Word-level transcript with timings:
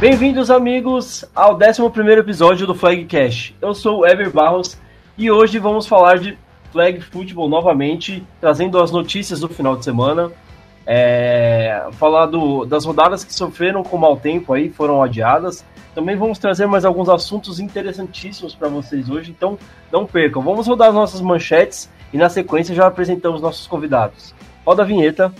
Bem-vindos, 0.00 0.50
amigos, 0.50 1.26
ao 1.34 1.58
11 1.58 1.82
episódio 2.18 2.66
do 2.66 2.74
Flagcast. 2.74 3.54
Eu 3.60 3.74
sou 3.74 3.98
o 3.98 4.06
Ever 4.06 4.32
Barros 4.32 4.78
e 5.18 5.30
hoje 5.30 5.58
vamos 5.58 5.86
falar 5.86 6.18
de 6.18 6.38
Flag 6.72 7.02
Football 7.02 7.50
novamente, 7.50 8.26
trazendo 8.40 8.80
as 8.80 8.90
notícias 8.90 9.40
do 9.40 9.48
final 9.50 9.76
de 9.76 9.84
semana. 9.84 10.32
É, 10.86 11.86
falar 11.98 12.24
do, 12.24 12.64
das 12.64 12.86
rodadas 12.86 13.24
que 13.24 13.34
sofreram 13.34 13.82
com 13.82 13.98
mau 13.98 14.16
tempo 14.16 14.54
aí, 14.54 14.70
foram 14.70 15.02
adiadas. 15.02 15.66
Também 15.94 16.16
vamos 16.16 16.38
trazer 16.38 16.64
mais 16.64 16.86
alguns 16.86 17.10
assuntos 17.10 17.60
interessantíssimos 17.60 18.54
para 18.54 18.68
vocês 18.68 19.10
hoje, 19.10 19.30
então 19.30 19.58
não 19.92 20.06
percam. 20.06 20.40
Vamos 20.40 20.66
rodar 20.66 20.94
nossas 20.94 21.20
manchetes 21.20 21.90
e 22.10 22.16
na 22.16 22.30
sequência 22.30 22.74
já 22.74 22.86
apresentamos 22.86 23.42
nossos 23.42 23.66
convidados. 23.66 24.34
Roda 24.64 24.82
a 24.82 24.86
vinheta. 24.86 25.30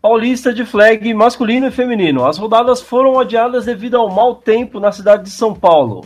Paulista 0.00 0.54
de 0.54 0.64
flag 0.64 1.12
masculino 1.12 1.66
e 1.66 1.72
feminino. 1.72 2.24
As 2.24 2.38
rodadas 2.38 2.80
foram 2.80 3.18
adiadas 3.18 3.64
devido 3.64 3.96
ao 3.96 4.08
mau 4.08 4.36
tempo 4.36 4.78
na 4.78 4.92
cidade 4.92 5.24
de 5.24 5.30
São 5.30 5.52
Paulo. 5.52 6.04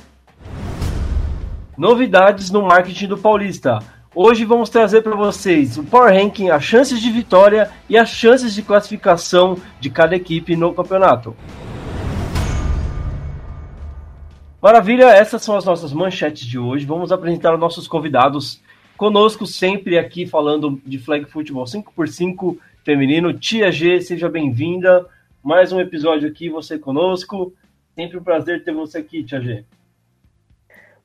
Novidades 1.76 2.50
no 2.50 2.62
marketing 2.62 3.08
do 3.08 3.18
Paulista. 3.18 3.80
Hoje 4.14 4.46
vamos 4.46 4.70
trazer 4.70 5.02
para 5.02 5.14
vocês 5.14 5.76
o 5.76 5.84
Power 5.84 6.10
Ranking, 6.10 6.48
as 6.48 6.64
chances 6.64 7.02
de 7.02 7.10
vitória 7.10 7.70
e 7.86 7.98
as 7.98 8.08
chances 8.08 8.54
de 8.54 8.62
classificação 8.62 9.58
de 9.78 9.90
cada 9.90 10.16
equipe 10.16 10.56
no 10.56 10.72
campeonato. 10.72 11.36
Maravilha, 14.62 15.10
essas 15.10 15.42
são 15.42 15.54
as 15.54 15.66
nossas 15.66 15.92
manchetes 15.92 16.46
de 16.46 16.58
hoje. 16.58 16.86
Vamos 16.86 17.12
apresentar 17.12 17.52
os 17.52 17.60
nossos 17.60 17.86
convidados. 17.86 18.58
Conosco 18.96 19.46
sempre 19.46 19.98
aqui 19.98 20.26
falando 20.26 20.80
de 20.86 20.98
flag 20.98 21.26
futebol 21.26 21.64
5x5 21.64 22.56
feminino. 22.84 23.32
Tia 23.32 23.70
G, 23.70 24.00
seja 24.00 24.28
bem-vinda. 24.28 25.06
Mais 25.42 25.72
um 25.72 25.80
episódio 25.80 26.28
aqui, 26.28 26.48
você 26.48 26.78
conosco. 26.78 27.52
Sempre 27.94 28.18
um 28.18 28.22
prazer 28.22 28.64
ter 28.64 28.72
você 28.72 28.98
aqui, 28.98 29.22
Tia 29.24 29.40
G. 29.40 29.64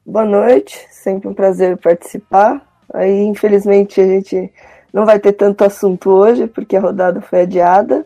Boa 0.06 0.26
noite, 0.26 0.86
sempre 0.90 1.28
um 1.28 1.34
prazer 1.34 1.78
participar. 1.78 2.66
Aí, 2.94 3.24
infelizmente, 3.24 4.00
a 4.00 4.08
gente 4.08 4.52
não 4.94 5.06
vai 5.06 5.20
ter 5.20 5.34
tanto 5.34 5.64
assunto 5.64 6.10
hoje, 6.10 6.48
porque 6.48 6.78
a 6.78 6.82
rodada 6.82 7.22
foi 7.22 7.42
adiada. 7.42 8.06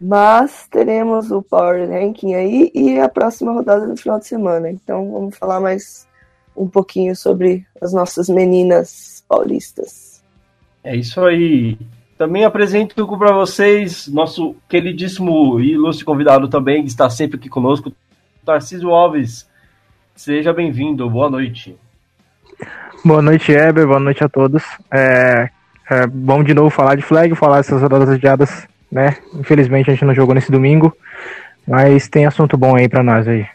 Mas 0.00 0.66
teremos 0.68 1.30
o 1.30 1.42
Power 1.42 1.88
Ranking 1.88 2.34
aí 2.34 2.72
e 2.74 2.98
a 2.98 3.08
próxima 3.08 3.52
rodada 3.52 3.86
no 3.86 3.96
final 3.96 4.18
de 4.18 4.26
semana. 4.26 4.68
Então 4.68 5.12
vamos 5.12 5.38
falar 5.38 5.60
mais 5.60 6.08
um 6.56 6.66
pouquinho 6.66 7.14
sobre 7.14 7.64
as 7.80 7.92
nossas 7.92 8.28
meninas 8.28 9.24
paulistas. 9.28 10.20
É 10.82 10.96
isso 10.96 11.20
aí. 11.20 11.78
Também 12.16 12.44
apresento 12.44 12.94
para 13.18 13.32
vocês 13.32 14.06
nosso 14.08 14.54
queridíssimo 14.68 15.60
e 15.60 15.72
ilustre 15.72 16.04
convidado 16.04 16.48
também, 16.48 16.82
que 16.82 16.88
está 16.88 17.08
sempre 17.10 17.36
aqui 17.36 17.48
conosco, 17.48 17.92
Tarcísio 18.44 18.90
Alves. 18.90 19.48
Seja 20.14 20.52
bem-vindo, 20.52 21.08
boa 21.08 21.30
noite. 21.30 21.76
Boa 23.04 23.22
noite, 23.22 23.50
Eber, 23.50 23.86
boa 23.86 23.98
noite 23.98 24.22
a 24.22 24.28
todos. 24.28 24.62
É, 24.92 25.50
é 25.90 26.06
bom 26.06 26.44
de 26.44 26.54
novo 26.54 26.70
falar 26.70 26.94
de 26.94 27.02
flag, 27.02 27.34
falar 27.34 27.56
dessas 27.56 27.82
rodadas 27.82 28.08
adiadas 28.08 28.68
né? 28.92 29.16
Infelizmente 29.34 29.90
a 29.90 29.94
gente 29.94 30.04
não 30.04 30.14
jogou 30.14 30.34
nesse 30.34 30.52
domingo, 30.52 30.94
mas 31.66 32.08
tem 32.08 32.26
assunto 32.26 32.58
bom 32.58 32.76
aí 32.76 32.86
para 32.86 33.02
nós 33.02 33.26
aí. 33.26 33.46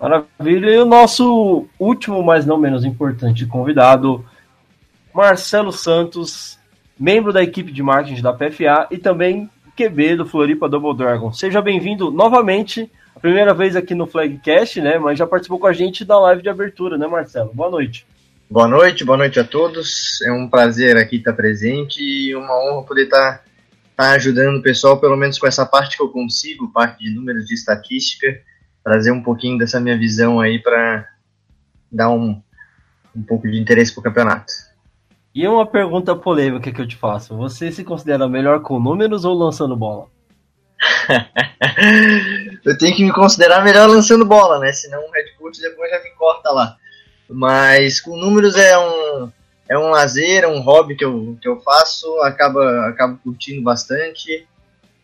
Maravilha. 0.00 0.70
E 0.70 0.78
o 0.78 0.86
nosso 0.86 1.66
último, 1.78 2.22
mas 2.22 2.46
não 2.46 2.56
menos 2.56 2.84
importante 2.84 3.44
convidado, 3.44 4.24
Marcelo 5.12 5.72
Santos, 5.72 6.56
membro 7.00 7.32
da 7.32 7.42
equipe 7.42 7.72
de 7.72 7.82
marketing 7.82 8.20
da 8.20 8.34
PFA 8.34 8.86
e 8.90 8.98
também 8.98 9.48
QB 9.74 10.16
do 10.16 10.26
Floripa 10.26 10.68
Double 10.68 10.94
Dragon. 10.94 11.32
Seja 11.32 11.62
bem-vindo 11.62 12.10
novamente, 12.10 12.92
a 13.16 13.18
primeira 13.18 13.54
vez 13.54 13.74
aqui 13.74 13.94
no 13.94 14.06
Flagcast, 14.06 14.82
né? 14.82 14.98
Mas 14.98 15.18
já 15.18 15.26
participou 15.26 15.58
com 15.58 15.66
a 15.66 15.72
gente 15.72 16.04
da 16.04 16.20
live 16.20 16.42
de 16.42 16.50
abertura, 16.50 16.98
né, 16.98 17.06
Marcelo? 17.06 17.54
Boa 17.54 17.70
noite. 17.70 18.06
Boa 18.50 18.68
noite, 18.68 19.02
boa 19.02 19.16
noite 19.16 19.40
a 19.40 19.44
todos. 19.44 20.20
É 20.26 20.30
um 20.30 20.46
prazer 20.46 20.98
aqui 20.98 21.16
estar 21.16 21.32
presente 21.32 22.02
e 22.02 22.36
uma 22.36 22.52
honra 22.64 22.82
poder 22.82 23.04
estar 23.04 23.44
tá 23.96 24.10
ajudando 24.10 24.58
o 24.58 24.62
pessoal, 24.62 25.00
pelo 25.00 25.16
menos 25.16 25.38
com 25.38 25.46
essa 25.46 25.64
parte 25.64 25.96
que 25.96 26.02
eu 26.02 26.08
consigo, 26.10 26.70
parte 26.70 27.02
de 27.02 27.14
números 27.14 27.46
de 27.46 27.54
estatística, 27.54 28.26
trazer 28.84 29.10
um 29.10 29.22
pouquinho 29.22 29.56
dessa 29.56 29.80
minha 29.80 29.96
visão 29.96 30.38
aí 30.38 30.58
para 30.58 31.08
dar 31.90 32.10
um, 32.10 32.42
um 33.16 33.22
pouco 33.22 33.50
de 33.50 33.58
interesse 33.58 33.90
para 33.94 34.00
o 34.00 34.04
campeonato. 34.04 34.69
E 35.34 35.46
uma 35.46 35.64
pergunta 35.64 36.14
polêmica 36.16 36.72
que 36.72 36.80
eu 36.80 36.88
te 36.88 36.96
faço: 36.96 37.36
você 37.36 37.70
se 37.70 37.84
considera 37.84 38.28
melhor 38.28 38.62
com 38.62 38.80
números 38.80 39.24
ou 39.24 39.34
lançando 39.34 39.76
bola? 39.76 40.06
eu 42.64 42.76
tenho 42.78 42.96
que 42.96 43.04
me 43.04 43.12
considerar 43.12 43.62
melhor 43.62 43.88
lançando 43.88 44.24
bola, 44.24 44.58
né? 44.58 44.72
Senão 44.72 45.00
o 45.00 45.10
Red 45.10 45.32
Coach 45.38 45.60
depois 45.60 45.90
já 45.90 46.02
me 46.02 46.10
corta 46.10 46.50
lá. 46.50 46.76
Mas 47.28 48.00
com 48.00 48.16
números 48.16 48.56
é 48.56 48.76
um, 48.78 49.30
é 49.68 49.78
um 49.78 49.90
lazer, 49.90 50.42
é 50.42 50.48
um 50.48 50.60
hobby 50.60 50.96
que 50.96 51.04
eu, 51.04 51.38
que 51.40 51.48
eu 51.48 51.60
faço, 51.60 52.06
acaba, 52.22 52.88
acabo 52.88 53.18
curtindo 53.22 53.62
bastante, 53.62 54.48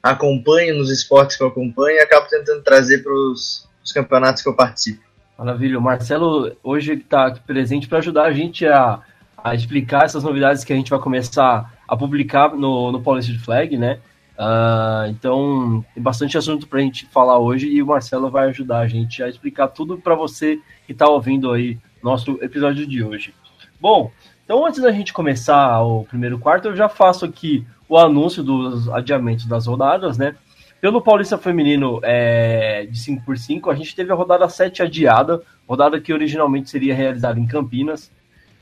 acompanho 0.03 0.76
nos 0.76 0.91
esportes 0.91 1.37
que 1.37 1.43
eu 1.43 1.48
acompanho 1.48 1.98
e 1.98 2.00
acabo 2.00 2.26
tentando 2.26 2.62
trazer 2.62 3.03
para 3.04 3.12
os 3.12 3.69
campeonatos 3.94 4.43
que 4.43 4.48
eu 4.48 4.56
participo. 4.56 5.04
Maravilha. 5.38 5.78
O 5.78 5.82
Marcelo 5.82 6.56
hoje 6.64 6.94
está 6.94 7.26
aqui 7.26 7.41
presente 7.41 7.87
para 7.87 7.98
ajudar 7.98 8.25
a 8.25 8.32
gente 8.32 8.66
a, 8.66 9.00
a 9.37 9.55
explicar 9.55 10.05
essas 10.05 10.25
novidades 10.25 10.65
que 10.65 10.73
a 10.73 10.77
gente 10.77 10.91
vai 10.91 10.99
começar 10.99 11.73
a 11.87 11.97
publicar 11.97 12.55
no, 12.55 12.91
no 12.91 13.01
Policy 13.01 13.39
Flag, 13.39 13.77
né? 13.77 13.99
Uh, 14.39 15.09
então, 15.09 15.85
tem 15.95 16.03
bastante 16.03 16.37
assunto 16.37 16.67
para 16.67 16.79
a 16.79 16.83
gente 16.83 17.07
falar 17.07 17.39
hoje 17.39 17.69
e 17.69 17.83
o 17.83 17.87
Marcelo 17.87 18.31
vai 18.31 18.49
ajudar 18.49 18.81
a 18.81 18.89
gente 18.89 19.23
a 19.23 19.29
explicar 19.29 19.69
tudo 19.69 19.97
para 19.97 20.15
você 20.15 20.61
que 20.85 20.93
está 20.93 21.09
ouvindo 21.09 21.51
aí 21.53 21.79
nosso 22.03 22.39
episódio 22.43 22.87
de 22.87 23.03
hoje. 23.03 23.35
Bom, 23.81 24.11
então, 24.45 24.65
antes 24.67 24.81
da 24.81 24.93
gente 24.93 25.13
começar 25.13 25.81
o 25.83 26.05
primeiro 26.05 26.39
quarto, 26.39 26.69
eu 26.69 26.77
já 26.77 26.89
faço 26.89 27.25
aqui 27.25 27.67
o 27.89 27.97
anúncio 27.97 28.43
dos 28.43 28.89
adiamentos 28.89 29.47
das 29.47 29.67
rodadas, 29.67 30.19
né? 30.19 30.37
Pelo 30.81 31.01
Paulista 31.01 31.39
Feminino 31.39 31.99
é, 32.03 32.87
de 32.87 32.99
5x5, 32.99 33.73
a 33.73 33.75
gente 33.75 33.97
teve 33.97 34.13
a 34.13 34.15
rodada 34.15 34.49
7 34.49 34.83
adiada, 34.83 35.43
rodada 35.67 36.01
que 36.01 36.13
originalmente 36.13 36.69
seria 36.69 36.95
realizada 36.95 37.41
em 37.41 37.47
Campinas, 37.47 38.13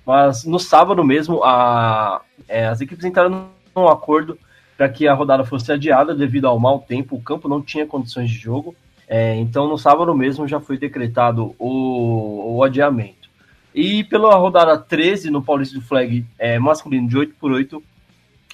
mas 0.06 0.44
no 0.44 0.58
sábado 0.58 1.02
mesmo 1.04 1.42
a, 1.42 2.20
é, 2.48 2.66
as 2.66 2.80
equipes 2.80 3.04
entraram 3.04 3.48
num 3.74 3.88
acordo 3.88 4.38
para 4.76 4.88
que 4.88 5.06
a 5.06 5.14
rodada 5.14 5.44
fosse 5.44 5.70
adiada 5.72 6.14
devido 6.14 6.46
ao 6.46 6.58
mau 6.58 6.80
tempo, 6.80 7.16
o 7.16 7.22
campo 7.22 7.48
não 7.48 7.62
tinha 7.62 7.86
condições 7.86 8.28
de 8.28 8.36
jogo, 8.36 8.74
é, 9.08 9.36
então 9.36 9.68
no 9.68 9.78
sábado 9.78 10.14
mesmo 10.14 10.48
já 10.48 10.60
foi 10.60 10.76
decretado 10.76 11.54
o, 11.58 12.56
o 12.56 12.64
adiamento. 12.64 13.28
E 13.74 14.04
pela 14.04 14.34
rodada 14.36 14.78
13 14.78 15.30
no 15.30 15.42
Paulista 15.42 15.78
do 15.78 15.84
Flag 15.84 16.24
é, 16.38 16.58
masculino 16.58 17.08
de 17.08 17.16
8 17.16 17.34
por 17.40 17.52
8 17.52 17.82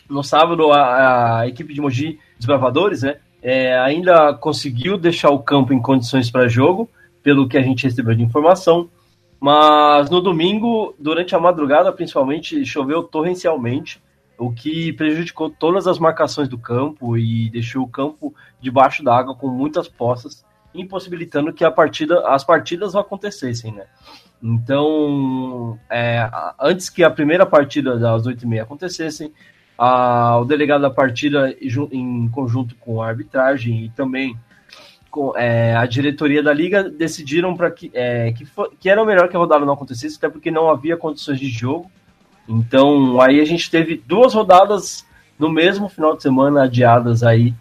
no 0.08 0.22
sábado 0.22 0.72
a, 0.72 1.40
a 1.40 1.48
equipe 1.48 1.72
de 1.72 1.80
Mogi 1.80 2.18
Desbravadores 2.38 3.02
né, 3.02 3.16
é, 3.42 3.78
ainda 3.78 4.34
conseguiu 4.34 4.98
deixar 4.98 5.30
o 5.30 5.38
campo 5.38 5.72
em 5.72 5.80
condições 5.80 6.30
para 6.30 6.48
jogo, 6.48 6.88
pelo 7.22 7.48
que 7.48 7.56
a 7.56 7.62
gente 7.62 7.84
recebeu 7.84 8.14
de 8.14 8.22
informação. 8.22 8.88
Mas 9.40 10.10
no 10.10 10.20
domingo, 10.20 10.94
durante 10.98 11.34
a 11.34 11.40
madrugada, 11.40 11.90
principalmente, 11.90 12.64
choveu 12.66 13.02
torrencialmente, 13.02 14.02
o 14.36 14.52
que 14.52 14.92
prejudicou 14.92 15.50
todas 15.50 15.86
as 15.86 15.98
marcações 15.98 16.48
do 16.48 16.58
campo 16.58 17.16
e 17.16 17.48
deixou 17.50 17.82
o 17.82 17.88
campo 17.88 18.34
debaixo 18.60 19.02
d'água 19.02 19.34
com 19.34 19.48
muitas 19.48 19.88
poças, 19.88 20.44
impossibilitando 20.74 21.52
que 21.52 21.64
a 21.64 21.70
partida, 21.70 22.28
as 22.28 22.44
partidas 22.44 22.94
acontecessem, 22.94 23.72
né? 23.72 23.86
Então, 24.42 25.78
é, 25.90 26.30
antes 26.58 26.88
que 26.88 27.02
a 27.02 27.10
primeira 27.10 27.44
partida 27.44 27.98
das 27.98 28.26
8h30 28.26 28.62
acontecesse, 28.62 29.32
a, 29.76 30.38
o 30.38 30.44
delegado 30.44 30.82
da 30.82 30.90
partida, 30.90 31.54
em 31.90 32.28
conjunto 32.28 32.74
com 32.76 33.02
a 33.02 33.08
arbitragem 33.08 33.84
e 33.84 33.90
também 33.90 34.38
é, 35.36 35.74
a 35.76 35.86
diretoria 35.86 36.42
da 36.42 36.52
liga, 36.52 36.88
decidiram 36.88 37.56
para 37.56 37.70
que, 37.70 37.90
é, 37.94 38.32
que, 38.32 38.46
que 38.78 38.88
era 38.88 39.04
melhor 39.04 39.28
que 39.28 39.36
a 39.36 39.38
rodada 39.38 39.64
não 39.64 39.74
acontecesse, 39.74 40.16
até 40.16 40.28
porque 40.28 40.50
não 40.50 40.70
havia 40.70 40.96
condições 40.96 41.38
de 41.38 41.48
jogo. 41.48 41.90
Então, 42.48 43.20
aí 43.20 43.40
a 43.40 43.44
gente 43.44 43.70
teve 43.70 44.02
duas 44.06 44.34
rodadas 44.34 45.06
no 45.38 45.48
mesmo 45.48 45.88
final 45.88 46.16
de 46.16 46.22
semana 46.22 46.64
adiadas 46.64 47.22
aí, 47.22 47.54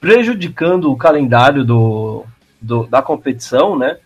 prejudicando 0.00 0.90
o 0.90 0.96
calendário 0.96 1.64
do, 1.64 2.24
do 2.60 2.86
da 2.86 3.00
competição, 3.00 3.78
né? 3.78 3.98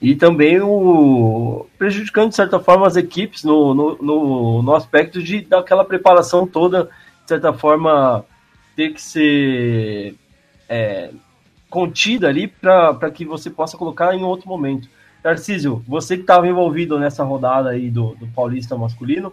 e 0.00 0.14
também 0.14 0.60
o 0.60 1.66
prejudicando 1.78 2.30
de 2.30 2.36
certa 2.36 2.60
forma 2.60 2.86
as 2.86 2.96
equipes 2.96 3.44
no, 3.44 3.74
no, 3.74 3.96
no, 3.96 4.62
no 4.62 4.74
aspecto 4.74 5.22
de 5.22 5.40
daquela 5.40 5.84
preparação 5.84 6.46
toda, 6.46 6.84
de 6.84 7.28
certa 7.28 7.52
forma, 7.52 8.24
ter 8.74 8.92
que 8.92 9.00
ser 9.00 10.14
é, 10.68 11.10
contida 11.68 12.28
ali 12.28 12.48
para 12.48 13.10
que 13.10 13.24
você 13.24 13.50
possa 13.50 13.76
colocar 13.76 14.14
em 14.14 14.22
outro 14.22 14.48
momento. 14.48 14.88
Tarcísio, 15.22 15.82
você 15.86 16.16
que 16.16 16.22
estava 16.22 16.46
envolvido 16.46 16.98
nessa 16.98 17.24
rodada 17.24 17.70
aí 17.70 17.90
do, 17.90 18.14
do 18.14 18.26
Paulista 18.28 18.76
masculino, 18.76 19.28
o 19.28 19.32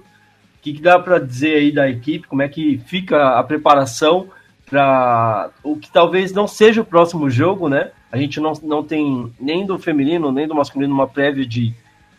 que, 0.62 0.74
que 0.74 0.82
dá 0.82 0.98
para 0.98 1.20
dizer 1.20 1.56
aí 1.56 1.72
da 1.72 1.90
equipe? 1.90 2.28
Como 2.28 2.42
é 2.42 2.48
que 2.48 2.80
fica 2.86 3.38
a 3.38 3.44
preparação 3.44 4.30
para 4.66 5.52
o 5.62 5.78
que 5.78 5.92
talvez 5.92 6.32
não 6.32 6.48
seja 6.48 6.82
o 6.82 6.86
próximo 6.86 7.30
jogo, 7.30 7.70
né? 7.70 7.92
a 8.14 8.18
gente 8.18 8.40
não, 8.40 8.54
não 8.62 8.84
tem 8.84 9.34
nem 9.40 9.66
do 9.66 9.80
feminino, 9.80 10.32
nem 10.32 10.48
do 10.48 10.54
masculino 10.54 10.94
uma 10.94 11.08
prévia 11.08 11.44
de, 11.44 11.74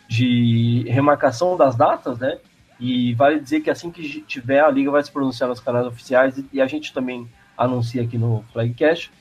de 0.08 0.84
remarcação 0.88 1.56
das 1.56 1.76
datas, 1.76 2.18
né? 2.18 2.36
E 2.80 3.14
vale 3.14 3.38
dizer 3.38 3.60
que 3.60 3.70
assim 3.70 3.92
que 3.92 4.20
tiver, 4.22 4.58
a 4.58 4.68
Liga 4.68 4.90
vai 4.90 5.04
se 5.04 5.12
pronunciar 5.12 5.48
nos 5.48 5.60
canais 5.60 5.86
oficiais 5.86 6.42
e, 6.52 6.60
a 6.60 6.66
gente 6.66 6.92
também 6.92 7.28
anuncia 7.56 8.02
aqui 8.02 8.18
no 8.18 8.44
Flagcast. 8.52 9.12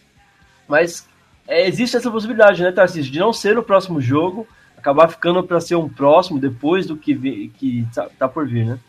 Mas 0.68 1.08
é, 1.48 1.68
existe 1.68 1.98
essa 1.98 2.10
possibilidade, 2.10 2.64
né, 2.64 2.72
Tarcísio, 2.72 3.12
de 3.12 3.20
não 3.20 3.34
ser 3.34 3.58
o 3.58 3.64
próximo 3.64 4.02
jogo, 4.02 4.48
acabar 4.78 5.08
ficando 5.08 5.44
para 5.44 5.62
ser 5.62 5.76
um 5.76 5.90
próximo 5.90 6.40
depois 6.40 6.86
do 6.86 6.96
que, 6.96 7.52
que 7.58 7.88
tá, 7.94 8.08
tá 8.18 8.28
por 8.28 8.48
vir, 8.48 8.66
né? 8.66 8.80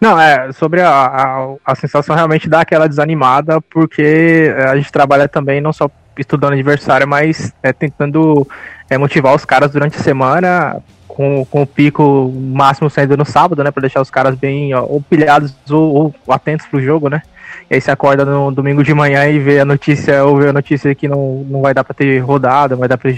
Não, 0.00 0.20
é, 0.20 0.52
sobre 0.52 0.82
a, 0.82 0.90
a, 0.90 1.54
a, 1.64 1.74
sensação 1.74 2.14
realmente 2.14 2.48
dá 2.48 2.60
aquela 2.60 2.86
desanimada, 2.86 3.62
porque 3.62 4.54
a 4.68 4.76
gente 4.76 4.92
trabalha 4.92 5.26
também 5.26 5.60
não 5.60 5.72
só 5.72 5.90
estudando 6.18 6.52
adversário, 6.52 7.08
mas 7.08 7.52
é, 7.62 7.72
tentando 7.72 8.46
é, 8.90 8.98
motivar 8.98 9.34
os 9.34 9.44
caras 9.44 9.70
durante 9.70 9.96
a 9.96 10.02
semana, 10.02 10.82
com, 11.08 11.46
com 11.46 11.62
o 11.62 11.66
pico 11.66 12.30
máximo 12.30 12.90
saindo 12.90 13.16
no 13.16 13.24
sábado, 13.24 13.64
né? 13.64 13.70
Pra 13.70 13.80
deixar 13.80 14.02
os 14.02 14.10
caras 14.10 14.34
bem 14.34 14.74
ó, 14.74 14.82
ou 14.84 15.00
pilhados 15.00 15.54
ou, 15.70 16.14
ou 16.26 16.34
atentos 16.34 16.66
pro 16.66 16.80
jogo, 16.80 17.08
né? 17.08 17.22
E 17.70 17.74
aí 17.74 17.80
você 17.80 17.90
acorda 17.90 18.24
no 18.24 18.50
domingo 18.50 18.82
de 18.82 18.94
manhã 18.94 19.26
e 19.26 19.38
vê 19.38 19.60
a 19.60 19.64
notícia, 19.64 20.24
ou 20.24 20.36
vê 20.36 20.48
a 20.48 20.52
notícia 20.52 20.94
que 20.94 21.08
não, 21.08 21.44
não 21.48 21.60
vai 21.60 21.74
dar 21.74 21.84
pra 21.84 21.94
ter 21.94 22.18
rodada, 22.18 22.74
não 22.74 22.80
vai 22.80 22.88
dar 22.88 22.96
pra, 22.98 23.10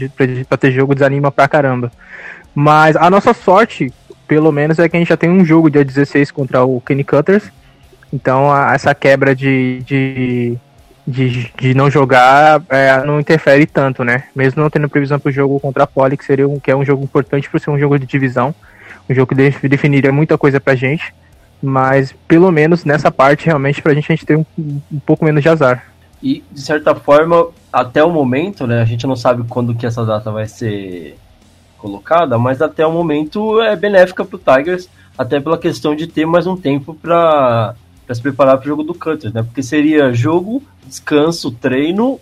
pra, 0.49 0.59
ter 0.59 0.71
jogo, 0.73 0.95
desanima 0.95 1.31
pra 1.31 1.49
caramba. 1.49 1.93
Mas 2.55 2.97
a 2.97 3.11
nossa 3.11 3.33
sorte, 3.35 3.93
pelo 4.27 4.51
menos, 4.51 4.79
é 4.79 4.89
que 4.89 4.97
a 4.97 5.01
gente 5.01 5.09
já 5.09 5.17
tem 5.17 5.31
um 5.31 5.45
jogo 5.45 5.71
dia 5.71 5.85
16 5.85 6.31
contra 6.31 6.65
o 6.65 6.81
Kenny 6.81 7.05
Cutters. 7.05 7.51
Então 8.13 8.53
a, 8.53 8.75
essa 8.75 8.95
quebra 8.95 9.35
de, 9.35 9.83
de 9.85 10.59
de, 11.09 11.51
de 11.59 11.73
não 11.73 11.91
jogar 11.91 12.63
é, 12.69 13.03
não 13.03 13.19
interfere 13.19 13.65
tanto, 13.65 14.05
né? 14.05 14.25
Mesmo 14.37 14.63
não 14.63 14.69
tendo 14.69 14.91
previsão 14.91 15.19
para 15.19 15.31
o 15.31 15.33
jogo 15.33 15.59
contra 15.59 15.85
a 15.85 15.87
Poli, 15.87 16.19
que, 16.19 16.25
seria 16.25 16.47
um, 16.47 16.61
que 16.61 16.71
é 16.71 16.77
um 16.77 16.85
jogo 16.85 17.03
importante 17.03 17.49
por 17.49 17.59
ser 17.59 17.71
um 17.71 17.79
jogo 17.79 17.99
de 17.99 18.05
divisão, 18.05 18.55
um 19.09 19.15
jogo 19.15 19.35
que 19.35 19.69
definiria 19.69 20.13
muita 20.13 20.37
coisa 20.37 20.61
pra 20.61 20.75
gente, 20.75 21.15
mas 21.63 22.15
pelo 22.27 22.51
menos 22.51 22.85
nessa 22.85 23.11
parte, 23.11 23.47
realmente, 23.47 23.83
pra 23.83 23.95
gente, 23.95 24.11
a 24.11 24.15
gente 24.15 24.27
tem 24.27 24.37
um, 24.37 24.45
um 24.59 25.01
pouco 25.05 25.25
menos 25.25 25.43
de 25.43 25.49
azar. 25.49 25.85
E, 26.23 26.43
de 26.51 26.61
certa 26.61 26.95
forma, 26.95 27.49
até 27.73 28.03
o 28.03 28.11
momento, 28.11 28.67
né, 28.67 28.81
a 28.81 28.85
gente 28.85 29.07
não 29.07 29.17
sabe 29.17 29.45
quando 29.49 29.75
que 29.75 29.87
essa 29.87 30.05
data 30.05 30.31
vai 30.31 30.47
ser 30.47 31.17
colocada, 31.79 32.37
mas 32.39 32.61
até 32.61 32.85
o 32.85 32.93
momento 32.93 33.61
é 33.61 33.77
benéfica 33.77 34.25
pro 34.25 34.39
Tigers, 34.39 34.89
até 35.17 35.41
pela 35.41 35.57
questão 35.57 35.95
de 35.95 36.07
ter 36.07 36.27
mais 36.27 36.47
um 36.47 36.57
tempo 36.57 36.95
para 36.95 37.75
se 38.11 38.21
preparar 38.21 38.57
para 38.57 38.65
o 38.65 38.69
jogo 38.69 38.83
do 38.83 38.95
Cutters, 38.95 39.33
né? 39.33 39.43
Porque 39.43 39.63
seria 39.63 40.13
jogo 40.13 40.63
descanso, 40.87 41.51
treino, 41.51 42.19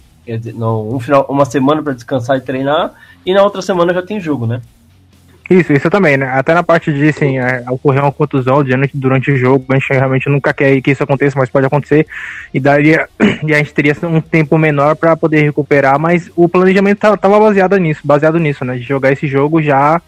não, 0.55 0.89
um 0.95 0.99
final, 0.99 1.25
uma 1.29 1.45
semana 1.45 1.83
para 1.83 1.93
descansar 1.93 2.37
e 2.37 2.41
treinar, 2.41 2.93
e 3.25 3.33
na 3.33 3.43
outra 3.43 3.63
semana 3.63 3.95
já 3.95 4.03
tem 4.03 4.21
jogo, 4.21 4.47
né? 4.47 4.61
Isso, 5.49 5.73
isso 5.73 5.89
também, 5.89 6.17
né? 6.17 6.29
Até 6.29 6.53
na 6.53 6.63
parte 6.63 6.93
de, 6.93 7.09
assim, 7.09 7.39
é, 7.39 7.65
ocorrer 7.71 8.03
uma 8.03 8.11
contusão 8.11 8.65
durante, 8.65 8.97
durante 8.97 9.31
o 9.31 9.37
jogo, 9.37 9.65
a 9.71 9.75
gente 9.75 9.93
realmente 9.93 10.29
nunca 10.29 10.53
quer 10.53 10.81
que 10.81 10.91
isso 10.91 11.05
aconteça, 11.05 11.39
mas 11.39 11.49
pode 11.49 11.67
acontecer, 11.67 12.07
e 12.53 12.59
daria, 12.59 13.09
e 13.47 13.55
a 13.55 13.59
gente 13.59 13.73
teria 13.73 13.97
um 14.03 14.21
tempo 14.21 14.59
menor 14.59 14.97
para 14.97 15.17
poder 15.17 15.43
recuperar, 15.43 15.99
mas 16.01 16.31
o 16.35 16.49
planejamento 16.49 16.97
estava 16.97 17.39
baseado 17.39 17.77
nisso, 17.79 18.01
baseado 18.05 18.41
nisso, 18.41 18.65
né? 18.65 18.75
De 18.77 18.83
jogar 18.83 19.13
esse 19.13 19.27
jogo 19.29 19.63
já 19.63 20.01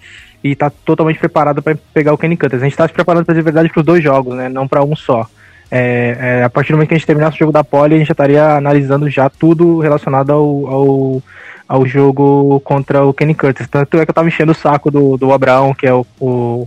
e 0.42 0.54
tá 0.54 0.70
totalmente 0.70 1.18
preparado 1.18 1.62
para 1.62 1.76
pegar 1.92 2.12
o 2.12 2.18
Kenny 2.18 2.36
Cutters. 2.36 2.62
A 2.62 2.66
gente 2.66 2.76
tá 2.76 2.86
se 2.86 2.94
preparando 2.94 3.24
para 3.24 3.34
de 3.34 3.42
verdade 3.42 3.68
para 3.68 3.80
os 3.80 3.86
dois 3.86 4.02
jogos, 4.02 4.36
né? 4.36 4.48
Não 4.48 4.66
para 4.66 4.82
um 4.82 4.96
só. 4.96 5.26
É, 5.70 6.16
é, 6.20 6.44
a 6.44 6.50
partir 6.50 6.72
do 6.72 6.76
momento 6.76 6.88
que 6.88 6.94
a 6.94 6.98
gente 6.98 7.06
terminasse 7.06 7.36
o 7.36 7.40
jogo 7.40 7.52
da 7.52 7.62
Poli, 7.62 7.94
a 7.94 7.98
gente 7.98 8.06
já 8.08 8.12
estaria 8.12 8.56
analisando 8.56 9.08
já 9.10 9.28
tudo 9.28 9.80
relacionado 9.80 10.32
ao, 10.32 10.66
ao, 10.66 11.22
ao 11.68 11.86
jogo 11.86 12.58
contra 12.60 13.04
o 13.04 13.12
Kenny 13.12 13.34
Curtis. 13.34 13.68
Tanto 13.68 13.98
é 13.98 14.04
que 14.04 14.10
eu 14.10 14.14
tava 14.14 14.28
enchendo 14.28 14.52
o 14.52 14.54
saco 14.54 14.90
do, 14.90 15.16
do 15.18 15.32
Abraão, 15.32 15.74
que 15.74 15.86
é 15.86 15.92
o, 15.92 16.06
o, 16.18 16.66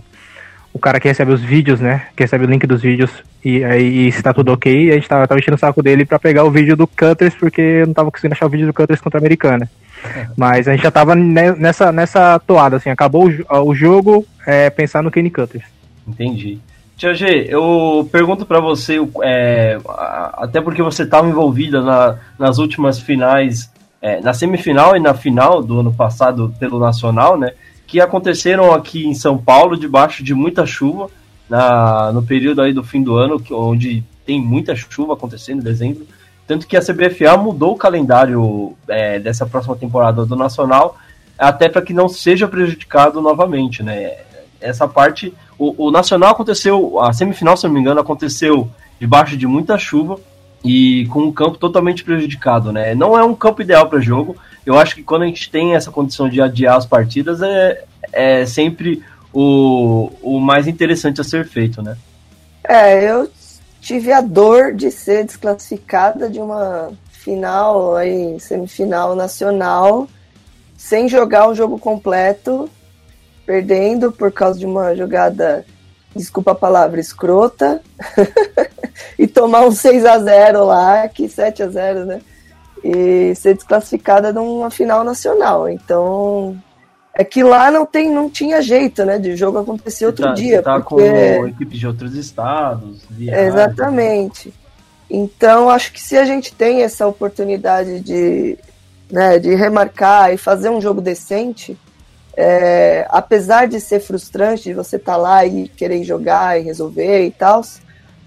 o 0.72 0.78
cara 0.78 1.00
que 1.00 1.08
recebe 1.08 1.32
os 1.32 1.42
vídeos, 1.42 1.80
né? 1.80 2.06
Que 2.16 2.22
recebe 2.22 2.44
o 2.44 2.48
link 2.48 2.66
dos 2.66 2.80
vídeos 2.80 3.10
e 3.44 3.64
aí 3.64 4.12
se 4.12 4.22
tá 4.22 4.32
tudo 4.32 4.52
ok. 4.52 4.90
a 4.90 4.94
gente 4.94 5.08
tava, 5.08 5.26
tava 5.26 5.40
enchendo 5.40 5.56
o 5.56 5.60
saco 5.60 5.82
dele 5.82 6.04
para 6.04 6.18
pegar 6.18 6.44
o 6.44 6.50
vídeo 6.50 6.76
do 6.76 6.86
Cutters, 6.86 7.34
porque 7.34 7.60
eu 7.60 7.86
não 7.86 7.94
tava 7.94 8.10
conseguindo 8.10 8.34
achar 8.34 8.46
o 8.46 8.50
vídeo 8.50 8.66
do 8.68 8.72
Cutters 8.72 9.00
contra 9.00 9.18
a 9.18 9.20
Americana. 9.20 9.68
Mas 10.36 10.68
a 10.68 10.72
gente 10.72 10.84
já 10.84 10.90
tava 10.90 11.14
nessa, 11.14 11.90
nessa 11.90 12.38
toada, 12.38 12.76
assim, 12.76 12.90
acabou 12.90 13.28
o, 13.28 13.68
o 13.68 13.74
jogo, 13.74 14.24
é, 14.46 14.70
pensar 14.70 15.02
no 15.02 15.10
Kenny 15.10 15.30
Cutters. 15.30 15.64
Entendi. 16.06 16.60
Tia 16.96 17.14
G, 17.14 17.46
eu 17.48 18.08
pergunto 18.12 18.46
para 18.46 18.60
você, 18.60 18.98
é, 19.24 19.78
até 20.34 20.60
porque 20.60 20.82
você 20.82 21.02
estava 21.02 21.28
envolvida 21.28 21.82
na, 21.82 22.16
nas 22.38 22.58
últimas 22.58 23.00
finais, 23.00 23.72
é, 24.02 24.20
na 24.20 24.34
semifinal 24.34 24.96
e 24.96 25.00
na 25.00 25.14
final 25.14 25.62
do 25.62 25.78
ano 25.78 25.92
passado 25.92 26.52
pelo 26.58 26.80
Nacional, 26.80 27.38
né? 27.38 27.52
Que 27.86 28.00
aconteceram 28.00 28.74
aqui 28.74 29.06
em 29.06 29.14
São 29.14 29.38
Paulo 29.38 29.78
debaixo 29.78 30.24
de 30.24 30.34
muita 30.34 30.66
chuva, 30.66 31.08
na, 31.48 32.10
no 32.12 32.22
período 32.22 32.60
aí 32.60 32.72
do 32.72 32.82
fim 32.82 33.00
do 33.00 33.14
ano, 33.14 33.40
onde 33.52 34.02
tem 34.26 34.40
muita 34.40 34.74
chuva 34.74 35.12
acontecendo 35.12 35.60
em 35.60 35.64
dezembro. 35.64 36.04
Tanto 36.46 36.66
que 36.66 36.76
a 36.76 36.80
CBFA 36.80 37.36
mudou 37.36 37.72
o 37.72 37.78
calendário 37.78 38.74
é, 38.88 39.20
dessa 39.20 39.46
próxima 39.46 39.76
temporada 39.76 40.26
do 40.26 40.34
Nacional, 40.34 40.96
até 41.38 41.68
para 41.68 41.82
que 41.82 41.94
não 41.94 42.08
seja 42.08 42.48
prejudicado 42.48 43.20
novamente, 43.20 43.82
né? 43.82 44.16
Essa 44.60 44.88
parte 44.88 45.32
o, 45.58 45.86
o 45.86 45.90
Nacional 45.92 46.32
aconteceu, 46.32 47.00
a 47.00 47.12
semifinal, 47.12 47.56
se 47.56 47.66
não 47.66 47.74
me 47.74 47.78
engano, 47.78 48.00
aconteceu 48.00 48.68
debaixo 48.98 49.36
de 49.36 49.46
muita 49.46 49.78
chuva 49.78 50.18
e 50.64 51.06
com 51.06 51.20
um 51.20 51.32
campo 51.32 51.58
totalmente 51.58 52.04
prejudicado, 52.04 52.72
né? 52.72 52.94
Não 52.94 53.18
é 53.18 53.24
um 53.24 53.34
campo 53.34 53.62
ideal 53.62 53.88
para 53.88 54.00
jogo. 54.00 54.36
Eu 54.64 54.78
acho 54.78 54.94
que 54.94 55.02
quando 55.02 55.22
a 55.22 55.26
gente 55.26 55.50
tem 55.50 55.74
essa 55.74 55.90
condição 55.90 56.28
de 56.28 56.40
adiar 56.40 56.76
as 56.76 56.86
partidas, 56.86 57.42
é, 57.42 57.84
é 58.12 58.46
sempre 58.46 59.02
o, 59.32 60.10
o 60.22 60.40
mais 60.40 60.68
interessante 60.68 61.20
a 61.20 61.24
ser 61.24 61.46
feito, 61.46 61.82
né? 61.82 61.96
É, 62.64 63.10
eu 63.10 63.28
tive 63.80 64.12
a 64.12 64.20
dor 64.20 64.72
de 64.72 64.90
ser 64.90 65.24
desclassificada 65.24 66.30
de 66.30 66.38
uma 66.38 66.92
final, 67.10 67.96
aí, 67.96 68.38
semifinal 68.38 69.16
nacional, 69.16 70.08
sem 70.76 71.08
jogar 71.08 71.48
o 71.48 71.54
jogo 71.54 71.78
completo 71.78 72.68
perdendo 73.44 74.12
por 74.12 74.32
causa 74.32 74.58
de 74.58 74.66
uma 74.66 74.94
jogada, 74.94 75.64
desculpa 76.14 76.52
a 76.52 76.54
palavra, 76.54 77.00
escrota, 77.00 77.80
e 79.18 79.26
tomar 79.26 79.66
um 79.66 79.72
6 79.72 80.04
a 80.04 80.18
0 80.18 80.64
lá, 80.64 81.08
que 81.08 81.28
7 81.28 81.62
a 81.62 81.68
0 81.68 82.04
né? 82.06 82.20
E 82.84 83.34
ser 83.34 83.54
desclassificada 83.54 84.32
numa 84.32 84.70
final 84.70 85.04
nacional. 85.04 85.68
Então, 85.68 86.56
é 87.14 87.22
que 87.22 87.42
lá 87.42 87.70
não 87.70 87.86
tem, 87.86 88.10
não 88.10 88.28
tinha 88.28 88.60
jeito, 88.62 89.04
né? 89.04 89.18
De 89.18 89.36
jogo 89.36 89.58
acontecer 89.58 90.06
outro 90.06 90.26
tá, 90.26 90.32
dia. 90.32 90.62
Tá 90.62 90.80
porque... 90.80 91.38
com 91.38 91.46
equipes 91.46 91.78
de 91.78 91.86
outros 91.86 92.14
estados. 92.14 93.02
Viagem. 93.08 93.44
Exatamente. 93.46 94.52
Então, 95.08 95.68
acho 95.68 95.92
que 95.92 96.00
se 96.00 96.16
a 96.16 96.24
gente 96.24 96.54
tem 96.54 96.82
essa 96.82 97.06
oportunidade 97.06 98.00
de, 98.00 98.58
né, 99.10 99.38
de 99.38 99.54
remarcar 99.54 100.32
e 100.32 100.38
fazer 100.38 100.70
um 100.70 100.80
jogo 100.80 101.02
decente, 101.02 101.76
é, 102.36 103.06
apesar 103.10 103.68
de 103.68 103.80
ser 103.80 104.00
frustrante 104.00 104.64
de 104.64 104.74
você 104.74 104.96
estar 104.96 105.12
tá 105.12 105.18
lá 105.18 105.44
e 105.44 105.68
querer 105.68 106.02
jogar 106.02 106.58
e 106.58 106.64
resolver 106.64 107.26
e 107.26 107.30
tal, 107.30 107.62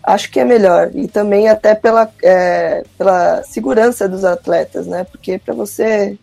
acho 0.03 0.29
que 0.29 0.39
é 0.39 0.45
melhor. 0.45 0.91
E 0.93 1.07
também 1.07 1.49
até 1.49 1.73
pela, 1.73 2.09
é, 2.23 2.83
pela 2.97 3.43
segurança 3.43 4.07
dos 4.07 4.23
atletas, 4.23 4.85
né? 4.85 5.03
Porque 5.03 5.37
para 5.39 5.53
você 5.53 6.17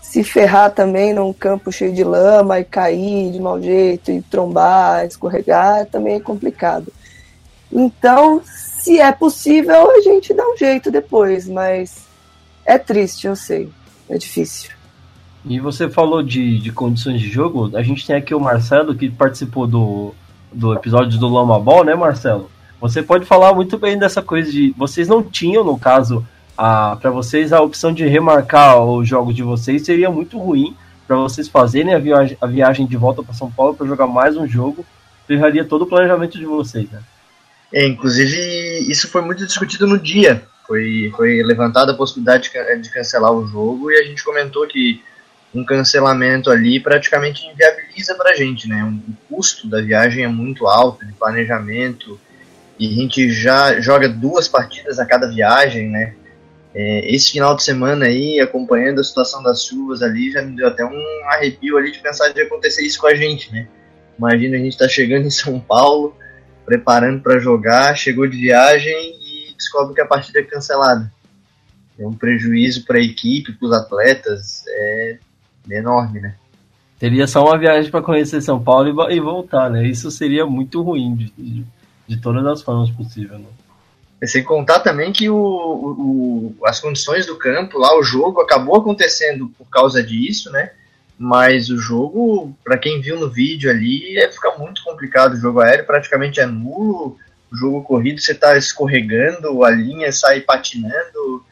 se 0.00 0.22
ferrar 0.22 0.70
também 0.72 1.14
num 1.14 1.32
campo 1.32 1.72
cheio 1.72 1.94
de 1.94 2.04
lama 2.04 2.60
e 2.60 2.64
cair 2.64 3.32
de 3.32 3.40
mau 3.40 3.60
jeito 3.60 4.10
e 4.10 4.20
trombar, 4.20 5.06
escorregar, 5.06 5.86
também 5.86 6.16
é 6.16 6.20
complicado. 6.20 6.92
Então, 7.72 8.42
se 8.44 9.00
é 9.00 9.10
possível, 9.10 9.90
a 9.90 10.00
gente 10.02 10.34
dá 10.34 10.46
um 10.46 10.56
jeito 10.56 10.90
depois, 10.90 11.48
mas 11.48 12.02
é 12.66 12.76
triste, 12.76 13.26
eu 13.26 13.34
sei. 13.34 13.70
É 14.10 14.18
difícil. 14.18 14.81
E 15.44 15.58
você 15.58 15.88
falou 15.88 16.22
de, 16.22 16.58
de 16.58 16.70
condições 16.70 17.20
de 17.20 17.28
jogo, 17.28 17.76
a 17.76 17.82
gente 17.82 18.06
tem 18.06 18.14
aqui 18.14 18.34
o 18.34 18.40
Marcelo 18.40 18.94
que 18.94 19.10
participou 19.10 19.66
do, 19.66 20.14
do 20.52 20.72
episódio 20.72 21.18
do 21.18 21.28
Lama 21.28 21.58
Ball, 21.58 21.84
né, 21.84 21.94
Marcelo? 21.94 22.50
Você 22.80 23.02
pode 23.02 23.24
falar 23.24 23.54
muito 23.54 23.78
bem 23.78 23.98
dessa 23.98 24.22
coisa 24.22 24.50
de. 24.50 24.74
Vocês 24.76 25.08
não 25.08 25.22
tinham, 25.22 25.64
no 25.64 25.78
caso, 25.78 26.24
para 26.56 27.10
vocês 27.10 27.52
a 27.52 27.60
opção 27.60 27.92
de 27.92 28.06
remarcar 28.06 28.84
o 28.84 29.04
jogo 29.04 29.32
de 29.32 29.42
vocês 29.42 29.84
seria 29.84 30.10
muito 30.10 30.38
ruim 30.38 30.76
para 31.06 31.16
vocês 31.16 31.48
fazerem 31.48 31.94
a 31.94 31.98
viagem, 31.98 32.36
a 32.40 32.46
viagem 32.46 32.86
de 32.86 32.96
volta 32.96 33.22
para 33.22 33.34
São 33.34 33.50
Paulo 33.50 33.74
para 33.74 33.86
jogar 33.86 34.06
mais 34.06 34.36
um 34.36 34.46
jogo, 34.46 34.84
ferraria 35.26 35.64
todo 35.64 35.82
o 35.82 35.86
planejamento 35.86 36.38
de 36.38 36.44
vocês, 36.44 36.88
né? 36.90 37.00
É, 37.72 37.86
inclusive, 37.86 38.36
isso 38.90 39.08
foi 39.08 39.22
muito 39.22 39.46
discutido 39.46 39.86
no 39.86 39.98
dia. 39.98 40.42
Foi, 40.66 41.12
foi 41.16 41.42
levantada 41.42 41.92
a 41.92 41.96
possibilidade 41.96 42.50
de, 42.50 42.82
de 42.82 42.90
cancelar 42.90 43.32
o 43.32 43.46
jogo 43.46 43.90
e 43.90 43.98
a 43.98 44.04
gente 44.04 44.24
comentou 44.24 44.66
que 44.66 45.02
um 45.54 45.64
cancelamento 45.64 46.50
ali 46.50 46.80
praticamente 46.80 47.46
inviabiliza 47.46 48.14
para 48.14 48.30
a 48.30 48.34
gente, 48.34 48.68
né? 48.68 48.82
O 48.84 49.34
custo 49.34 49.68
da 49.68 49.80
viagem 49.80 50.24
é 50.24 50.28
muito 50.28 50.66
alto, 50.66 51.04
de 51.04 51.12
planejamento, 51.12 52.18
e 52.78 52.88
a 52.88 52.92
gente 52.92 53.30
já 53.30 53.80
joga 53.80 54.08
duas 54.08 54.48
partidas 54.48 54.98
a 54.98 55.06
cada 55.06 55.28
viagem, 55.28 55.88
né? 55.90 56.14
É, 56.74 57.14
esse 57.14 57.32
final 57.32 57.54
de 57.54 57.62
semana 57.62 58.06
aí, 58.06 58.40
acompanhando 58.40 59.00
a 59.00 59.04
situação 59.04 59.42
das 59.42 59.62
chuvas 59.62 60.02
ali, 60.02 60.32
já 60.32 60.40
me 60.40 60.56
deu 60.56 60.68
até 60.68 60.84
um 60.84 61.04
arrepio 61.26 61.76
ali 61.76 61.92
de 61.92 61.98
pensar 61.98 62.32
de 62.32 62.40
acontecer 62.40 62.82
isso 62.82 62.98
com 62.98 63.06
a 63.06 63.14
gente, 63.14 63.52
né? 63.52 63.68
Imagina 64.18 64.56
a 64.56 64.60
gente 64.60 64.78
tá 64.78 64.88
chegando 64.88 65.26
em 65.28 65.30
São 65.30 65.60
Paulo, 65.60 66.16
preparando 66.64 67.20
para 67.20 67.38
jogar, 67.38 67.94
chegou 67.94 68.26
de 68.26 68.38
viagem 68.38 69.18
e 69.20 69.54
descobre 69.54 69.94
que 69.94 70.00
a 70.00 70.06
partida 70.06 70.40
é 70.40 70.42
cancelada. 70.42 71.12
É 71.98 72.06
um 72.06 72.14
prejuízo 72.14 72.86
para 72.86 72.96
a 72.96 73.02
equipe, 73.02 73.52
para 73.52 73.66
os 73.66 73.72
atletas, 73.74 74.64
é 74.66 75.18
enorme, 75.70 76.20
né? 76.20 76.34
Teria 76.98 77.26
só 77.26 77.44
uma 77.44 77.58
viagem 77.58 77.90
para 77.90 78.00
conhecer 78.00 78.40
São 78.40 78.62
Paulo 78.62 79.10
e, 79.10 79.20
voltar, 79.20 79.68
né? 79.68 79.84
Isso 79.86 80.10
seria 80.10 80.46
muito 80.46 80.82
ruim 80.82 81.16
de, 81.16 81.32
de, 81.36 81.64
de 82.06 82.20
todas 82.20 82.46
as 82.46 82.62
formas 82.62 82.90
possíveis, 82.90 83.40
né? 83.40 83.48
Sem 84.24 84.44
contar 84.44 84.80
também 84.80 85.12
que 85.12 85.28
o, 85.28 85.36
o, 85.36 86.56
as 86.64 86.78
condições 86.78 87.26
do 87.26 87.36
campo 87.36 87.76
lá, 87.76 87.98
o 87.98 88.04
jogo 88.04 88.40
acabou 88.40 88.76
acontecendo 88.76 89.48
por 89.58 89.68
causa 89.68 90.00
disso, 90.00 90.50
né? 90.52 90.70
Mas 91.18 91.70
o 91.70 91.78
jogo, 91.78 92.56
para 92.64 92.78
quem 92.78 93.00
viu 93.00 93.18
no 93.18 93.28
vídeo 93.28 93.70
ali, 93.70 94.16
é 94.18 94.30
ficar 94.30 94.56
muito 94.58 94.82
complicado. 94.84 95.34
O 95.34 95.40
jogo 95.40 95.60
aéreo 95.60 95.86
praticamente 95.86 96.40
é 96.40 96.46
nulo. 96.46 97.16
O 97.50 97.56
jogo 97.56 97.82
corrido 97.82 98.20
você 98.20 98.32
está 98.32 98.56
escorregando, 98.56 99.64
a 99.64 99.70
linha 99.70 100.12
sai 100.12 100.40
patinando. 100.40 101.44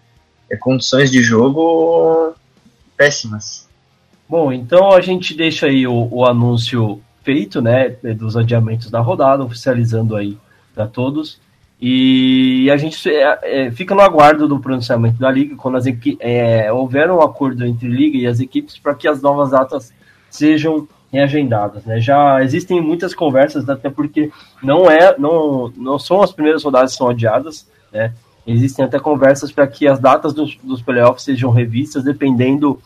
É 0.49 0.57
condições 0.57 1.11
de 1.11 1.23
jogo 1.23 2.35
péssimas. 2.97 3.70
Bom, 4.31 4.53
então 4.53 4.93
a 4.93 5.01
gente 5.01 5.37
deixa 5.37 5.67
aí 5.67 5.89
o, 5.89 6.07
o 6.09 6.25
anúncio 6.25 7.01
feito, 7.21 7.61
né, 7.61 7.89
dos 8.15 8.37
adiamentos 8.37 8.89
da 8.89 9.01
rodada, 9.01 9.43
oficializando 9.43 10.15
aí 10.15 10.39
para 10.73 10.87
todos. 10.87 11.41
E 11.81 12.71
a 12.71 12.77
gente 12.77 13.11
é, 13.11 13.39
é, 13.43 13.71
fica 13.73 13.93
no 13.93 14.01
aguardo 14.01 14.47
do 14.47 14.61
pronunciamento 14.61 15.19
da 15.19 15.29
liga, 15.33 15.57
quando 15.57 15.79
as 15.79 15.85
é, 16.21 16.73
houver 16.73 17.11
um 17.11 17.21
acordo 17.21 17.67
entre 17.67 17.89
liga 17.89 18.19
e 18.19 18.27
as 18.29 18.39
equipes 18.39 18.79
para 18.79 18.95
que 18.95 19.09
as 19.09 19.21
novas 19.21 19.51
datas 19.51 19.93
sejam 20.31 20.87
reagendadas. 21.13 21.85
Né? 21.85 22.01
Já 22.01 22.41
existem 22.41 22.81
muitas 22.81 23.13
conversas, 23.13 23.69
até 23.69 23.91
porque 23.91 24.31
não 24.63 24.89
é, 24.89 25.19
não, 25.19 25.73
não 25.77 25.99
são 25.99 26.23
as 26.23 26.31
primeiras 26.31 26.63
rodadas 26.63 26.93
que 26.93 26.99
são 26.99 27.09
adiadas, 27.09 27.69
né? 27.93 28.15
Existem 28.47 28.85
até 28.85 28.99
conversas 28.99 29.53
para 29.53 29.67
que 29.67 29.87
as 29.87 29.99
datas 29.99 30.33
dos, 30.33 30.57
dos 30.63 30.81
playoffs 30.81 31.25
sejam 31.25 31.51
revistas, 31.51 32.03
dependendo 32.03 32.81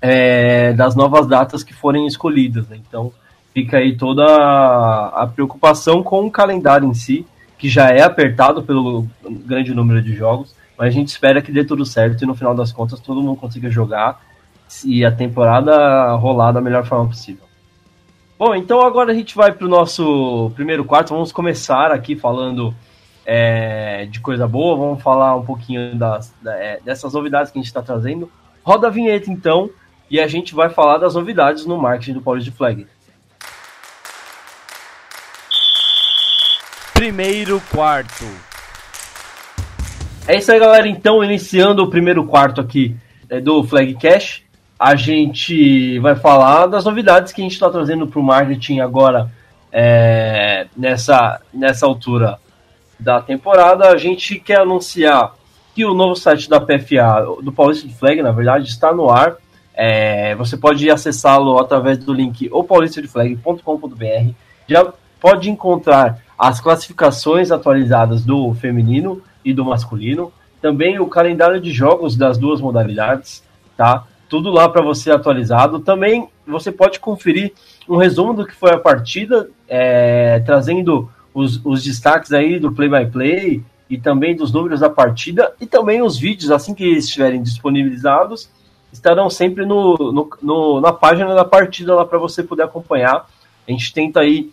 é, 0.00 0.72
das 0.72 0.94
novas 0.96 1.26
datas 1.26 1.62
que 1.62 1.74
forem 1.74 2.06
escolhidas. 2.06 2.68
Né? 2.68 2.80
Então, 2.86 3.12
fica 3.52 3.78
aí 3.78 3.96
toda 3.96 4.24
a, 4.24 5.26
preocupação 5.26 6.02
com 6.02 6.26
o 6.26 6.30
calendário 6.30 6.88
em 6.88 6.94
si 6.94 7.26
que 7.58 7.68
já 7.68 7.90
é 7.90 8.00
apertado 8.00 8.62
pelo 8.62 9.06
grande 9.22 9.74
número 9.74 10.00
de 10.00 10.14
jogos, 10.14 10.54
mas 10.78 10.88
a 10.88 10.90
gente 10.90 11.08
espera 11.08 11.42
que 11.42 11.52
dê 11.52 11.62
tudo 11.62 11.84
certo 11.84 12.22
e 12.22 12.26
no 12.26 12.34
final 12.34 12.54
das 12.54 12.72
contas 12.72 13.00
todo 13.00 13.20
mundo 13.20 13.38
consiga 13.38 13.68
jogar 13.68 14.18
e 14.84 15.04
a 15.04 15.12
temporada 15.12 16.14
rolar 16.14 16.52
da 16.52 16.60
melhor 16.60 16.86
forma 16.86 17.08
possível. 17.08 17.44
Bom, 18.38 18.54
então 18.54 18.80
agora 18.80 19.12
a 19.12 19.14
gente 19.14 19.36
vai 19.36 19.52
para 19.52 19.66
o 19.66 19.68
nosso 19.68 20.50
primeiro 20.54 20.82
quarto. 20.82 21.12
Vamos 21.12 21.30
começar 21.30 21.92
aqui 21.92 22.16
falando 22.16 22.74
é, 23.26 24.06
de 24.06 24.20
coisa 24.20 24.48
boa, 24.48 24.74
vamos 24.76 25.02
falar 25.02 25.36
um 25.36 25.44
pouquinho 25.44 25.94
das, 25.94 26.32
é, 26.46 26.80
dessas 26.82 27.12
novidades 27.12 27.52
que 27.52 27.58
a 27.58 27.60
gente 27.60 27.68
está 27.68 27.82
trazendo. 27.82 28.32
Roda 28.62 28.86
a 28.86 28.90
vinheta 28.90 29.30
então 29.30 29.68
e 30.10 30.18
a 30.18 30.26
gente 30.26 30.54
vai 30.54 30.68
falar 30.68 30.98
das 30.98 31.14
novidades 31.14 31.64
no 31.64 31.78
marketing 31.78 32.14
do 32.14 32.22
Paulista 32.22 32.50
de 32.50 32.56
Flag. 32.56 32.86
primeiro 37.00 37.62
quarto. 37.72 38.26
É 40.28 40.36
isso 40.36 40.52
aí, 40.52 40.60
galera. 40.60 40.86
Então, 40.86 41.24
iniciando 41.24 41.82
o 41.82 41.88
primeiro 41.88 42.26
quarto 42.26 42.60
aqui 42.60 42.94
é, 43.30 43.40
do 43.40 43.64
Flag 43.64 43.94
Cash, 43.94 44.42
a 44.78 44.94
gente 44.94 45.98
vai 46.00 46.14
falar 46.14 46.66
das 46.66 46.84
novidades 46.84 47.32
que 47.32 47.40
a 47.40 47.44
gente 47.44 47.54
está 47.54 47.70
trazendo 47.70 48.06
para 48.06 48.20
o 48.20 48.22
marketing 48.22 48.80
agora 48.80 49.32
é, 49.72 50.66
nessa, 50.76 51.40
nessa 51.54 51.86
altura 51.86 52.38
da 52.98 53.22
temporada. 53.22 53.88
A 53.88 53.96
gente 53.96 54.38
quer 54.38 54.60
anunciar 54.60 55.34
que 55.74 55.86
o 55.86 55.94
novo 55.94 56.14
site 56.14 56.50
da 56.50 56.60
PFA, 56.60 57.24
do 57.42 57.50
Paulista 57.50 57.88
de 57.88 57.94
Flag, 57.94 58.20
na 58.20 58.30
verdade, 58.30 58.68
está 58.68 58.92
no 58.92 59.08
ar. 59.08 59.38
É, 59.82 60.34
você 60.34 60.58
pode 60.58 60.90
acessá-lo 60.90 61.58
através 61.58 61.96
do 61.96 62.12
link 62.12 62.50
opaulistadeflag.com.br. 62.52 64.34
Já 64.68 64.92
pode 65.18 65.48
encontrar 65.48 66.22
as 66.38 66.60
classificações 66.60 67.50
atualizadas 67.50 68.22
do 68.22 68.52
feminino 68.52 69.22
e 69.42 69.54
do 69.54 69.64
masculino, 69.64 70.30
também 70.60 71.00
o 71.00 71.06
calendário 71.06 71.58
de 71.58 71.72
jogos 71.72 72.14
das 72.14 72.36
duas 72.36 72.60
modalidades, 72.60 73.42
tá? 73.74 74.04
Tudo 74.28 74.50
lá 74.50 74.68
para 74.68 74.82
você 74.82 75.10
atualizado. 75.10 75.80
Também 75.80 76.28
você 76.46 76.70
pode 76.70 77.00
conferir 77.00 77.54
um 77.88 77.96
resumo 77.96 78.34
do 78.34 78.46
que 78.46 78.54
foi 78.54 78.72
a 78.72 78.78
partida, 78.78 79.48
é, 79.66 80.40
trazendo 80.40 81.10
os, 81.32 81.58
os 81.64 81.82
destaques 81.82 82.32
aí 82.32 82.58
do 82.58 82.70
play-by-play 82.70 83.60
-play, 83.60 83.64
e 83.88 83.96
também 83.96 84.36
dos 84.36 84.52
números 84.52 84.80
da 84.80 84.90
partida 84.90 85.54
e 85.58 85.66
também 85.66 86.02
os 86.02 86.18
vídeos, 86.18 86.50
assim 86.50 86.74
que 86.74 86.84
estiverem 86.84 87.42
disponibilizados, 87.42 88.50
estarão 88.92 89.30
sempre 89.30 89.64
no, 89.64 89.96
no, 89.96 90.30
no 90.42 90.80
na 90.80 90.92
página 90.92 91.34
da 91.34 91.44
partida 91.44 91.94
lá 91.94 92.04
para 92.04 92.18
você 92.18 92.42
poder 92.42 92.64
acompanhar. 92.64 93.26
A 93.66 93.70
gente 93.70 93.92
tenta 93.92 94.20
aí 94.20 94.50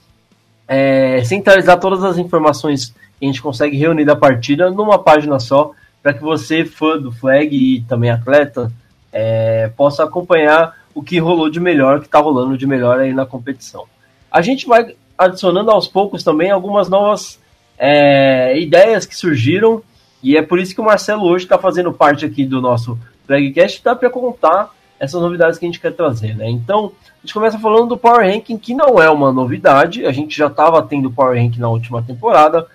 é, 0.68 1.24
centralizar 1.24 1.80
todas 1.80 2.04
as 2.04 2.18
informações 2.18 2.94
que 3.20 3.26
a 3.26 3.28
gente 3.28 3.42
consegue 3.42 3.78
reunir 3.78 4.06
da 4.06 4.16
partida 4.16 4.70
numa 4.70 5.00
página 5.00 5.40
só, 5.40 5.72
para 6.04 6.14
que 6.14 6.22
você, 6.22 6.66
fã 6.66 6.98
do 6.98 7.12
flag 7.12 7.56
e 7.56 7.82
também 7.82 8.12
atleta, 8.12 8.72
é, 9.12 9.70
possa 9.76 10.04
acompanhar 10.04 10.76
o 10.94 11.02
que 11.02 11.20
rolou 11.20 11.50
de 11.50 11.60
melhor, 11.60 12.00
que 12.00 12.06
está 12.06 12.20
rolando 12.20 12.58
de 12.58 12.68
melhor 12.68 13.00
aí 13.00 13.14
na 13.14 13.26
competição. 13.26 13.86
A 14.32 14.42
gente 14.42 14.68
vai 14.68 14.96
adicionando 15.18 15.72
aos 15.72 15.88
poucos 15.88 16.24
também 16.24 16.52
algumas 16.52 16.90
novas 16.90 17.40
é, 17.78 18.60
ideias 18.60 19.06
que 19.06 19.16
surgiram, 19.16 19.82
e 20.22 20.38
é 20.38 20.42
por 20.42 20.60
isso 20.60 20.74
que 20.74 20.82
o 20.82 20.86
Marcelo 20.86 21.24
hoje 21.24 21.46
está 21.46 21.58
fazendo 21.58 21.92
parte 21.94 22.26
aqui 22.26 22.46
do 22.46 22.62
nosso 22.62 22.98
Flagcast, 23.28 23.84
dá 23.84 23.96
para 23.96 24.10
contar 24.10 24.74
essas 25.00 25.22
novidades 25.22 25.60
que 25.60 25.66
a 25.66 25.68
gente 25.68 25.80
quer 25.80 25.92
trazer, 25.92 26.36
né? 26.36 26.50
Então, 26.50 26.92
a 27.06 27.22
gente 27.22 27.34
começa 27.34 27.60
falando 27.60 27.90
do 27.90 27.98
Power 27.98 28.26
Ranking, 28.26 28.58
que 28.58 28.74
não 28.74 29.02
é 29.02 29.10
uma 29.10 29.32
novidade, 29.32 30.06
a 30.06 30.12
gente 30.12 30.36
já 30.36 30.48
estava 30.48 30.82
tendo 30.82 31.12
Power 31.12 31.40
Ranking 31.40 31.60
na 31.60 31.70
última 31.70 32.02
temporada, 32.02 32.66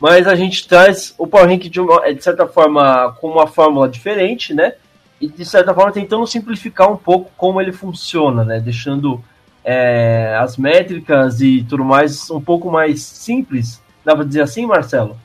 mas 0.00 0.26
a 0.26 0.34
gente 0.34 0.66
traz 0.66 1.14
o 1.18 1.26
Power 1.26 1.48
Ranking 1.48 1.70
de, 1.70 1.80
uma, 1.80 2.12
de 2.12 2.22
certa 2.22 2.46
forma 2.46 3.12
com 3.20 3.28
uma 3.28 3.46
fórmula 3.46 3.88
diferente, 3.88 4.54
né? 4.54 4.74
E 5.20 5.28
de 5.28 5.44
certa 5.44 5.74
forma 5.74 5.92
tentando 5.92 6.26
simplificar 6.26 6.90
um 6.90 6.96
pouco 6.96 7.30
como 7.36 7.60
ele 7.60 7.72
funciona, 7.72 8.44
né? 8.44 8.60
Deixando 8.60 9.22
é, 9.64 10.36
as 10.40 10.56
métricas 10.56 11.40
e 11.40 11.64
tudo 11.68 11.84
mais 11.84 12.30
um 12.30 12.40
pouco 12.40 12.70
mais 12.70 13.02
simples. 13.02 13.82
Dá 14.04 14.14
para 14.14 14.24
dizer 14.24 14.42
assim, 14.42 14.64
Marcelo? 14.66 15.16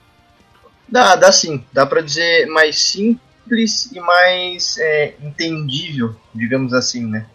Dá, 0.90 1.16
dá 1.16 1.32
sim. 1.32 1.64
Dá 1.72 1.86
para 1.86 2.02
dizer 2.02 2.48
mais 2.48 2.80
simples 2.80 3.33
simples 3.44 3.92
e 3.92 4.00
mais 4.00 4.78
é, 4.78 5.16
entendível, 5.22 6.16
digamos 6.34 6.74
assim, 6.74 7.06
né? 7.06 7.26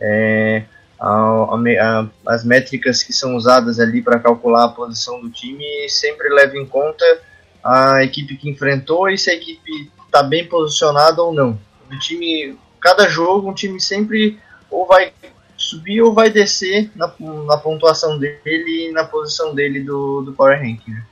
É, 0.00 0.64
a, 0.98 1.08
a, 1.10 2.06
as 2.26 2.44
métricas 2.44 3.02
que 3.02 3.12
são 3.12 3.36
usadas 3.36 3.78
ali 3.78 4.02
para 4.02 4.18
calcular 4.18 4.64
a 4.64 4.68
posição 4.68 5.20
do 5.20 5.30
time 5.30 5.64
sempre 5.88 6.28
levam 6.28 6.60
em 6.60 6.66
conta 6.66 7.04
a 7.62 8.02
equipe 8.04 8.36
que 8.36 8.48
enfrentou 8.48 9.08
e 9.08 9.18
se 9.18 9.30
a 9.30 9.34
equipe 9.34 9.90
está 10.06 10.22
bem 10.22 10.46
posicionada 10.46 11.22
ou 11.22 11.32
não. 11.32 11.58
O 11.90 11.98
time, 11.98 12.56
cada 12.80 13.08
jogo, 13.08 13.50
um 13.50 13.54
time 13.54 13.80
sempre 13.80 14.38
ou 14.70 14.86
vai 14.86 15.12
subir 15.56 16.00
ou 16.02 16.14
vai 16.14 16.30
descer 16.30 16.90
na, 16.94 17.12
na 17.46 17.56
pontuação 17.56 18.18
dele 18.18 18.88
e 18.88 18.92
na 18.92 19.04
posição 19.04 19.54
dele 19.54 19.80
do, 19.80 20.22
do 20.22 20.32
Power 20.32 20.58
Ranking. 20.58 20.92
Né? 20.92 21.04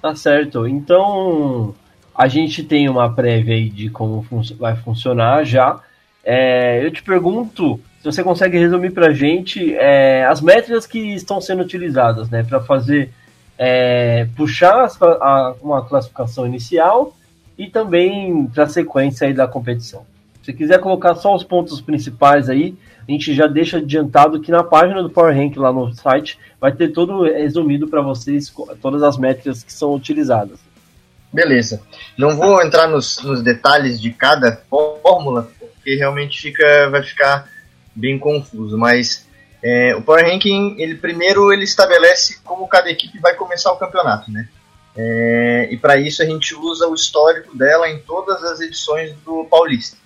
Tá 0.00 0.14
certo. 0.14 0.66
Então, 0.66 1.74
a 2.20 2.28
gente 2.28 2.62
tem 2.62 2.86
uma 2.86 3.10
prévia 3.10 3.54
aí 3.54 3.70
de 3.70 3.88
como 3.88 4.22
fun 4.24 4.42
vai 4.58 4.76
funcionar 4.76 5.42
já. 5.42 5.80
É, 6.22 6.84
eu 6.84 6.90
te 6.90 7.02
pergunto 7.02 7.80
se 7.98 8.04
você 8.04 8.22
consegue 8.22 8.58
resumir 8.58 8.90
para 8.90 9.06
a 9.06 9.12
gente 9.14 9.74
é, 9.74 10.26
as 10.26 10.42
métricas 10.42 10.86
que 10.86 10.98
estão 11.14 11.40
sendo 11.40 11.62
utilizadas 11.62 12.28
né, 12.28 12.42
para 12.42 12.60
fazer 12.60 13.10
é, 13.56 14.28
puxar 14.36 14.86
a, 15.00 15.54
uma 15.62 15.82
classificação 15.82 16.46
inicial 16.46 17.16
e 17.56 17.68
também 17.68 18.46
para 18.48 18.64
a 18.64 18.68
sequência 18.68 19.26
aí 19.26 19.32
da 19.32 19.48
competição. 19.48 20.04
Se 20.42 20.52
quiser 20.52 20.78
colocar 20.78 21.14
só 21.14 21.34
os 21.34 21.42
pontos 21.42 21.80
principais 21.80 22.50
aí, 22.50 22.74
a 23.08 23.10
gente 23.10 23.32
já 23.32 23.46
deixa 23.46 23.78
adiantado 23.78 24.42
que 24.42 24.50
na 24.50 24.62
página 24.62 25.02
do 25.02 25.08
Power 25.08 25.34
Rank 25.34 25.56
lá 25.56 25.72
no 25.72 25.90
site 25.94 26.38
vai 26.60 26.70
ter 26.70 26.88
todo 26.88 27.22
resumido 27.22 27.88
para 27.88 28.02
vocês 28.02 28.52
todas 28.82 29.02
as 29.02 29.16
métricas 29.16 29.64
que 29.64 29.72
são 29.72 29.94
utilizadas. 29.94 30.69
Beleza. 31.32 31.82
Não 32.18 32.36
vou 32.36 32.62
entrar 32.62 32.88
nos, 32.88 33.22
nos 33.22 33.42
detalhes 33.42 34.00
de 34.00 34.12
cada 34.12 34.60
fórmula, 34.68 35.50
porque 35.58 35.94
realmente 35.94 36.40
fica, 36.40 36.90
vai 36.90 37.02
ficar 37.02 37.48
bem 37.94 38.18
confuso, 38.18 38.76
mas 38.76 39.26
é, 39.62 39.94
o 39.94 40.02
Power 40.02 40.24
Ranking, 40.24 40.76
ele 40.78 40.96
primeiro 40.96 41.52
ele 41.52 41.64
estabelece 41.64 42.38
como 42.42 42.66
cada 42.66 42.90
equipe 42.90 43.18
vai 43.18 43.34
começar 43.34 43.72
o 43.72 43.76
campeonato, 43.76 44.30
né? 44.30 44.48
É, 44.96 45.68
e 45.70 45.76
para 45.76 45.96
isso 45.96 46.22
a 46.22 46.26
gente 46.26 46.54
usa 46.54 46.88
o 46.88 46.94
histórico 46.94 47.56
dela 47.56 47.88
em 47.88 48.00
todas 48.00 48.42
as 48.42 48.60
edições 48.60 49.14
do 49.24 49.44
Paulista. 49.44 49.96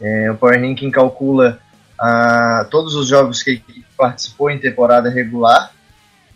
É, 0.00 0.30
o 0.30 0.36
Power 0.36 0.60
Ranking 0.60 0.90
calcula 0.90 1.60
a, 1.98 2.66
todos 2.70 2.94
os 2.94 3.08
jogos 3.08 3.42
que 3.42 3.50
a 3.50 3.54
equipe 3.54 3.84
participou 3.96 4.50
em 4.50 4.58
temporada 4.58 5.08
regular. 5.10 5.72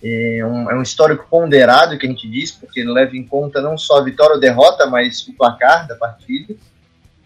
É 0.05 0.45
um, 0.45 0.71
é 0.71 0.75
um, 0.75 0.83
histórico 0.83 1.27
ponderado 1.31 1.97
que 1.97 2.07
a 2.07 2.09
gente 2.09 2.29
diz, 2.29 2.51
porque 2.51 2.83
leva 2.83 3.17
em 3.17 3.25
conta 3.25 3.61
não 3.61 3.79
só 3.79 3.99
a 3.99 4.05
vitória 4.05 4.35
ou 4.35 4.41
derrota, 4.41 4.87
mas 4.87 5.27
o 5.29 5.33
placar 5.33 5.87
da 5.87 5.95
partida. 5.95 6.55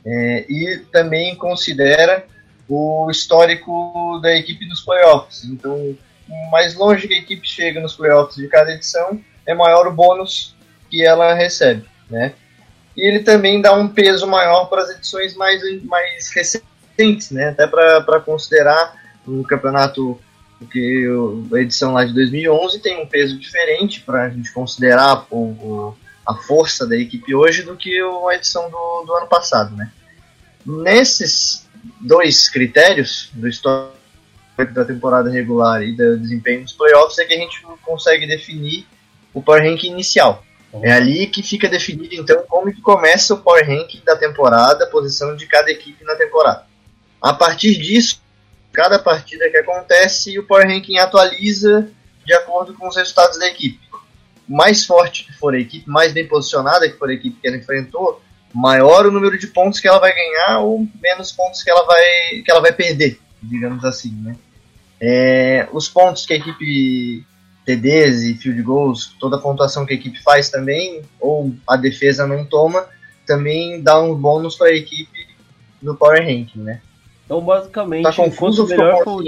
É, 0.04 0.45
e 0.49 0.78
também 0.92 1.35
considera 1.35 2.25
o 2.68 3.09
histórico 3.11 4.21
da 4.23 4.37
equipe 4.37 4.66
nos 4.66 4.83
playoffs. 4.83 5.45
Então, 5.45 5.97
mais 6.50 6.75
longe 6.75 7.09
que 7.09 7.14
a 7.14 7.18
equipe 7.18 7.49
chega 7.49 7.80
nos 7.80 7.95
playoffs 7.95 8.37
de 8.37 8.49
cada 8.49 8.73
edição, 8.73 9.21
é 9.47 9.54
maior 9.54 9.87
o 9.87 9.92
bônus 9.92 10.54
que 10.90 11.04
ela 11.04 11.35
recebe, 11.35 11.85
né? 12.11 12.35
E 12.97 13.06
ele 13.06 13.21
também 13.21 13.61
dá 13.61 13.75
um 13.75 13.88
peso 13.88 14.26
maior 14.26 14.66
para 14.66 14.83
as 14.83 14.90
edições 14.90 15.37
mais, 15.37 15.62
mais 15.85 16.30
recentes, 16.30 17.30
né? 17.30 17.49
Até 17.49 17.66
para 17.66 18.21
considerar 18.21 18.95
um 19.26 19.42
campeonato 19.42 20.21
porque 20.59 21.07
a 21.53 21.59
edição 21.59 21.93
lá 21.93 22.05
de 22.05 22.15
2011 22.15 22.81
tem 22.81 23.03
um 23.03 23.07
peso 23.07 23.39
diferente 23.39 24.01
para 24.01 24.25
a 24.25 24.31
gente 24.31 24.53
considerar 24.53 25.27
o, 25.31 25.95
a 26.27 26.35
força 26.35 26.87
da 26.87 26.97
equipe 26.97 27.35
hoje 27.35 27.63
do 27.63 27.77
que 27.77 28.01
a 28.01 28.35
edição 28.35 28.71
do, 28.71 29.05
do 29.07 29.15
ano 29.15 29.27
passado, 29.27 29.77
né? 29.77 29.93
Nesses 30.65 31.67
dois 32.01 32.49
critérios 32.49 33.31
do 33.33 33.47
histórico 33.47 33.95
da 34.73 34.85
temporada 34.85 35.31
regular 35.31 35.83
e 35.83 35.93
do 35.93 36.19
desempenho 36.19 36.63
dos 36.63 36.73
playoffs 36.73 37.19
é 37.19 37.25
que 37.25 37.35
a 37.35 37.39
gente 37.39 37.63
consegue 37.83 38.27
definir 38.27 38.87
o 39.35 39.43
power 39.43 39.63
rank 39.63 39.85
inicial. 39.85 40.43
É 40.83 40.93
ali 40.93 41.27
que 41.27 41.43
fica 41.43 41.69
definido 41.69 42.15
então 42.15 42.45
como 42.49 42.73
que 42.73 42.81
começa 42.81 43.35
o 43.35 43.39
power 43.39 43.67
ranking 43.67 44.03
da 44.05 44.17
temporada, 44.17 44.85
a 44.85 44.89
posição 44.89 45.37
de 45.37 45.47
cada 45.47 45.71
equipe 45.71 46.05
na 46.05 46.17
temporada. 46.17 46.67
A 47.21 47.33
partir 47.33 47.77
disso, 47.79 48.21
cada 48.76 48.99
partida 48.99 49.49
que 49.49 49.56
acontece, 49.56 50.38
o 50.38 50.45
power 50.45 50.68
ranking 50.68 50.99
atualiza 50.99 51.88
de 52.26 52.35
acordo 52.35 52.75
com 52.75 52.87
os 52.87 52.95
resultados 52.95 53.38
da 53.38 53.49
equipe. 53.49 53.80
Mais 54.47 54.85
forte 54.85 55.25
que 55.25 55.33
for 55.33 55.54
a 55.54 55.59
equipe, 55.59 55.88
mais 55.88 56.12
bem 56.12 56.28
posicionada 56.28 56.87
que 56.87 56.99
for 56.99 57.09
a 57.09 57.14
equipe 57.14 57.40
que 57.40 57.49
ela 57.49 57.56
enfrentou, 57.56 58.23
maior 58.52 59.06
o 59.06 59.11
número 59.11 59.38
de 59.38 59.47
pontos 59.47 59.80
que 59.80 59.88
ela 59.88 59.99
vai 59.99 60.12
ganhar 60.14 60.61
ou 60.61 60.87
menos 61.02 61.33
pontos 61.33 61.62
que 61.62 61.71
ela 61.71 61.87
vai, 61.87 62.42
que 62.45 62.50
ela 62.50 62.61
vai 62.61 62.71
perder, 62.71 63.18
digamos 63.42 63.83
assim, 63.83 64.12
né? 64.23 64.37
É, 65.00 65.66
os 65.73 65.88
pontos 65.88 66.26
que 66.26 66.35
a 66.35 66.37
equipe 66.37 67.26
TDs 67.64 68.25
e 68.25 68.35
field 68.35 68.61
goals, 68.62 69.16
toda 69.18 69.37
a 69.37 69.40
pontuação 69.40 69.87
que 69.87 69.95
a 69.95 69.97
equipe 69.97 70.23
faz 70.23 70.50
também, 70.50 71.02
ou 71.18 71.54
a 71.66 71.76
defesa 71.76 72.26
não 72.26 72.45
toma, 72.45 72.87
também 73.26 73.83
dá 73.83 73.99
um 74.00 74.14
bônus 74.14 74.54
para 74.54 74.68
a 74.68 74.76
equipe 74.76 75.26
no 75.83 75.97
Power 75.97 76.21
Ranking, 76.21 76.61
né? 76.61 76.83
Então, 77.26 77.40
basicamente, 77.40 78.04
tá 78.04 78.12
confuso, 78.12 78.66
melhor 78.66 79.02
for, 79.02 79.23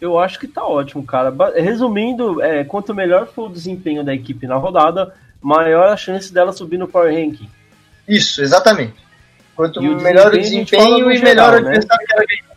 eu 0.00 0.18
acho 0.18 0.38
que 0.38 0.48
tá 0.48 0.64
ótimo, 0.64 1.04
cara. 1.04 1.32
Resumindo, 1.56 2.42
é, 2.42 2.64
quanto 2.64 2.94
melhor 2.94 3.26
for 3.28 3.48
o 3.48 3.52
desempenho 3.52 4.02
da 4.02 4.14
equipe 4.14 4.46
na 4.46 4.56
rodada, 4.56 5.14
maior 5.40 5.88
a 5.88 5.96
chance 5.96 6.32
dela 6.32 6.52
subir 6.52 6.78
no 6.78 6.88
Power 6.88 7.14
Ranking. 7.14 7.48
Isso, 8.08 8.42
exatamente. 8.42 8.94
Quanto 9.54 9.80
melhor 9.80 10.28
o 10.28 10.38
desempenho 10.38 11.12
e 11.12 11.20
melhor 11.20 11.54
o 11.54 11.60
né? 11.60 11.68
adversário 11.68 12.06
que 12.06 12.12
ela 12.12 12.24
ganha. 12.26 12.50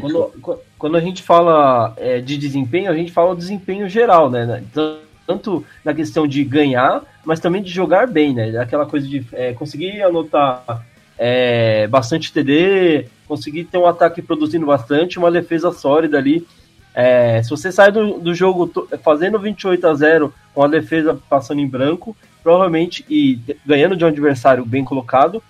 Quando, 0.00 0.62
quando, 0.78 0.96
a 0.96 1.00
gente 1.00 1.22
fala 1.22 1.92
é, 1.98 2.20
de 2.20 2.38
desempenho, 2.38 2.90
a 2.90 2.94
gente 2.94 3.12
fala 3.12 3.32
o 3.32 3.36
desempenho 3.36 3.88
geral, 3.88 4.30
né? 4.30 4.64
Tanto 5.26 5.64
na 5.84 5.92
questão 5.92 6.26
de 6.26 6.42
ganhar, 6.42 7.02
mas 7.22 7.38
também 7.38 7.62
de 7.62 7.70
jogar 7.70 8.06
bem, 8.06 8.34
né? 8.34 8.58
Aquela 8.58 8.86
coisa 8.86 9.06
de 9.06 9.24
é, 9.32 9.52
conseguir 9.52 10.02
anotar 10.02 10.82
é, 11.18 11.86
bastante 11.88 12.32
TD, 12.32 13.08
conseguir 13.26 13.64
ter 13.64 13.76
um 13.76 13.86
ataque 13.86 14.22
produzindo 14.22 14.66
bastante, 14.66 15.18
uma 15.18 15.30
defesa 15.30 15.72
sólida 15.72 16.16
ali. 16.16 16.46
É, 16.94 17.42
se 17.42 17.50
você 17.50 17.70
sai 17.72 17.90
do, 17.90 18.18
do 18.18 18.34
jogo 18.34 18.72
fazendo 19.02 19.38
28 19.38 19.86
a 19.86 19.94
0 19.94 20.34
com 20.54 20.62
a 20.62 20.68
defesa 20.68 21.18
passando 21.28 21.60
em 21.60 21.68
branco, 21.68 22.16
provavelmente, 22.42 23.04
e 23.08 23.38
ganhando 23.66 23.96
de 23.96 24.04
um 24.04 24.08
adversário 24.08 24.64
bem 24.64 24.84
colocado, 24.84 25.42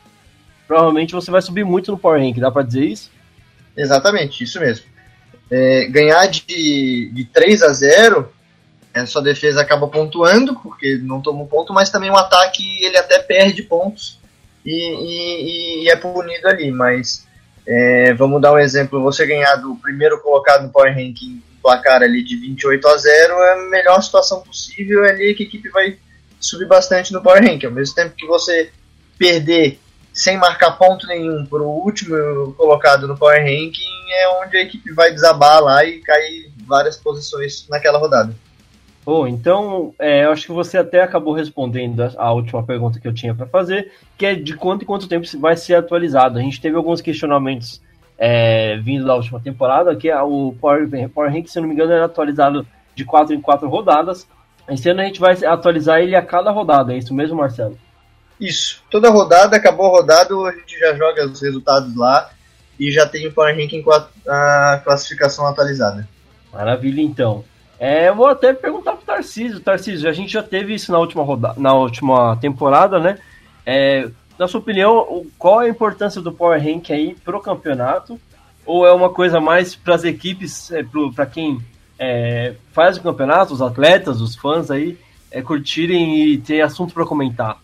provavelmente 0.67 1.15
você 1.15 1.31
vai 1.31 1.43
subir 1.43 1.65
muito 1.65 1.93
no 1.93 1.99
Power 1.99 2.21
Rank, 2.21 2.39
dá 2.39 2.51
pra 2.51 2.63
dizer 2.63 2.85
isso? 2.85 3.11
Exatamente, 3.77 4.43
isso 4.43 4.59
mesmo. 4.59 4.87
É, 5.51 5.87
ganhar 5.87 6.27
de, 6.27 7.11
de 7.13 7.25
3 7.27 7.63
a 7.63 7.73
0 7.73 8.33
a 8.95 9.07
sua 9.07 9.23
defesa 9.23 9.61
acaba 9.61 9.87
pontuando, 9.87 10.57
porque 10.57 10.99
não 10.99 11.21
toma 11.21 11.43
um 11.43 11.47
ponto, 11.47 11.73
mas 11.73 11.89
também 11.89 12.11
o 12.11 12.17
ataque 12.17 12.85
ele 12.85 12.97
até 12.97 13.21
perde 13.21 13.63
pontos 13.63 14.18
e, 14.65 14.75
e, 14.75 15.85
e 15.85 15.91
é 15.91 15.97
punido 15.97 16.49
ali. 16.49 16.71
Mas 16.71 17.27
é, 17.67 18.15
vamos 18.15 18.41
dar 18.41 18.53
um 18.53 18.59
exemplo: 18.59 19.03
você 19.03 19.27
ganhar 19.27 19.57
do 19.57 19.77
primeiro 19.77 20.21
colocado 20.21 20.63
no 20.63 20.71
Power 20.71 20.95
Ranking, 20.95 21.43
placar 21.63 22.03
ali 22.03 22.25
de 22.25 22.37
28 22.37 22.89
a 22.89 22.97
0 22.97 23.33
é 23.35 23.53
a 23.53 23.57
melhor 23.69 24.03
situação 24.03 24.41
possível, 24.41 25.05
é 25.05 25.11
ali 25.11 25.35
que 25.35 25.45
a 25.45 25.47
equipe 25.47 25.69
vai 25.69 25.99
subir 26.41 26.67
bastante 26.67 27.13
no 27.13 27.23
Power 27.23 27.43
Ranking. 27.43 27.67
Ao 27.67 27.73
mesmo 27.73 27.95
tempo 27.95 28.15
que 28.17 28.27
você 28.27 28.71
perder 29.19 29.79
sem 30.13 30.37
marcar 30.37 30.73
ponto 30.73 31.07
nenhum 31.07 31.47
para 31.47 31.63
o 31.63 31.85
último 31.85 32.53
colocado 32.55 33.07
no 33.07 33.17
Power 33.17 33.41
Ranking, 33.41 34.11
é 34.11 34.29
onde 34.41 34.57
a 34.57 34.63
equipe 34.63 34.93
vai 34.93 35.13
desabar 35.13 35.63
lá 35.63 35.85
e 35.85 36.01
cair 36.01 36.51
várias 36.67 36.97
posições 36.97 37.67
naquela 37.69 37.99
rodada. 37.99 38.35
Bom, 39.09 39.27
então 39.27 39.95
é, 39.99 40.27
eu 40.27 40.33
acho 40.33 40.45
que 40.45 40.53
você 40.53 40.77
até 40.77 41.01
acabou 41.01 41.33
respondendo 41.33 42.13
a 42.19 42.31
última 42.31 42.63
pergunta 42.63 43.01
que 43.01 43.09
eu 43.09 43.15
tinha 43.15 43.35
para 43.35 43.47
fazer, 43.47 43.91
que 44.19 44.27
é 44.27 44.35
de 44.35 44.55
quanto 44.55 44.83
em 44.83 44.87
quanto 44.87 45.09
tempo 45.09 45.27
vai 45.39 45.57
ser 45.57 45.77
atualizado. 45.77 46.39
A 46.39 46.43
gente 46.43 46.61
teve 46.61 46.77
alguns 46.77 47.01
questionamentos 47.01 47.81
é, 48.19 48.77
vindo 48.77 49.07
da 49.07 49.15
última 49.15 49.41
temporada, 49.41 49.97
que 49.97 50.11
é 50.11 50.23
o 50.23 50.55
Power, 50.61 50.87
Power 51.09 51.33
Rank, 51.33 51.49
se 51.49 51.59
não 51.59 51.67
me 51.67 51.73
engano, 51.73 51.91
era 51.91 52.05
atualizado 52.05 52.67
de 52.95 53.03
4 53.03 53.35
em 53.35 53.41
4 53.41 53.67
rodadas. 53.67 54.29
Esse 54.69 54.91
ano 54.91 55.01
a 55.01 55.05
gente 55.05 55.21
vai 55.21 55.43
atualizar 55.43 56.01
ele 56.01 56.15
a 56.15 56.21
cada 56.21 56.51
rodada, 56.51 56.93
é 56.93 56.99
isso 56.99 57.15
mesmo, 57.15 57.39
Marcelo? 57.39 57.79
Isso. 58.39 58.85
Toda 58.91 59.09
rodada, 59.09 59.57
acabou 59.57 59.87
a 59.87 60.01
rodada, 60.01 60.35
a 60.35 60.53
gente 60.53 60.79
já 60.79 60.93
joga 60.95 61.25
os 61.25 61.41
resultados 61.41 61.97
lá 61.97 62.29
e 62.79 62.91
já 62.91 63.07
tem 63.09 63.27
o 63.27 63.33
Power 63.33 63.57
Ranking 63.57 63.81
com 63.81 63.91
a, 63.91 64.07
a 64.27 64.83
classificação 64.85 65.47
atualizada. 65.47 66.07
Maravilha, 66.53 67.01
então. 67.01 67.43
É, 67.81 68.09
eu 68.09 68.15
vou 68.15 68.27
até 68.27 68.53
perguntar 68.53 68.93
pro 68.93 69.07
Tarcísio. 69.07 69.61
Tarcísio, 69.61 70.09
a 70.09 70.13
gente 70.13 70.33
já 70.33 70.43
teve 70.43 70.75
isso 70.75 70.91
na 70.91 70.99
última, 70.99 71.23
rodada, 71.23 71.61
na 71.61 71.73
última 71.75 72.37
temporada, 72.37 72.99
né? 72.99 73.19
É, 73.65 74.09
na 74.39 74.49
sua 74.49 74.61
opinião, 74.61 75.27
qual 75.39 75.63
é 75.63 75.67
a 75.67 75.71
importância 75.71 76.21
do 76.21 76.33
Power 76.33 76.63
Rank 76.63 76.91
aí 76.91 77.17
pro 77.25 77.41
campeonato? 77.41 78.19
Ou 78.67 78.87
é 78.87 78.93
uma 78.93 79.11
coisa 79.11 79.41
mais 79.41 79.75
para 79.75 79.95
as 79.95 80.05
equipes, 80.05 80.71
é, 80.73 80.85
para 81.15 81.27
quem 81.27 81.61
é, 81.99 82.55
faz 82.73 82.97
o 82.97 83.03
campeonato, 83.03 83.55
os 83.55 83.63
atletas, 83.63 84.21
os 84.21 84.37
fãs 84.37 84.71
aí, 84.71 84.99
é, 85.31 85.41
curtirem 85.43 86.21
e 86.21 86.39
ter 86.39 86.61
assunto 86.61 86.95
para 86.95 87.05
comentar? 87.05 87.59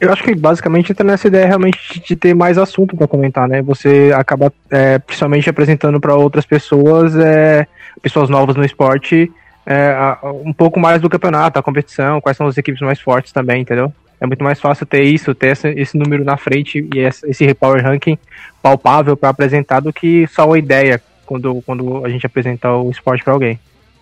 Eu 0.00 0.12
acho 0.12 0.22
que 0.22 0.34
basicamente 0.34 0.92
entra 0.92 1.06
nessa 1.06 1.26
ideia 1.26 1.46
realmente 1.46 2.00
de 2.06 2.14
ter 2.14 2.34
mais 2.34 2.58
assunto 2.58 2.94
para 2.94 3.08
comentar, 3.08 3.48
né? 3.48 3.62
Você 3.62 4.12
acaba 4.14 4.52
é, 4.70 4.98
principalmente 4.98 5.48
apresentando 5.48 5.98
para 5.98 6.14
outras 6.14 6.44
pessoas, 6.44 7.16
é, 7.16 7.66
pessoas 8.02 8.28
novas 8.28 8.56
no 8.56 8.64
esporte, 8.64 9.32
é, 9.66 10.16
um 10.44 10.52
pouco 10.52 10.78
mais 10.78 11.02
do 11.02 11.10
campeonato, 11.10 11.58
a 11.58 11.62
competição, 11.62 12.20
quais 12.20 12.36
são 12.36 12.46
as 12.46 12.56
equipes 12.56 12.80
mais 12.80 13.00
fortes 13.00 13.32
também, 13.32 13.62
entendeu? 13.62 13.92
É 14.20 14.26
muito 14.26 14.42
mais 14.42 14.60
fácil 14.60 14.86
ter 14.86 15.02
isso, 15.02 15.34
ter 15.34 15.48
esse, 15.48 15.68
esse 15.70 15.98
número 15.98 16.24
na 16.24 16.36
frente 16.36 16.88
e 16.94 16.98
esse 17.00 17.52
power 17.54 17.82
ranking 17.82 18.16
palpável 18.62 19.16
para 19.16 19.28
apresentar 19.28 19.80
do 19.80 19.92
que 19.92 20.26
só 20.28 20.46
uma 20.46 20.58
ideia 20.58 21.02
quando, 21.26 21.60
quando 21.62 22.04
a 22.04 22.08
gente 22.08 22.24
apresentar 22.24 22.76
o 22.76 22.90
esporte 22.90 23.24
para 23.24 23.32
alguém. 23.32 23.58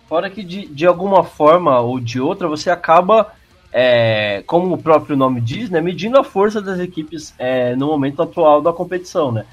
Fora 0.07 0.29
que 0.29 0.43
de, 0.43 0.67
de 0.67 0.85
alguma 0.85 1.23
forma 1.23 1.79
ou 1.79 1.99
de 1.99 2.21
outra 2.21 2.47
você 2.47 2.69
acaba 2.69 3.33
é, 3.73 4.43
como 4.45 4.73
o 4.73 4.77
próprio 4.77 5.17
nome 5.17 5.41
diz, 5.41 5.69
né, 5.69 5.81
medindo 5.81 6.17
a 6.17 6.23
força 6.23 6.61
das 6.61 6.79
equipes 6.79 7.33
é, 7.37 7.75
no 7.75 7.87
momento 7.87 8.21
atual 8.21 8.61
da 8.61 8.71
competição, 8.71 9.31
né? 9.31 9.45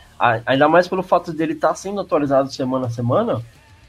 Ainda 0.47 0.69
mais 0.69 0.87
pelo 0.87 1.03
fato 1.03 1.33
dele 1.33 1.55
estar 1.55 1.71
tá 1.71 1.75
sendo 1.75 2.01
atualizado 2.01 2.53
semana 2.53 2.87
a 2.87 2.91
semana, 2.91 3.43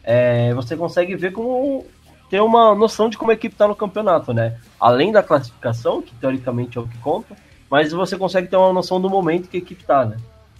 é, 0.04 0.52
você 0.56 0.76
consegue 0.76 1.16
ver 1.16 1.32
como 1.32 1.86
ter 2.34 2.42
uma 2.42 2.74
noção 2.74 3.10
de 3.10 3.16
como 3.16 3.30
a 3.30 3.36
equipe 3.36 3.54
está 3.54 3.68
no 3.68 3.76
campeonato, 3.76 4.34
né? 4.34 4.56
Além 4.80 5.12
da 5.12 5.22
classificação, 5.22 6.02
que 6.02 6.16
teoricamente 6.16 6.80
é 6.80 6.82
o 6.82 6.88
que 6.88 6.98
conta, 6.98 7.36
mas 7.70 7.92
você 7.92 8.18
consegue 8.18 8.48
ter 8.48 8.58
uma 8.58 8.74
noção 8.74 9.00
do 9.00 9.08
momento 9.08 9.48
que 9.48 9.58
a 9.58 9.60
equipe 9.60 9.82
está, 9.82 10.04
né? 10.04 10.18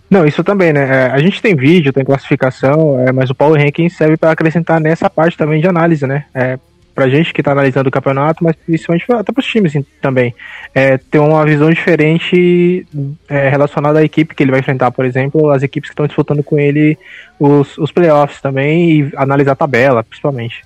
Não, 0.08 0.24
isso 0.24 0.44
também, 0.44 0.72
né? 0.72 0.84
É, 0.84 1.06
a 1.12 1.18
gente 1.18 1.42
tem 1.42 1.56
vídeo, 1.56 1.92
tem 1.92 2.06
classificação, 2.06 3.00
é, 3.00 3.12
mas 3.12 3.32
o 3.32 3.34
Power 3.34 3.60
Ranking 3.60 3.90
serve 3.90 4.18
para 4.18 4.30
acrescentar 4.30 4.80
nessa 4.80 5.10
parte 5.10 5.36
também 5.36 5.60
de 5.60 5.68
análise, 5.68 6.06
né? 6.06 6.26
É, 6.32 6.60
pra 6.94 7.10
gente 7.10 7.34
que 7.34 7.42
tá 7.42 7.54
analisando 7.54 7.90
o 7.90 7.92
campeonato, 7.92 8.44
mas 8.44 8.56
principalmente 8.56 9.12
até 9.12 9.32
pros 9.34 9.48
times 9.48 9.74
também. 10.00 10.36
É, 10.76 11.00
ter 11.00 11.18
uma 11.18 11.44
visão 11.44 11.72
diferente 11.72 12.86
é, 13.28 13.50
relacionada 13.50 13.98
à 13.98 14.04
equipe 14.04 14.36
que 14.36 14.44
ele 14.44 14.52
vai 14.52 14.60
enfrentar, 14.60 14.92
por 14.92 15.06
exemplo, 15.06 15.50
as 15.50 15.64
equipes 15.64 15.90
que 15.90 15.94
estão 15.94 16.06
disputando 16.06 16.44
com 16.44 16.60
ele 16.60 17.00
os, 17.40 17.80
os 17.80 17.92
playoffs 17.92 18.40
também 18.40 18.92
e 18.92 19.12
analisar 19.16 19.54
a 19.54 19.56
tabela, 19.56 20.04
principalmente. 20.04 20.62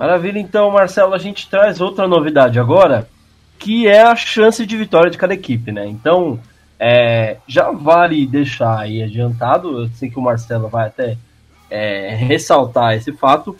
Maravilha, 0.00 0.38
então, 0.38 0.70
Marcelo, 0.70 1.12
a 1.12 1.18
gente 1.18 1.46
traz 1.46 1.78
outra 1.78 2.08
novidade 2.08 2.58
agora, 2.58 3.06
que 3.58 3.86
é 3.86 4.00
a 4.00 4.16
chance 4.16 4.64
de 4.64 4.74
vitória 4.74 5.10
de 5.10 5.18
cada 5.18 5.34
equipe, 5.34 5.70
né? 5.70 5.86
Então, 5.86 6.40
é, 6.78 7.36
já 7.46 7.70
vale 7.70 8.26
deixar 8.26 8.78
aí 8.78 9.02
adiantado, 9.02 9.82
eu 9.82 9.88
sei 9.90 10.08
que 10.08 10.18
o 10.18 10.22
Marcelo 10.22 10.70
vai 10.70 10.86
até 10.86 11.18
é, 11.68 12.14
ressaltar 12.14 12.94
esse 12.94 13.12
fato, 13.12 13.54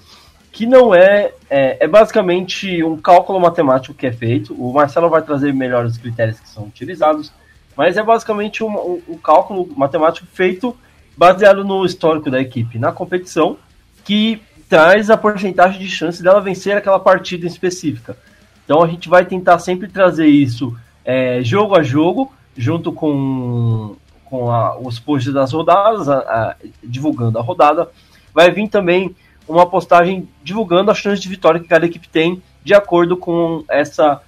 que 0.50 0.64
não 0.64 0.94
é, 0.94 1.30
é, 1.50 1.84
é, 1.84 1.86
basicamente 1.86 2.82
um 2.82 2.96
cálculo 2.96 3.38
matemático 3.38 3.94
que 3.94 4.06
é 4.06 4.12
feito. 4.12 4.54
O 4.54 4.72
Marcelo 4.72 5.10
vai 5.10 5.20
trazer 5.20 5.52
melhor 5.52 5.84
os 5.84 5.98
critérios 5.98 6.40
que 6.40 6.48
são 6.48 6.64
utilizados, 6.64 7.30
mas 7.76 7.98
é 7.98 8.02
basicamente 8.02 8.64
um, 8.64 8.74
um, 8.74 9.02
um 9.10 9.18
cálculo 9.18 9.68
matemático 9.76 10.26
feito 10.32 10.74
baseado 11.14 11.62
no 11.66 11.84
histórico 11.84 12.30
da 12.30 12.40
equipe 12.40 12.78
na 12.78 12.92
competição, 12.92 13.58
que 14.06 14.40
traz 14.70 15.10
a 15.10 15.16
porcentagem 15.16 15.80
de 15.80 15.90
chance 15.90 16.22
dela 16.22 16.40
vencer 16.40 16.76
aquela 16.76 17.00
partida 17.00 17.44
específica. 17.44 18.16
Então 18.64 18.82
a 18.84 18.86
gente 18.86 19.08
vai 19.08 19.26
tentar 19.26 19.58
sempre 19.58 19.88
trazer 19.88 20.28
isso 20.28 20.78
é, 21.04 21.42
jogo 21.42 21.76
a 21.76 21.82
jogo, 21.82 22.32
junto 22.56 22.92
com, 22.92 23.96
com 24.24 24.48
a, 24.48 24.78
os 24.78 25.00
posts 25.00 25.32
das 25.32 25.52
rodadas, 25.52 26.08
a, 26.08 26.18
a, 26.18 26.56
divulgando 26.84 27.36
a 27.36 27.42
rodada. 27.42 27.90
Vai 28.32 28.48
vir 28.52 28.68
também 28.68 29.14
uma 29.48 29.66
postagem 29.66 30.28
divulgando 30.40 30.92
a 30.92 30.94
chance 30.94 31.20
de 31.20 31.28
vitória 31.28 31.58
que 31.58 31.66
cada 31.66 31.86
equipe 31.86 32.08
tem, 32.08 32.40
de 32.62 32.72
acordo 32.72 33.16
com 33.16 33.64
essa 33.68 34.22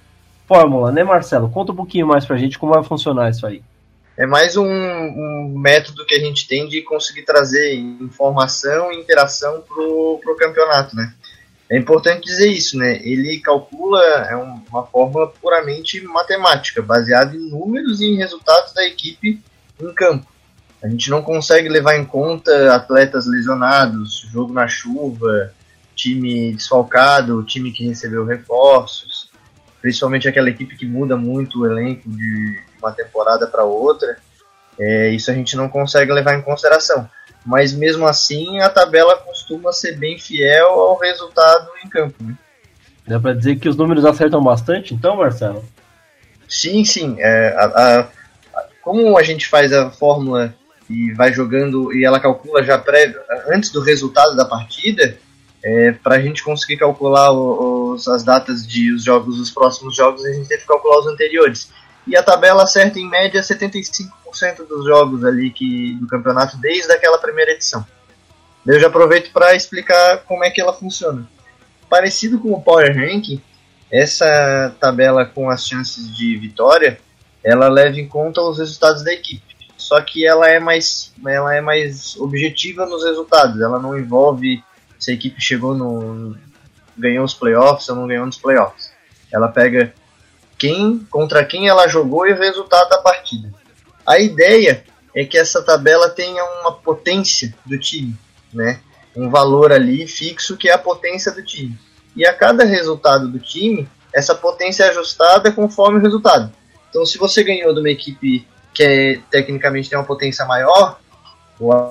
fórmula, 0.45 0.91
né, 0.91 1.05
Marcelo? 1.05 1.49
Conta 1.49 1.71
um 1.71 1.75
pouquinho 1.75 2.05
mais 2.05 2.25
pra 2.25 2.35
gente 2.35 2.59
como 2.59 2.73
vai 2.73 2.83
funcionar 2.83 3.29
isso 3.29 3.47
aí. 3.47 3.63
É 4.15 4.27
mais 4.27 4.55
um, 4.55 4.67
um 4.67 5.53
método 5.57 6.05
que 6.05 6.13
a 6.13 6.19
gente 6.19 6.47
tem 6.47 6.67
de 6.67 6.81
conseguir 6.83 7.23
trazer 7.23 7.73
informação 7.75 8.91
e 8.91 8.99
interação 8.99 9.61
pro, 9.61 10.19
pro 10.23 10.37
campeonato, 10.37 10.95
né? 10.95 11.13
É 11.69 11.77
importante 11.77 12.25
dizer 12.25 12.49
isso, 12.51 12.77
né? 12.77 12.99
Ele 13.03 13.39
calcula 13.39 13.99
é 14.29 14.35
uma 14.35 14.85
forma 14.85 15.27
puramente 15.41 15.99
matemática, 16.01 16.81
baseada 16.81 17.35
em 17.35 17.49
números 17.49 18.01
e 18.01 18.05
em 18.05 18.17
resultados 18.17 18.73
da 18.73 18.85
equipe 18.85 19.41
em 19.81 19.93
campo. 19.93 20.27
A 20.83 20.87
gente 20.87 21.09
não 21.09 21.23
consegue 21.23 21.67
levar 21.67 21.95
em 21.95 22.05
conta 22.05 22.75
atletas 22.75 23.25
lesionados, 23.25 24.27
jogo 24.31 24.53
na 24.53 24.67
chuva, 24.67 25.51
time 25.95 26.53
desfalcado, 26.53 27.43
time 27.43 27.71
que 27.71 27.87
recebeu 27.87 28.25
reforços, 28.25 29.31
principalmente 29.81 30.27
aquela 30.27 30.49
equipe 30.49 30.75
que 30.75 30.85
muda 30.85 31.17
muito 31.17 31.61
o 31.61 31.65
elenco 31.65 32.07
de 32.09 32.61
uma 32.83 32.91
temporada 32.91 33.47
para 33.47 33.63
outra. 33.63 34.17
É, 34.79 35.09
isso 35.09 35.29
a 35.29 35.33
gente 35.33 35.55
não 35.55 35.69
consegue 35.69 36.11
levar 36.11 36.35
em 36.35 36.41
consideração 36.41 37.09
mas 37.45 37.73
mesmo 37.73 38.07
assim 38.07 38.59
a 38.59 38.69
tabela 38.69 39.17
costuma 39.17 39.71
ser 39.73 39.97
bem 39.97 40.17
fiel 40.17 40.67
ao 40.67 40.97
resultado 40.97 41.69
em 41.83 41.89
campo. 41.89 42.15
Né? 42.23 42.35
Dá 43.05 43.19
para 43.19 43.33
dizer 43.33 43.57
que 43.57 43.67
os 43.67 43.75
números 43.75 44.05
acertam 44.05 44.41
bastante, 44.41 44.93
então, 44.93 45.17
Marcelo? 45.17 45.63
Sim, 46.47 46.85
sim. 46.85 47.17
É, 47.19 47.53
a, 47.57 47.65
a, 47.65 48.07
como 48.81 49.17
a 49.17 49.23
gente 49.23 49.47
faz 49.47 49.73
a 49.73 49.89
fórmula 49.89 50.53
e 50.89 51.11
vai 51.13 51.33
jogando 51.33 51.93
e 51.93 52.05
ela 52.05 52.19
calcula 52.19 52.63
já 52.63 52.77
pré, 52.77 53.13
antes 53.47 53.71
do 53.71 53.81
resultado 53.81 54.35
da 54.35 54.45
partida, 54.45 55.17
é, 55.61 55.91
para 55.91 56.15
a 56.15 56.19
gente 56.19 56.43
conseguir 56.43 56.77
calcular 56.77 57.31
os, 57.31 58.07
as 58.07 58.23
datas 58.23 58.65
de 58.65 58.93
os 58.93 59.03
jogos, 59.03 59.39
os 59.39 59.51
próximos 59.51 59.95
jogos, 59.95 60.23
a 60.25 60.31
gente 60.31 60.47
tem 60.47 60.57
que 60.57 60.65
calcular 60.65 60.99
os 60.99 61.07
anteriores. 61.07 61.71
E 62.05 62.15
a 62.17 62.23
tabela 62.23 62.63
acerta 62.63 62.99
em 62.99 63.09
média 63.09 63.41
75 63.41 64.23
dos 64.67 64.85
jogos 64.85 65.23
ali 65.23 65.51
que, 65.51 65.93
do 65.95 66.07
campeonato 66.07 66.57
desde 66.57 66.91
aquela 66.91 67.17
primeira 67.17 67.51
edição. 67.51 67.85
Eu 68.65 68.79
já 68.79 68.87
aproveito 68.87 69.31
para 69.31 69.55
explicar 69.55 70.23
como 70.23 70.43
é 70.43 70.49
que 70.49 70.59
ela 70.59 70.73
funciona. 70.73 71.27
Parecido 71.89 72.39
com 72.39 72.51
o 72.51 72.61
Power 72.61 72.95
Ranking, 72.95 73.41
essa 73.91 74.75
tabela 74.79 75.25
com 75.25 75.49
as 75.49 75.67
chances 75.67 76.15
de 76.15 76.35
vitória, 76.37 76.99
ela 77.43 77.67
leva 77.67 77.99
em 77.99 78.07
conta 78.07 78.41
os 78.41 78.57
resultados 78.57 79.03
da 79.03 79.13
equipe. 79.13 79.53
Só 79.77 80.01
que 80.01 80.25
ela 80.25 80.49
é 80.49 80.59
mais, 80.59 81.13
ela 81.25 81.53
é 81.53 81.61
mais 81.61 82.15
objetiva 82.17 82.85
nos 82.85 83.03
resultados. 83.03 83.61
Ela 83.61 83.79
não 83.79 83.97
envolve 83.97 84.63
se 84.97 85.11
a 85.11 85.13
equipe 85.13 85.41
chegou 85.41 85.75
no 85.75 86.35
ganhou 86.97 87.25
os 87.25 87.33
playoffs 87.33 87.89
ou 87.89 87.95
não 87.95 88.07
ganhou 88.07 88.25
nos 88.25 88.37
playoffs. 88.37 88.91
Ela 89.31 89.47
pega 89.47 89.93
quem 90.63 91.05
contra 91.11 91.43
quem 91.43 91.67
ela 91.67 91.89
jogou 91.89 92.25
e 92.25 92.31
o 92.31 92.37
resultado 92.37 92.87
da 92.87 92.97
partida. 92.99 93.53
A 94.07 94.17
ideia 94.17 94.85
é 95.13 95.25
que 95.25 95.37
essa 95.37 95.61
tabela 95.61 96.09
tenha 96.09 96.41
uma 96.61 96.71
potência 96.71 97.53
do 97.65 97.77
time, 97.77 98.15
né? 98.53 98.79
Um 99.13 99.29
valor 99.29 99.73
ali 99.73 100.07
fixo 100.07 100.55
que 100.55 100.69
é 100.69 100.71
a 100.71 100.77
potência 100.77 101.33
do 101.33 101.43
time. 101.43 101.77
E 102.15 102.25
a 102.25 102.33
cada 102.33 102.63
resultado 102.63 103.27
do 103.27 103.39
time, 103.39 103.89
essa 104.13 104.33
potência 104.33 104.85
é 104.85 104.89
ajustada 104.91 105.51
conforme 105.51 105.99
o 105.99 106.01
resultado. 106.01 106.49
Então, 106.89 107.05
se 107.05 107.17
você 107.17 107.43
ganhou 107.43 107.73
de 107.73 107.81
uma 107.81 107.89
equipe 107.89 108.47
que 108.73 108.83
é, 108.83 109.19
tecnicamente 109.29 109.89
tem 109.89 109.99
uma 109.99 110.05
potência 110.05 110.45
maior, 110.45 110.97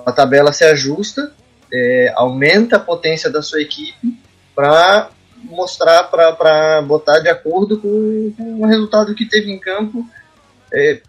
a 0.06 0.12
tabela 0.12 0.50
se 0.50 0.64
ajusta, 0.64 1.30
é, 1.70 2.10
aumenta 2.16 2.76
a 2.76 2.80
potência 2.80 3.28
da 3.28 3.42
sua 3.42 3.60
equipe 3.60 4.18
para 4.54 5.10
mostrar, 5.44 6.04
para 6.04 6.82
botar 6.82 7.20
de 7.20 7.28
acordo 7.28 7.78
com, 7.78 8.32
com, 8.36 8.62
o 8.62 8.66
resultado 8.66 9.14
que 9.14 9.26
teve 9.28 9.50
em 9.50 9.58
campo, 9.58 10.06
é, 10.72 11.00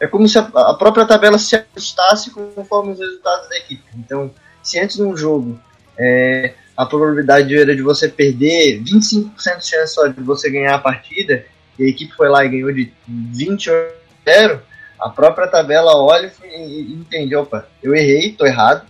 é 0.00 0.06
como 0.06 0.28
se 0.28 0.38
a, 0.38 0.42
a 0.42 0.74
própria 0.74 1.06
tabela 1.06 1.38
se 1.38 1.56
ajustasse 1.56 2.30
conforme 2.30 2.92
os 2.92 2.98
resultados 2.98 3.48
da 3.48 3.56
equipe. 3.56 3.84
Então, 3.96 4.30
se 4.62 4.78
antes 4.78 4.96
de 4.96 5.02
um 5.02 5.16
jogo 5.16 5.58
é, 5.98 6.54
a 6.76 6.86
probabilidade 6.86 7.56
era 7.56 7.74
de 7.74 7.82
você 7.82 8.08
perder 8.08 8.82
25% 8.82 9.58
de 9.58 9.66
chance 9.66 9.94
só 9.94 10.06
de 10.06 10.20
você 10.22 10.50
ganhar 10.50 10.74
a 10.74 10.78
partida, 10.78 11.44
e 11.78 11.84
a 11.84 11.88
equipe 11.88 12.14
foi 12.14 12.28
lá 12.28 12.44
e 12.44 12.48
ganhou 12.48 12.72
de 12.72 12.92
20 13.06 13.70
a 13.70 13.88
0, 14.28 14.62
a 14.98 15.10
própria 15.10 15.48
tabela 15.48 15.96
olha 15.96 16.32
e 16.44 16.92
entende, 16.92 17.34
opa, 17.34 17.68
eu 17.82 17.94
errei, 17.94 18.32
tô 18.32 18.46
errado, 18.46 18.86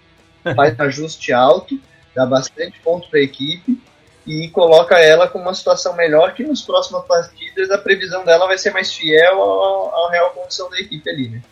faz 0.55 0.79
ajuste 0.81 1.33
alto, 1.33 1.79
dá 2.15 2.27
bastante 2.27 2.79
ponto 2.81 3.09
para 3.09 3.19
a 3.19 3.23
equipe, 3.23 3.81
e 4.27 4.49
coloca 4.49 4.99
ela 4.99 5.29
com 5.29 5.39
uma 5.39 5.55
situação 5.55 5.95
melhor 5.97 6.35
que 6.35 6.45
nos 6.45 6.63
próximas 6.63 7.05
partidas 7.05 7.71
a 7.71 7.79
previsão 7.79 8.25
dela 8.25 8.47
vai 8.47 8.57
ser 8.57 8.71
mais 8.71 8.93
fiel 8.93 9.43
à 9.95 10.11
real 10.11 10.31
condição 10.31 10.71
da 10.71 10.79
equipe 10.79 11.09
ali, 11.11 11.29
né? 11.29 11.43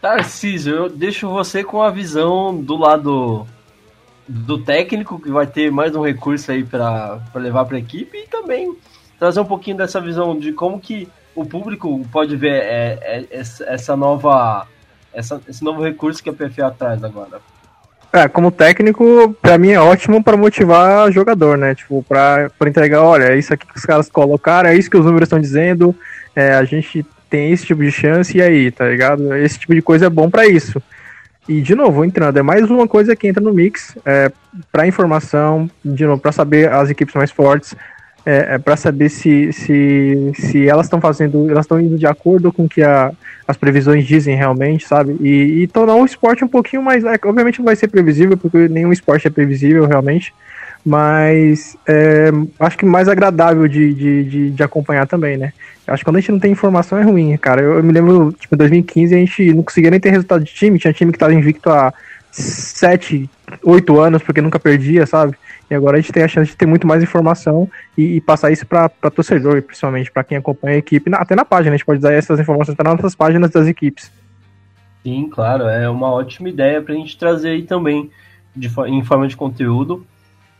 Tarcísio, 0.00 0.74
eu 0.74 0.88
deixo 0.88 1.28
você 1.28 1.64
com 1.64 1.82
a 1.82 1.90
visão 1.90 2.56
do 2.56 2.76
lado 2.76 3.46
do 4.26 4.62
técnico, 4.62 5.20
que 5.20 5.30
vai 5.30 5.46
ter 5.46 5.70
mais 5.72 5.94
um 5.96 6.04
recurso 6.04 6.52
aí 6.52 6.62
para 6.62 7.20
levar 7.34 7.64
para 7.64 7.76
a 7.76 7.80
equipe, 7.80 8.16
e 8.16 8.28
também 8.28 8.76
trazer 9.18 9.40
um 9.40 9.44
pouquinho 9.44 9.76
dessa 9.76 10.00
visão 10.00 10.38
de 10.38 10.52
como 10.52 10.80
que 10.80 11.08
o 11.34 11.44
público 11.44 12.06
pode 12.12 12.36
ver 12.36 12.62
é, 12.62 12.98
é, 13.00 13.26
essa 13.30 13.96
nova 13.96 14.66
essa, 15.12 15.40
esse 15.48 15.64
novo 15.64 15.82
recurso 15.82 16.22
que 16.22 16.30
a 16.30 16.32
PFA 16.32 16.70
traz 16.70 17.02
agora. 17.02 17.40
É, 18.12 18.26
como 18.26 18.50
técnico, 18.50 19.36
para 19.42 19.58
mim 19.58 19.70
é 19.70 19.80
ótimo 19.80 20.22
para 20.24 20.36
motivar 20.36 21.12
jogador, 21.12 21.58
né? 21.58 21.74
Tipo, 21.74 22.02
para 22.02 22.50
entregar, 22.66 23.02
olha, 23.02 23.24
é 23.24 23.38
isso 23.38 23.52
aqui 23.52 23.66
que 23.66 23.76
os 23.76 23.84
caras 23.84 24.08
colocaram, 24.08 24.70
é 24.70 24.74
isso 24.74 24.90
que 24.90 24.96
os 24.96 25.04
números 25.04 25.26
estão 25.26 25.38
dizendo, 25.38 25.94
é, 26.34 26.54
a 26.54 26.64
gente 26.64 27.04
tem 27.28 27.52
esse 27.52 27.66
tipo 27.66 27.82
de 27.82 27.92
chance 27.92 28.36
e 28.36 28.40
aí, 28.40 28.70
tá 28.70 28.86
ligado? 28.88 29.34
Esse 29.36 29.58
tipo 29.58 29.74
de 29.74 29.82
coisa 29.82 30.06
é 30.06 30.10
bom 30.10 30.30
para 30.30 30.46
isso. 30.46 30.82
E 31.46 31.60
de 31.60 31.74
novo, 31.74 32.04
entrando, 32.04 32.38
é 32.38 32.42
mais 32.42 32.70
uma 32.70 32.88
coisa 32.88 33.14
que 33.14 33.28
entra 33.28 33.42
no 33.42 33.52
mix 33.52 33.96
é, 34.04 34.30
para 34.72 34.86
informação, 34.86 35.70
de 35.84 36.06
novo, 36.06 36.20
para 36.20 36.32
saber 36.32 36.70
as 36.72 36.88
equipes 36.88 37.14
mais 37.14 37.30
fortes, 37.30 37.74
é, 38.28 38.56
é 38.56 38.58
para 38.58 38.76
saber 38.76 39.08
se, 39.08 39.50
se, 39.54 40.32
se 40.34 40.68
elas 40.68 40.84
estão 40.84 41.00
fazendo, 41.00 41.50
elas 41.50 41.64
estão 41.64 41.80
indo 41.80 41.96
de 41.96 42.06
acordo 42.06 42.52
com 42.52 42.64
o 42.64 42.68
que 42.68 42.82
a, 42.82 43.10
as 43.46 43.56
previsões 43.56 44.06
dizem 44.06 44.36
realmente, 44.36 44.86
sabe? 44.86 45.16
E, 45.18 45.62
e 45.62 45.66
tornar 45.66 45.94
o 45.94 46.04
esporte 46.04 46.44
um 46.44 46.48
pouquinho 46.48 46.82
mais. 46.82 47.02
É, 47.04 47.18
obviamente 47.24 47.58
não 47.58 47.64
vai 47.64 47.74
ser 47.74 47.88
previsível, 47.88 48.36
porque 48.36 48.68
nenhum 48.68 48.92
esporte 48.92 49.26
é 49.26 49.30
previsível 49.30 49.86
realmente, 49.86 50.34
mas 50.84 51.74
é, 51.88 52.30
acho 52.60 52.76
que 52.76 52.84
mais 52.84 53.08
agradável 53.08 53.66
de, 53.66 53.94
de, 53.94 54.24
de, 54.24 54.50
de, 54.50 54.62
acompanhar 54.62 55.06
também, 55.06 55.38
né? 55.38 55.54
Acho 55.86 56.02
que 56.02 56.04
quando 56.04 56.16
a 56.16 56.20
gente 56.20 56.32
não 56.32 56.38
tem 56.38 56.52
informação 56.52 56.98
é 56.98 57.02
ruim, 57.02 57.34
cara. 57.38 57.62
Eu, 57.62 57.76
eu 57.76 57.82
me 57.82 57.94
lembro, 57.94 58.30
tipo, 58.38 58.54
em 58.54 58.58
2015 58.58 59.14
a 59.14 59.18
gente 59.18 59.54
não 59.54 59.62
conseguia 59.62 59.90
nem 59.90 60.00
ter 60.00 60.10
resultado 60.10 60.44
de 60.44 60.52
time, 60.52 60.78
tinha 60.78 60.92
time 60.92 61.12
que 61.12 61.16
estava 61.16 61.32
invicto 61.32 61.70
há 61.70 61.94
7, 62.30 63.28
8 63.62 64.00
anos 64.00 64.22
porque 64.22 64.40
nunca 64.40 64.58
perdia, 64.58 65.06
sabe? 65.06 65.36
E 65.70 65.74
agora 65.74 65.98
a 65.98 66.00
gente 66.00 66.12
tem 66.12 66.22
a 66.22 66.28
chance 66.28 66.50
de 66.50 66.56
ter 66.56 66.66
muito 66.66 66.86
mais 66.86 67.02
informação 67.02 67.68
e, 67.96 68.16
e 68.16 68.20
passar 68.20 68.50
isso 68.50 68.66
para 68.66 68.88
torcedor, 69.14 69.62
principalmente 69.62 70.10
para 70.10 70.24
quem 70.24 70.38
acompanha 70.38 70.76
a 70.76 70.78
equipe. 70.78 71.10
Até 71.14 71.34
na 71.34 71.44
página, 71.44 71.74
a 71.74 71.76
gente 71.76 71.84
pode 71.86 72.00
dar 72.00 72.12
essas 72.12 72.40
informações 72.40 72.76
para 72.76 72.94
nossas 72.94 73.14
páginas 73.14 73.50
das 73.50 73.66
equipes. 73.66 74.10
Sim, 75.02 75.28
claro, 75.30 75.64
é 75.64 75.88
uma 75.88 76.10
ótima 76.10 76.48
ideia 76.48 76.80
para 76.82 76.94
a 76.94 76.96
gente 76.96 77.18
trazer 77.18 77.50
aí 77.50 77.62
também 77.62 78.10
de, 78.56 78.70
em 78.86 79.04
forma 79.04 79.28
de 79.28 79.36
conteúdo. 79.36 80.06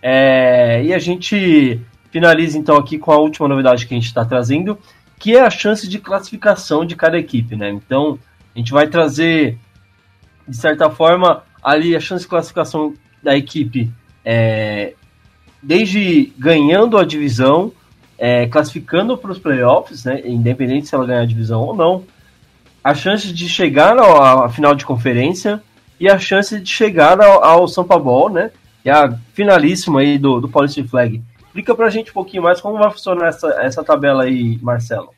É, 0.02 0.82
e 0.84 0.94
a 0.94 0.98
gente 0.98 1.80
finaliza 2.10 2.58
então 2.58 2.76
aqui 2.76 2.98
com 2.98 3.10
a 3.10 3.18
última 3.18 3.48
novidade 3.48 3.86
que 3.86 3.94
a 3.94 3.96
gente 3.96 4.06
está 4.06 4.24
trazendo, 4.24 4.78
que 5.18 5.36
é 5.36 5.40
a 5.40 5.50
chance 5.50 5.88
de 5.88 5.98
classificação 5.98 6.84
de 6.84 6.94
cada 6.94 7.18
equipe, 7.18 7.56
né? 7.56 7.70
Então 7.70 8.18
a 8.54 8.58
gente 8.58 8.72
vai 8.72 8.86
trazer, 8.86 9.58
de 10.46 10.56
certa 10.56 10.88
forma, 10.88 11.42
ali 11.62 11.94
a 11.96 12.00
chance 12.00 12.24
de 12.24 12.28
classificação 12.28 12.94
da 13.22 13.36
equipe 13.36 13.90
é, 14.24 14.94
desde 15.62 16.32
ganhando 16.38 16.98
a 16.98 17.04
divisão 17.04 17.72
é, 18.18 18.46
classificando 18.46 19.16
para 19.16 19.30
os 19.30 19.38
playoffs, 19.38 20.04
né, 20.04 20.22
independente 20.24 20.88
se 20.88 20.94
ela 20.94 21.06
ganhar 21.06 21.22
a 21.22 21.26
divisão 21.26 21.62
ou 21.62 21.74
não, 21.74 22.04
a 22.82 22.94
chance 22.94 23.32
de 23.32 23.48
chegar 23.48 23.96
à 23.98 24.48
final 24.48 24.74
de 24.74 24.84
conferência 24.84 25.62
e 26.00 26.08
a 26.08 26.18
chance 26.18 26.60
de 26.60 26.68
chegar 26.68 27.20
ao, 27.20 27.44
ao 27.44 27.68
São 27.68 27.84
Paulo, 27.84 28.28
né, 28.28 28.50
que 28.82 28.90
é 28.90 28.92
a 28.92 29.16
finalíssima 29.34 30.00
aí 30.00 30.18
do, 30.18 30.40
do 30.40 30.48
Paulista 30.48 30.82
Flag. 30.84 31.22
Explica 31.46 31.74
para 31.74 31.86
a 31.86 31.90
gente 31.90 32.10
um 32.10 32.14
pouquinho 32.14 32.42
mais 32.42 32.60
como 32.60 32.78
vai 32.78 32.90
funcionar 32.90 33.28
essa, 33.28 33.48
essa 33.60 33.84
tabela 33.84 34.24
aí, 34.24 34.58
Marcelo. 34.62 35.10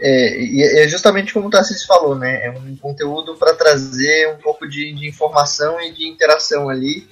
É, 0.00 0.84
é 0.84 0.88
justamente 0.88 1.32
como 1.32 1.46
o 1.46 1.50
Tarcísio 1.50 1.86
falou, 1.86 2.16
né? 2.16 2.46
É 2.46 2.50
um 2.50 2.76
conteúdo 2.76 3.36
para 3.36 3.54
trazer 3.54 4.34
um 4.34 4.38
pouco 4.38 4.68
de, 4.68 4.92
de, 4.92 5.08
informação 5.08 5.80
e 5.80 5.92
de 5.92 6.08
interação 6.08 6.68
ali. 6.68 7.08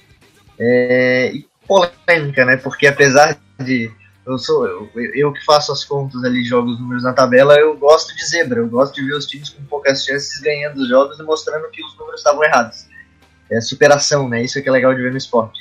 É, 0.59 1.31
e 1.33 1.47
polêmica, 1.67 2.45
né? 2.45 2.57
Porque 2.57 2.87
apesar 2.87 3.39
de 3.59 3.91
eu 4.25 4.37
sou 4.37 4.65
eu, 4.65 4.89
eu, 5.13 5.33
que 5.33 5.43
faço 5.43 5.71
as 5.71 5.83
contas 5.83 6.23
ali, 6.23 6.43
jogo 6.45 6.69
os 6.69 6.79
números 6.79 7.03
na 7.03 7.13
tabela, 7.13 7.55
eu 7.55 7.75
gosto 7.77 8.15
de 8.15 8.25
zebra, 8.25 8.59
eu 8.59 8.69
gosto 8.69 8.95
de 8.95 9.05
ver 9.05 9.15
os 9.15 9.25
times 9.25 9.49
com 9.49 9.63
poucas 9.65 10.05
chances 10.05 10.39
ganhando 10.39 10.81
os 10.81 10.87
jogos 10.87 11.19
e 11.19 11.23
mostrando 11.23 11.69
que 11.71 11.83
os 11.83 11.97
números 11.97 12.21
estavam 12.21 12.43
errados. 12.43 12.85
É 13.51 13.59
superação, 13.59 14.29
né? 14.29 14.41
Isso 14.41 14.57
é 14.57 14.61
que 14.61 14.69
é 14.69 14.71
legal 14.71 14.93
de 14.93 15.01
ver 15.01 15.11
no 15.11 15.17
esporte. 15.17 15.59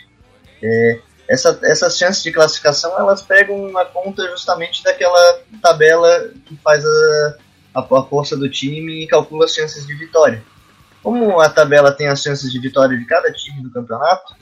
É, 0.62 1.00
essa, 1.33 1.59
essas 1.62 1.97
chances 1.97 2.23
de 2.23 2.31
classificação 2.31 2.99
elas 2.99 3.23
pegam 3.23 3.73
na 3.73 3.87
conta 3.87 4.29
justamente 4.29 4.85
daquela 4.85 5.40
tabela 5.62 6.31
que 6.45 6.55
faz 6.62 6.85
a, 6.85 7.37
a, 7.75 7.81
a 7.81 8.03
força 8.05 8.37
do 8.37 8.51
time 8.51 9.03
e 9.03 9.07
calcula 9.07 9.47
as 9.47 9.55
chances 9.55 9.87
de 9.87 9.95
vitória. 9.95 10.45
Como 11.03 11.40
a 11.40 11.49
tabela 11.49 11.90
tem 11.90 12.07
as 12.07 12.21
chances 12.21 12.53
de 12.53 12.61
vitória 12.61 12.97
de 12.99 13.07
cada 13.07 13.33
time 13.33 13.62
do 13.62 13.71
campeonato, 13.71 14.35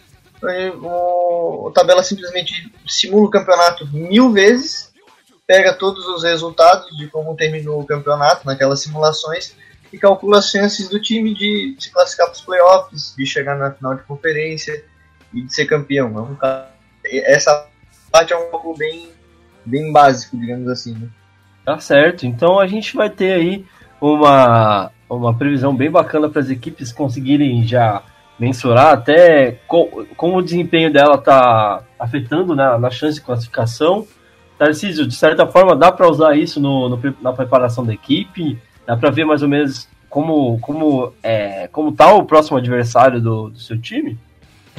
o, 0.82 1.68
a 1.68 1.72
tabela 1.72 2.02
simplesmente 2.02 2.72
simula 2.88 3.26
o 3.26 3.30
campeonato 3.30 3.86
mil 3.86 4.32
vezes, 4.32 4.92
pega 5.46 5.72
todos 5.72 6.04
os 6.08 6.24
resultados 6.24 6.96
de 6.96 7.06
como 7.06 7.36
terminou 7.36 7.80
o 7.80 7.86
campeonato 7.86 8.44
naquelas 8.44 8.80
simulações 8.82 9.54
e 9.92 9.98
calcula 9.98 10.38
as 10.38 10.50
chances 10.50 10.88
do 10.88 11.00
time 11.00 11.34
de 11.34 11.76
se 11.78 11.92
classificar 11.92 12.26
para 12.26 12.34
os 12.34 12.40
playoffs, 12.40 13.14
de 13.16 13.24
chegar 13.24 13.56
na 13.56 13.70
final 13.70 13.94
de 13.94 14.02
conferência 14.02 14.84
e 15.32 15.42
de 15.42 15.54
ser 15.54 15.66
campeão. 15.66 16.38
É 16.42 16.79
essa 17.04 17.66
parte 18.10 18.32
é 18.32 18.36
um 18.36 18.50
pouco 18.50 18.76
bem, 18.76 19.08
bem 19.64 19.92
básico, 19.92 20.36
digamos 20.36 20.68
assim. 20.68 20.94
Né? 20.94 21.08
Tá 21.64 21.78
certo. 21.78 22.26
Então 22.26 22.58
a 22.58 22.66
gente 22.66 22.96
vai 22.96 23.10
ter 23.10 23.32
aí 23.32 23.64
uma, 24.00 24.90
uma 25.08 25.34
previsão 25.34 25.74
bem 25.74 25.90
bacana 25.90 26.28
para 26.28 26.40
as 26.40 26.50
equipes 26.50 26.92
conseguirem 26.92 27.66
já 27.66 28.02
mensurar 28.38 28.94
até 28.94 29.58
com, 29.66 30.06
como 30.16 30.38
o 30.38 30.42
desempenho 30.42 30.90
dela 30.90 31.16
está 31.16 31.82
afetando 31.98 32.56
né, 32.56 32.76
na 32.78 32.90
chance 32.90 33.16
de 33.16 33.24
classificação. 33.24 34.06
Tarcísio, 34.58 35.06
de 35.06 35.14
certa 35.14 35.46
forma, 35.46 35.76
dá 35.76 35.92
para 35.92 36.08
usar 36.08 36.36
isso 36.36 36.60
no, 36.60 36.88
no, 36.88 37.00
na 37.20 37.32
preparação 37.32 37.84
da 37.84 37.92
equipe? 37.92 38.58
Dá 38.86 38.96
para 38.96 39.10
ver 39.10 39.24
mais 39.24 39.42
ou 39.42 39.48
menos 39.48 39.88
como 40.08 40.58
como 40.60 41.12
é, 41.22 41.68
como 41.68 41.92
tá 41.92 42.12
o 42.12 42.24
próximo 42.24 42.58
adversário 42.58 43.20
do, 43.20 43.50
do 43.50 43.58
seu 43.58 43.80
time? 43.80 44.18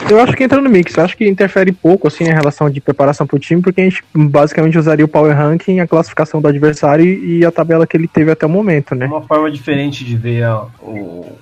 Eu 0.09 0.19
acho 0.19 0.35
que 0.35 0.43
entra 0.43 0.61
no 0.61 0.69
mix, 0.69 0.95
eu 0.95 1.03
acho 1.03 1.15
que 1.15 1.27
interfere 1.27 1.71
pouco 1.71 2.07
assim 2.07 2.25
em 2.25 2.33
relação 2.33 2.69
de 2.69 2.81
preparação 2.81 3.25
para 3.25 3.35
o 3.35 3.39
time, 3.39 3.61
porque 3.61 3.81
a 3.81 3.83
gente 3.83 4.03
basicamente 4.13 4.77
usaria 4.77 5.05
o 5.05 5.07
power 5.07 5.35
ranking, 5.35 5.79
a 5.79 5.87
classificação 5.87 6.41
do 6.41 6.47
adversário 6.47 7.05
e 7.05 7.45
a 7.45 7.51
tabela 7.51 7.87
que 7.87 7.95
ele 7.95 8.07
teve 8.07 8.31
até 8.31 8.45
o 8.45 8.49
momento, 8.49 8.93
né? 8.95 9.05
Uma 9.05 9.21
forma 9.21 9.49
diferente 9.49 10.03
de 10.03 10.17
ver 10.17 10.45
o, 10.81 11.37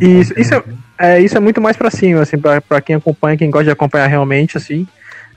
isso, 0.00 0.38
isso, 0.38 0.54
é, 0.54 0.62
é, 0.98 1.20
isso 1.20 1.36
é 1.36 1.40
muito 1.40 1.60
mais 1.60 1.76
para 1.76 1.90
cima, 1.90 2.20
assim, 2.22 2.36
para 2.38 2.80
quem 2.80 2.96
acompanha, 2.96 3.36
quem 3.36 3.50
gosta 3.50 3.64
de 3.64 3.70
acompanhar 3.70 4.06
realmente, 4.06 4.56
assim. 4.56 4.86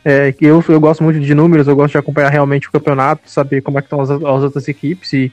É, 0.06 0.34
que 0.34 0.46
eu, 0.46 0.64
eu 0.68 0.80
gosto 0.82 1.02
muito 1.02 1.20
de 1.20 1.34
números, 1.34 1.68
eu 1.68 1.76
gosto 1.76 1.94
de 1.94 1.98
acompanhar 1.98 2.30
realmente 2.30 2.68
o 2.68 2.72
campeonato, 2.72 3.30
saber 3.30 3.62
como 3.62 3.78
é 3.78 3.82
que 3.82 3.86
estão 3.86 4.02
as, 4.02 4.10
as 4.10 4.22
outras 4.22 4.68
equipes 4.68 5.14
e, 5.14 5.32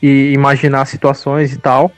e 0.00 0.32
imaginar 0.32 0.84
situações 0.84 1.52
e 1.52 1.58
tal. 1.58 1.90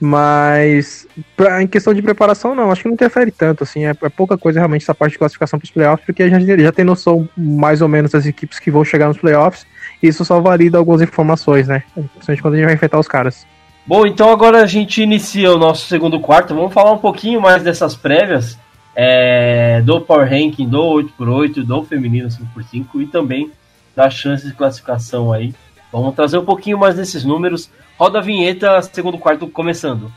Mas 0.00 1.06
pra, 1.36 1.62
em 1.62 1.66
questão 1.66 1.92
de 1.92 2.00
preparação, 2.00 2.54
não, 2.54 2.70
acho 2.70 2.82
que 2.82 2.88
não 2.88 2.94
interfere 2.94 3.30
tanto, 3.30 3.64
assim, 3.64 3.84
é, 3.84 3.90
é 3.90 4.08
pouca 4.08 4.38
coisa 4.38 4.58
realmente 4.58 4.82
essa 4.82 4.94
parte 4.94 5.12
de 5.12 5.18
classificação 5.18 5.58
para 5.58 5.66
os 5.66 5.70
playoffs, 5.70 6.06
porque 6.06 6.22
a 6.22 6.28
gente 6.28 6.62
já 6.62 6.72
tem 6.72 6.86
noção 6.86 7.28
mais 7.36 7.82
ou 7.82 7.88
menos 7.88 8.10
das 8.10 8.24
equipes 8.24 8.58
que 8.58 8.70
vão 8.70 8.82
chegar 8.82 9.08
nos 9.08 9.18
playoffs, 9.18 9.66
e 10.02 10.08
isso 10.08 10.24
só 10.24 10.40
valida 10.40 10.78
algumas 10.78 11.02
informações, 11.02 11.68
né? 11.68 11.82
Principalmente 11.92 12.40
quando 12.40 12.54
a 12.54 12.56
gente 12.56 12.66
vai 12.66 12.74
enfrentar 12.74 12.98
os 12.98 13.06
caras. 13.06 13.46
Bom, 13.86 14.06
então 14.06 14.30
agora 14.30 14.62
a 14.62 14.66
gente 14.66 15.02
inicia 15.02 15.52
o 15.52 15.58
nosso 15.58 15.86
segundo 15.86 16.18
quarto. 16.20 16.54
Vamos 16.54 16.72
falar 16.72 16.92
um 16.92 16.98
pouquinho 16.98 17.40
mais 17.40 17.62
dessas 17.62 17.94
prévias 17.94 18.58
é, 18.94 19.82
do 19.82 20.00
Power 20.00 20.28
Ranking, 20.28 20.68
do 20.68 20.78
8x8, 21.18 21.64
do 21.64 21.82
Feminino 21.84 22.28
5x5 22.28 22.86
e 23.02 23.06
também 23.06 23.50
das 23.94 24.14
chances 24.14 24.48
de 24.48 24.54
classificação 24.54 25.32
aí. 25.32 25.54
Vamos 25.92 26.14
trazer 26.14 26.38
um 26.38 26.44
pouquinho 26.44 26.78
mais 26.78 26.94
desses 26.94 27.24
números. 27.24 27.70
Roda 28.00 28.20
a 28.20 28.22
vinheta, 28.22 28.80
segundo 28.80 29.18
quarto 29.18 29.46
começando. 29.46 30.10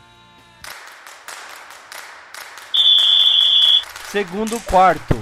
Segundo 4.06 4.58
quarto. 4.60 5.14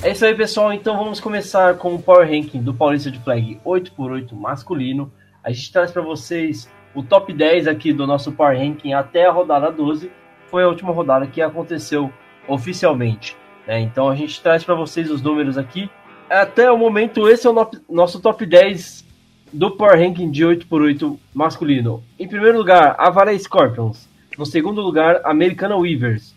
É 0.00 0.12
isso 0.12 0.24
aí, 0.24 0.36
pessoal. 0.36 0.72
Então 0.72 0.96
vamos 0.96 1.18
começar 1.18 1.74
com 1.74 1.92
o 1.92 2.00
Power 2.00 2.24
Ranking 2.24 2.62
do 2.62 2.72
Paulista 2.72 3.10
de 3.10 3.18
Flag 3.18 3.60
8x8 3.66 4.32
masculino. 4.32 5.12
A 5.42 5.50
gente 5.50 5.72
traz 5.72 5.90
para 5.90 6.02
vocês 6.02 6.70
o 6.94 7.02
top 7.02 7.32
10 7.32 7.66
aqui 7.66 7.92
do 7.92 8.06
nosso 8.06 8.30
Power 8.30 8.56
Ranking 8.56 8.92
até 8.92 9.26
a 9.26 9.32
rodada 9.32 9.72
12. 9.72 10.08
Foi 10.46 10.62
a 10.62 10.68
última 10.68 10.92
rodada 10.92 11.26
que 11.26 11.42
aconteceu 11.42 12.12
oficialmente. 12.46 13.36
Né? 13.66 13.80
Então 13.80 14.08
a 14.08 14.14
gente 14.14 14.40
traz 14.40 14.62
para 14.62 14.76
vocês 14.76 15.10
os 15.10 15.20
números 15.20 15.58
aqui. 15.58 15.90
Até 16.30 16.70
o 16.70 16.78
momento, 16.78 17.28
esse 17.28 17.44
é 17.44 17.50
o 17.50 17.52
no 17.52 17.68
nosso 17.88 18.20
top 18.20 18.46
10 18.46 19.07
do 19.52 19.70
Power 19.70 19.98
Ranking 19.98 20.30
de 20.30 20.44
8x8 20.44 21.18
masculino. 21.34 22.02
Em 22.18 22.28
primeiro 22.28 22.58
lugar, 22.58 22.94
Avara 22.98 23.36
Scorpions. 23.38 24.08
No 24.36 24.46
segundo 24.46 24.80
lugar, 24.80 25.20
Americana 25.24 25.76
Weavers. 25.76 26.34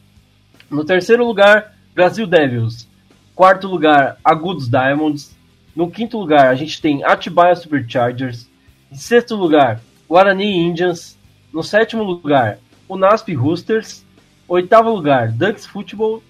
No 0.69 0.83
terceiro 0.83 1.25
lugar, 1.25 1.75
Brasil 1.93 2.25
Devils. 2.25 2.87
Quarto 3.35 3.67
lugar, 3.67 4.17
Agudos 4.23 4.69
Diamonds. 4.69 5.35
No 5.75 5.89
quinto 5.89 6.17
lugar, 6.17 6.47
a 6.47 6.55
gente 6.55 6.81
tem 6.81 7.03
Atibaia 7.03 7.55
Superchargers. 7.55 8.49
Em 8.91 8.95
sexto 8.95 9.35
lugar, 9.35 9.81
Guarani 10.07 10.57
Indians. 10.57 11.17
No 11.53 11.63
sétimo 11.63 12.03
lugar, 12.03 12.59
o 12.87 12.97
Nasp 12.97 13.33
Roosters. 13.33 14.05
Oitavo 14.47 14.89
lugar, 14.89 15.31
Ducks 15.31 15.65
Football. 15.65 16.23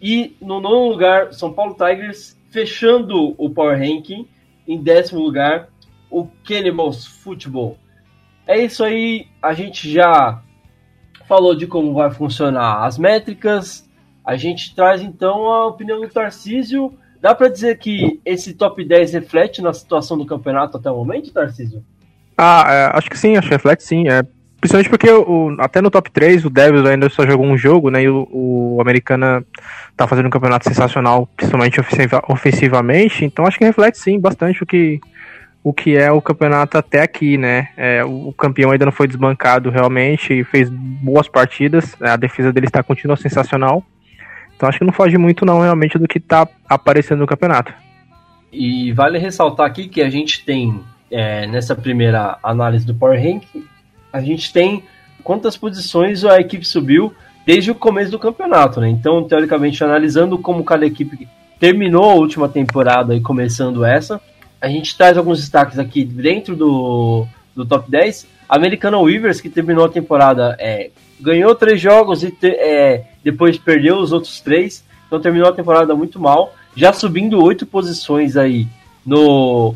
E 0.00 0.36
no 0.40 0.60
nono 0.60 0.88
lugar, 0.88 1.32
São 1.32 1.52
Paulo 1.52 1.74
Tigers. 1.74 2.36
Fechando 2.50 3.34
o 3.36 3.50
Power 3.50 3.78
Ranking. 3.78 4.26
Em 4.66 4.82
décimo 4.82 5.20
lugar, 5.20 5.68
o 6.10 6.26
Cannibals 6.46 7.06
Football. 7.06 7.78
É 8.46 8.64
isso 8.64 8.82
aí, 8.82 9.26
a 9.42 9.52
gente 9.52 9.90
já 9.92 10.42
falou 11.26 11.54
de 11.54 11.66
como 11.66 11.94
vai 11.94 12.10
funcionar 12.10 12.84
as 12.84 12.96
métricas. 12.98 13.88
A 14.24 14.36
gente 14.36 14.74
traz 14.74 15.02
então 15.02 15.48
a 15.48 15.66
opinião 15.66 16.00
do 16.00 16.08
Tarcísio 16.08 16.96
Dá 17.20 17.34
para 17.34 17.48
dizer 17.48 17.78
que 17.78 18.20
esse 18.24 18.54
top 18.54 18.84
10 18.84 19.12
reflete 19.12 19.60
na 19.60 19.72
situação 19.72 20.16
do 20.16 20.24
campeonato 20.24 20.76
até 20.76 20.90
o 20.90 20.96
momento, 20.96 21.32
Tarcísio? 21.32 21.82
Ah, 22.36 22.64
é, 22.68 22.96
acho 22.96 23.10
que 23.10 23.18
sim, 23.18 23.36
acho 23.36 23.48
que 23.48 23.54
reflete 23.54 23.82
sim. 23.82 24.08
É, 24.08 24.22
principalmente 24.60 24.88
porque 24.88 25.10
o, 25.10 25.56
até 25.58 25.82
no 25.82 25.90
top 25.90 26.10
3 26.12 26.44
o 26.44 26.50
Devils 26.50 26.86
ainda 26.86 27.08
só 27.08 27.26
jogou 27.26 27.44
um 27.44 27.58
jogo, 27.58 27.90
né? 27.90 28.04
E 28.04 28.08
o, 28.08 28.28
o 28.30 28.80
Americana 28.80 29.44
tá 29.96 30.06
fazendo 30.06 30.26
um 30.26 30.30
campeonato 30.30 30.68
sensacional, 30.68 31.28
principalmente 31.36 31.80
ofensiva, 31.80 32.22
ofensivamente. 32.28 33.24
Então 33.24 33.44
acho 33.44 33.58
que 33.58 33.64
reflete 33.64 33.98
sim 33.98 34.20
bastante 34.20 34.62
o 34.62 34.66
que, 34.66 35.00
o 35.68 35.72
que 35.74 35.94
é 35.94 36.10
o 36.10 36.22
campeonato 36.22 36.78
até 36.78 37.02
aqui, 37.02 37.36
né? 37.36 37.68
É, 37.76 38.02
o, 38.02 38.32
campeão 38.32 38.70
ainda 38.70 38.86
não 38.86 38.92
foi 38.92 39.06
desbancado 39.06 39.68
realmente, 39.68 40.42
fez 40.44 40.70
boas 40.70 41.28
partidas, 41.28 41.94
a 42.00 42.16
defesa 42.16 42.50
dele 42.50 42.64
está 42.64 42.82
continua 42.82 43.18
sensacional. 43.18 43.84
Então 44.56 44.66
acho 44.66 44.78
que 44.78 44.84
não 44.84 44.94
foge 44.94 45.18
muito 45.18 45.44
não 45.44 45.60
realmente 45.60 45.98
do 45.98 46.08
que 46.08 46.16
está 46.16 46.48
aparecendo 46.66 47.18
no 47.18 47.26
campeonato. 47.26 47.70
E 48.50 48.92
vale 48.92 49.18
ressaltar 49.18 49.66
aqui 49.66 49.88
que 49.88 50.00
a 50.00 50.08
gente 50.08 50.42
tem 50.42 50.80
é, 51.10 51.46
nessa 51.46 51.76
primeira 51.76 52.38
análise 52.42 52.86
do 52.86 52.94
Power 52.94 53.22
Rank, 53.22 53.44
a 54.10 54.22
gente 54.22 54.50
tem 54.50 54.82
quantas 55.22 55.54
posições 55.54 56.24
a 56.24 56.40
equipe 56.40 56.66
subiu 56.66 57.12
desde 57.44 57.70
o 57.70 57.74
começo 57.74 58.10
do 58.10 58.18
campeonato, 58.18 58.80
né? 58.80 58.88
Então, 58.88 59.22
teoricamente, 59.24 59.84
analisando 59.84 60.38
como 60.38 60.64
cada 60.64 60.86
equipe 60.86 61.28
terminou 61.60 62.04
a 62.04 62.14
última 62.14 62.48
temporada 62.48 63.14
e 63.14 63.20
começando 63.20 63.84
essa, 63.84 64.18
a 64.60 64.68
gente 64.68 64.96
traz 64.96 65.16
alguns 65.16 65.40
destaques 65.40 65.78
aqui 65.78 66.04
dentro 66.04 66.56
do, 66.56 67.26
do 67.54 67.64
top 67.64 67.90
10. 67.90 68.26
Americana 68.48 68.98
Weavers, 68.98 69.40
que 69.40 69.50
terminou 69.50 69.84
a 69.84 69.88
temporada 69.88 70.56
é, 70.58 70.90
ganhou 71.20 71.54
três 71.54 71.80
jogos 71.80 72.22
e 72.22 72.30
te, 72.30 72.48
é, 72.48 73.04
depois 73.22 73.58
perdeu 73.58 73.98
os 73.98 74.12
outros 74.12 74.40
três, 74.40 74.84
então 75.06 75.20
terminou 75.20 75.48
a 75.48 75.52
temporada 75.52 75.94
muito 75.94 76.20
mal, 76.20 76.54
já 76.76 76.92
subindo 76.92 77.42
oito 77.42 77.66
posições 77.66 78.36
aí 78.36 78.66
no, 79.04 79.74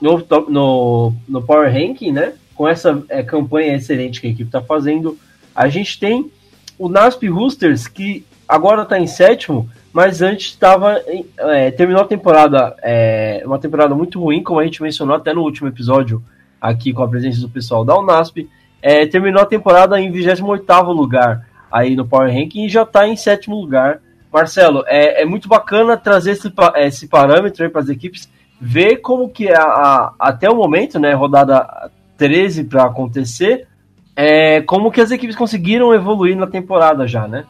no, 0.00 0.24
no, 0.48 1.12
no 1.28 1.42
Power 1.42 1.72
Ranking, 1.72 2.12
né? 2.12 2.34
Com 2.54 2.68
essa 2.68 3.02
é, 3.08 3.22
campanha 3.22 3.76
excelente 3.76 4.20
que 4.20 4.26
a 4.26 4.30
equipe 4.30 4.48
está 4.48 4.62
fazendo. 4.62 5.18
A 5.54 5.68
gente 5.68 5.98
tem 5.98 6.30
o 6.78 6.88
Nasp 6.88 7.26
Roosters, 7.28 7.88
que 7.88 8.24
agora 8.48 8.82
está 8.82 8.98
em 8.98 9.06
sétimo, 9.06 9.68
mas 9.96 10.20
antes 10.20 10.48
estava 10.48 11.02
é, 11.38 11.70
terminou 11.70 12.02
a 12.02 12.06
temporada 12.06 12.76
é, 12.82 13.42
uma 13.46 13.58
temporada 13.58 13.94
muito 13.94 14.20
ruim, 14.20 14.42
como 14.42 14.60
a 14.60 14.64
gente 14.64 14.82
mencionou 14.82 15.16
até 15.16 15.32
no 15.32 15.40
último 15.40 15.68
episódio 15.68 16.22
aqui 16.60 16.92
com 16.92 17.02
a 17.02 17.08
presença 17.08 17.40
do 17.40 17.48
pessoal 17.48 17.82
da 17.82 17.98
Unasp. 17.98 18.46
É, 18.82 19.06
terminou 19.06 19.40
a 19.40 19.46
temporada 19.46 19.98
em 19.98 20.12
28 20.12 20.92
lugar 20.92 21.48
aí 21.72 21.96
no 21.96 22.06
Power 22.06 22.30
Ranking 22.30 22.66
e 22.66 22.68
já 22.68 22.82
está 22.82 23.08
em 23.08 23.16
sétimo 23.16 23.58
lugar. 23.58 24.02
Marcelo, 24.30 24.84
é, 24.86 25.22
é 25.22 25.24
muito 25.24 25.48
bacana 25.48 25.96
trazer 25.96 26.32
esse, 26.32 26.52
esse 26.76 27.08
parâmetro 27.08 27.70
para 27.70 27.80
as 27.80 27.88
equipes, 27.88 28.30
ver 28.60 28.96
como 28.96 29.30
que 29.30 29.48
a, 29.48 29.62
a, 29.62 30.14
até 30.18 30.50
o 30.50 30.56
momento, 30.56 30.98
né, 30.98 31.14
rodada 31.14 31.90
13 32.18 32.64
para 32.64 32.84
acontecer, 32.84 33.66
é, 34.14 34.60
como 34.60 34.92
que 34.92 35.00
as 35.00 35.10
equipes 35.10 35.36
conseguiram 35.36 35.94
evoluir 35.94 36.36
na 36.36 36.46
temporada 36.46 37.06
já, 37.06 37.26
né? 37.26 37.46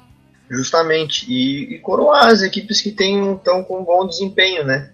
Justamente, 0.51 1.27
e, 1.29 1.75
e 1.75 1.79
coroar 1.81 2.29
as 2.29 2.43
equipes 2.43 2.81
que 2.81 2.91
estão 2.91 3.65
com 3.65 3.85
bom 3.85 4.07
desempenho, 4.07 4.65
né? 4.65 4.91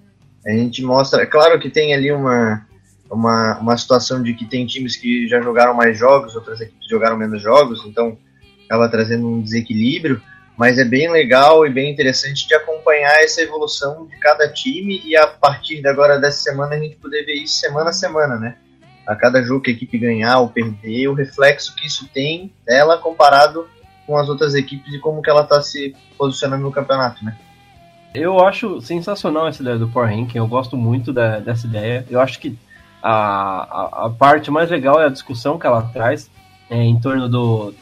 A 0.46 0.50
gente 0.50 0.82
mostra, 0.82 1.22
é 1.22 1.26
claro 1.26 1.60
que 1.60 1.70
tem 1.70 1.94
ali 1.94 2.10
uma, 2.10 2.66
uma, 3.10 3.58
uma 3.58 3.76
situação 3.76 4.22
de 4.22 4.34
que 4.34 4.46
tem 4.46 4.66
times 4.66 4.96
que 4.96 5.28
já 5.28 5.40
jogaram 5.40 5.74
mais 5.74 5.96
jogos, 5.96 6.34
outras 6.34 6.60
equipes 6.60 6.88
jogaram 6.88 7.16
menos 7.16 7.42
jogos, 7.42 7.84
então 7.86 8.18
acaba 8.64 8.88
trazendo 8.88 9.28
um 9.28 9.42
desequilíbrio, 9.42 10.20
mas 10.56 10.78
é 10.78 10.84
bem 10.84 11.10
legal 11.10 11.66
e 11.66 11.70
bem 11.70 11.92
interessante 11.92 12.48
de 12.48 12.54
acompanhar 12.54 13.22
essa 13.22 13.42
evolução 13.42 14.06
de 14.06 14.16
cada 14.18 14.48
time 14.48 15.00
e 15.04 15.16
a 15.16 15.26
partir 15.26 15.80
de 15.80 15.88
agora 15.88 16.18
dessa 16.18 16.42
semana 16.42 16.74
a 16.74 16.78
gente 16.78 16.96
poder 16.96 17.24
ver 17.24 17.34
isso 17.34 17.58
semana 17.58 17.90
a 17.90 17.92
semana, 17.92 18.36
né? 18.36 18.56
A 19.06 19.14
cada 19.14 19.42
jogo 19.42 19.62
que 19.62 19.70
a 19.70 19.74
equipe 19.74 19.98
ganhar 19.98 20.38
ou 20.38 20.48
perder, 20.48 21.08
o 21.08 21.14
reflexo 21.14 21.74
que 21.74 21.86
isso 21.86 22.08
tem 22.12 22.52
dela 22.64 22.98
comparado 22.98 23.68
com 24.06 24.16
as 24.16 24.28
outras 24.28 24.54
equipes 24.54 24.92
e 24.92 24.98
como 24.98 25.22
que 25.22 25.30
ela 25.30 25.42
está 25.42 25.60
se 25.62 25.94
posicionando 26.18 26.62
no 26.62 26.72
campeonato, 26.72 27.24
né? 27.24 27.36
Eu 28.14 28.44
acho 28.44 28.80
sensacional 28.80 29.48
essa 29.48 29.62
ideia 29.62 29.78
do 29.78 29.88
Power 29.88 30.10
Ranking, 30.10 30.38
eu 30.38 30.46
gosto 30.46 30.76
muito 30.76 31.12
da, 31.12 31.38
dessa 31.38 31.66
ideia. 31.66 32.04
Eu 32.10 32.20
acho 32.20 32.38
que 32.38 32.58
a, 33.02 33.12
a, 33.12 34.06
a, 34.06 34.10
parte 34.10 34.50
mais 34.50 34.70
legal 34.70 35.00
é 35.00 35.06
a 35.06 35.10
discussão 35.10 35.58
que 35.58 35.66
ela 35.66 35.82
traz 35.82 36.30
é, 36.68 36.82
em 36.82 37.00
torno 37.00 37.28
do 37.28 37.74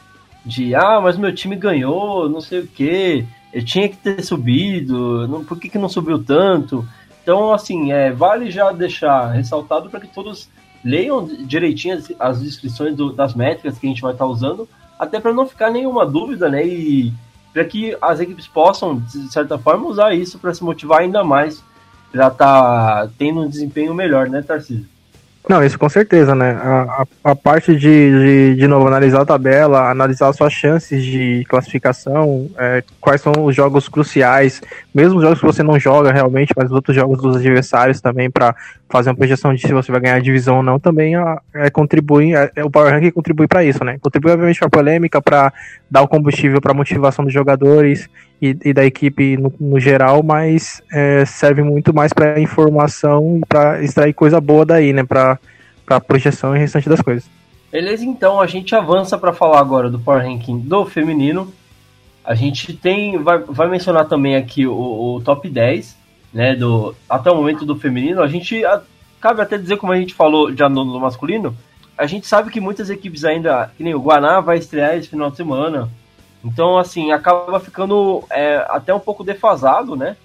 de 0.44 0.74
ah, 0.74 1.00
mas 1.02 1.18
meu 1.18 1.34
time 1.34 1.54
ganhou, 1.54 2.28
não 2.28 2.40
sei 2.40 2.60
o 2.60 2.66
que, 2.66 3.26
eu 3.52 3.62
tinha 3.62 3.88
que 3.88 3.96
ter 3.96 4.22
subido, 4.22 5.28
não, 5.28 5.44
por 5.44 5.58
que, 5.58 5.68
que 5.68 5.78
não 5.78 5.88
subiu 5.88 6.22
tanto? 6.24 6.86
Então, 7.22 7.52
assim, 7.52 7.92
é, 7.92 8.10
vale 8.10 8.50
já 8.50 8.72
deixar 8.72 9.32
ressaltado 9.32 9.90
para 9.90 10.00
que 10.00 10.08
todos 10.08 10.48
leiam 10.82 11.26
direitinho 11.26 11.98
as, 11.98 12.12
as 12.18 12.42
descrições 12.42 12.94
do, 12.96 13.12
das 13.12 13.34
métricas 13.34 13.78
que 13.78 13.86
a 13.86 13.90
gente 13.90 14.00
vai 14.00 14.12
estar 14.12 14.24
tá 14.24 14.30
usando 14.30 14.66
até 15.00 15.18
para 15.18 15.32
não 15.32 15.46
ficar 15.46 15.70
nenhuma 15.70 16.04
dúvida, 16.04 16.50
né? 16.50 16.62
E 16.66 17.10
para 17.54 17.64
que 17.64 17.96
as 18.02 18.20
equipes 18.20 18.46
possam, 18.46 18.98
de 18.98 19.32
certa 19.32 19.58
forma, 19.58 19.86
usar 19.88 20.14
isso 20.14 20.38
para 20.38 20.52
se 20.52 20.62
motivar 20.62 21.00
ainda 21.00 21.24
mais, 21.24 21.64
já 22.12 22.28
tá 22.28 23.08
tendo 23.16 23.40
um 23.40 23.48
desempenho 23.48 23.94
melhor, 23.94 24.28
né, 24.28 24.42
Tarcísio? 24.42 24.86
Não, 25.48 25.64
isso 25.64 25.78
com 25.78 25.88
certeza, 25.88 26.34
né? 26.34 26.52
A, 26.62 27.06
a, 27.24 27.30
a 27.32 27.36
parte 27.36 27.74
de, 27.74 27.78
de, 27.80 28.56
de, 28.56 28.66
novo, 28.68 28.86
analisar 28.86 29.22
a 29.22 29.26
tabela, 29.26 29.90
analisar 29.90 30.32
suas 30.32 30.52
chances 30.52 31.02
de 31.02 31.44
classificação, 31.48 32.48
é, 32.58 32.84
quais 33.00 33.20
são 33.20 33.32
os 33.44 33.56
jogos 33.56 33.88
cruciais, 33.88 34.60
mesmo 34.94 35.16
os 35.16 35.22
jogos 35.22 35.40
que 35.40 35.46
você 35.46 35.62
não 35.62 35.78
joga 35.80 36.12
realmente, 36.12 36.52
mas 36.56 36.66
os 36.66 36.72
outros 36.72 36.94
jogos 36.94 37.20
dos 37.20 37.36
adversários 37.36 38.00
também, 38.00 38.30
para 38.30 38.54
fazer 38.88 39.10
uma 39.10 39.16
projeção 39.16 39.54
de 39.54 39.62
se 39.62 39.72
você 39.72 39.90
vai 39.90 40.00
ganhar 40.00 40.16
a 40.16 40.20
divisão 40.20 40.58
ou 40.58 40.62
não, 40.62 40.78
também 40.78 41.16
é, 41.16 41.36
é 41.54 41.70
contribui, 41.70 42.34
é, 42.34 42.50
é, 42.54 42.64
o 42.64 42.70
Power 42.70 42.92
Ranking 42.92 43.10
contribui 43.10 43.48
para 43.48 43.64
isso, 43.64 43.82
né? 43.82 43.98
Contribui, 44.00 44.32
obviamente, 44.32 44.60
para 44.60 44.68
polêmica, 44.68 45.22
para 45.22 45.52
dar 45.90 46.02
o 46.02 46.08
combustível 46.08 46.60
para 46.60 46.74
motivação 46.74 47.24
dos 47.24 47.34
jogadores 47.34 48.08
e, 48.40 48.56
e 48.64 48.72
da 48.72 48.84
equipe 48.84 49.36
no, 49.36 49.52
no 49.60 49.78
geral, 49.78 50.22
mas 50.22 50.82
é, 50.92 51.24
serve 51.24 51.62
muito 51.62 51.94
mais 51.94 52.12
para 52.12 52.40
informação 52.40 53.38
e 53.38 53.46
para 53.46 53.82
extrair 53.82 54.12
coisa 54.12 54.40
boa 54.40 54.64
daí, 54.64 54.92
né? 54.92 55.04
Para 55.04 55.38
projeção 56.06 56.54
e 56.56 56.58
restante 56.58 56.88
das 56.88 57.00
coisas. 57.00 57.28
Beleza, 57.70 58.04
então 58.04 58.40
a 58.40 58.46
gente 58.46 58.74
avança 58.74 59.16
para 59.16 59.32
falar 59.32 59.60
agora 59.60 59.88
do 59.88 59.98
Power 59.98 60.24
Ranking 60.24 60.58
do 60.58 60.84
feminino. 60.86 61.52
A 62.24 62.34
gente 62.34 62.72
tem, 62.72 63.18
vai, 63.18 63.38
vai 63.38 63.68
mencionar 63.68 64.06
também 64.06 64.36
aqui 64.36 64.66
o, 64.66 64.74
o 65.16 65.20
top 65.24 65.48
10, 65.48 65.96
né, 66.32 66.54
do, 66.54 66.94
até 67.08 67.30
o 67.30 67.36
momento 67.36 67.64
do 67.64 67.76
feminino. 67.76 68.22
A 68.22 68.26
gente, 68.26 68.64
a, 68.64 68.82
cabe 69.20 69.40
até 69.40 69.56
dizer, 69.56 69.76
como 69.76 69.92
a 69.92 69.96
gente 69.96 70.14
falou 70.14 70.54
já 70.54 70.68
no, 70.68 70.84
no 70.84 70.98
masculino, 70.98 71.56
a 71.96 72.06
gente 72.06 72.26
sabe 72.26 72.50
que 72.50 72.60
muitas 72.60 72.90
equipes 72.90 73.24
ainda, 73.24 73.70
que 73.76 73.84
nem 73.84 73.94
o 73.94 74.00
Guaná 74.00 74.40
vai 74.40 74.58
estrear 74.58 74.96
esse 74.96 75.08
final 75.08 75.30
de 75.30 75.36
semana, 75.36 75.88
então, 76.44 76.78
assim, 76.78 77.12
acaba 77.12 77.60
ficando 77.60 78.24
é, 78.30 78.64
até 78.68 78.94
um 78.94 79.00
pouco 79.00 79.22
defasado, 79.22 79.94
né? 79.94 80.16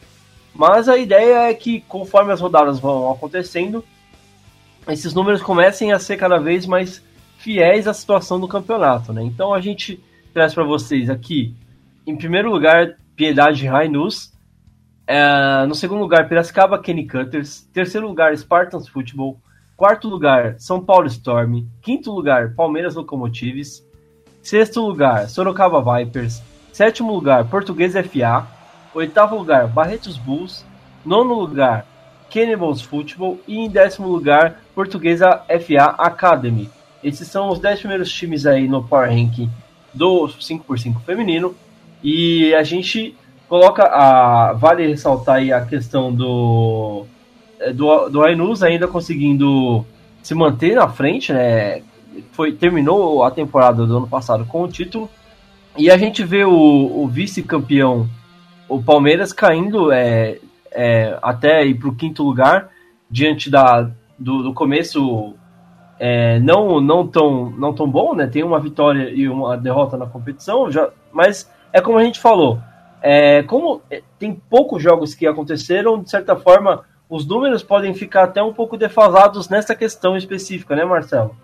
Mas 0.53 0.87
a 0.87 0.97
ideia 0.97 1.49
é 1.49 1.53
que, 1.53 1.81
conforme 1.81 2.31
as 2.31 2.39
rodadas 2.39 2.79
vão 2.79 3.11
acontecendo, 3.11 3.83
esses 4.87 5.13
números 5.13 5.41
comecem 5.41 5.91
a 5.91 5.99
ser 5.99 6.15
cada 6.17 6.37
vez 6.37 6.65
mais 6.65 7.03
fiéis 7.37 7.87
à 7.87 7.93
situação 7.93 8.39
do 8.39 8.47
campeonato, 8.47 9.11
né? 9.11 9.21
Então 9.23 9.53
a 9.53 9.59
gente 9.59 10.01
traz 10.33 10.53
para 10.53 10.63
vocês 10.63 11.09
aqui, 11.09 11.53
em 12.07 12.15
primeiro 12.15 12.49
lugar, 12.49 12.95
Piedade 13.15 13.67
Rainus, 13.67 14.33
é, 15.07 15.65
no 15.67 15.75
segundo 15.75 15.99
lugar, 15.99 16.27
Piracicaba 16.27 16.79
Kenny 16.79 17.07
Cutters, 17.07 17.61
terceiro 17.73 18.07
lugar, 18.07 18.35
Spartans 18.35 18.87
Football, 18.87 19.37
quarto 19.75 20.07
lugar, 20.07 20.55
São 20.57 20.83
Paulo 20.83 21.07
Storm, 21.07 21.67
quinto 21.81 22.11
lugar, 22.11 22.55
Palmeiras 22.55 22.95
Locomotives, 22.95 23.84
Sexto 24.45 24.79
lugar, 24.79 25.27
Sorocaba 25.27 25.81
Vipers. 25.81 26.39
Sétimo 26.71 27.11
lugar, 27.11 27.45
Português 27.45 27.93
FA. 27.93 28.45
Oitavo 28.93 29.35
lugar, 29.35 29.65
Barretos 29.65 30.19
Bulls. 30.19 30.63
Nono 31.03 31.33
lugar, 31.33 31.83
Cannibals 32.31 32.79
Football. 32.79 33.39
E 33.47 33.57
em 33.57 33.67
décimo 33.67 34.07
lugar, 34.07 34.61
Portuguesa 34.75 35.41
FA 35.47 35.95
Academy. 35.97 36.69
Esses 37.03 37.27
são 37.27 37.49
os 37.49 37.57
dez 37.57 37.79
primeiros 37.79 38.11
times 38.13 38.45
aí 38.45 38.67
no 38.67 38.83
Power 38.83 39.09
Ranking 39.09 39.49
do 39.91 40.27
5x5 40.27 41.01
feminino. 41.01 41.55
E 42.03 42.53
a 42.53 42.61
gente 42.61 43.17
coloca 43.49 43.81
a. 43.81 44.53
Vale 44.53 44.85
ressaltar 44.85 45.37
aí 45.37 45.51
a 45.51 45.65
questão 45.65 46.13
do. 46.13 47.07
Do, 47.73 48.09
do 48.09 48.23
Ainus 48.23 48.61
ainda 48.61 48.87
conseguindo 48.87 49.83
se 50.21 50.35
manter 50.35 50.75
na 50.75 50.87
frente, 50.87 51.33
né? 51.33 51.81
Foi 52.31 52.51
terminou 52.51 53.23
a 53.23 53.31
temporada 53.31 53.85
do 53.85 53.97
ano 53.97 54.07
passado 54.07 54.45
com 54.45 54.63
o 54.63 54.67
título 54.67 55.09
e 55.77 55.91
a 55.91 55.97
gente 55.97 56.23
vê 56.23 56.45
o, 56.45 56.51
o 56.51 57.07
vice-campeão, 57.07 58.07
o 58.69 58.81
Palmeiras, 58.81 59.33
caindo 59.33 59.91
é, 59.91 60.39
é, 60.71 61.17
até 61.21 61.65
ir 61.65 61.75
para 61.75 61.89
o 61.89 61.95
quinto 61.95 62.23
lugar 62.23 62.69
diante 63.09 63.49
da, 63.49 63.89
do, 64.17 64.43
do 64.43 64.53
começo 64.53 65.35
é, 65.99 66.39
não, 66.39 66.79
não, 66.79 67.07
tão, 67.07 67.49
não 67.51 67.73
tão 67.73 67.89
bom, 67.89 68.15
né? 68.15 68.27
Tem 68.27 68.43
uma 68.43 68.59
vitória 68.59 69.09
e 69.09 69.27
uma 69.27 69.57
derrota 69.57 69.97
na 69.97 70.05
competição, 70.05 70.71
já, 70.71 70.89
mas 71.11 71.49
é 71.71 71.81
como 71.81 71.97
a 71.97 72.03
gente 72.03 72.19
falou, 72.19 72.59
é, 73.01 73.43
como 73.43 73.81
é, 73.91 74.01
tem 74.17 74.33
poucos 74.33 74.81
jogos 74.81 75.13
que 75.13 75.27
aconteceram, 75.27 76.01
de 76.01 76.09
certa 76.09 76.35
forma, 76.35 76.83
os 77.09 77.25
números 77.25 77.63
podem 77.63 77.93
ficar 77.93 78.23
até 78.23 78.41
um 78.41 78.53
pouco 78.53 78.77
defasados 78.77 79.47
nessa 79.49 79.75
questão 79.75 80.17
específica, 80.17 80.75
né, 80.75 80.83
Marcelo? 80.83 81.35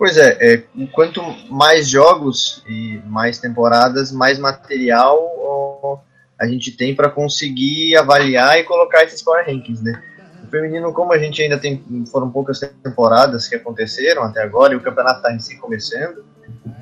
Pois 0.00 0.16
é, 0.16 0.38
é, 0.40 0.62
quanto 0.92 1.20
mais 1.50 1.86
jogos 1.86 2.64
e 2.66 2.98
mais 3.04 3.38
temporadas, 3.38 4.10
mais 4.10 4.38
material 4.38 6.02
a 6.40 6.46
gente 6.46 6.70
tem 6.70 6.94
para 6.94 7.10
conseguir 7.10 7.94
avaliar 7.98 8.58
e 8.58 8.64
colocar 8.64 9.04
esses 9.04 9.20
power 9.20 9.44
rankings, 9.44 9.84
né? 9.84 10.02
O 10.42 10.46
feminino, 10.46 10.90
como 10.94 11.12
a 11.12 11.18
gente 11.18 11.42
ainda 11.42 11.58
tem, 11.58 11.84
foram 12.10 12.30
poucas 12.30 12.60
temporadas 12.82 13.46
que 13.46 13.56
aconteceram 13.56 14.22
até 14.22 14.42
agora 14.42 14.72
e 14.72 14.76
o 14.76 14.80
campeonato 14.80 15.18
está 15.18 15.34
em 15.34 15.38
si 15.38 15.58
começando, 15.58 16.24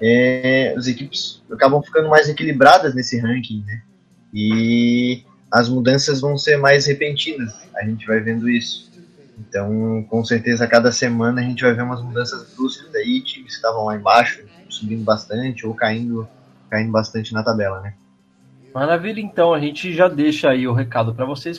é, 0.01 0.73
as 0.79 0.87
equipes 0.87 1.43
acabam 1.51 1.83
ficando 1.83 2.09
mais 2.09 2.29
equilibradas 2.29 2.95
nesse 2.95 3.19
ranking, 3.19 3.65
né? 3.67 3.83
E 4.33 5.25
as 5.51 5.69
mudanças 5.69 6.21
vão 6.21 6.39
ser 6.39 6.57
mais 6.57 6.87
repentinas, 6.87 7.53
a 7.75 7.85
gente 7.85 8.07
vai 8.07 8.21
vendo 8.21 8.49
isso. 8.49 8.88
Então, 9.39 10.05
com 10.09 10.25
certeza, 10.25 10.65
a 10.65 10.69
cada 10.69 10.91
semana 10.91 11.41
a 11.41 11.45
gente 11.45 11.63
vai 11.63 11.73
ver 11.73 11.83
umas 11.83 12.03
mudanças 12.03 12.55
bruscas 12.55 12.95
aí, 12.95 13.21
times 13.21 13.51
que 13.51 13.57
estavam 13.57 13.85
lá 13.85 13.97
embaixo 13.97 14.45
subindo 14.69 15.05
bastante 15.05 15.67
ou 15.67 15.75
caindo, 15.75 16.29
caindo 16.69 16.93
bastante 16.93 17.33
na 17.33 17.43
tabela, 17.43 17.81
né? 17.81 17.95
Maravilha, 18.75 19.21
então 19.21 19.55
a 19.55 19.59
gente 19.59 19.93
já 19.95 20.09
deixa 20.09 20.51
aí 20.51 20.69
o 20.69 20.73
recado 20.73 21.15
para 21.15 21.25
vocês 21.25 21.59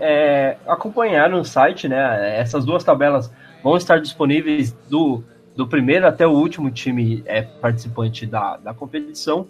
é, 0.00 0.56
acompanhar 0.66 1.30
no 1.30 1.44
site, 1.44 1.88
né? 1.88 2.38
Essas 2.38 2.64
duas 2.64 2.82
tabelas 2.82 3.30
vão 3.62 3.76
estar 3.76 4.00
disponíveis 4.00 4.72
do, 4.88 5.22
do 5.56 5.66
primeiro 5.66 6.06
até 6.06 6.26
o 6.26 6.32
último 6.32 6.70
time 6.70 7.22
é, 7.24 7.42
participante 7.42 8.26
da, 8.26 8.56
da 8.56 8.74
competição, 8.74 9.46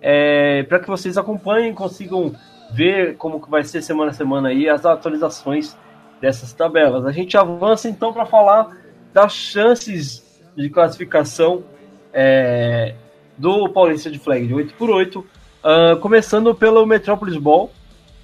é, 0.00 0.62
para 0.62 0.78
que 0.78 0.88
vocês 0.88 1.18
acompanhem, 1.18 1.74
consigam 1.74 2.34
ver 2.72 3.16
como 3.16 3.40
que 3.40 3.50
vai 3.50 3.62
ser 3.62 3.82
semana 3.82 4.10
a 4.10 4.14
semana 4.14 4.48
aí 4.48 4.68
as 4.68 4.84
atualizações 4.86 5.76
dessas 6.20 6.52
tabelas. 6.52 7.04
A 7.06 7.12
gente 7.12 7.36
avança 7.36 7.88
então 7.88 8.12
para 8.12 8.26
falar 8.26 8.76
das 9.12 9.32
chances 9.32 10.40
de 10.56 10.68
classificação 10.68 11.62
é, 12.12 12.94
do 13.36 13.68
Paulista 13.68 14.10
de 14.10 14.18
Flag 14.18 14.46
de 14.46 14.54
8x8. 14.54 15.16
Uh, 15.18 15.96
começando 16.00 16.54
pelo 16.54 16.84
Metropolis 16.86 17.36
Ball, 17.36 17.70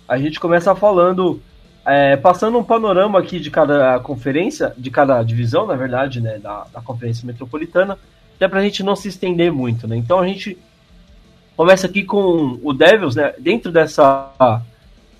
a 0.09 0.19
gente 0.19 0.39
começa 0.39 0.75
falando, 0.75 1.41
é, 1.85 2.17
passando 2.17 2.59
um 2.59 2.65
panorama 2.65 3.19
aqui 3.19 3.41
de 3.41 3.51
cada 3.51 3.99
conferência, 4.01 4.73
de 4.77 4.91
cada 4.91 5.23
divisão, 5.23 5.67
na 5.67 5.75
verdade, 5.75 6.21
né, 6.21 6.39
da, 6.39 6.67
da 6.73 6.81
conferência 6.81 7.27
metropolitana, 7.27 7.99
até 8.37 8.49
para 8.49 8.61
a 8.61 8.63
gente 8.63 8.83
não 8.83 8.95
se 8.95 9.09
estender 9.09 9.53
muito, 9.53 9.87
né? 9.87 9.97
Então 9.97 10.21
a 10.21 10.27
gente 10.27 10.59
começa 11.57 11.87
aqui 11.87 12.03
com 12.03 12.59
o 12.63 12.73
Devils, 12.73 13.15
né? 13.15 13.33
Dentro 13.39 13.71
dessa, 13.71 14.63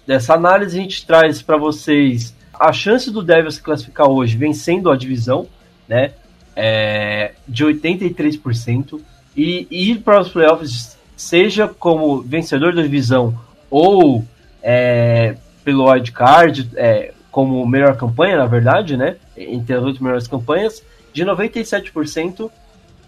dessa 0.07 0.35
análise, 0.35 0.79
a 0.79 0.83
gente 0.83 1.07
traz 1.07 1.41
para 1.41 1.57
vocês 1.57 2.35
a 2.59 2.73
chance 2.73 3.11
do 3.11 3.23
Devils 3.23 3.57
se 3.57 3.63
classificar 3.63 4.09
hoje 4.09 4.37
vencendo 4.37 4.91
a 4.91 4.97
divisão, 4.97 5.47
né? 5.89 6.13
É, 6.57 7.33
de 7.49 7.65
83%, 7.65 9.01
e, 9.37 9.67
e 9.71 9.91
ir 9.91 9.99
para 10.01 10.21
os 10.21 10.29
playoffs, 10.29 10.97
seja 11.17 11.67
como 11.67 12.23
vencedor 12.23 12.75
da 12.75 12.83
divisão 12.83 13.37
ou 13.69 14.25
é, 14.63 15.37
pelo 15.65 15.91
wildcard, 15.91 16.71
é, 16.77 17.13
como 17.31 17.67
melhor 17.67 17.97
campanha, 17.97 18.37
na 18.37 18.47
verdade, 18.47 18.97
né? 18.97 19.17
Entre 19.37 19.75
as 19.75 19.83
oito 19.83 20.03
melhores 20.03 20.29
campanhas, 20.29 20.83
de 21.13 21.25
97%. 21.25 22.51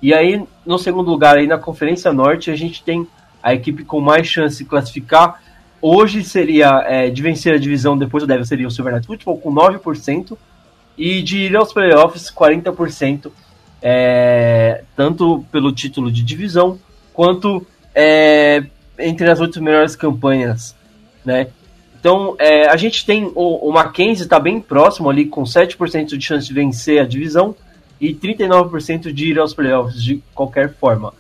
E 0.03 0.13
aí, 0.13 0.43
no 0.65 0.79
segundo 0.79 1.11
lugar, 1.11 1.37
aí 1.37 1.47
na 1.47 1.59
Conferência 1.59 2.13
Norte, 2.13 2.51
a 2.51 2.57
gente 2.57 2.83
tem 2.83 3.07
a 3.43 3.55
equipe 3.55 3.85
com 3.85 4.01
mais 4.01 4.27
chance 4.27 4.59
de 4.59 4.65
classificar. 4.65 5.41
Hoje 5.89 6.25
seria 6.25 6.83
é, 6.85 7.11
de 7.11 7.23
vencer 7.23 7.55
a 7.55 7.59
divisão, 7.59 7.97
depois 7.97 8.25
do 8.25 8.27
Devil 8.27 8.45
seria 8.45 8.67
o 8.67 8.71
Silver 8.73 8.93
Knight 8.93 9.07
Football 9.07 9.39
com 9.39 9.55
9%. 9.55 10.37
E 10.99 11.23
de 11.23 11.39
ir 11.45 11.57
aos 11.57 11.73
playoffs, 11.73 12.29
40%. 12.29 13.31
É, 13.81 14.83
tanto 14.97 15.45
pelo 15.53 15.71
título 15.71 16.11
de 16.11 16.25
divisão, 16.25 16.77
quanto 17.15 17.65
é, 17.95 18.65
entre 18.99 19.31
as 19.31 19.39
oito 19.39 19.63
melhores 19.63 19.95
campanhas. 19.95 20.75
Né? 21.25 21.47
Então, 22.01 22.35
é, 22.41 22.69
a 22.69 22.77
gente 22.77 23.07
tem 23.07 23.31
o, 23.33 23.69
o 23.69 23.73
Mackenzie 23.73 24.25
está 24.25 24.41
bem 24.41 24.61
próximo 24.61 25.09
ali, 25.09 25.27
com 25.27 25.45
7% 25.45 26.17
de 26.17 26.21
chance 26.21 26.49
de 26.49 26.53
vencer 26.53 27.01
a 27.01 27.07
divisão 27.07 27.55
e 28.01 28.13
39% 28.13 29.13
de 29.13 29.27
ir 29.27 29.39
aos 29.39 29.55
playoffs 29.55 30.03
de 30.03 30.21
qualquer 30.35 30.75
forma. 30.75 31.15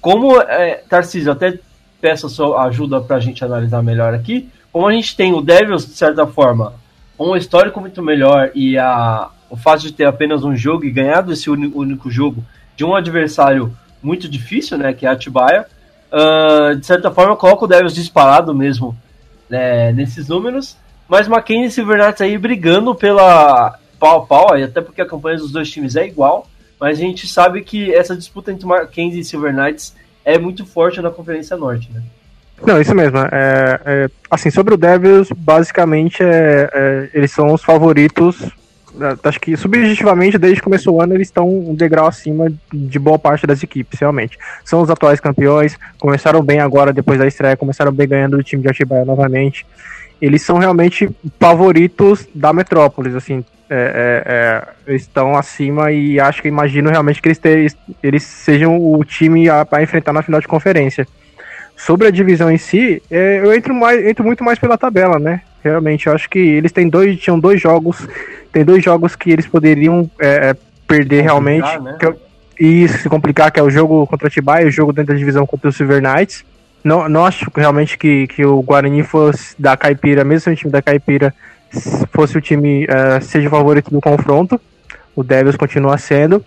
Como, 0.00 0.40
é, 0.40 0.82
Tarcísio, 0.88 1.30
até 1.30 1.60
peço 2.00 2.28
sua 2.28 2.64
ajuda 2.64 3.00
para 3.00 3.16
a 3.16 3.20
gente 3.20 3.44
analisar 3.44 3.82
melhor 3.82 4.14
aqui. 4.14 4.48
Como 4.72 4.86
a 4.86 4.92
gente 4.92 5.16
tem 5.16 5.32
o 5.32 5.40
Devils, 5.40 5.86
de 5.86 5.94
certa 5.94 6.26
forma, 6.26 6.74
um 7.18 7.34
histórico 7.34 7.80
muito 7.80 8.02
melhor 8.02 8.50
e 8.54 8.78
a, 8.78 9.28
o 9.50 9.56
fato 9.56 9.82
de 9.82 9.92
ter 9.92 10.04
apenas 10.04 10.44
um 10.44 10.54
jogo 10.54 10.84
e 10.84 10.90
ganhado 10.90 11.32
esse 11.32 11.50
único 11.50 12.10
jogo 12.10 12.44
de 12.76 12.84
um 12.84 12.94
adversário 12.94 13.74
muito 14.02 14.28
difícil, 14.28 14.78
né, 14.78 14.92
que 14.92 15.04
é 15.04 15.08
a 15.08 15.12
Atibaia, 15.12 15.66
uh, 16.12 16.76
de 16.76 16.86
certa 16.86 17.10
forma 17.10 17.34
coloca 17.34 17.64
o 17.64 17.68
Devils 17.68 17.94
disparado 17.94 18.54
mesmo 18.54 18.96
né, 19.50 19.90
nesses 19.92 20.28
números, 20.28 20.76
mas 21.08 21.26
Mackenzie 21.26 21.82
e 21.82 21.86
Knights 21.86 22.20
aí 22.20 22.38
brigando 22.38 22.94
pela 22.94 23.76
pau 23.98 24.22
a 24.22 24.26
pau, 24.26 24.54
até 24.54 24.80
porque 24.80 25.00
a 25.00 25.06
campanha 25.06 25.38
dos 25.38 25.50
dois 25.50 25.68
times 25.68 25.96
é 25.96 26.06
igual, 26.06 26.46
mas 26.78 26.98
a 26.98 27.00
gente 27.00 27.26
sabe 27.26 27.62
que 27.62 27.92
essa 27.92 28.14
disputa 28.14 28.52
entre 28.52 28.66
Mackenzie 28.66 29.20
e 29.20 29.24
Silver 29.24 29.52
Knights 29.52 29.96
é 30.28 30.38
muito 30.38 30.66
forte 30.66 31.00
na 31.00 31.10
Conferência 31.10 31.56
Norte, 31.56 31.90
né? 31.90 32.02
Não, 32.66 32.78
isso 32.78 32.94
mesmo. 32.94 33.16
É, 33.32 33.80
é, 33.84 34.10
assim, 34.30 34.50
sobre 34.50 34.74
o 34.74 34.76
Devils, 34.76 35.30
basicamente, 35.34 36.22
é, 36.22 36.68
é 36.70 37.10
eles 37.14 37.30
são 37.30 37.54
os 37.54 37.62
favoritos. 37.62 38.42
É, 39.00 39.16
acho 39.26 39.40
que 39.40 39.56
subjetivamente, 39.56 40.36
desde 40.36 40.58
que 40.58 40.64
começou 40.64 40.96
o 40.96 41.02
ano, 41.02 41.14
eles 41.14 41.28
estão 41.28 41.48
um 41.48 41.74
degrau 41.74 42.06
acima 42.06 42.52
de 42.70 42.98
boa 42.98 43.18
parte 43.18 43.46
das 43.46 43.62
equipes, 43.62 43.98
realmente. 43.98 44.36
São 44.66 44.82
os 44.82 44.90
atuais 44.90 45.18
campeões, 45.18 45.78
começaram 45.98 46.42
bem 46.42 46.60
agora, 46.60 46.92
depois 46.92 47.18
da 47.18 47.26
estreia, 47.26 47.56
começaram 47.56 47.90
bem 47.90 48.06
ganhando 48.06 48.36
o 48.36 48.42
time 48.42 48.60
de 48.60 48.68
Atibaia 48.68 49.06
novamente. 49.06 49.64
Eles 50.20 50.42
são 50.42 50.58
realmente 50.58 51.08
favoritos 51.40 52.26
da 52.34 52.52
Metrópolis, 52.52 53.14
assim, 53.14 53.42
é, 53.70 54.64
é, 54.86 54.92
é, 54.92 54.94
estão 54.94 55.36
acima 55.36 55.92
e 55.92 56.18
acho 56.18 56.40
que 56.40 56.48
imagino 56.48 56.90
realmente 56.90 57.20
que 57.20 57.28
eles, 57.28 57.38
ter, 57.38 57.72
eles 58.02 58.22
sejam 58.22 58.78
o 58.78 59.04
time 59.04 59.48
a, 59.48 59.66
a, 59.70 59.82
enfrentar 59.82 60.12
na 60.12 60.22
final 60.22 60.40
de 60.40 60.48
conferência. 60.48 61.06
Sobre 61.76 62.08
a 62.08 62.10
divisão 62.10 62.50
em 62.50 62.58
si, 62.58 63.02
é, 63.10 63.38
eu 63.38 63.54
entro, 63.54 63.74
mais, 63.74 64.04
entro 64.04 64.24
muito 64.24 64.42
mais 64.42 64.58
pela 64.58 64.76
tabela, 64.76 65.18
né? 65.18 65.42
Realmente, 65.62 66.06
eu 66.06 66.12
acho 66.12 66.28
que 66.28 66.38
eles 66.38 66.72
têm 66.72 66.88
dois, 66.88 67.18
tinham 67.20 67.38
dois 67.38 67.60
jogos, 67.60 68.08
tem 68.52 68.64
dois 68.64 68.82
jogos 68.82 69.14
que 69.14 69.30
eles 69.30 69.46
poderiam 69.46 70.10
é, 70.18 70.56
perder 70.86 71.22
realmente. 71.22 71.68
Né? 71.80 71.96
Isso, 72.58 72.98
se 72.98 73.08
complicar, 73.08 73.52
que 73.52 73.60
é 73.60 73.62
o 73.62 73.70
jogo 73.70 74.06
contra 74.06 74.26
o 74.26 74.30
Tibai 74.30 74.64
e 74.64 74.68
o 74.68 74.70
jogo 74.70 74.92
dentro 74.92 75.12
da 75.12 75.18
divisão 75.18 75.46
contra 75.46 75.68
o 75.68 75.72
Silver 75.72 76.02
Knights. 76.02 76.44
Não, 76.82 77.08
não 77.08 77.24
acho 77.24 77.50
realmente 77.54 77.98
que, 77.98 78.26
que 78.28 78.44
o 78.44 78.62
Guarani 78.62 79.02
fosse 79.02 79.54
da 79.60 79.76
Caipira, 79.76 80.24
mesmo 80.24 80.40
sendo 80.40 80.54
o 80.54 80.56
time 80.56 80.72
da 80.72 80.82
Caipira, 80.82 81.34
fosse 82.12 82.38
o 82.38 82.40
time 82.40 82.84
uh, 82.84 83.22
seja 83.22 83.50
favorito 83.50 83.90
do 83.90 84.00
confronto. 84.00 84.60
O 85.14 85.22
Devils 85.22 85.56
continua 85.56 85.98
sendo. 85.98 86.44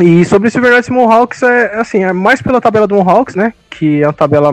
E 0.00 0.24
sobre 0.24 0.50
Silver 0.50 0.72
Knights 0.72 0.88
Mohawks, 0.88 1.42
é, 1.42 1.76
assim, 1.76 2.02
é 2.02 2.12
mais 2.12 2.40
pela 2.40 2.60
tabela 2.60 2.86
do 2.86 2.94
Mohawks, 2.94 3.34
né? 3.34 3.52
Que 3.68 4.02
é 4.02 4.06
uma 4.06 4.12
tabela 4.12 4.52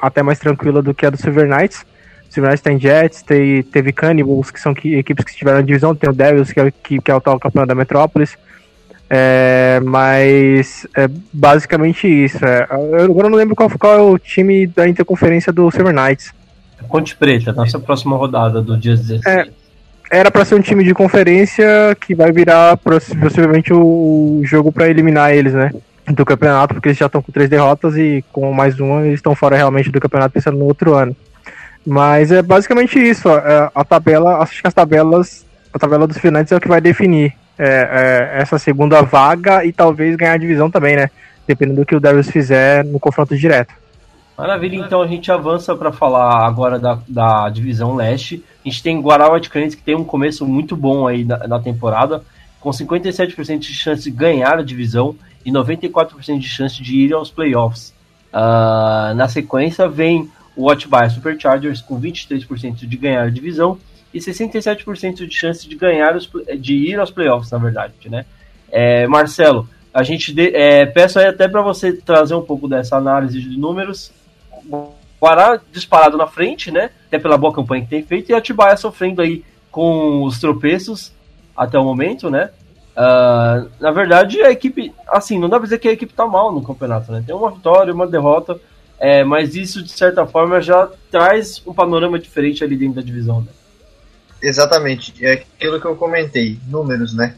até 0.00 0.22
mais 0.22 0.38
tranquila 0.38 0.80
do 0.80 0.94
que 0.94 1.04
a 1.04 1.10
do 1.10 1.16
Silver 1.16 1.46
Knights. 1.46 1.84
O 2.30 2.32
Silver 2.32 2.50
Knights 2.50 2.62
tem 2.62 2.80
Jets, 2.80 3.22
tem, 3.22 3.62
teve 3.62 3.92
Cannibals, 3.92 4.50
que 4.50 4.60
são 4.60 4.72
que, 4.72 4.94
equipes 4.94 5.24
que 5.24 5.32
estiveram 5.32 5.58
na 5.58 5.64
divisão, 5.64 5.94
tem 5.94 6.08
o 6.08 6.12
Devils, 6.12 6.52
que 6.52 6.60
é, 6.60 6.70
que, 6.70 7.00
que 7.00 7.10
é 7.10 7.14
o 7.14 7.20
tal 7.20 7.38
campeão 7.38 7.66
da 7.66 7.74
Metrópolis. 7.74 8.36
É, 9.10 9.80
mas 9.84 10.86
é 10.96 11.08
basicamente 11.32 12.08
isso. 12.08 12.44
É, 12.44 12.66
eu 12.70 13.04
agora 13.04 13.28
não 13.28 13.36
lembro 13.36 13.54
qual, 13.54 13.70
qual 13.70 13.94
é 13.94 14.00
o 14.00 14.18
time 14.18 14.66
da 14.66 14.88
interconferência 14.88 15.52
do 15.52 15.70
Silver 15.70 15.94
Knights. 15.94 16.32
Ponte 16.88 17.16
Preta, 17.16 17.52
nossa 17.52 17.78
próxima 17.78 18.16
rodada 18.16 18.62
do 18.62 18.76
dia 18.76 18.96
16. 18.96 19.26
É, 19.26 19.46
era 20.10 20.30
para 20.30 20.44
ser 20.44 20.54
um 20.54 20.60
time 20.60 20.84
de 20.84 20.94
conferência 20.94 21.96
que 22.00 22.14
vai 22.14 22.30
virar 22.30 22.76
possivelmente 22.76 23.72
o 23.72 24.40
jogo 24.44 24.70
para 24.70 24.88
eliminar 24.88 25.34
eles, 25.34 25.52
né? 25.52 25.72
Do 26.08 26.24
campeonato, 26.24 26.74
porque 26.74 26.88
eles 26.88 26.98
já 26.98 27.06
estão 27.06 27.22
com 27.22 27.32
três 27.32 27.48
derrotas 27.48 27.96
e 27.96 28.22
com 28.30 28.52
mais 28.52 28.78
uma 28.78 29.06
eles 29.06 29.14
estão 29.14 29.34
fora 29.34 29.56
realmente 29.56 29.90
do 29.90 30.00
campeonato 30.00 30.34
pensando 30.34 30.58
no 30.58 30.66
outro 30.66 30.94
ano. 30.94 31.16
Mas 31.86 32.30
é 32.30 32.42
basicamente 32.42 32.98
isso. 32.98 33.28
A, 33.28 33.38
é, 33.38 33.70
a 33.74 33.84
tabela, 33.84 34.38
acho 34.38 34.60
que 34.60 34.68
as 34.68 34.74
tabelas, 34.74 35.44
a 35.72 35.78
tabela 35.78 36.06
dos 36.06 36.18
finais 36.18 36.50
é 36.52 36.56
o 36.56 36.60
que 36.60 36.68
vai 36.68 36.80
definir 36.80 37.34
é, 37.58 37.66
é, 37.66 38.42
essa 38.42 38.58
segunda 38.58 39.02
vaga 39.02 39.64
e 39.64 39.72
talvez 39.72 40.16
ganhar 40.16 40.32
a 40.32 40.38
divisão 40.38 40.70
também, 40.70 40.96
né? 40.96 41.10
Dependendo 41.46 41.80
do 41.80 41.86
que 41.86 41.94
o 41.94 42.00
Devils 42.00 42.30
fizer 42.30 42.84
no 42.84 42.98
confronto 42.98 43.36
direto. 43.36 43.74
Maravilha, 44.36 44.76
então 44.76 45.00
a 45.00 45.06
gente 45.06 45.30
avança 45.30 45.76
para 45.76 45.92
falar 45.92 46.44
agora 46.44 46.78
da, 46.78 46.98
da 47.08 47.48
divisão 47.48 47.94
leste. 47.94 48.42
A 48.64 48.68
gente 48.68 48.82
tem 48.82 49.00
Guarawa 49.00 49.40
de 49.40 49.48
Crentes 49.48 49.76
que 49.76 49.82
tem 49.82 49.94
um 49.94 50.04
começo 50.04 50.44
muito 50.44 50.76
bom 50.76 51.06
aí 51.06 51.24
na, 51.24 51.46
na 51.46 51.60
temporada, 51.60 52.22
com 52.60 52.70
57% 52.70 53.58
de 53.58 53.74
chance 53.74 54.02
de 54.02 54.10
ganhar 54.10 54.58
a 54.58 54.62
divisão 54.62 55.14
e 55.46 55.52
94% 55.52 56.38
de 56.38 56.48
chance 56.48 56.82
de 56.82 56.96
ir 56.96 57.12
aos 57.12 57.30
playoffs. 57.30 57.94
Uh, 58.32 59.14
na 59.14 59.28
sequência 59.28 59.88
vem 59.88 60.28
o 60.56 60.68
Atibaia 60.68 61.08
Superchargers 61.10 61.80
com 61.80 62.00
23% 62.00 62.86
de 62.86 62.96
ganhar 62.96 63.22
a 63.22 63.30
divisão 63.30 63.78
e 64.12 64.18
67% 64.18 65.26
de 65.26 65.34
chance 65.34 65.68
de 65.68 65.76
ganhar 65.76 66.16
os, 66.16 66.28
de 66.58 66.74
ir 66.74 66.98
aos 66.98 67.10
playoffs, 67.10 67.50
na 67.52 67.58
verdade, 67.58 67.94
né? 68.06 68.24
É, 68.70 69.06
Marcelo, 69.06 69.68
a 69.92 70.02
gente 70.02 70.32
de, 70.32 70.54
é, 70.54 70.86
peço 70.86 71.20
aí 71.20 71.26
até 71.26 71.46
para 71.46 71.62
você 71.62 71.92
trazer 71.92 72.34
um 72.34 72.42
pouco 72.42 72.66
dessa 72.66 72.96
análise 72.96 73.40
de 73.40 73.56
números 73.56 74.12
Guará 75.20 75.60
disparado 75.72 76.16
na 76.16 76.26
frente, 76.26 76.70
né? 76.70 76.90
Até 77.06 77.18
pela 77.18 77.38
boa 77.38 77.52
campanha 77.52 77.82
que 77.82 77.90
tem 77.90 78.02
feito, 78.02 78.30
e 78.30 78.34
Atibaia 78.34 78.76
sofrendo 78.76 79.22
aí 79.22 79.44
com 79.70 80.22
os 80.24 80.38
tropeços 80.38 81.12
até 81.56 81.78
o 81.78 81.84
momento, 81.84 82.30
né? 82.30 82.50
Uh, 82.96 83.68
na 83.80 83.90
verdade, 83.90 84.40
a 84.42 84.50
equipe, 84.50 84.92
assim, 85.08 85.38
não 85.38 85.48
dá 85.48 85.56
pra 85.56 85.64
dizer 85.64 85.78
que 85.78 85.88
a 85.88 85.92
equipe 85.92 86.12
tá 86.12 86.26
mal 86.26 86.52
no 86.52 86.62
campeonato, 86.62 87.10
né? 87.10 87.24
Tem 87.26 87.34
uma 87.34 87.50
vitória, 87.50 87.92
uma 87.92 88.06
derrota, 88.06 88.60
é, 88.98 89.24
mas 89.24 89.56
isso, 89.56 89.82
de 89.82 89.90
certa 89.90 90.24
forma, 90.26 90.60
já 90.60 90.88
traz 91.10 91.60
um 91.66 91.74
panorama 91.74 92.18
diferente 92.18 92.62
ali 92.62 92.76
dentro 92.76 92.96
da 92.96 93.02
divisão, 93.02 93.40
né? 93.40 93.48
Exatamente, 94.40 95.12
é 95.24 95.32
aquilo 95.32 95.80
que 95.80 95.86
eu 95.86 95.96
comentei, 95.96 96.58
números, 96.68 97.14
né? 97.14 97.34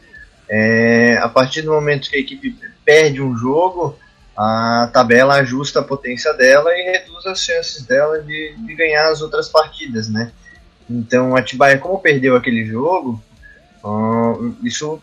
É, 0.49 1.17
a 1.17 1.27
partir 1.27 1.63
do 1.63 1.71
momento 1.71 2.09
que 2.09 2.17
a 2.17 2.19
equipe 2.19 2.55
perde 2.85 3.21
um 3.21 3.35
jogo, 3.35 3.97
a 4.37 4.87
tabela 4.93 5.35
ajusta 5.35 5.79
a 5.79 5.83
potência 5.83 6.31
dela 6.33 6.69
e 6.71 6.83
reduz 6.83 7.25
as 7.25 7.41
chances 7.43 7.83
dela 7.83 8.21
de, 8.21 8.55
de 8.55 8.75
ganhar 8.75 9.09
as 9.09 9.19
outras 9.19 9.49
partidas, 9.49 10.07
né? 10.07 10.31
Então, 10.87 11.35
a 11.35 11.39
Atibaia, 11.39 11.79
como 11.79 11.99
perdeu 11.99 12.35
aquele 12.35 12.63
jogo, 12.63 13.21
uh, 13.83 14.55
isso 14.63 15.01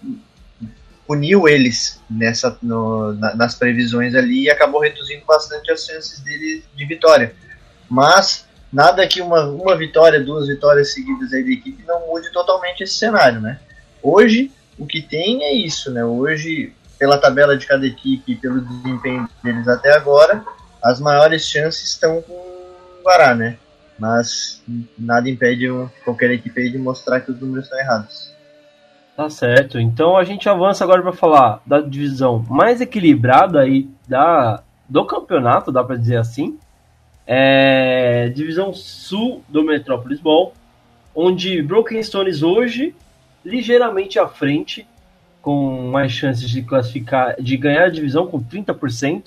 puniu 1.04 1.48
eles 1.48 2.00
nessa, 2.08 2.56
no, 2.62 3.12
na, 3.14 3.34
nas 3.34 3.56
previsões 3.56 4.14
ali 4.14 4.44
e 4.44 4.50
acabou 4.50 4.80
reduzindo 4.80 5.24
bastante 5.26 5.70
as 5.70 5.84
chances 5.84 6.20
dele 6.20 6.62
de 6.74 6.86
vitória. 6.86 7.34
Mas 7.90 8.46
nada 8.72 9.06
que 9.06 9.20
uma, 9.20 9.46
uma 9.46 9.76
vitória, 9.76 10.20
duas 10.20 10.46
vitórias 10.46 10.92
seguidas 10.94 11.32
aí 11.32 11.42
da 11.42 11.50
equipe 11.50 11.84
não 11.84 12.06
mude 12.06 12.30
totalmente 12.32 12.84
esse 12.84 12.94
cenário, 12.94 13.40
né? 13.40 13.58
Hoje, 14.00 14.52
o 14.78 14.86
que 14.86 15.02
tem 15.02 15.42
é 15.42 15.52
isso, 15.52 15.90
né? 15.90 16.04
Hoje 16.04 16.72
pela 16.98 17.18
tabela 17.18 17.56
de 17.56 17.66
cada 17.66 17.86
equipe 17.86 18.32
e 18.32 18.36
pelo 18.36 18.60
desempenho 18.60 19.28
deles 19.42 19.66
até 19.68 19.94
agora, 19.94 20.44
as 20.82 21.00
maiores 21.00 21.46
chances 21.46 21.90
estão 21.90 22.22
com 22.22 22.54
Guará, 23.04 23.34
né? 23.34 23.58
Mas 23.98 24.62
nada 24.98 25.28
impede 25.28 25.68
qualquer 26.04 26.30
equipe 26.30 26.70
de 26.70 26.78
mostrar 26.78 27.20
que 27.20 27.30
os 27.30 27.38
números 27.38 27.64
estão 27.64 27.78
errados. 27.78 28.32
Tá 29.16 29.30
certo. 29.30 29.78
Então 29.78 30.16
a 30.16 30.24
gente 30.24 30.48
avança 30.48 30.82
agora 30.82 31.02
para 31.02 31.12
falar 31.12 31.60
da 31.64 31.80
divisão 31.80 32.44
mais 32.48 32.80
equilibrada 32.80 33.60
aí 33.60 33.88
da, 34.08 34.62
do 34.88 35.04
campeonato, 35.04 35.70
dá 35.70 35.84
para 35.84 35.96
dizer 35.96 36.16
assim. 36.16 36.58
É, 37.26 38.28
divisão 38.30 38.72
sul 38.72 39.44
do 39.48 39.62
Metrópolis 39.62 40.20
Ball, 40.20 40.52
onde 41.14 41.62
Broken 41.62 42.02
Stones 42.02 42.42
hoje 42.42 42.94
ligeiramente 43.44 44.18
à 44.18 44.26
frente, 44.26 44.86
com 45.44 45.90
mais 45.90 46.10
chances 46.10 46.48
de 46.48 46.62
classificar, 46.62 47.36
de 47.38 47.54
ganhar 47.58 47.84
a 47.84 47.90
divisão 47.90 48.26
com 48.26 48.42
30%, 48.42 49.24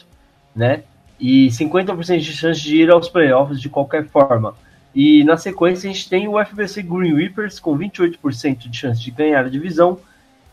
né? 0.55 0.81
E 1.19 1.47
50% 1.49 2.17
de 2.17 2.33
chance 2.33 2.59
de 2.59 2.75
ir 2.75 2.89
aos 2.89 3.07
playoffs 3.07 3.61
de 3.61 3.69
qualquer 3.69 4.07
forma. 4.07 4.55
E 4.95 5.23
na 5.23 5.37
sequência 5.37 5.87
a 5.87 5.93
gente 5.93 6.09
tem 6.09 6.27
o 6.27 6.43
FBC 6.43 6.81
Green 6.81 7.13
Reapers 7.15 7.59
com 7.59 7.77
28% 7.77 8.67
de 8.67 8.75
chance 8.75 8.99
de 8.99 9.11
ganhar 9.11 9.45
a 9.45 9.49
divisão 9.49 9.99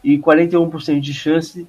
e 0.02 0.18
41% 0.18 1.00
de 1.00 1.14
chance 1.14 1.66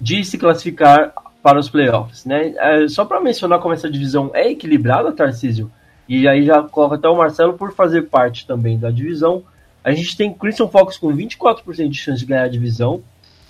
de 0.00 0.24
se 0.24 0.38
classificar 0.38 1.12
para 1.42 1.58
os 1.58 1.68
playoffs, 1.68 2.24
né? 2.24 2.54
É, 2.56 2.86
só 2.86 3.04
para 3.04 3.20
mencionar 3.20 3.58
como 3.58 3.74
essa 3.74 3.90
divisão 3.90 4.30
é 4.34 4.52
equilibrada, 4.52 5.10
Tarcísio, 5.10 5.68
e 6.08 6.28
aí 6.28 6.44
já 6.44 6.62
coloca 6.62 6.94
até 6.94 7.08
o 7.08 7.16
Marcelo 7.16 7.54
por 7.54 7.72
fazer 7.72 8.02
parte 8.02 8.46
também 8.46 8.78
da 8.78 8.88
divisão. 8.92 9.42
A 9.88 9.94
gente 9.94 10.14
tem 10.18 10.34
Crimson 10.34 10.68
Fox 10.68 10.98
com 10.98 11.08
24% 11.08 11.88
de 11.88 11.96
chance 11.96 12.20
de 12.20 12.26
ganhar 12.26 12.42
a 12.42 12.48
divisão 12.48 13.00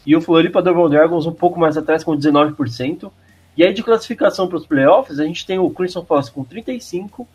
e 0.07 0.15
o 0.15 0.21
Floripa 0.21 0.63
Double 0.63 0.89
Dragons 0.89 1.27
um 1.27 1.33
pouco 1.33 1.59
mais 1.59 1.77
atrás 1.77 2.05
com 2.05 2.17
19%. 2.17 3.11
E 3.57 3.65
aí 3.65 3.75
de 3.75 3.83
classificação 3.83 4.47
para 4.47 4.57
os 4.57 4.65
playoffs, 4.65 5.19
a 5.19 5.25
gente 5.25 5.45
tem 5.45 5.59
o 5.59 5.69
Crimson 5.69 6.05
Fox 6.05 6.29
com 6.29 6.45
35% 6.45 7.27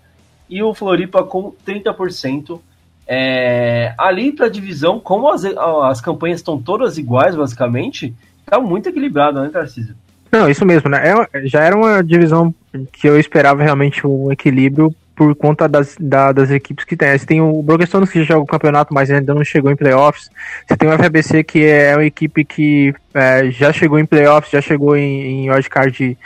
e 0.50 0.64
o 0.64 0.74
Floripa 0.74 1.22
com 1.22 1.54
30%. 1.68 2.62
É, 3.06 3.94
ali 3.98 4.32
para 4.32 4.46
a 4.46 4.50
divisão, 4.50 5.02
como 5.02 5.30
as, 5.30 5.44
as 5.44 6.00
campanhas 6.00 6.40
estão 6.40 6.58
todas 6.58 6.98
iguais, 6.98 7.36
basicamente, 7.36 8.14
tá 8.46 8.58
muito 8.58 8.88
equilibrado, 8.88 9.42
né, 9.42 9.50
Tarcísio? 9.50 9.98
Não, 10.32 10.50
isso 10.50 10.66
mesmo, 10.66 10.90
né? 10.90 11.02
É, 11.34 11.46
já 11.46 11.62
era 11.62 11.76
uma 11.76 12.02
divisão 12.02 12.56
que 12.94 13.06
eu 13.06 13.20
esperava 13.20 13.62
realmente 13.62 14.08
um 14.08 14.32
equilíbrio 14.32 14.96
por 15.16 15.36
conta 15.36 15.68
das, 15.68 15.96
da, 16.00 16.32
das 16.32 16.50
equipes 16.50 16.86
que 16.86 16.96
tem. 16.96 17.18
Você 17.18 17.26
tem 17.26 17.42
o 17.42 17.62
Brokestones 17.62 18.10
que 18.10 18.20
já 18.20 18.34
joga 18.34 18.42
o 18.42 18.48
campeonato, 18.48 18.94
mas 18.94 19.12
ainda 19.12 19.34
não 19.34 19.44
chegou 19.44 19.72
em 19.72 19.76
playoffs. 19.76 20.30
Você 20.68 20.76
tem 20.76 20.90
o 20.90 20.98
FBC 20.98 21.44
que 21.44 21.66
é 21.66 21.96
uma 21.96 22.06
equipe 22.06 22.44
que 22.44 22.94
é, 23.14 23.50
já 23.52 23.72
chegou 23.72 24.00
em 24.00 24.06
playoffs, 24.06 24.52
já 24.52 24.62
chegou 24.62 24.96
em, 24.96 25.46
em 25.46 25.52
wildcard 25.52 26.18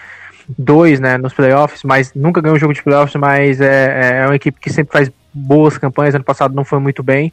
2 0.58 1.00
né, 1.00 1.18
nos 1.18 1.34
playoffs, 1.34 1.84
mas 1.84 2.14
nunca 2.14 2.40
ganhou 2.40 2.56
um 2.56 2.60
jogo 2.60 2.74
de 2.74 2.82
playoffs, 2.82 3.16
mas 3.20 3.60
é, 3.60 4.22
é 4.22 4.26
uma 4.26 4.36
equipe 4.36 4.60
que 4.60 4.70
sempre 4.70 4.94
faz 4.94 5.12
boas 5.34 5.78
campanhas. 5.78 6.16
Ano 6.16 6.24
passado 6.24 6.56
não 6.56 6.64
foi 6.64 6.80
muito 6.80 7.04
bem. 7.04 7.32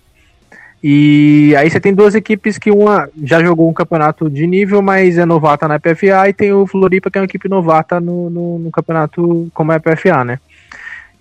E 0.86 1.54
aí 1.56 1.70
você 1.70 1.80
tem 1.80 1.94
duas 1.94 2.14
equipes 2.14 2.58
que 2.58 2.70
uma 2.70 3.08
já 3.22 3.42
jogou 3.42 3.70
um 3.70 3.72
campeonato 3.72 4.28
de 4.28 4.46
nível, 4.46 4.82
mas 4.82 5.16
é 5.16 5.24
novata 5.24 5.66
na 5.66 5.80
PFA, 5.80 6.28
e 6.28 6.34
tem 6.34 6.52
o 6.52 6.66
Floripa, 6.66 7.10
que 7.10 7.16
é 7.16 7.22
uma 7.22 7.26
equipe 7.26 7.48
novata 7.48 7.98
no, 7.98 8.28
no, 8.28 8.58
no 8.58 8.70
campeonato 8.70 9.48
como 9.54 9.72
é 9.72 9.76
a 9.76 9.80
PFA, 9.80 10.24
né? 10.24 10.38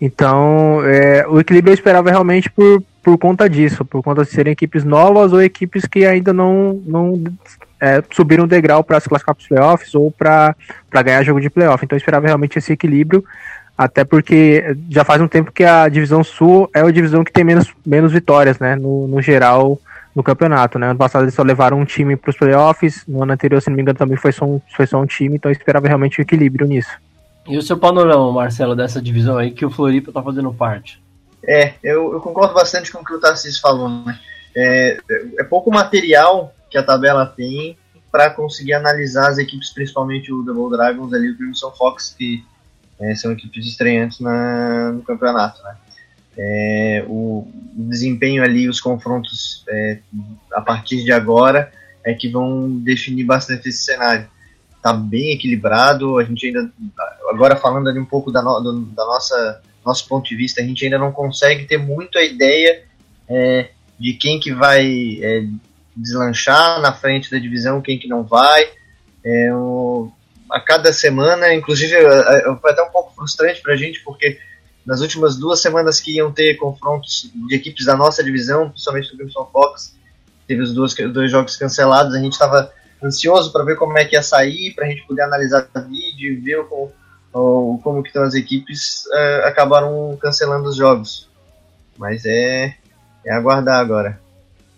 Então, 0.06 0.86
é, 0.86 1.26
o 1.26 1.40
equilíbrio 1.40 1.72
eu 1.72 1.76
esperava 1.76 2.10
realmente 2.10 2.52
por, 2.52 2.84
por 3.02 3.18
conta 3.18 3.50
disso, 3.50 3.86
por 3.86 4.04
conta 4.04 4.26
de 4.26 4.32
serem 4.32 4.52
equipes 4.52 4.84
novas 4.84 5.32
ou 5.32 5.42
equipes 5.42 5.86
que 5.86 6.06
ainda 6.06 6.34
não, 6.34 6.74
não 6.86 7.24
é, 7.80 8.04
subiram 8.12 8.44
o 8.44 8.48
degrau 8.48 8.84
para 8.84 9.00
se 9.00 9.08
classificar 9.08 9.34
para 9.34 9.42
os 9.42 9.48
playoffs 9.48 9.96
ou 9.96 10.12
para 10.12 10.54
ganhar 10.92 11.24
jogo 11.24 11.40
de 11.40 11.50
playoff. 11.50 11.86
Então, 11.86 11.96
eu 11.96 12.00
esperava 12.00 12.28
realmente 12.28 12.58
esse 12.58 12.74
equilíbrio, 12.74 13.24
até 13.78 14.04
porque 14.04 14.76
já 14.90 15.06
faz 15.06 15.22
um 15.22 15.28
tempo 15.30 15.54
que 15.54 15.64
a 15.64 15.88
divisão 15.88 16.22
sul 16.22 16.70
é 16.76 16.82
a 16.82 16.92
divisão 16.92 17.24
que 17.24 17.32
tem 17.32 17.46
menos, 17.46 17.74
menos 17.86 18.12
vitórias, 18.12 18.60
né, 18.60 18.76
no, 18.76 19.08
no 19.08 19.22
geral 19.22 19.80
no 20.14 20.22
campeonato, 20.22 20.78
né? 20.78 20.88
Ano 20.90 21.00
passado 21.00 21.24
eles 21.24 21.34
só 21.34 21.44
levaram 21.44 21.80
um 21.80 21.86
time 21.86 22.18
para 22.18 22.30
os 22.30 22.38
playoffs, 22.38 23.04
no 23.08 23.24
ano 23.24 23.32
anterior, 23.32 23.62
se 23.62 23.70
não 23.70 23.78
me 23.78 23.82
engano, 23.82 23.98
também 23.98 24.18
foi 24.18 24.34
só 24.34 24.46
um, 24.46 24.62
foi 24.76 24.86
só 24.86 25.02
um 25.02 25.06
time, 25.06 25.38
então 25.38 25.50
eu 25.50 25.54
esperava 25.54 25.88
realmente 25.88 26.20
o 26.20 26.22
equilíbrio 26.22 26.68
nisso. 26.68 26.92
E 27.48 27.58
o 27.58 27.62
seu 27.62 27.78
panorama, 27.78 28.32
Marcelo, 28.32 28.76
dessa 28.76 29.02
divisão 29.02 29.38
aí 29.38 29.52
que 29.52 29.66
o 29.66 29.70
Floripa 29.70 30.10
está 30.10 30.24
fazendo 30.24 30.54
parte? 30.54 31.02
É, 31.46 31.74
eu, 31.84 32.14
eu, 32.14 32.22
concordo 32.22 32.54
bastante 32.54 32.92
com 32.92 33.00
o 33.00 33.06
que 33.06 33.14
o 33.14 33.20
Tarcísio 33.20 33.60
falou. 33.60 33.90
Né? 33.90 34.18
É, 34.56 34.98
é 35.40 35.44
pouco 35.44 35.70
material 35.70 36.54
que 36.70 36.78
a 36.78 36.84
tabela 36.84 37.26
tem 37.26 37.78
para 38.12 38.30
conseguir 38.30 38.74
analisar 38.74 39.30
as 39.30 39.38
equipes, 39.38 39.72
principalmente 39.72 40.32
o 40.32 40.44
Double 40.44 40.78
Dragons 40.78 41.14
ali, 41.14 41.32
o 41.32 41.38
Crimson 41.38 41.72
Fox, 41.72 42.16
que 42.18 42.44
é, 43.00 43.16
são 43.16 43.32
equipes 43.32 43.66
estreantes 43.66 44.20
na, 44.20 44.92
no 44.94 45.02
campeonato. 45.02 45.62
Né? 45.64 45.76
É, 46.38 47.06
o, 47.08 47.48
desempenho 47.76 48.44
ali, 48.44 48.70
os 48.70 48.80
confrontos 48.80 49.66
é, 49.68 50.00
a 50.54 50.62
partir 50.62 51.04
de 51.04 51.12
agora 51.12 51.72
é 52.04 52.14
que 52.14 52.30
vão 52.30 52.70
definir 52.70 53.24
bastante 53.24 53.70
esse 53.70 53.84
cenário 53.84 54.28
tá 54.84 54.92
bem 54.92 55.32
equilibrado. 55.32 56.20
A 56.20 56.24
gente 56.26 56.46
ainda, 56.46 56.70
agora 57.30 57.56
falando 57.56 57.88
ali 57.88 57.98
um 57.98 58.06
pouco 58.06 58.32
da, 58.32 58.44
no, 58.44 58.60
do, 58.60 58.82
da 58.88 59.06
nossa 59.06 59.62
nosso 59.84 60.08
ponto 60.08 60.30
de 60.30 60.36
vista, 60.36 60.62
a 60.62 60.64
gente 60.64 60.84
ainda 60.86 60.98
não 60.98 61.12
consegue 61.12 61.66
ter 61.66 61.78
muito 61.78 62.18
a 62.18 62.24
ideia 62.24 62.84
é, 63.28 63.70
de 64.00 64.14
quem 64.14 64.40
que 64.40 64.54
vai 64.54 65.20
é, 65.22 65.46
deslanchar 65.96 66.80
na 66.80 66.94
frente 66.94 67.30
da 67.30 67.38
divisão, 67.38 67.82
quem 67.82 68.00
que 68.00 68.08
não 68.08 68.24
vai. 68.24 68.66
É, 69.26 69.54
o, 69.54 70.10
a 70.50 70.60
cada 70.60 70.94
semana, 70.94 71.54
inclusive, 71.54 71.96
foi 72.62 72.72
até 72.72 72.82
um 72.82 72.92
pouco 72.92 73.14
frustrante 73.14 73.62
para 73.62 73.74
a 73.74 73.78
gente, 73.78 74.02
porque 74.06 74.40
nas 74.86 75.02
últimas 75.02 75.36
duas 75.36 75.62
semanas 75.62 76.00
que 76.00 76.16
iam 76.16 76.32
ter 76.32 76.56
confrontos 76.56 77.30
de 77.48 77.56
equipes 77.56 77.86
da 77.86 77.98
nossa 77.98 78.24
divisão, 78.24 78.70
principalmente 78.70 79.12
do 79.12 79.18
Crimson 79.18 79.50
Fox, 79.52 79.98
teve 80.48 80.62
os 80.62 80.74
dois, 80.74 80.94
dois 81.12 81.30
jogos 81.30 81.58
cancelados, 81.58 82.16
a 82.16 82.20
gente 82.20 82.34
estava 82.34 82.72
ansioso 83.04 83.52
para 83.52 83.64
ver 83.64 83.76
como 83.76 83.98
é 83.98 84.06
que 84.06 84.16
ia 84.16 84.24
sair, 84.24 84.74
para 84.74 84.86
a 84.86 84.90
gente 84.90 85.06
poder 85.06 85.24
analisar 85.24 85.68
vídeo, 85.88 86.42
ver 86.44 86.64
como, 86.66 87.80
como 87.84 88.02
que 88.02 88.10
estão 88.10 88.24
as 88.24 88.34
equipes, 88.34 89.06
uh, 89.08 89.48
acabaram 89.48 90.18
cancelando 90.20 90.70
os 90.70 90.76
jogos. 90.76 91.30
Mas 91.98 92.26
é, 92.26 92.76
é 93.26 93.34
aguardar 93.34 93.80
agora. 93.80 94.20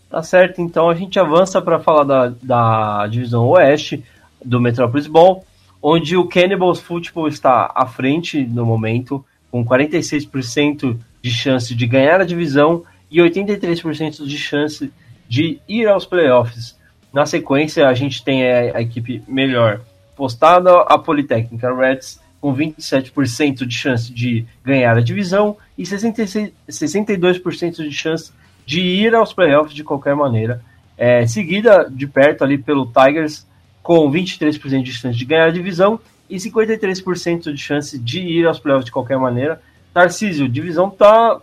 Tá 0.09 0.21
certo, 0.23 0.61
então 0.61 0.89
a 0.89 0.95
gente 0.95 1.19
avança 1.19 1.61
para 1.61 1.80
falar 1.80 2.03
da, 2.03 2.34
da 2.41 3.07
divisão 3.07 3.47
oeste 3.49 4.03
do 4.43 4.61
Metropolis 4.61 5.07
Ball, 5.07 5.43
onde 5.82 6.15
o 6.15 6.28
Cannibals 6.28 6.80
Football 6.80 7.28
está 7.28 7.71
à 7.76 7.86
frente 7.86 8.45
no 8.45 8.65
momento, 8.65 9.26
com 9.51 9.65
46% 9.65 10.97
de 11.21 11.32
chance 11.32 11.73
de 11.73 11.88
ganhar 11.88 12.21
a 12.21 12.26
divisão 12.26 12.84
e 13.09 13.19
83% 13.19 14.26
de 14.26 14.38
chance 14.38 14.91
de 15.28 15.59
ir 15.67 15.88
aos 15.88 16.05
playoffs. 16.05 16.74
Na 17.16 17.26
sequência, 17.26 17.88
a 17.88 17.93
gente 17.93 18.22
tem 18.22 18.45
a, 18.45 18.76
a 18.76 18.82
equipe 18.82 19.24
melhor 19.26 19.80
postada, 20.18 20.82
a 20.82 20.97
Politécnica 20.97 21.74
Reds, 21.74 22.20
com 22.41 22.53
27% 22.53 23.66
de 23.66 23.74
chance 23.74 24.11
de 24.11 24.45
ganhar 24.61 24.97
a 24.97 25.01
divisão 25.01 25.55
e 25.78 25.86
66, 25.86 26.51
62% 26.70 27.76
de 27.88 27.91
chance 27.93 28.34
de 28.66 28.82
ir 28.82 29.16
aos 29.16 29.32
playoffs 29.32 29.74
de 29.74 29.82
qualquer 29.82 30.13
maneira. 30.13 30.61
É, 30.97 31.26
seguida 31.26 31.89
de 31.89 32.05
perto 32.05 32.43
ali 32.43 32.57
pelo 32.57 32.86
Tigers, 32.88 33.47
com 33.82 34.11
23% 34.11 34.84
de 34.84 34.91
chance 34.91 35.18
de 35.18 35.24
ganhar 35.24 35.45
a 35.45 35.51
divisão 35.51 35.97
e 36.30 36.36
53% 36.36 37.53
de 37.53 37.57
chance 37.57 37.97
de 37.97 38.20
ir 38.20 38.45
aos 38.45 38.59
playoffs 38.59 38.88
de 38.88 38.91
qualquer 38.91 39.18
maneira. 39.18 39.61
Tarcísio, 39.93 40.49
divisão 40.49 40.89
tá. 40.89 41.39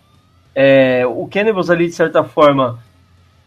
É, 0.54 1.06
o 1.06 1.26
Cannibals 1.28 1.70
ali, 1.70 1.86
de 1.86 1.94
certa 1.94 2.22
forma, 2.22 2.78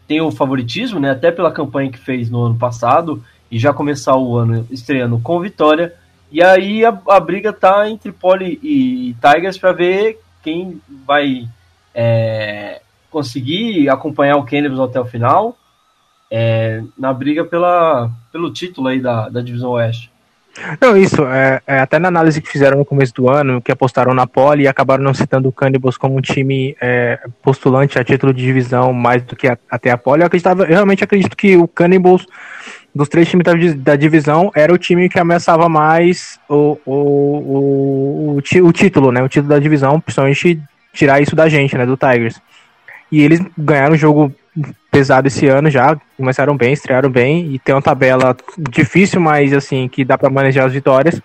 tem 0.06 0.20
o 0.20 0.30
favoritismo, 0.30 1.00
né? 1.00 1.10
Até 1.10 1.30
pela 1.30 1.52
campanha 1.52 1.90
que 1.90 1.98
fez 1.98 2.30
no 2.30 2.42
ano 2.42 2.56
passado 2.56 3.22
e 3.50 3.58
já 3.58 3.72
começar 3.72 4.16
o 4.16 4.36
ano 4.36 4.66
estreando 4.70 5.18
com 5.18 5.40
vitória. 5.40 5.94
E 6.30 6.42
aí 6.42 6.84
a, 6.84 6.98
a 7.08 7.20
briga 7.20 7.52
tá 7.52 7.88
entre 7.88 8.12
Poli 8.12 8.58
e, 8.62 9.14
Tigers 9.20 9.58
para 9.58 9.72
ver 9.72 10.20
quem 10.42 10.80
vai 11.06 11.48
é, 11.94 12.80
conseguir 13.10 13.88
acompanhar 13.88 14.36
o 14.36 14.44
Cannibals 14.44 14.80
até 14.80 15.00
o 15.00 15.06
final 15.06 15.56
é, 16.30 16.82
na 16.98 17.12
briga 17.12 17.44
pela, 17.44 18.10
pelo 18.32 18.52
título 18.52 18.88
aí 18.88 19.00
da, 19.00 19.28
da 19.28 19.40
divisão 19.40 19.70
oeste. 19.70 20.10
Não, 20.80 20.96
isso, 20.96 21.24
é, 21.26 21.60
é, 21.66 21.78
até 21.80 21.98
na 21.98 22.08
análise 22.08 22.40
que 22.40 22.48
fizeram 22.48 22.78
no 22.78 22.84
começo 22.84 23.12
do 23.14 23.28
ano, 23.28 23.60
que 23.60 23.70
apostaram 23.70 24.14
na 24.14 24.26
Poli 24.26 24.64
e 24.64 24.68
acabaram 24.68 25.04
não 25.04 25.12
citando 25.12 25.48
o 25.48 25.52
Cannibals 25.52 25.96
como 25.98 26.16
um 26.16 26.20
time 26.20 26.76
é, 26.80 27.20
postulante 27.42 27.98
a 27.98 28.04
título 28.04 28.32
de 28.32 28.42
divisão 28.42 28.92
mais 28.92 29.22
do 29.22 29.36
que 29.36 29.48
a, 29.48 29.58
até 29.70 29.90
a 29.90 29.98
Poli, 29.98 30.22
eu, 30.22 30.26
acreditava, 30.26 30.64
eu 30.64 30.68
realmente 30.68 31.04
acredito 31.04 31.36
que 31.36 31.56
o 31.56 31.68
Cannibals, 31.68 32.26
dos 32.94 33.08
três 33.08 33.28
times 33.28 33.44
da, 33.44 33.52
da 33.76 33.96
divisão, 33.96 34.50
era 34.54 34.72
o 34.72 34.78
time 34.78 35.08
que 35.08 35.18
ameaçava 35.18 35.68
mais 35.68 36.38
o, 36.48 36.78
o, 36.86 36.92
o, 36.94 38.36
o, 38.36 38.66
o 38.66 38.72
título, 38.72 39.12
né, 39.12 39.22
o 39.22 39.28
título 39.28 39.48
da 39.48 39.58
divisão, 39.58 40.00
principalmente 40.00 40.60
tirar 40.92 41.20
isso 41.20 41.36
da 41.36 41.48
gente, 41.48 41.76
né, 41.76 41.84
do 41.84 41.96
Tigers. 41.96 42.40
E 43.12 43.20
eles 43.22 43.40
ganharam 43.56 43.94
o 43.94 43.98
jogo 43.98 44.34
pesado 44.96 45.28
esse 45.28 45.46
ano 45.46 45.68
já, 45.68 45.94
começaram 46.16 46.56
bem, 46.56 46.72
estrearam 46.72 47.10
bem 47.10 47.52
e 47.52 47.58
tem 47.58 47.74
uma 47.74 47.82
tabela 47.82 48.34
difícil, 48.56 49.20
mas 49.20 49.52
assim, 49.52 49.88
que 49.88 50.02
dá 50.02 50.16
para 50.16 50.30
manejar 50.30 50.64
as 50.64 50.72
vitórias. 50.72 51.20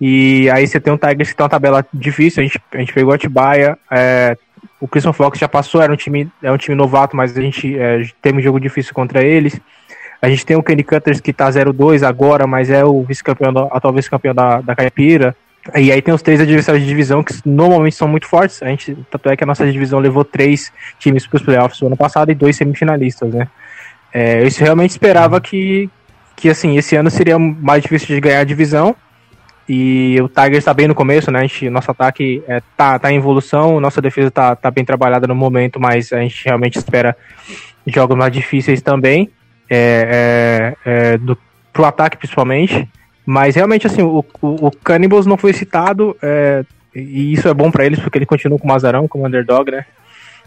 E 0.00 0.48
aí 0.48 0.66
você 0.66 0.80
tem 0.80 0.90
um 0.90 0.96
Tigers 0.96 1.28
que 1.28 1.36
tem 1.36 1.44
uma 1.44 1.50
tabela 1.50 1.86
difícil, 1.92 2.40
a 2.40 2.46
gente, 2.46 2.58
a 2.72 2.78
gente 2.78 2.94
pegou 2.94 3.12
a 3.12 3.16
Atibaia, 3.16 3.76
é, 3.90 4.38
o 4.80 4.88
Christian 4.88 5.12
Fox 5.12 5.38
já 5.38 5.46
passou, 5.46 5.82
era 5.82 5.92
um 5.92 5.96
time, 5.96 6.30
é 6.42 6.50
um 6.50 6.56
time 6.56 6.74
novato, 6.74 7.14
mas 7.14 7.36
a 7.36 7.42
gente 7.42 7.78
é, 7.78 8.08
teve 8.22 8.38
um 8.38 8.42
jogo 8.42 8.58
difícil 8.58 8.94
contra 8.94 9.22
eles. 9.22 9.60
A 10.22 10.30
gente 10.30 10.46
tem 10.46 10.56
o 10.56 10.62
Kenny 10.62 10.82
Cutters 10.82 11.20
que 11.20 11.34
tá 11.34 11.50
0-2 11.50 12.02
agora, 12.02 12.46
mas 12.46 12.70
é 12.70 12.86
o 12.86 13.02
vice-campeão, 13.02 13.68
atual 13.70 13.92
vice-campeão 13.92 14.34
da, 14.34 14.62
da 14.62 14.74
Caipira. 14.74 15.36
E 15.74 15.90
aí 15.90 16.02
tem 16.02 16.12
os 16.12 16.20
três 16.20 16.40
adversários 16.40 16.82
de 16.82 16.88
divisão 16.88 17.22
que 17.22 17.34
normalmente 17.44 17.96
são 17.96 18.06
muito 18.06 18.26
fortes. 18.26 18.62
A 18.62 18.66
gente, 18.66 18.96
tanto 19.10 19.30
é 19.30 19.36
que 19.36 19.44
a 19.44 19.46
nossa 19.46 19.70
divisão 19.70 19.98
levou 19.98 20.24
três 20.24 20.70
times 20.98 21.26
para 21.26 21.36
os 21.36 21.42
playoffs 21.42 21.80
no 21.80 21.86
ano 21.86 21.96
passado 21.96 22.30
e 22.30 22.34
dois 22.34 22.56
semifinalistas, 22.56 23.32
né? 23.32 23.48
É, 24.12 24.44
eu 24.44 24.48
realmente 24.58 24.90
esperava 24.90 25.40
que, 25.40 25.88
que 26.36 26.50
assim, 26.50 26.76
esse 26.76 26.94
ano 26.94 27.10
seria 27.10 27.38
mais 27.38 27.82
difícil 27.82 28.08
de 28.08 28.20
ganhar 28.20 28.40
a 28.40 28.44
divisão. 28.44 28.94
E 29.66 30.20
o 30.20 30.28
Tigers 30.28 30.58
está 30.58 30.74
bem 30.74 30.86
no 30.86 30.94
começo, 30.94 31.30
né? 31.30 31.38
A 31.38 31.42
gente, 31.42 31.70
nosso 31.70 31.90
ataque 31.90 32.42
é, 32.46 32.62
tá, 32.76 32.98
tá 32.98 33.10
em 33.10 33.16
evolução, 33.16 33.80
nossa 33.80 34.02
defesa 34.02 34.30
tá, 34.30 34.54
tá 34.54 34.70
bem 34.70 34.84
trabalhada 34.84 35.26
no 35.26 35.34
momento, 35.34 35.80
mas 35.80 36.12
a 36.12 36.20
gente 36.20 36.44
realmente 36.44 36.76
espera 36.76 37.16
jogos 37.86 38.16
mais 38.16 38.32
difíceis 38.32 38.82
também, 38.82 39.30
é, 39.68 40.74
é, 40.84 41.12
é, 41.12 41.18
do, 41.18 41.36
pro 41.72 41.86
ataque 41.86 42.18
principalmente. 42.18 42.88
Mas 43.26 43.54
realmente, 43.56 43.86
assim, 43.86 44.02
o, 44.02 44.24
o, 44.40 44.66
o 44.66 44.70
Cannibals 44.70 45.26
não 45.26 45.36
foi 45.36 45.52
citado, 45.52 46.16
é, 46.22 46.64
e 46.94 47.32
isso 47.32 47.48
é 47.48 47.54
bom 47.54 47.70
para 47.70 47.86
eles, 47.86 47.98
porque 47.98 48.18
ele 48.18 48.26
continua 48.26 48.58
com 48.58 48.66
o 48.66 48.68
Mazarão 48.68 49.08
como 49.08 49.26
underdog, 49.26 49.70
né? 49.70 49.86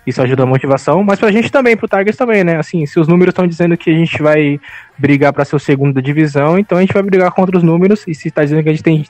Isso 0.06 0.22
ajuda 0.22 0.44
a 0.44 0.46
motivação, 0.46 1.04
mas 1.04 1.20
pra 1.20 1.32
gente 1.32 1.52
também, 1.52 1.76
pro 1.76 1.88
Tigers 1.88 2.16
também, 2.16 2.44
né? 2.44 2.58
Assim, 2.58 2.86
se 2.86 3.00
os 3.00 3.08
números 3.08 3.34
estão 3.34 3.46
dizendo 3.46 3.76
que 3.76 3.90
a 3.90 3.94
gente 3.94 4.22
vai 4.22 4.60
brigar 4.98 5.34
para 5.34 5.44
ser 5.44 5.56
o 5.56 5.60
segundo 5.60 5.96
da 5.96 6.02
divisão, 6.02 6.58
então 6.58 6.78
a 6.78 6.82
gente 6.82 6.94
vai 6.94 7.04
brigar 7.04 7.32
contra 7.32 7.58
os 7.58 7.64
números, 7.64 8.06
e 8.08 8.16
se 8.16 8.32
tá 8.32 8.44
dizendo 8.44 8.64
que 8.64 8.70
a 8.70 8.72
gente 8.72 8.84
tem 8.84 9.06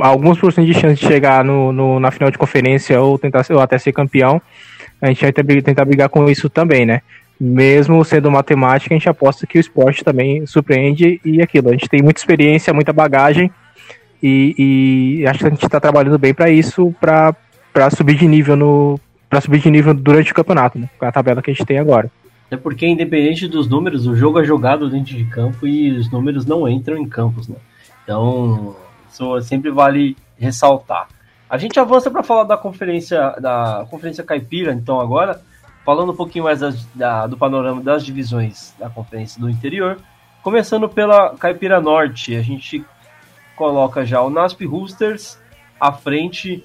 alguns 0.00 0.38
por 0.38 0.52
cento 0.52 0.66
de 0.66 0.74
chance 0.74 1.00
de 1.00 1.06
chegar 1.06 1.44
no, 1.44 1.72
no, 1.72 2.00
na 2.00 2.10
final 2.10 2.30
de 2.30 2.38
conferência 2.38 3.00
ou 3.00 3.18
tentar 3.18 3.44
ou 3.50 3.60
até 3.60 3.78
ser 3.78 3.92
campeão, 3.92 4.42
a 5.00 5.06
gente 5.08 5.22
vai 5.22 5.32
tentar 5.32 5.84
brigar 5.84 6.08
com 6.08 6.28
isso 6.28 6.48
também, 6.48 6.84
né? 6.86 7.02
Mesmo 7.46 8.02
sendo 8.06 8.30
matemática, 8.30 8.94
a 8.94 8.96
gente 8.96 9.08
aposta 9.08 9.46
que 9.46 9.58
o 9.58 9.60
esporte 9.60 10.02
também 10.02 10.46
surpreende 10.46 11.20
e 11.22 11.42
aquilo. 11.42 11.68
A 11.68 11.72
gente 11.72 11.90
tem 11.90 12.00
muita 12.00 12.18
experiência, 12.18 12.72
muita 12.72 12.90
bagagem 12.90 13.50
e, 14.22 15.18
e 15.20 15.26
acho 15.26 15.40
que 15.40 15.46
a 15.46 15.50
gente 15.50 15.62
está 15.62 15.78
trabalhando 15.78 16.18
bem 16.18 16.32
para 16.32 16.48
isso, 16.48 16.94
para 16.98 17.36
subir 17.90 18.16
de 18.16 18.26
nível 18.26 18.56
no, 18.56 18.98
para 19.28 19.42
subir 19.42 19.60
de 19.60 19.70
nível 19.70 19.92
durante 19.92 20.32
o 20.32 20.34
campeonato, 20.34 20.78
né? 20.78 20.88
Com 20.98 21.04
a 21.04 21.12
tabela 21.12 21.42
que 21.42 21.50
a 21.50 21.54
gente 21.54 21.66
tem 21.66 21.78
agora. 21.78 22.10
É 22.50 22.56
porque, 22.56 22.86
independente 22.86 23.46
dos 23.46 23.68
números, 23.68 24.06
o 24.06 24.16
jogo 24.16 24.40
é 24.40 24.44
jogado 24.44 24.88
dentro 24.88 25.14
de 25.14 25.24
campo 25.26 25.66
e 25.66 25.90
os 25.90 26.10
números 26.10 26.46
não 26.46 26.66
entram 26.66 26.96
em 26.96 27.06
campos, 27.06 27.46
né? 27.46 27.56
Então, 28.02 28.74
isso 29.10 29.38
sempre 29.42 29.70
vale 29.70 30.16
ressaltar. 30.38 31.08
A 31.50 31.58
gente 31.58 31.78
avança 31.78 32.10
para 32.10 32.22
falar 32.22 32.44
da 32.44 32.56
conferência 32.56 33.36
da 33.38 33.86
conferência 33.90 34.24
caipira, 34.24 34.72
então 34.72 34.98
agora 34.98 35.40
falando 35.84 36.12
um 36.12 36.16
pouquinho 36.16 36.44
mais 36.44 36.60
das, 36.60 36.84
da, 36.94 37.26
do 37.26 37.36
panorama 37.36 37.82
das 37.82 38.04
divisões 38.04 38.74
da 38.78 38.88
conferência 38.88 39.40
do 39.40 39.50
interior, 39.50 39.98
começando 40.42 40.88
pela 40.88 41.36
caipira 41.36 41.80
norte, 41.80 42.34
a 42.34 42.42
gente 42.42 42.84
coloca 43.56 44.04
já 44.04 44.20
o 44.20 44.30
Nasp 44.30 44.64
Roosters 44.64 45.38
à 45.78 45.92
frente 45.92 46.64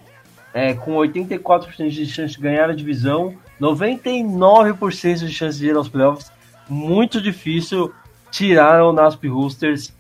é, 0.54 0.74
com 0.74 0.96
84% 0.96 1.90
de 1.90 2.06
chance 2.06 2.36
de 2.36 2.42
ganhar 2.42 2.70
a 2.70 2.76
divisão, 2.76 3.36
99% 3.60 5.26
de 5.26 5.34
chance 5.34 5.60
de 5.60 5.68
ir 5.68 5.76
aos 5.76 5.90
playoffs. 5.90 6.32
Muito 6.68 7.22
difícil 7.22 7.94
tirar 8.32 8.84
o 8.84 8.94
Nasp 8.94 9.28
Roosters 9.28 9.94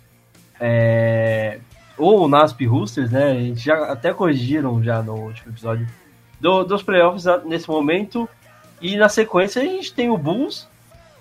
é, 0.59 1.59
ou 1.97 2.26
o 2.26 2.28
Nasp 2.28 2.61
Roosters, 2.65 3.11
né? 3.11 3.32
A 3.32 3.36
gente 3.36 3.63
já 3.63 3.91
até 3.91 4.13
corrigiram 4.13 4.82
já 4.84 5.01
no 5.01 5.13
último 5.15 5.51
episódio 5.51 5.88
do, 6.39 6.63
dos 6.63 6.82
playoffs 6.82 7.26
nesse 7.45 7.67
momento. 7.70 8.28
E 8.82 8.95
na 8.97 9.09
sequência 9.09 9.61
a 9.61 9.65
gente 9.65 9.93
tem 9.93 10.09
o 10.09 10.17
Bulls, 10.17 10.67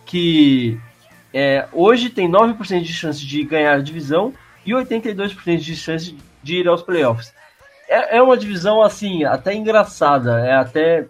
que 0.07 0.79
é, 1.33 1.67
hoje 1.73 2.11
tem 2.11 2.31
9% 2.31 2.83
de 2.83 2.93
chance 2.93 3.25
de 3.25 3.43
ganhar 3.45 3.75
a 3.75 3.83
divisão 3.83 4.33
e 4.65 4.73
82% 4.73 5.59
de 5.59 5.77
chance 5.77 6.17
de 6.43 6.57
ir 6.57 6.69
aos 6.69 6.83
playoffs 6.83 7.33
é, 7.89 8.19
é 8.19 8.23
uma 8.23 8.37
divisão 8.37 8.83
assim, 8.83 9.25
até 9.25 9.55
engraçada. 9.55 10.41
É 10.41 10.55
até 10.55 11.07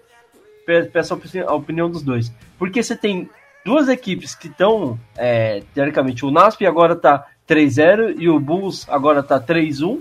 peço 0.93 1.19
a 1.47 1.55
opinião 1.55 1.91
dos 1.91 2.03
dois. 2.03 2.33
Porque 2.59 2.83
você 2.83 2.95
tem 2.95 3.29
duas 3.65 3.89
equipes 3.89 4.35
que 4.35 4.49
estão, 4.49 4.99
é, 5.17 5.63
teoricamente, 5.75 6.25
o 6.25 6.31
NASP 6.31 6.67
agora 6.67 6.95
tá 6.95 7.27
3-0 7.49 8.17
e 8.19 8.29
o 8.29 8.39
Bulls 8.39 8.87
agora 8.89 9.23
tá 9.23 9.41
3-1. 9.41 10.01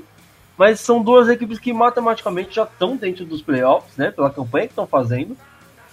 Mas 0.58 0.80
são 0.80 1.02
duas 1.02 1.30
equipes 1.30 1.60
que 1.60 1.72
matematicamente 1.72 2.56
já 2.56 2.64
estão 2.64 2.96
dentro 2.96 3.26
dos 3.26 3.42
playoffs, 3.42 3.96
né? 3.96 4.12
Pela 4.12 4.30
campanha 4.30 4.66
que 4.66 4.72
estão 4.72 4.88
fazendo. 4.88 5.38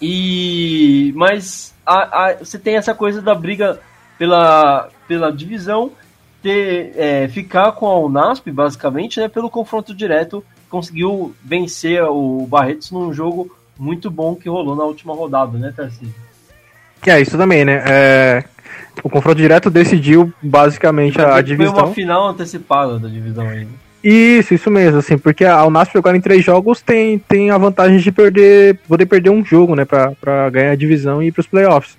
E 0.00 1.12
mas 1.16 1.74
a, 1.86 2.26
a, 2.26 2.34
você 2.36 2.58
tem 2.58 2.76
essa 2.76 2.94
coisa 2.94 3.22
da 3.22 3.34
briga 3.34 3.80
pela, 4.18 4.88
pela 5.06 5.30
divisão 5.30 5.92
ter, 6.42 6.92
é, 6.96 7.28
ficar 7.28 7.72
com 7.72 7.86
a 7.86 7.98
Unasp, 7.98 8.50
basicamente, 8.50 9.18
né, 9.20 9.28
pelo 9.28 9.50
confronto 9.50 9.94
direto 9.94 10.44
conseguiu 10.68 11.34
vencer 11.42 12.02
o 12.02 12.46
Barretos 12.48 12.90
num 12.90 13.12
jogo 13.12 13.56
muito 13.78 14.10
bom 14.10 14.34
que 14.34 14.48
rolou 14.48 14.74
na 14.74 14.84
última 14.84 15.14
rodada, 15.14 15.56
né, 15.56 15.72
Tarcísio? 15.74 16.14
Que 17.00 17.10
é 17.10 17.20
isso 17.20 17.36
também, 17.36 17.64
né? 17.64 17.82
É... 17.86 18.44
O 19.02 19.10
confronto 19.10 19.36
direto 19.36 19.70
decidiu 19.70 20.32
basicamente 20.42 21.20
a, 21.20 21.36
a 21.36 21.42
divisão. 21.42 21.74
Foi 21.74 21.84
uma 21.84 21.94
final 21.94 22.28
antecipada 22.28 22.98
da 22.98 23.08
divisão 23.08 23.46
ainda. 23.46 23.83
Isso, 24.04 24.52
isso 24.52 24.70
mesmo, 24.70 24.98
assim, 24.98 25.16
porque 25.16 25.46
a 25.46 25.64
Unasp 25.64 25.96
agora 25.96 26.14
em 26.14 26.20
três 26.20 26.44
jogos 26.44 26.82
tem, 26.82 27.18
tem 27.18 27.50
a 27.50 27.56
vantagem 27.56 27.96
de 27.96 28.12
perder, 28.12 28.78
poder 28.86 29.06
perder 29.06 29.30
um 29.30 29.42
jogo, 29.42 29.74
né, 29.74 29.86
pra, 29.86 30.12
pra 30.20 30.50
ganhar 30.50 30.72
a 30.72 30.76
divisão 30.76 31.22
e 31.22 31.28
ir 31.28 31.32
pros 31.32 31.46
playoffs. 31.46 31.96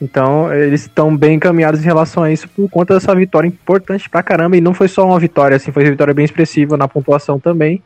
Então, 0.00 0.50
eles 0.50 0.82
estão 0.82 1.14
bem 1.14 1.34
encaminhados 1.34 1.80
em 1.80 1.84
relação 1.84 2.22
a 2.22 2.32
isso 2.32 2.48
por 2.48 2.70
conta 2.70 2.94
dessa 2.94 3.14
vitória 3.14 3.46
importante 3.46 4.08
pra 4.08 4.22
caramba. 4.22 4.56
E 4.56 4.60
não 4.60 4.72
foi 4.72 4.88
só 4.88 5.04
uma 5.04 5.18
vitória, 5.18 5.56
assim, 5.56 5.70
foi 5.70 5.82
uma 5.82 5.90
vitória 5.90 6.14
bem 6.14 6.24
expressiva 6.24 6.78
na 6.78 6.88
pontuação 6.88 7.38
também 7.38 7.82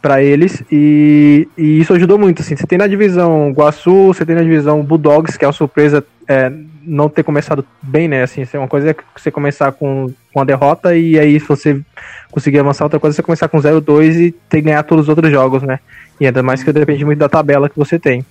para 0.00 0.22
eles. 0.22 0.62
E, 0.70 1.48
e, 1.56 1.80
isso 1.80 1.94
ajudou 1.94 2.18
muito. 2.18 2.42
Assim, 2.42 2.54
você 2.54 2.66
tem 2.66 2.78
na 2.78 2.86
divisão 2.86 3.50
Guaçu, 3.50 4.08
você 4.08 4.26
tem 4.26 4.36
na 4.36 4.42
divisão 4.42 4.82
Bulldogs, 4.82 5.36
que 5.36 5.44
é 5.44 5.48
uma 5.48 5.54
surpresa 5.54 6.04
é, 6.28 6.52
não 6.84 7.08
ter 7.08 7.22
começado 7.22 7.64
bem, 7.80 8.08
né? 8.08 8.22
Assim, 8.22 8.46
é 8.52 8.58
uma 8.58 8.68
coisa 8.68 8.90
é 8.90 8.96
você 9.16 9.30
começar 9.30 9.72
com, 9.72 10.12
com 10.32 10.40
a 10.40 10.44
derrota 10.44 10.96
e 10.96 11.18
aí 11.18 11.38
se 11.38 11.46
você 11.46 11.80
conseguir 12.30 12.58
avançar, 12.58 12.84
outra 12.84 12.98
coisa 12.98 13.14
você 13.14 13.22
começar 13.22 13.48
com 13.48 13.58
0-2 13.58 14.14
e 14.14 14.32
ter 14.32 14.58
que 14.58 14.62
ganhar 14.62 14.82
todos 14.82 15.04
os 15.04 15.08
outros 15.08 15.30
jogos, 15.30 15.62
né? 15.62 15.78
E 16.20 16.26
ainda 16.26 16.42
mais 16.42 16.62
que 16.62 16.72
depende 16.72 17.04
muito 17.04 17.18
da 17.18 17.28
tabela 17.28 17.68
que 17.68 17.76
você 17.76 17.98
tem. 17.98 18.24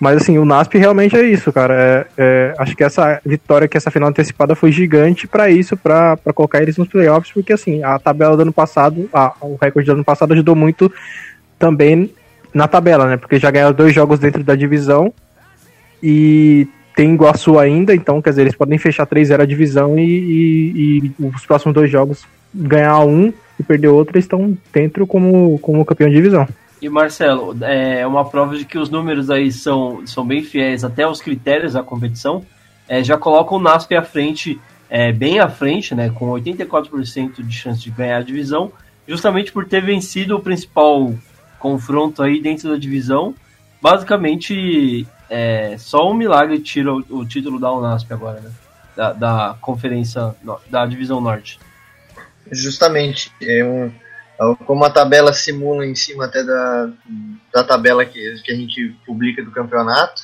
Mas 0.00 0.22
assim, 0.22 0.38
o 0.38 0.46
NASP 0.46 0.78
realmente 0.78 1.14
é 1.14 1.22
isso, 1.22 1.52
cara. 1.52 1.74
É, 1.74 2.06
é, 2.16 2.54
acho 2.58 2.74
que 2.74 2.82
essa 2.82 3.20
vitória, 3.24 3.68
que 3.68 3.76
essa 3.76 3.90
final 3.90 4.08
antecipada 4.08 4.54
foi 4.54 4.72
gigante 4.72 5.28
para 5.28 5.50
isso, 5.50 5.76
para 5.76 6.16
colocar 6.34 6.62
eles 6.62 6.78
nos 6.78 6.88
playoffs, 6.88 7.32
porque 7.32 7.52
assim, 7.52 7.82
a 7.82 7.98
tabela 7.98 8.34
do 8.34 8.42
ano 8.42 8.52
passado, 8.52 9.10
a, 9.12 9.34
o 9.42 9.58
recorde 9.60 9.86
do 9.86 9.92
ano 9.92 10.04
passado 10.04 10.32
ajudou 10.32 10.56
muito 10.56 10.90
também 11.58 12.10
na 12.54 12.66
tabela, 12.66 13.06
né? 13.06 13.16
Porque 13.18 13.38
já 13.38 13.50
ganharam 13.50 13.74
dois 13.74 13.94
jogos 13.94 14.18
dentro 14.18 14.42
da 14.42 14.54
divisão 14.54 15.12
e 16.02 16.66
tem 17.00 17.14
Iguaçu 17.14 17.58
ainda, 17.58 17.94
então 17.94 18.20
quer 18.20 18.28
dizer, 18.28 18.42
eles 18.42 18.54
podem 18.54 18.76
fechar 18.76 19.06
3-0 19.06 19.40
a 19.40 19.46
divisão 19.46 19.98
e, 19.98 20.02
e, 20.02 20.98
e, 21.18 21.24
os 21.34 21.46
próximos 21.46 21.74
dois 21.74 21.90
jogos 21.90 22.26
ganhar 22.54 22.98
um 23.06 23.32
e 23.58 23.62
perder 23.62 23.88
outro, 23.88 24.14
eles 24.14 24.26
estão 24.26 24.54
dentro 24.70 25.06
como, 25.06 25.58
como 25.60 25.82
campeão 25.82 26.10
de 26.10 26.16
divisão. 26.16 26.46
E 26.82 26.90
Marcelo, 26.90 27.56
é 27.62 28.06
uma 28.06 28.28
prova 28.28 28.54
de 28.54 28.66
que 28.66 28.76
os 28.76 28.90
números 28.90 29.30
aí 29.30 29.50
são, 29.50 30.06
são 30.06 30.26
bem 30.26 30.42
fiéis 30.42 30.84
até 30.84 31.08
os 31.08 31.22
critérios 31.22 31.72
da 31.72 31.82
competição. 31.82 32.44
É, 32.86 33.02
já 33.02 33.16
coloca 33.16 33.54
o 33.54 33.58
NASP 33.58 33.94
à 33.94 34.02
frente, 34.02 34.60
é, 34.90 35.10
bem 35.10 35.40
à 35.40 35.48
frente, 35.48 35.94
né, 35.94 36.10
com 36.10 36.26
84% 36.26 37.42
de 37.42 37.56
chance 37.56 37.80
de 37.80 37.90
ganhar 37.90 38.18
a 38.18 38.22
divisão, 38.22 38.70
justamente 39.08 39.52
por 39.52 39.64
ter 39.64 39.82
vencido 39.82 40.36
o 40.36 40.40
principal 40.40 41.14
confronto 41.58 42.22
aí 42.22 42.42
dentro 42.42 42.68
da 42.68 42.76
divisão. 42.76 43.34
Basicamente, 43.80 45.06
é, 45.30 45.78
só 45.78 46.10
um 46.10 46.14
milagre 46.14 46.60
tira 46.60 46.92
o, 46.92 46.98
o 47.10 47.24
título 47.26 47.58
da 47.58 47.72
Unasp 47.72 48.12
agora, 48.12 48.40
né? 48.40 48.50
Da, 48.96 49.12
da 49.12 49.56
conferência, 49.60 50.34
da 50.68 50.84
divisão 50.84 51.20
norte. 51.20 51.58
Justamente, 52.50 53.32
é 53.40 53.64
um 53.64 53.90
então, 54.40 54.56
como 54.56 54.86
a 54.86 54.90
tabela 54.90 55.34
simula 55.34 55.84
em 55.84 55.94
cima 55.94 56.24
até 56.24 56.42
da, 56.42 56.90
da 57.52 57.62
tabela 57.62 58.06
que, 58.06 58.40
que 58.42 58.50
a 58.50 58.54
gente 58.54 58.96
publica 59.04 59.44
do 59.44 59.50
campeonato, 59.50 60.22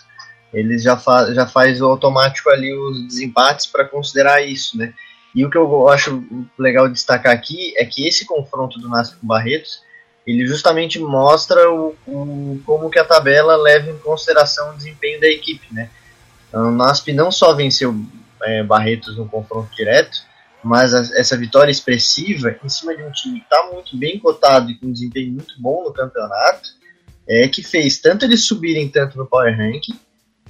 eles 0.54 0.82
já, 0.82 0.96
fa, 0.96 1.34
já 1.34 1.46
faz 1.46 1.82
o 1.82 1.84
automático 1.86 2.48
ali 2.48 2.72
os 2.72 3.06
desempates 3.08 3.66
para 3.66 3.84
considerar 3.84 4.40
isso, 4.40 4.78
né? 4.78 4.94
E 5.34 5.44
o 5.44 5.50
que 5.50 5.58
eu 5.58 5.86
acho 5.90 6.24
legal 6.58 6.88
destacar 6.88 7.30
aqui 7.30 7.74
é 7.76 7.84
que 7.84 8.08
esse 8.08 8.24
confronto 8.24 8.78
do 8.78 8.88
Nasp 8.88 9.20
com 9.20 9.26
Barretos, 9.26 9.82
ele 10.26 10.46
justamente 10.46 10.98
mostra 10.98 11.70
o, 11.70 11.94
o, 12.06 12.60
como 12.66 12.90
que 12.90 12.98
a 12.98 13.04
tabela 13.04 13.56
leva 13.56 13.90
em 13.90 13.98
consideração 13.98 14.70
o 14.70 14.76
desempenho 14.76 15.20
da 15.20 15.28
equipe, 15.28 15.66
né? 15.72 15.88
Então, 16.48 16.68
o 16.68 16.72
Nasp 16.72 17.08
não 17.12 17.30
só 17.30 17.54
venceu 17.54 17.94
é, 18.42 18.62
Barretos 18.62 19.16
no 19.16 19.28
confronto 19.28 19.74
direto, 19.74 20.18
mas 20.64 20.92
a, 20.92 21.00
essa 21.18 21.36
vitória 21.36 21.70
expressiva 21.70 22.56
em 22.64 22.68
cima 22.68 22.96
de 22.96 23.04
um 23.04 23.12
time 23.12 23.38
que 23.38 23.44
está 23.44 23.70
muito 23.72 23.96
bem 23.96 24.18
cotado 24.18 24.70
e 24.70 24.74
com 24.74 24.86
um 24.86 24.92
desempenho 24.92 25.32
muito 25.32 25.54
bom 25.58 25.84
no 25.84 25.92
campeonato, 25.92 26.70
é 27.28 27.46
que 27.46 27.62
fez 27.62 27.98
tanto 27.98 28.24
eles 28.24 28.46
subirem 28.46 28.88
tanto 28.88 29.16
no 29.16 29.26
Power 29.26 29.56
Ranking, 29.56 29.98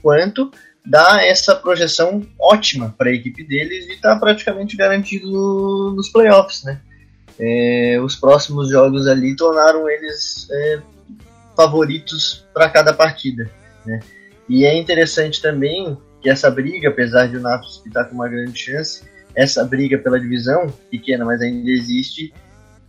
quanto 0.02 0.50
dar 0.84 1.24
essa 1.26 1.54
projeção 1.54 2.24
ótima 2.38 2.94
para 2.96 3.10
a 3.10 3.12
equipe 3.12 3.42
deles 3.44 3.86
e 3.86 3.94
estar 3.94 4.14
tá 4.14 4.20
praticamente 4.20 4.76
garantido 4.76 5.30
no, 5.30 5.92
nos 5.94 6.08
playoffs, 6.08 6.62
né? 6.62 6.80
É, 7.38 7.98
os 8.02 8.16
próximos 8.16 8.70
jogos 8.70 9.06
ali 9.06 9.36
tornaram 9.36 9.88
eles 9.88 10.48
é, 10.50 10.80
favoritos 11.54 12.46
para 12.54 12.68
cada 12.68 12.92
partida, 12.92 13.50
né? 13.84 14.00
E 14.48 14.64
é 14.64 14.76
interessante 14.76 15.42
também 15.42 15.98
que 16.22 16.30
essa 16.30 16.50
briga, 16.50 16.88
apesar 16.88 17.26
de 17.26 17.36
o 17.36 17.40
Natos 17.40 17.82
estar 17.84 18.04
com 18.04 18.14
uma 18.14 18.28
grande 18.28 18.58
chance, 18.58 19.02
essa 19.34 19.64
briga 19.64 19.98
pela 19.98 20.18
divisão, 20.18 20.72
pequena, 20.90 21.24
mas 21.24 21.42
ainda 21.42 21.70
existe, 21.70 22.32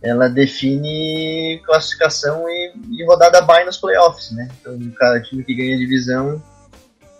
ela 0.00 0.28
define 0.28 1.60
classificação 1.66 2.48
e, 2.48 2.72
e 2.92 3.04
rodada 3.04 3.40
bye 3.42 3.64
nos 3.64 3.76
playoffs, 3.76 4.30
né? 4.30 4.48
Então, 4.60 4.74
o 4.74 5.22
time 5.22 5.44
que 5.44 5.54
ganha 5.54 5.74
a 5.74 5.78
divisão 5.78 6.42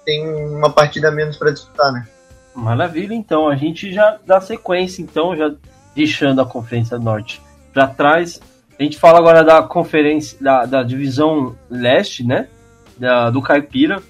tem 0.05 0.26
uma 0.26 0.70
partida 0.70 1.11
menos 1.11 1.37
para 1.37 1.51
disputar, 1.51 1.93
né? 1.93 2.07
Maravilha, 2.55 3.14
então 3.14 3.49
a 3.49 3.57
gente 3.57 3.93
já 3.93 4.18
dá 4.26 4.41
sequência, 4.41 5.03
então 5.03 5.37
já 5.37 5.55
deixando 5.95 6.41
a 6.41 6.47
Conferência 6.47 6.99
Norte 6.99 7.41
para 7.72 7.86
trás, 7.86 8.41
a 8.78 8.82
gente 8.82 8.97
fala 8.97 9.18
agora 9.18 9.43
da 9.43 9.62
conferência 9.62 10.39
da, 10.41 10.64
da 10.64 10.82
divisão 10.82 11.57
leste, 11.68 12.24
né? 12.24 12.49
Da, 12.97 13.28
do 13.30 13.43
Caipira, 13.43 14.01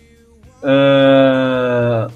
uh, 0.62 2.12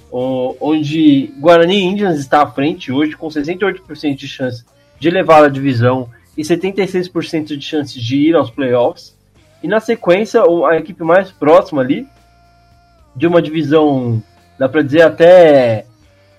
onde 0.61 1.33
Guarani 1.39 1.83
Indians 1.83 2.19
está 2.19 2.43
à 2.43 2.47
frente 2.47 2.93
hoje 2.93 3.17
com 3.17 3.29
68% 3.29 4.15
de 4.15 4.29
chance 4.29 4.65
de 4.99 5.11
levar 5.11 5.45
a 5.45 5.49
divisão 5.49 6.09
e 6.37 6.43
76% 6.43 7.57
de 7.57 7.61
chance 7.61 7.99
de 8.01 8.17
ir 8.17 8.37
aos 8.37 8.51
playoffs. 8.51 9.17
E 9.63 9.69
na 9.69 9.81
sequência, 9.81 10.43
a 10.69 10.77
equipe 10.77 11.03
mais 11.05 11.31
próxima 11.31 11.83
ali, 11.83 12.07
de 13.15 13.27
uma 13.27 13.41
divisão, 13.41 14.23
dá 14.59 14.69
para 14.69 14.83
dizer 14.83 15.03
até 15.03 15.87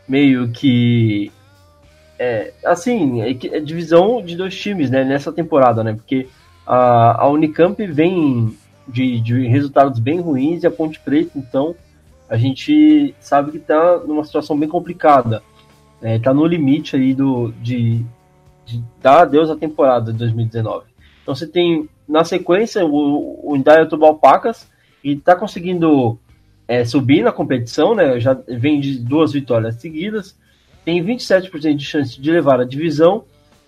meio 0.07 0.49
que. 0.49 1.31
É, 2.17 2.53
assim, 2.63 3.21
é, 3.21 3.31
é 3.31 3.59
divisão 3.59 4.21
de 4.21 4.35
dois 4.35 4.55
times 4.55 4.89
né, 4.89 5.03
nessa 5.03 5.31
temporada, 5.31 5.83
né? 5.83 5.93
Porque 5.93 6.27
a, 6.65 7.23
a 7.23 7.29
Unicamp 7.29 7.85
vem 7.87 8.55
de, 8.87 9.19
de 9.19 9.47
resultados 9.47 9.99
bem 9.99 10.19
ruins 10.19 10.63
e 10.63 10.67
a 10.67 10.71
Ponte 10.71 10.99
Preta, 10.99 11.31
então, 11.37 11.75
a 12.29 12.37
gente 12.37 13.13
sabe 13.19 13.51
que 13.51 13.57
está 13.57 13.99
numa 13.99 14.23
situação 14.23 14.57
bem 14.57 14.69
complicada. 14.69 15.41
Está 16.01 16.31
é, 16.31 16.33
no 16.33 16.45
limite 16.45 16.95
aí 16.95 17.13
do, 17.13 17.53
de, 17.61 18.03
de 18.65 18.83
dar 19.01 19.21
adeus 19.21 19.49
à 19.49 19.55
temporada 19.55 20.11
de 20.11 20.17
2019. 20.17 20.85
Então 21.21 21.33
você 21.33 21.47
tem, 21.47 21.87
na 22.07 22.23
sequência, 22.25 22.85
o, 22.85 23.51
o 23.51 23.55
Indaiatuba 23.55 24.13
Pacas, 24.15 24.69
e 25.03 25.13
está 25.13 25.35
conseguindo 25.35 26.17
é, 26.67 26.83
subir 26.83 27.23
na 27.23 27.31
competição, 27.31 27.95
né? 27.95 28.19
Já 28.19 28.33
vem 28.47 28.79
de 28.79 28.99
duas 28.99 29.31
vitórias 29.31 29.75
seguidas, 29.75 30.37
tem 30.85 31.03
27% 31.03 31.75
de 31.75 31.85
chance 31.85 32.19
de 32.19 32.31
levar 32.31 32.59
a 32.59 32.65
divisão 32.65 33.23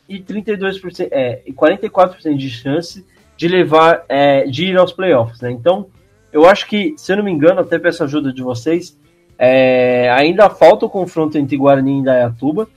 e 0.07 0.19
32%, 0.19 1.07
é, 1.11 1.41
44% 1.51 2.35
de 2.35 2.49
chance 2.49 3.05
de 3.37 3.47
levar, 3.47 4.03
é, 4.07 4.45
de 4.45 4.65
ir 4.65 4.77
aos 4.77 4.93
playoffs, 4.93 5.41
né? 5.41 5.51
Então, 5.51 5.87
eu 6.31 6.45
acho 6.45 6.67
que, 6.67 6.93
se 6.97 7.11
eu 7.11 7.17
não 7.17 7.23
me 7.23 7.31
engano, 7.31 7.61
até 7.61 7.79
peço 7.79 8.03
ajuda 8.03 8.31
de 8.31 8.41
vocês, 8.41 8.97
é, 9.37 10.09
ainda 10.11 10.49
falta 10.49 10.85
o 10.85 10.89
confronto 10.89 11.37
entre 11.37 11.57
Guarani 11.57 11.91
e 11.91 11.99
Indaiatuba, 11.99 12.67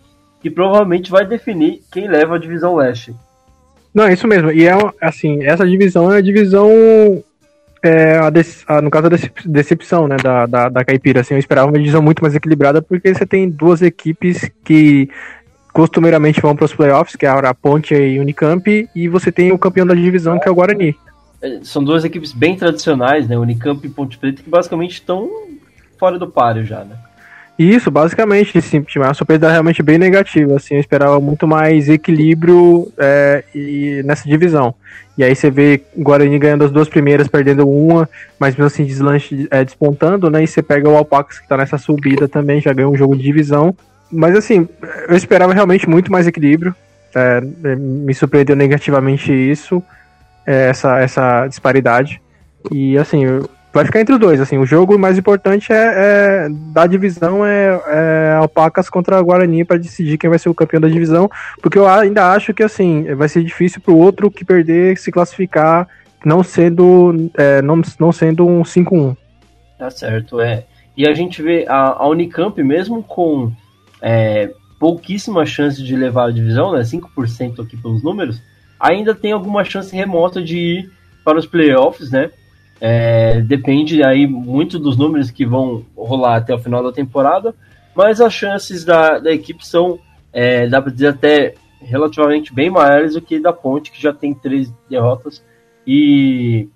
que 0.40 0.50
provavelmente 0.50 1.10
vai 1.10 1.26
definir 1.26 1.82
quem 1.92 2.08
leva 2.08 2.36
a 2.36 2.38
divisão 2.38 2.76
leste. 2.76 3.14
Não, 3.92 4.04
é 4.04 4.12
isso 4.12 4.26
mesmo. 4.26 4.50
E 4.52 4.66
é 4.66 4.72
assim, 5.00 5.42
essa 5.44 5.66
divisão 5.66 6.12
é 6.12 6.18
a 6.18 6.22
divisão. 6.22 6.70
É, 7.82 8.18
a, 8.18 8.76
a 8.76 8.82
no 8.82 8.90
caso 8.90 9.06
a 9.06 9.10
decepção 9.44 10.08
né, 10.08 10.16
da, 10.22 10.46
da, 10.46 10.68
da 10.68 10.84
Caipira. 10.84 11.20
Assim, 11.20 11.34
eu 11.34 11.38
esperava 11.38 11.68
uma 11.68 11.78
divisão 11.78 12.02
muito 12.02 12.22
mais 12.22 12.34
equilibrada, 12.34 12.82
porque 12.82 13.14
você 13.14 13.24
tem 13.24 13.48
duas 13.48 13.82
equipes 13.82 14.50
que 14.64 15.08
costumeiramente 15.72 16.40
vão 16.40 16.56
para 16.56 16.64
os 16.64 16.74
playoffs, 16.74 17.14
que 17.14 17.24
é 17.24 17.28
a 17.28 17.54
Ponte 17.54 17.94
e 17.94 18.18
Unicamp, 18.18 18.88
e 18.94 19.08
você 19.08 19.30
tem 19.30 19.52
o 19.52 19.58
campeão 19.58 19.86
da 19.86 19.94
divisão, 19.94 20.38
que 20.38 20.48
é 20.48 20.50
o 20.50 20.54
Guarani. 20.54 20.96
É, 21.40 21.60
são 21.62 21.84
duas 21.84 22.04
equipes 22.04 22.32
bem 22.32 22.56
tradicionais, 22.56 23.28
né? 23.28 23.38
Unicamp 23.38 23.86
e 23.86 23.90
Ponte 23.90 24.18
Preta, 24.18 24.42
que 24.42 24.50
basicamente 24.50 24.94
estão 24.94 25.30
fora 25.96 26.18
do 26.18 26.28
páreo 26.28 26.64
já, 26.64 26.84
né? 26.84 26.96
Isso, 27.58 27.90
basicamente, 27.90 28.62
time 28.62 28.86
é 28.96 29.00
uma 29.00 29.14
surpresa 29.14 29.50
realmente 29.50 29.82
bem 29.82 29.98
negativa, 29.98 30.54
assim, 30.54 30.74
eu 30.74 30.80
esperava 30.80 31.18
muito 31.18 31.44
mais 31.44 31.88
equilíbrio 31.88 32.92
é, 32.96 33.42
e 33.52 34.00
nessa 34.04 34.28
divisão. 34.28 34.74
E 35.18 35.24
aí 35.24 35.34
você 35.34 35.50
vê 35.50 35.82
Guarani 35.96 36.38
ganhando 36.38 36.64
as 36.64 36.70
duas 36.70 36.88
primeiras, 36.88 37.26
perdendo 37.26 37.68
uma, 37.68 38.08
mas 38.38 38.54
mesmo 38.54 38.66
assim 38.66 38.84
deslanche, 38.84 39.48
é, 39.50 39.64
despontando, 39.64 40.30
né? 40.30 40.44
E 40.44 40.46
você 40.46 40.62
pega 40.62 40.88
o 40.88 40.96
Alpacas 40.96 41.40
que 41.40 41.48
tá 41.48 41.56
nessa 41.56 41.76
subida 41.76 42.28
também, 42.28 42.60
já 42.60 42.72
ganhou 42.72 42.92
um 42.92 42.96
jogo 42.96 43.16
de 43.16 43.24
divisão. 43.24 43.74
Mas 44.12 44.36
assim, 44.36 44.68
eu 45.08 45.16
esperava 45.16 45.52
realmente 45.52 45.88
muito 45.88 46.12
mais 46.12 46.28
equilíbrio. 46.28 46.72
É, 47.12 47.40
me 47.40 48.14
surpreendeu 48.14 48.54
negativamente 48.54 49.32
isso, 49.32 49.82
é, 50.46 50.68
essa, 50.68 51.00
essa 51.00 51.48
disparidade. 51.48 52.22
E 52.70 52.96
assim, 52.96 53.24
vai 53.78 53.84
ficar 53.84 54.00
entre 54.00 54.14
os 54.14 54.20
dois. 54.20 54.40
Assim, 54.40 54.58
o 54.58 54.66
jogo 54.66 54.98
mais 54.98 55.16
importante 55.16 55.72
é, 55.72 55.76
é 55.76 56.48
da 56.50 56.86
divisão 56.86 57.46
é, 57.46 57.80
é 57.86 58.36
Alpacas 58.36 58.90
contra 58.90 59.20
Guarani 59.22 59.64
para 59.64 59.78
decidir 59.78 60.18
quem 60.18 60.28
vai 60.28 60.38
ser 60.38 60.48
o 60.48 60.54
campeão 60.54 60.80
da 60.80 60.88
divisão, 60.88 61.30
porque 61.62 61.78
eu 61.78 61.86
ainda 61.86 62.32
acho 62.32 62.52
que 62.52 62.62
assim 62.62 63.14
vai 63.14 63.28
ser 63.28 63.44
difícil 63.44 63.80
para 63.80 63.92
o 63.92 63.98
outro 63.98 64.30
que 64.30 64.44
perder 64.44 64.98
se 64.98 65.12
classificar, 65.12 65.86
não 66.24 66.42
sendo 66.42 67.30
é, 67.34 67.62
não, 67.62 67.80
não 68.00 68.10
sendo 68.10 68.46
um 68.46 68.62
5-1. 68.62 69.16
Tá 69.78 69.90
certo, 69.90 70.40
é. 70.40 70.64
E 70.96 71.06
a 71.06 71.14
gente 71.14 71.40
vê 71.40 71.64
a, 71.68 72.02
a 72.02 72.08
Unicamp 72.08 72.60
mesmo 72.64 73.00
com 73.04 73.52
é, 74.02 74.50
pouquíssima 74.80 75.46
chance 75.46 75.80
de 75.80 75.94
levar 75.94 76.28
a 76.28 76.32
divisão, 76.32 76.72
né? 76.72 76.80
5% 76.80 77.64
aqui 77.64 77.76
pelos 77.76 78.02
números, 78.02 78.42
ainda 78.80 79.14
tem 79.14 79.30
alguma 79.30 79.62
chance 79.62 79.94
remota 79.94 80.42
de 80.42 80.56
ir 80.58 80.90
para 81.24 81.38
os 81.38 81.46
playoffs, 81.46 82.10
né? 82.10 82.30
É, 82.80 83.40
depende 83.40 84.04
aí 84.04 84.26
muito 84.26 84.78
dos 84.78 84.96
números 84.96 85.30
que 85.30 85.44
vão 85.44 85.84
rolar 85.96 86.36
até 86.36 86.54
o 86.54 86.58
final 86.58 86.82
da 86.82 86.92
temporada, 86.92 87.54
mas 87.94 88.20
as 88.20 88.32
chances 88.32 88.84
da, 88.84 89.18
da 89.18 89.32
equipe 89.32 89.66
são, 89.66 89.98
é, 90.32 90.66
dá 90.68 90.80
para 90.80 90.92
dizer, 90.92 91.08
até 91.08 91.54
relativamente 91.80 92.54
bem 92.54 92.70
maiores 92.70 93.14
do 93.14 93.20
que 93.20 93.40
da 93.40 93.52
Ponte, 93.52 93.90
que 93.90 94.00
já 94.00 94.12
tem 94.12 94.32
três 94.32 94.72
derrotas, 94.88 95.42
e 95.86 96.68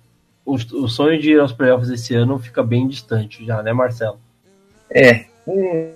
o, 0.45 0.55
o 0.55 0.87
sonho 0.87 1.19
de 1.19 1.31
ir 1.31 1.39
aos 1.39 1.53
playoffs 1.53 1.89
esse 1.89 2.13
ano 2.15 2.39
fica 2.39 2.61
bem 2.61 2.87
distante 2.87 3.45
já, 3.45 3.61
né, 3.63 3.71
Marcelo? 3.71 4.19
É, 4.89 5.25
com, 5.45 5.93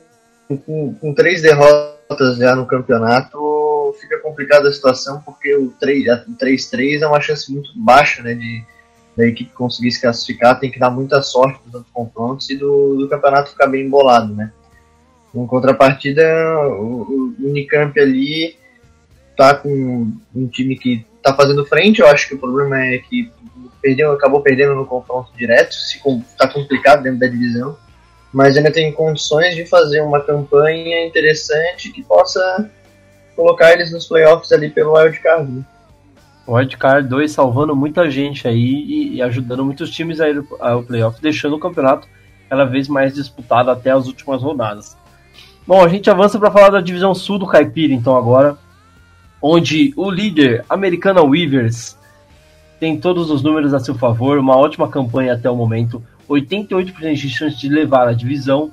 com, 0.66 0.93
com 0.93 1.14
três 1.14 1.41
derrotas 1.41 2.38
já 2.38 2.55
no 2.55 2.66
campeonato, 2.66 3.95
fica 3.99 4.20
complicada 4.20 4.70
a 4.70 4.72
situação, 4.72 5.22
porque 5.22 5.53
o 5.55 5.74
3-3 5.82 7.01
é 7.01 7.08
uma 7.08 7.20
chance 7.20 7.51
muito 7.51 7.70
baixa 7.76 8.24
né, 8.24 8.34
de 8.34 8.64
da 9.18 9.26
equipe 9.28 9.51
conseguir 9.51 9.91
se 9.91 9.99
classificar, 9.99 10.59
tem 10.59 10.70
que 10.70 10.78
dar 10.78 10.91
muita 10.91 11.24
sorte 11.24 11.59
nos 11.74 11.84
confrontos 11.91 12.47
e 12.51 12.55
do, 12.55 12.95
do 12.95 13.09
campeonato 13.09 13.49
ficar 13.49 13.65
bem 13.65 13.88
embolado, 13.88 14.34
né? 14.34 14.53
Em 15.34 15.47
contrapartida, 15.47 16.24
o, 16.80 17.01
o 17.01 17.36
Unicamp 17.39 17.99
ali 17.99 18.55
tá 19.36 19.55
com 19.55 20.11
um 20.36 20.47
time 20.47 20.78
que 20.78 21.05
tá 21.22 21.34
fazendo 21.34 21.65
frente, 21.65 21.99
eu 21.99 22.07
acho 22.07 22.28
que 22.28 22.36
o 22.36 22.39
problema 22.39 22.80
é 22.80 22.99
que 22.99 23.32
perdeu, 23.82 24.11
acabou 24.11 24.41
perdendo 24.41 24.76
no 24.76 24.86
confronto 24.86 25.32
direto, 25.36 25.74
se 25.74 25.99
tá 26.38 26.47
complicado 26.47 27.03
dentro 27.03 27.20
da 27.20 27.28
divisão, 27.28 27.76
mas 28.32 28.55
ainda 28.55 28.72
tem 28.72 28.91
condições 28.91 29.55
de 29.55 29.65
fazer 29.65 30.01
uma 30.01 30.22
campanha 30.22 31.05
interessante 31.05 31.91
que 31.91 32.03
possa 32.03 32.70
colocar 33.36 33.74
eles 33.74 33.91
nos 33.91 34.07
playoffs 34.07 34.51
ali 34.51 34.70
pelo 34.70 34.93
wildcard. 34.93 35.51
Né? 35.51 35.63
Wildcard 36.48 37.10
2 37.10 37.32
salvando 37.32 37.76
muita 37.76 38.10
gente 38.10 38.48
aí 38.48 38.58
e, 38.58 39.16
e 39.16 39.22
ajudando 39.22 39.66
muitos 39.66 39.91
times 39.91 40.22
a 40.22 40.30
ir 40.30 40.43
ao 40.60 40.84
playoff, 40.84 41.22
deixando 41.22 41.56
o 41.56 41.60
campeonato 41.60 42.08
cada 42.50 42.64
vez 42.64 42.88
mais 42.88 43.14
disputado 43.14 43.70
até 43.70 43.91
as 43.91 44.08
últimas 44.08 44.41
rodadas. 44.41 44.98
Bom, 45.66 45.84
a 45.84 45.89
gente 45.89 46.10
avança 46.10 46.39
para 46.39 46.50
falar 46.50 46.70
da 46.70 46.80
divisão 46.80 47.14
sul 47.14 47.38
do 47.38 47.45
Caipira, 47.45 47.93
então, 47.93 48.16
agora, 48.16 48.58
onde 49.41 49.93
o 49.98 50.10
líder, 50.10 50.64
Americana 50.70 51.22
Weavers, 51.22 51.98
tem 52.80 52.98
todos 52.98 53.30
os 53.30 53.41
números 53.41 53.74
a 53.74 53.80
seu 53.80 53.95
favor, 53.95 54.38
uma 54.38 54.56
ótima 54.56 54.88
campanha 54.88 55.34
até 55.34 55.50
o 55.50 55.56
momento, 55.56 56.02
88% 56.30 57.14
de 57.16 57.30
chance 57.30 57.58
de 57.58 57.68
levar 57.68 58.08
a 58.08 58.14
divisão 58.14 58.72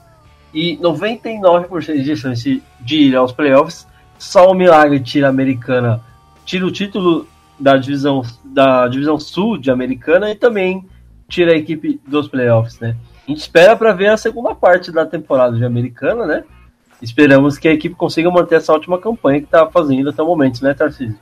e 0.52 0.76
99% 0.76 2.02
de 2.02 2.16
chance 2.16 2.62
de 2.80 2.96
ir 2.96 3.16
aos 3.16 3.32
playoffs. 3.32 3.86
Só 4.18 4.50
o 4.50 4.54
milagre 4.54 5.00
tira 5.00 5.26
a 5.26 5.30
Americana, 5.30 6.00
tira 6.44 6.64
o 6.64 6.70
título 6.70 7.26
da 7.58 7.76
divisão, 7.76 8.22
da 8.44 8.88
divisão 8.88 9.18
sul 9.18 9.58
de 9.58 9.70
Americana 9.70 10.30
e 10.30 10.34
também 10.34 10.84
tira 11.28 11.52
a 11.52 11.56
equipe 11.56 12.00
dos 12.06 12.28
playoffs, 12.28 12.78
né? 12.80 12.96
A 13.26 13.30
gente 13.30 13.40
espera 13.40 13.76
para 13.76 13.92
ver 13.92 14.08
a 14.08 14.16
segunda 14.16 14.54
parte 14.54 14.92
da 14.92 15.06
temporada 15.06 15.56
de 15.56 15.64
Americana, 15.64 16.26
né? 16.26 16.44
esperamos 17.04 17.58
que 17.58 17.68
a 17.68 17.72
equipe 17.72 17.94
consiga 17.94 18.30
manter 18.30 18.56
essa 18.56 18.72
ótima 18.72 18.98
campanha 18.98 19.40
que 19.40 19.46
está 19.46 19.66
fazendo 19.66 20.10
até 20.10 20.22
o 20.22 20.26
momento, 20.26 20.62
né, 20.62 20.74
Tarcísio? 20.74 21.18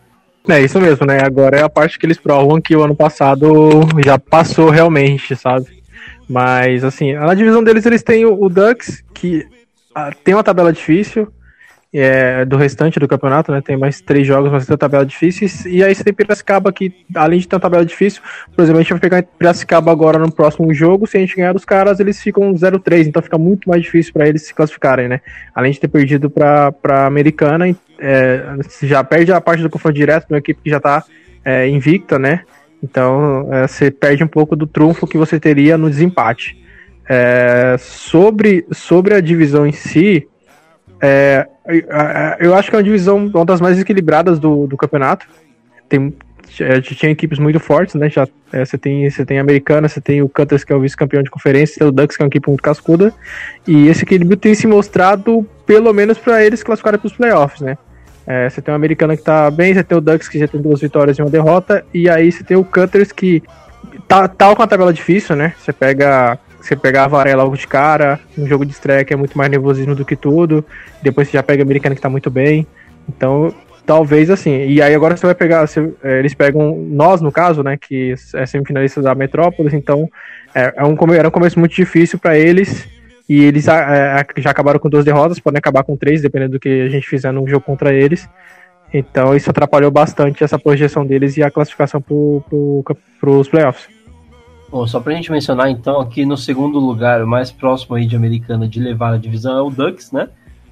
É 0.49 0.61
isso 0.61 0.81
mesmo, 0.81 1.07
né? 1.07 1.23
Agora 1.23 1.59
é 1.59 1.63
a 1.63 1.69
parte 1.69 1.99
que 1.99 2.07
eles 2.07 2.19
provam 2.19 2.61
que 2.61 2.75
o 2.75 2.83
ano 2.83 2.97
passado 2.97 3.83
já 4.05 4.19
passou 4.19 4.71
realmente, 4.71 5.37
sabe? 5.37 5.83
Mas, 6.29 6.83
assim, 6.83 7.13
na 7.15 7.35
divisão 7.35 7.63
deles 7.63 7.87
eles 7.87 8.03
têm 8.03 8.25
o, 8.25 8.43
o 8.43 8.49
Ducks, 8.49 9.05
que 9.15 9.47
ah, 9.95 10.11
tem 10.25 10.35
uma 10.35 10.43
tabela 10.43 10.73
difícil, 10.73 11.33
é, 11.95 12.45
do 12.47 12.57
restante 12.57 12.99
do 12.99 13.07
campeonato, 13.07 13.53
né? 13.53 13.61
Tem 13.61 13.77
mais 13.77 14.01
três 14.01 14.27
jogos, 14.27 14.51
mas 14.51 14.65
tem 14.65 14.73
uma 14.73 14.79
tabela 14.79 15.05
difícil. 15.05 15.47
E 15.71 15.85
aí 15.85 15.95
você 15.95 16.03
tem 16.03 16.15
Piracicaba 16.15 16.73
que, 16.73 16.93
além 17.15 17.39
de 17.39 17.47
ter 17.47 17.55
uma 17.55 17.61
tabela 17.61 17.85
difícil, 17.85 18.23
por 18.57 18.63
exemplo, 18.63 18.79
a 18.79 18.83
gente 18.83 18.93
vai 18.93 19.01
pegar 19.01 19.23
Piracicaba 19.23 19.93
agora 19.93 20.19
no 20.19 20.33
próximo 20.33 20.73
jogo. 20.73 21.07
Se 21.07 21.19
a 21.19 21.21
gente 21.21 21.37
ganhar 21.37 21.53
dos 21.53 21.67
caras, 21.67 22.01
eles 22.01 22.21
ficam 22.21 22.55
0-3, 22.55 23.07
então 23.07 23.21
fica 23.21 23.37
muito 23.37 23.69
mais 23.69 23.83
difícil 23.83 24.13
para 24.15 24.27
eles 24.27 24.43
se 24.43 24.55
classificarem, 24.55 25.07
né? 25.07 25.21
Além 25.55 25.73
de 25.73 25.81
ter 25.81 25.89
perdido 25.89 26.31
para 26.31 26.73
a 26.89 27.07
Americana, 27.07 27.69
é, 28.01 28.43
já 28.83 29.05
perde 29.05 29.31
a 29.31 29.41
parte 29.41 29.63
do 29.63 29.69
confronto 29.69 29.95
direto 29.95 30.29
de 30.29 30.33
uma 30.33 30.39
equipe 30.39 30.63
que 30.63 30.71
já 30.71 30.81
tá 30.81 31.05
é, 31.45 31.69
invicta, 31.69 32.19
né? 32.19 32.41
Então 32.83 33.49
é, 33.53 33.67
você 33.67 33.91
perde 33.91 34.25
um 34.25 34.29
pouco 34.29 34.57
do 34.57 34.67
trunfo 34.67 35.07
que 35.07 35.19
você 35.19 35.39
teria 35.39 35.77
no 35.77 35.91
desempate. 35.91 36.59
É, 37.07 37.77
sobre, 37.79 38.65
sobre 38.71 39.13
a 39.13 39.21
divisão 39.21 39.67
em 39.67 39.73
si, 39.73 40.27
é, 41.03 41.49
eu 42.39 42.55
acho 42.55 42.71
que 42.71 42.77
é 42.77 42.79
uma 42.79 42.85
divisão 42.85 43.27
uma 43.27 43.45
das 43.45 43.61
mais 43.61 43.79
equilibradas 43.79 44.39
do, 44.39 44.69
do 44.69 44.77
campeonato. 44.77 45.27
Tem, 45.89 46.15
tinha 46.47 47.11
equipes 47.11 47.41
muito 47.41 47.59
fortes, 47.59 47.97
né? 47.97 48.09
Já, 48.09 48.29
é, 48.53 48.65
você, 48.65 48.79
tem, 48.79 49.11
você 49.11 49.25
tem 49.25 49.39
a 49.39 49.41
Americana, 49.41 49.89
você 49.89 50.01
tem 50.01 50.23
o 50.23 50.29
Cutters, 50.29 50.63
que 50.63 50.73
é 50.73 50.77
o 50.77 50.81
vice-campeão 50.81 51.23
de 51.23 51.31
conferência, 51.31 51.79
tem 51.79 51.89
o 51.89 51.91
Ducks, 51.91 52.17
que 52.17 52.23
é 52.23 52.25
uma 52.25 52.29
equipe 52.29 52.49
muito 52.49 52.63
cascuda. 52.63 53.13
E 53.67 53.89
esse 53.89 54.05
equilíbrio 54.05 54.37
tem 54.37 54.55
se 54.55 54.67
mostrado, 54.67 55.45
pelo 55.67 55.93
menos, 55.93 56.19
para 56.19 56.45
eles 56.45 56.63
classificarem 56.63 57.01
para 57.01 57.07
os 57.07 57.13
playoffs, 57.13 57.61
né? 57.61 57.77
É, 58.25 58.49
você 58.49 58.63
tem 58.63 58.73
o 58.73 58.77
Americana 58.77 59.17
que 59.17 59.25
tá 59.25 59.51
bem, 59.51 59.75
você 59.75 59.83
tem 59.83 59.99
o 59.99 60.01
Ducks 60.01 60.29
que 60.29 60.39
já 60.39 60.47
tem 60.47 60.61
duas 60.61 60.81
vitórias 60.81 61.19
e 61.19 61.23
uma 61.23 61.31
derrota, 61.31 61.85
e 61.93 62.09
aí 62.09 62.31
você 62.31 62.45
tem 62.45 62.57
o 62.57 62.65
Cutters 62.65 63.11
que 63.11 63.43
tá, 64.07 64.29
tá 64.29 64.55
com 64.55 64.63
a 64.63 64.67
tabela 64.69 64.93
difícil, 64.93 65.35
né? 65.35 65.55
Você 65.59 65.73
pega 65.73 66.39
você 66.63 66.77
pegar 66.77 67.05
a 67.05 67.09
Varela 67.09 67.43
logo 67.43 67.57
de 67.57 67.67
cara, 67.67 68.21
um 68.39 68.47
jogo 68.47 68.65
de 68.65 68.73
estreia 68.73 69.05
que 69.05 69.13
é 69.13 69.17
muito 69.17 69.37
mais 69.37 69.51
nervosismo 69.51 69.95
do 69.95 70.05
que 70.05 70.17
tudo, 70.17 70.65
depois 71.03 71.29
você 71.29 71.37
já 71.37 71.43
pega 71.43 71.63
a 71.63 71.65
Americana 71.65 71.95
que 71.95 72.01
tá 72.01 72.09
muito 72.09 72.31
bem. 72.31 72.67
Então, 73.09 73.53
talvez 73.85 74.31
assim. 74.31 74.67
E 74.67 74.81
aí 74.81 74.95
agora 74.95 75.17
você 75.17 75.27
vai 75.27 75.35
pegar, 75.35 75.67
você, 75.67 75.93
é, 76.03 76.19
eles 76.19 76.35
pegam 76.35 76.77
nós, 76.77 77.21
no 77.21 77.33
caso, 77.33 77.63
né, 77.63 77.77
que 77.77 78.15
é 78.35 78.47
semifinalista 78.47 79.03
da 79.03 79.15
Metrópolis, 79.15 79.75
então 79.75 80.09
é, 80.55 80.73
é 80.77 80.85
um, 80.85 80.97
era 81.13 81.29
um 81.29 81.33
começo 81.33 81.59
muito 81.59 81.75
difícil 81.75 82.19
para 82.19 82.39
eles. 82.39 82.89
E 83.29 83.45
eles 83.45 83.67
é, 83.69 84.27
já 84.39 84.51
acabaram 84.51 84.79
com 84.79 84.91
duas 84.91 85.05
derrotas, 85.05 85.39
podem 85.39 85.59
acabar 85.59 85.85
com 85.85 85.97
três, 85.97 86.21
dependendo 86.21 86.53
do 86.53 86.61
que 86.61 86.83
a 86.83 86.89
gente 86.89 87.09
fizer 87.09 87.33
no 87.33 87.47
jogo 87.49 87.65
contra 87.65 87.93
eles. 87.93 88.29
Então 88.93 89.35
isso 89.35 89.49
atrapalhou 89.49 89.91
bastante 89.91 90.45
essa 90.45 90.59
projeção 90.59 91.07
deles 91.07 91.37
e 91.37 91.43
a 91.43 91.51
classificação 91.51 92.01
para 92.01 93.31
os 93.31 93.49
playoffs. 93.49 93.89
Bom, 94.73 94.87
só 94.87 95.01
pra 95.01 95.13
gente 95.13 95.31
mencionar 95.31 95.69
então, 95.69 96.01
aqui 96.01 96.25
no 96.25 96.35
segundo 96.35 96.79
lugar, 96.79 97.23
o 97.23 97.27
mais 97.27 97.53
próximo 97.53 97.95
aí 97.95 98.07
de 98.07 98.17
Americana 98.17 98.67
de 98.67 98.81
levar 98.81 99.13
a 99.13 99.19
divisão 99.19 99.59
é 99.59 99.61
o 99.61 99.69
Ducks, 99.69 100.11
né? 100.11 100.31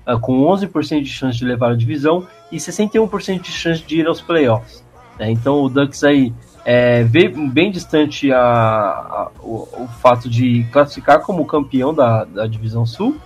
Uh, 0.08 0.18
com 0.18 0.40
11% 0.40 1.02
de 1.02 1.10
chance 1.10 1.36
de 1.36 1.44
levar 1.44 1.72
a 1.72 1.76
divisão 1.76 2.26
e 2.50 2.56
61% 2.56 3.42
de 3.42 3.52
chance 3.52 3.82
de 3.82 4.00
ir 4.00 4.06
aos 4.06 4.22
playoffs. 4.22 4.82
Né? 5.18 5.30
Então 5.30 5.62
o 5.62 5.68
Ducks 5.68 6.02
aí 6.02 6.32
é, 6.64 7.04
vê 7.04 7.28
bem 7.28 7.70
distante 7.70 8.32
a, 8.32 8.40
a 8.40 9.30
o, 9.42 9.68
o, 9.82 9.86
fato 10.00 10.30
de 10.30 10.64
classificar 10.72 11.20
como 11.20 11.44
campeão 11.44 11.92
da, 11.92 12.24
da 12.24 12.46
divisão 12.46 12.86
sul, 12.86 13.18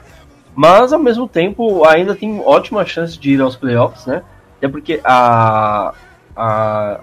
mas 0.57 0.93
ao 0.93 0.99
mesmo 0.99 1.29
tempo 1.29 1.85
ainda 1.85 2.16
tem 2.16 2.41
ótima 2.41 2.85
chance 2.85 3.16
de 3.16 3.35
ir 3.35 3.41
aos 3.41 3.55
playoffs, 3.55 4.07
né? 4.07 4.25
Até 4.59 4.66
porque 4.66 5.01
a, 5.05 5.95
a, 6.35 7.01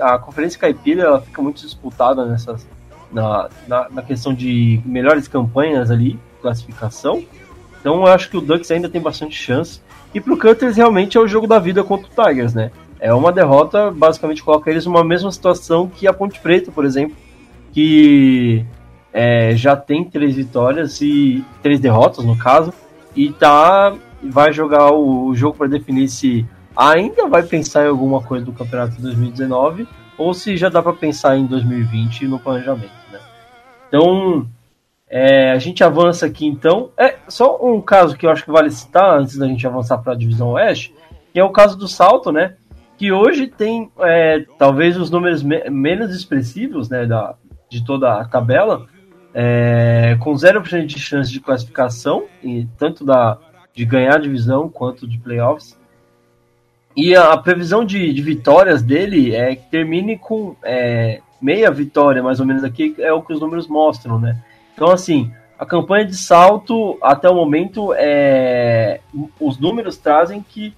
a 0.00 0.18
Conferência 0.18 0.58
Caipira 0.58 1.02
ela 1.02 1.20
fica 1.20 1.42
muito 1.42 1.60
disputada 1.60 2.24
nessas 2.24 2.66
na, 3.16 3.48
na, 3.66 3.88
na, 3.88 4.02
questão 4.02 4.34
de 4.34 4.78
melhores 4.84 5.26
campanhas 5.26 5.90
ali, 5.90 6.18
classificação. 6.42 7.24
Então 7.80 7.96
eu 7.96 8.06
acho 8.06 8.28
que 8.28 8.36
o 8.36 8.42
Ducks 8.42 8.70
ainda 8.70 8.90
tem 8.90 9.00
bastante 9.00 9.34
chance. 9.34 9.80
E 10.12 10.20
pro 10.20 10.38
Cutters 10.38 10.76
realmente 10.76 11.16
é 11.16 11.20
o 11.20 11.26
jogo 11.26 11.46
da 11.46 11.58
vida 11.58 11.82
contra 11.82 12.06
o 12.06 12.24
Tigers, 12.24 12.52
né? 12.52 12.70
É 13.00 13.12
uma 13.14 13.32
derrota, 13.32 13.90
basicamente 13.90 14.42
coloca 14.42 14.70
eles 14.70 14.84
numa 14.84 15.02
mesma 15.02 15.32
situação 15.32 15.88
que 15.88 16.06
a 16.06 16.12
Ponte 16.12 16.38
Preta, 16.40 16.70
por 16.70 16.84
exemplo, 16.84 17.16
que 17.72 18.64
é, 19.12 19.56
já 19.56 19.74
tem 19.76 20.04
três 20.04 20.34
vitórias 20.34 21.00
e 21.00 21.42
três 21.62 21.80
derrotas 21.80 22.24
no 22.24 22.36
caso, 22.36 22.72
e 23.14 23.32
tá 23.32 23.94
vai 24.22 24.52
jogar 24.52 24.92
o, 24.92 25.28
o 25.28 25.34
jogo 25.34 25.56
para 25.56 25.68
definir 25.68 26.08
se 26.08 26.46
ainda 26.76 27.28
vai 27.28 27.42
pensar 27.42 27.84
em 27.84 27.88
alguma 27.88 28.20
coisa 28.20 28.44
do 28.44 28.52
campeonato 28.52 28.96
de 28.96 29.02
2019 29.02 29.86
ou 30.18 30.32
se 30.32 30.56
já 30.56 30.68
dá 30.68 30.82
para 30.82 30.92
pensar 30.92 31.36
em 31.36 31.46
2020 31.46 32.26
no 32.26 32.38
planejamento? 32.38 33.05
Então, 33.88 34.46
é, 35.08 35.52
a 35.52 35.58
gente 35.58 35.84
avança 35.84 36.26
aqui 36.26 36.46
então. 36.46 36.90
É 36.96 37.16
só 37.28 37.58
um 37.62 37.80
caso 37.80 38.16
que 38.16 38.26
eu 38.26 38.30
acho 38.30 38.44
que 38.44 38.50
vale 38.50 38.70
citar 38.70 39.18
antes 39.18 39.36
da 39.36 39.46
gente 39.46 39.66
avançar 39.66 39.98
para 39.98 40.12
a 40.12 40.16
divisão 40.16 40.50
oeste, 40.50 40.94
que 41.32 41.38
é 41.38 41.44
o 41.44 41.52
caso 41.52 41.76
do 41.76 41.86
Salto, 41.86 42.32
né? 42.32 42.54
Que 42.98 43.12
hoje 43.12 43.46
tem 43.46 43.90
é, 44.00 44.44
talvez 44.58 44.96
os 44.96 45.10
números 45.10 45.42
me 45.42 45.68
menos 45.70 46.14
expressivos, 46.14 46.88
né, 46.88 47.04
da, 47.04 47.34
de 47.68 47.84
toda 47.84 48.20
a 48.20 48.24
tabela, 48.24 48.86
é, 49.34 50.16
com 50.20 50.32
0% 50.32 50.86
de 50.86 50.98
chance 50.98 51.30
de 51.30 51.40
classificação, 51.40 52.24
e 52.42 52.66
tanto 52.78 53.04
da, 53.04 53.38
de 53.74 53.84
ganhar 53.84 54.14
a 54.14 54.18
divisão 54.18 54.68
quanto 54.68 55.06
de 55.06 55.18
playoffs. 55.18 55.78
E 56.96 57.14
a, 57.14 57.34
a 57.34 57.36
previsão 57.36 57.84
de, 57.84 58.10
de, 58.14 58.22
vitórias 58.22 58.82
dele 58.82 59.34
é 59.34 59.54
que 59.54 59.70
termine 59.70 60.18
com 60.18 60.56
é, 60.64 61.20
meia 61.40 61.70
vitória, 61.70 62.22
mais 62.22 62.40
ou 62.40 62.46
menos 62.46 62.64
aqui, 62.64 62.94
é 62.98 63.12
o 63.12 63.22
que 63.22 63.32
os 63.32 63.40
números 63.40 63.66
mostram, 63.66 64.18
né? 64.18 64.38
Então, 64.74 64.90
assim, 64.90 65.30
a 65.58 65.64
campanha 65.64 66.04
de 66.04 66.16
salto, 66.16 66.98
até 67.02 67.28
o 67.28 67.34
momento, 67.34 67.94
é, 67.96 69.00
os 69.40 69.58
números 69.58 69.96
trazem 69.96 70.42
que 70.42 70.74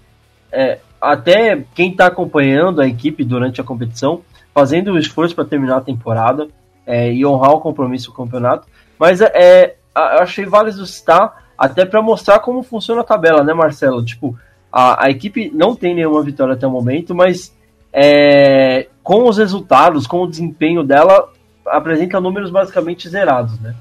é, 0.52 0.78
até 1.00 1.64
quem 1.74 1.90
está 1.90 2.06
acompanhando 2.06 2.80
a 2.80 2.86
equipe 2.86 3.24
durante 3.24 3.60
a 3.60 3.64
competição, 3.64 4.22
fazendo 4.54 4.92
o 4.92 4.98
esforço 4.98 5.34
para 5.34 5.44
terminar 5.44 5.76
a 5.78 5.82
temporada 5.82 6.48
é, 6.86 7.12
e 7.12 7.24
honrar 7.24 7.52
o 7.52 7.60
compromisso 7.60 8.12
com 8.12 8.22
o 8.22 8.24
campeonato, 8.24 8.66
mas 8.98 9.20
é 9.20 9.76
eu 9.98 10.20
achei 10.20 10.46
válido 10.46 10.86
citar 10.86 11.48
até 11.56 11.84
para 11.84 12.00
mostrar 12.00 12.38
como 12.38 12.62
funciona 12.62 13.00
a 13.00 13.04
tabela, 13.04 13.42
né, 13.42 13.52
Marcelo? 13.52 14.04
Tipo, 14.04 14.38
a, 14.70 15.06
a 15.06 15.10
equipe 15.10 15.50
não 15.52 15.74
tem 15.74 15.94
nenhuma 15.94 16.22
vitória 16.22 16.54
até 16.54 16.66
o 16.66 16.70
momento, 16.70 17.14
mas 17.14 17.54
é, 17.92 18.86
com 19.08 19.26
os 19.26 19.38
resultados, 19.38 20.06
com 20.06 20.20
o 20.20 20.26
desempenho 20.26 20.84
dela, 20.84 21.32
apresenta 21.64 22.20
números 22.20 22.50
basicamente 22.50 23.08
zerados, 23.08 23.58
né? 23.58 23.74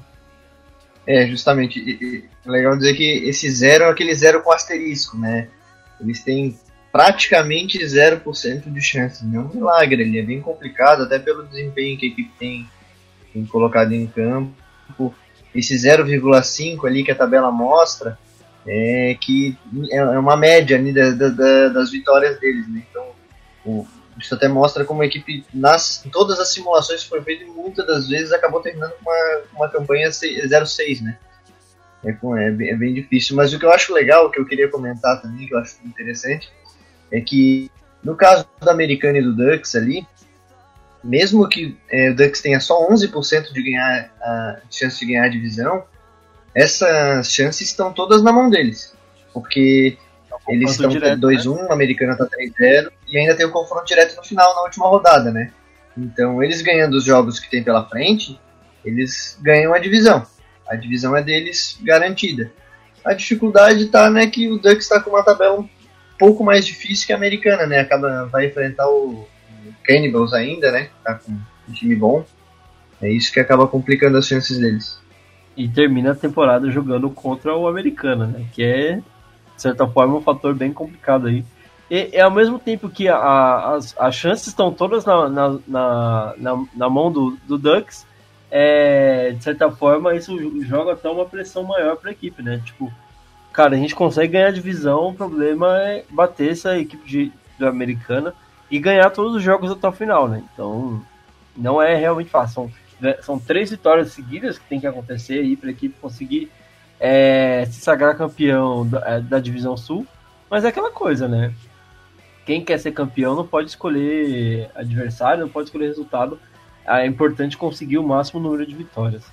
É, 1.06 1.26
justamente. 1.26 2.26
É 2.46 2.50
legal 2.50 2.74
dizer 2.74 2.94
que 2.94 3.04
esse 3.28 3.50
zero 3.50 3.84
é 3.84 3.90
aquele 3.90 4.14
zero 4.14 4.42
com 4.42 4.50
asterisco, 4.50 5.18
né? 5.18 5.48
Eles 6.00 6.24
têm 6.24 6.58
praticamente 6.90 7.78
0% 7.78 8.72
de 8.72 8.80
chance. 8.80 9.26
Não 9.26 9.42
é 9.42 9.44
um 9.44 9.54
milagre, 9.54 10.00
ele 10.00 10.18
é 10.18 10.22
bem 10.22 10.40
complicado, 10.40 11.02
até 11.02 11.18
pelo 11.18 11.46
desempenho 11.46 11.98
que 11.98 12.06
a 12.06 12.08
equipe 12.08 12.30
tem, 12.38 12.66
tem 13.30 13.44
colocado 13.44 13.92
em 13.92 14.06
campo. 14.06 15.14
Esse 15.54 15.74
0,5 15.74 16.86
ali 16.86 17.04
que 17.04 17.10
a 17.10 17.14
tabela 17.14 17.52
mostra, 17.52 18.18
é, 18.66 19.14
que 19.20 19.58
é, 19.90 19.98
é 19.98 20.18
uma 20.18 20.38
média 20.38 20.78
né, 20.78 20.90
da, 20.90 21.28
da, 21.28 21.68
das 21.68 21.90
vitórias 21.90 22.40
deles. 22.40 22.66
Né? 22.66 22.82
Então, 22.90 23.08
o, 23.66 23.86
isso 24.18 24.34
até 24.34 24.48
mostra 24.48 24.84
como 24.84 25.02
a 25.02 25.06
equipe, 25.06 25.44
nas, 25.52 26.04
em 26.04 26.10
todas 26.10 26.38
as 26.38 26.52
simulações 26.52 27.02
que 27.02 27.08
foi 27.08 27.22
feita, 27.22 27.44
muitas 27.46 27.86
das 27.86 28.08
vezes 28.08 28.32
acabou 28.32 28.60
terminando 28.60 28.92
com 28.92 29.10
uma, 29.10 29.40
uma 29.54 29.68
campanha 29.68 30.08
0-6, 30.08 31.02
né? 31.02 31.18
É, 32.04 32.10
é, 32.10 32.50
bem, 32.50 32.70
é 32.70 32.76
bem 32.76 32.94
difícil. 32.94 33.36
Mas 33.36 33.52
o 33.52 33.58
que 33.58 33.64
eu 33.64 33.72
acho 33.72 33.92
legal, 33.92 34.30
que 34.30 34.40
eu 34.40 34.46
queria 34.46 34.68
comentar 34.68 35.20
também, 35.20 35.46
que 35.46 35.54
eu 35.54 35.58
acho 35.58 35.76
interessante, 35.84 36.50
é 37.10 37.20
que 37.20 37.70
no 38.02 38.16
caso 38.16 38.46
do 38.60 38.70
Americano 38.70 39.18
e 39.18 39.22
do 39.22 39.34
Ducks 39.34 39.74
ali, 39.74 40.06
mesmo 41.02 41.48
que 41.48 41.76
é, 41.90 42.10
o 42.10 42.16
Ducks 42.16 42.40
tenha 42.40 42.60
só 42.60 42.88
11% 42.88 43.52
de 43.52 43.62
ganhar 43.62 44.10
a 44.20 44.60
chance 44.70 44.98
de 44.98 45.06
ganhar 45.06 45.24
a 45.24 45.28
divisão, 45.28 45.84
essas 46.54 47.32
chances 47.32 47.68
estão 47.68 47.92
todas 47.92 48.22
na 48.22 48.32
mão 48.32 48.50
deles. 48.50 48.96
Porque 49.32 49.96
eles 50.48 50.72
estão 50.72 50.90
2-1, 50.90 51.56
né? 51.56 51.66
o 51.68 51.72
americano 51.72 52.12
está 52.12 52.26
3-0, 52.26 52.90
e 53.06 53.18
ainda 53.18 53.36
tem 53.36 53.46
o 53.46 53.50
confronto 53.50 53.86
direto 53.86 54.16
no 54.16 54.24
final, 54.24 54.54
na 54.54 54.62
última 54.62 54.86
rodada, 54.86 55.30
né? 55.30 55.52
Então, 55.96 56.42
eles 56.42 56.62
ganhando 56.62 56.94
os 56.94 57.04
jogos 57.04 57.38
que 57.38 57.50
tem 57.50 57.62
pela 57.62 57.84
frente, 57.84 58.40
eles 58.84 59.38
ganham 59.42 59.74
a 59.74 59.78
divisão. 59.78 60.24
A 60.66 60.76
divisão 60.76 61.16
é 61.16 61.22
deles 61.22 61.78
garantida. 61.82 62.50
A 63.04 63.14
dificuldade 63.14 63.84
está 63.84 64.10
né, 64.10 64.26
que 64.26 64.50
o 64.50 64.58
Ducks 64.58 64.84
está 64.84 65.00
com 65.00 65.10
uma 65.10 65.22
tabela 65.22 65.58
um 65.58 65.68
pouco 66.18 66.44
mais 66.44 66.66
difícil 66.66 67.06
que 67.06 67.12
a 67.12 67.16
americana, 67.16 67.66
né? 67.66 67.80
Acaba, 67.80 68.26
vai 68.26 68.46
enfrentar 68.46 68.88
o, 68.88 69.26
o 69.66 69.74
Cannibals 69.84 70.32
ainda, 70.32 70.70
né? 70.70 70.88
Tá 71.02 71.14
com 71.14 71.32
um 71.32 71.72
time 71.72 71.96
bom. 71.96 72.24
É 73.00 73.10
isso 73.10 73.32
que 73.32 73.40
acaba 73.40 73.66
complicando 73.66 74.18
as 74.18 74.26
chances 74.26 74.58
deles 74.58 74.98
e 75.58 75.68
termina 75.68 76.12
a 76.12 76.14
temporada 76.14 76.70
jogando 76.70 77.10
contra 77.10 77.54
o 77.54 77.66
americano, 77.66 78.28
né? 78.28 78.46
Que 78.52 78.62
é 78.62 79.00
de 79.58 79.62
certa 79.62 79.88
forma, 79.88 80.16
um 80.16 80.22
fator 80.22 80.54
bem 80.54 80.72
complicado 80.72 81.26
aí. 81.26 81.44
E, 81.90 82.10
e 82.12 82.20
ao 82.20 82.30
mesmo 82.30 82.60
tempo 82.60 82.88
que 82.88 83.08
a, 83.08 83.74
as, 83.74 83.94
as 83.98 84.14
chances 84.14 84.46
estão 84.46 84.72
todas 84.72 85.04
na, 85.04 85.28
na, 85.28 85.58
na, 85.66 86.34
na, 86.38 86.64
na 86.76 86.88
mão 86.88 87.10
do, 87.10 87.36
do 87.44 87.58
Ducks, 87.58 88.06
é, 88.50 89.32
de 89.32 89.42
certa 89.42 89.68
forma, 89.68 90.14
isso 90.14 90.62
joga 90.62 90.92
até 90.92 91.08
uma 91.08 91.26
pressão 91.26 91.64
maior 91.64 91.96
para 91.96 92.10
a 92.10 92.12
equipe, 92.12 92.40
né? 92.40 92.62
Tipo, 92.64 92.92
cara, 93.52 93.74
a 93.74 93.78
gente 93.78 93.96
consegue 93.96 94.34
ganhar 94.34 94.46
a 94.46 94.52
divisão, 94.52 95.08
o 95.08 95.14
problema 95.14 95.76
é 95.82 96.04
bater 96.08 96.52
essa 96.52 96.78
equipe 96.78 97.04
de, 97.04 97.32
de 97.58 97.66
americana 97.66 98.32
e 98.70 98.78
ganhar 98.78 99.10
todos 99.10 99.34
os 99.34 99.42
jogos 99.42 99.72
até 99.72 99.88
o 99.88 99.92
final, 99.92 100.28
né? 100.28 100.44
Então, 100.52 101.02
não 101.56 101.82
é 101.82 101.96
realmente 101.96 102.30
fácil. 102.30 102.70
São, 103.00 103.14
são 103.22 103.38
três 103.40 103.70
vitórias 103.70 104.12
seguidas 104.12 104.56
que 104.56 104.68
tem 104.68 104.78
que 104.78 104.86
acontecer 104.86 105.40
aí 105.40 105.56
para 105.56 105.68
a 105.68 105.72
equipe 105.72 105.98
conseguir 106.00 106.48
é, 107.00 107.66
se 107.66 107.80
sagrar 107.80 108.16
campeão 108.16 108.86
da, 108.86 108.98
é, 109.06 109.20
da, 109.20 109.38
divisão 109.38 109.76
sul. 109.76 110.06
Mas 110.50 110.64
é 110.64 110.68
aquela 110.68 110.90
coisa, 110.90 111.28
né? 111.28 111.52
Quem 112.44 112.64
quer 112.64 112.78
ser 112.78 112.92
campeão 112.92 113.34
não 113.34 113.46
pode 113.46 113.68
escolher 113.68 114.70
adversário, 114.74 115.42
não 115.42 115.50
pode 115.50 115.68
escolher 115.68 115.86
resultado. 115.86 116.38
É 116.86 117.06
importante 117.06 117.56
conseguir 117.56 117.98
o 117.98 118.02
máximo 118.02 118.40
número 118.40 118.66
de 118.66 118.74
vitórias. 118.74 119.24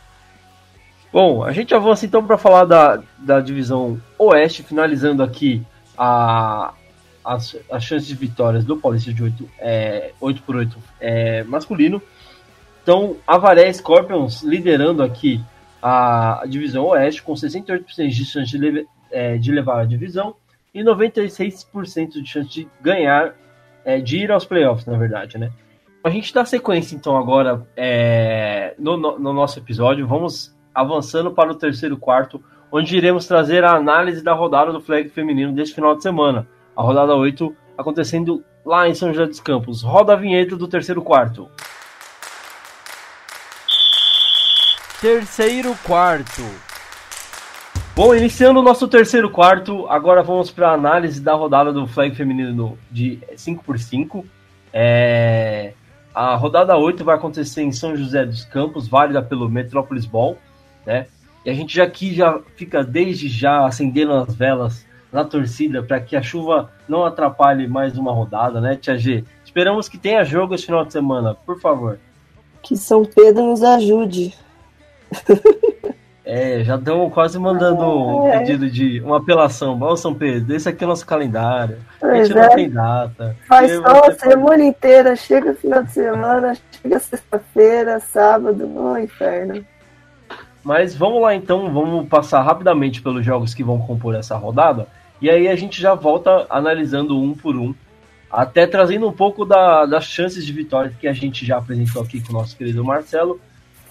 Bom, 1.12 1.44
a 1.44 1.54
gente 1.54 1.74
avança 1.74 2.06
então 2.06 2.26
para 2.26 2.38
falar 2.38 2.66
da, 2.66 3.02
da 3.18 3.40
divisão 3.40 4.02
oeste, 4.20 4.64
finalizando 4.64 5.24
aqui 5.24 5.66
a, 5.98 6.74
as, 7.24 7.56
as 7.72 7.84
chances 7.84 8.06
de 8.06 8.16
vitórias 8.16 8.66
do 8.66 8.76
Paulista 8.76 9.14
de 9.14 9.24
8, 9.24 9.50
é, 9.60 10.12
8 10.20 10.44
por 10.44 10.58
8 10.58 10.78
é, 11.00 11.44
masculino. 11.44 12.02
Então, 12.84 13.16
Avaré 13.26 13.72
Scorpions 13.72 14.44
liderando 14.44 15.02
aqui 15.02 15.42
a, 15.88 16.44
divisão 16.48 16.86
Oeste 16.86 17.22
com 17.22 17.34
68% 17.34 18.08
de 18.08 18.26
chance 18.26 18.50
de, 18.50 18.58
leve, 18.58 18.88
é, 19.12 19.38
de, 19.38 19.52
levar 19.52 19.82
a 19.82 19.86
divisão 19.86 20.36
e 20.74 20.82
96% 20.84 22.24
de 22.24 22.26
chance 22.26 22.50
de 22.50 22.68
ganhar, 22.82 23.36
é, 23.86 24.00
de 24.02 24.18
ir 24.18 24.32
aos 24.32 24.46
playoffs, 24.46 24.88
na 24.88 24.98
verdade, 24.98 25.38
né? 25.38 25.52
A 26.04 26.10
gente 26.10 26.34
dá 26.34 26.44
sequência, 26.44 26.96
então, 26.96 27.16
agora 27.16 27.68
é, 27.78 28.74
no, 28.80 28.98
no, 28.98 29.20
no 29.20 29.32
nosso 29.32 29.60
episódio. 29.60 30.08
Vamos 30.08 30.56
avançando 30.74 31.32
para 31.32 31.52
o 31.52 31.56
terceiro 31.56 31.98
quarto, 31.98 32.44
onde 32.72 32.98
iremos 32.98 33.28
trazer 33.28 33.64
a 33.64 33.76
análise 33.76 34.24
da 34.24 34.34
rodada 34.34 34.72
do 34.72 34.82
flag 34.82 35.10
feminino 35.10 35.54
deste 35.54 35.76
final 35.76 35.96
de 35.96 36.02
semana. 36.02 36.48
A 36.76 36.82
rodada 36.82 37.16
8 37.16 37.56
acontecendo 37.78 38.44
lá 38.66 38.88
em 38.90 38.96
São 38.96 39.14
José 39.14 39.28
dos 39.28 39.40
Campos. 39.40 39.84
Roda 39.84 40.14
a 40.14 40.16
vinheta 40.16 40.56
do 40.56 40.68
terceiro 40.68 41.02
quarto. 41.02 41.48
Terceiro 45.06 45.78
quarto. 45.86 46.42
Bom, 47.96 48.16
iniciando 48.16 48.60
o 48.60 48.64
nosso 48.64 48.88
terceiro 48.88 49.30
quarto, 49.30 49.86
agora 49.88 50.24
vamos 50.24 50.50
para 50.50 50.70
a 50.70 50.74
análise 50.74 51.22
da 51.22 51.36
rodada 51.36 51.72
do 51.72 51.86
flag 51.86 52.16
feminino 52.16 52.76
de 52.90 53.20
5x5. 53.36 54.26
É... 54.74 55.74
A 56.12 56.34
rodada 56.36 56.76
8 56.76 57.04
vai 57.04 57.18
acontecer 57.18 57.62
em 57.62 57.72
São 57.72 57.96
José 57.96 58.26
dos 58.26 58.46
Campos, 58.46 58.88
válida 58.88 59.22
pelo 59.22 59.48
Metrópolis 59.48 60.08
Ball, 60.08 60.40
né? 60.84 61.06
E 61.46 61.52
a 61.52 61.54
gente 61.54 61.76
já 61.76 61.84
aqui 61.84 62.12
já 62.12 62.40
fica 62.56 62.84
desde 62.84 63.30
já 63.30 63.64
acendendo 63.64 64.12
as 64.12 64.34
velas 64.34 64.88
na 65.14 65.24
torcida 65.24 65.84
para 65.84 66.00
que 66.00 66.16
a 66.16 66.24
chuva 66.24 66.72
não 66.88 67.06
atrapalhe 67.06 67.68
mais 67.68 67.96
uma 67.96 68.12
rodada, 68.12 68.60
né, 68.60 68.76
Tia 68.76 68.98
G? 68.98 69.24
Esperamos 69.46 69.88
que 69.88 70.00
tenha 70.00 70.26
jogo 70.26 70.56
esse 70.56 70.66
final 70.66 70.84
de 70.84 70.92
semana, 70.92 71.36
por 71.36 71.62
favor. 71.62 72.00
Que 72.64 72.76
São 72.76 73.06
Pedro 73.06 73.46
nos 73.46 73.62
ajude. 73.62 74.34
É, 76.26 76.64
já 76.64 76.76
estão 76.76 77.08
quase 77.12 77.38
mandando 77.38 77.84
um 77.86 78.28
é. 78.28 78.40
pedido 78.40 78.68
de 78.68 79.00
uma 79.02 79.18
apelação. 79.18 79.78
Bom, 79.78 79.96
São 79.96 80.12
Pedro, 80.12 80.56
esse 80.56 80.68
aqui 80.68 80.84
é 80.84 80.88
o 80.88 80.90
nosso 80.90 81.06
calendário. 81.06 81.78
a 82.02 82.16
gente 82.16 82.34
não 82.34 82.42
é. 82.42 82.56
tem 82.56 82.70
data. 82.70 83.38
Faz 83.48 83.72
só 83.72 84.10
a 84.10 84.12
semana 84.12 84.64
inteira, 84.64 85.16
chega 85.16 85.54
final 85.54 85.84
de 85.84 85.92
semana, 85.92 86.58
chega 86.82 87.00
sexta-feira, 87.00 88.00
sábado, 88.00 88.66
no 88.66 88.98
inferno. 88.98 89.64
Mas 90.64 90.96
vamos 90.96 91.22
lá 91.22 91.36
então, 91.36 91.72
vamos 91.72 92.08
passar 92.10 92.42
rapidamente 92.42 93.04
pelos 93.04 93.24
jogos 93.24 93.54
que 93.54 93.64
vão 93.64 93.78
compor 93.78 94.16
essa 94.16 94.36
rodada. 94.36 94.88
E 95.22 95.30
aí 95.30 95.48
a 95.48 95.56
gente 95.56 95.80
já 95.80 95.94
volta 95.94 96.48
analisando 96.50 97.22
um 97.22 97.36
por 97.36 97.56
um. 97.56 97.72
Até 98.32 98.66
trazendo 98.66 99.08
um 99.08 99.14
pouco 99.14 99.46
da, 99.46 99.86
das 99.86 100.06
chances 100.06 100.44
de 100.44 100.52
vitória 100.52 100.92
que 101.00 101.08
a 101.08 101.14
gente 101.14 101.46
já 101.46 101.58
apresentou 101.58 102.02
aqui 102.02 102.20
com 102.20 102.32
o 102.32 102.34
nosso 102.34 102.58
querido 102.58 102.84
Marcelo 102.84 103.40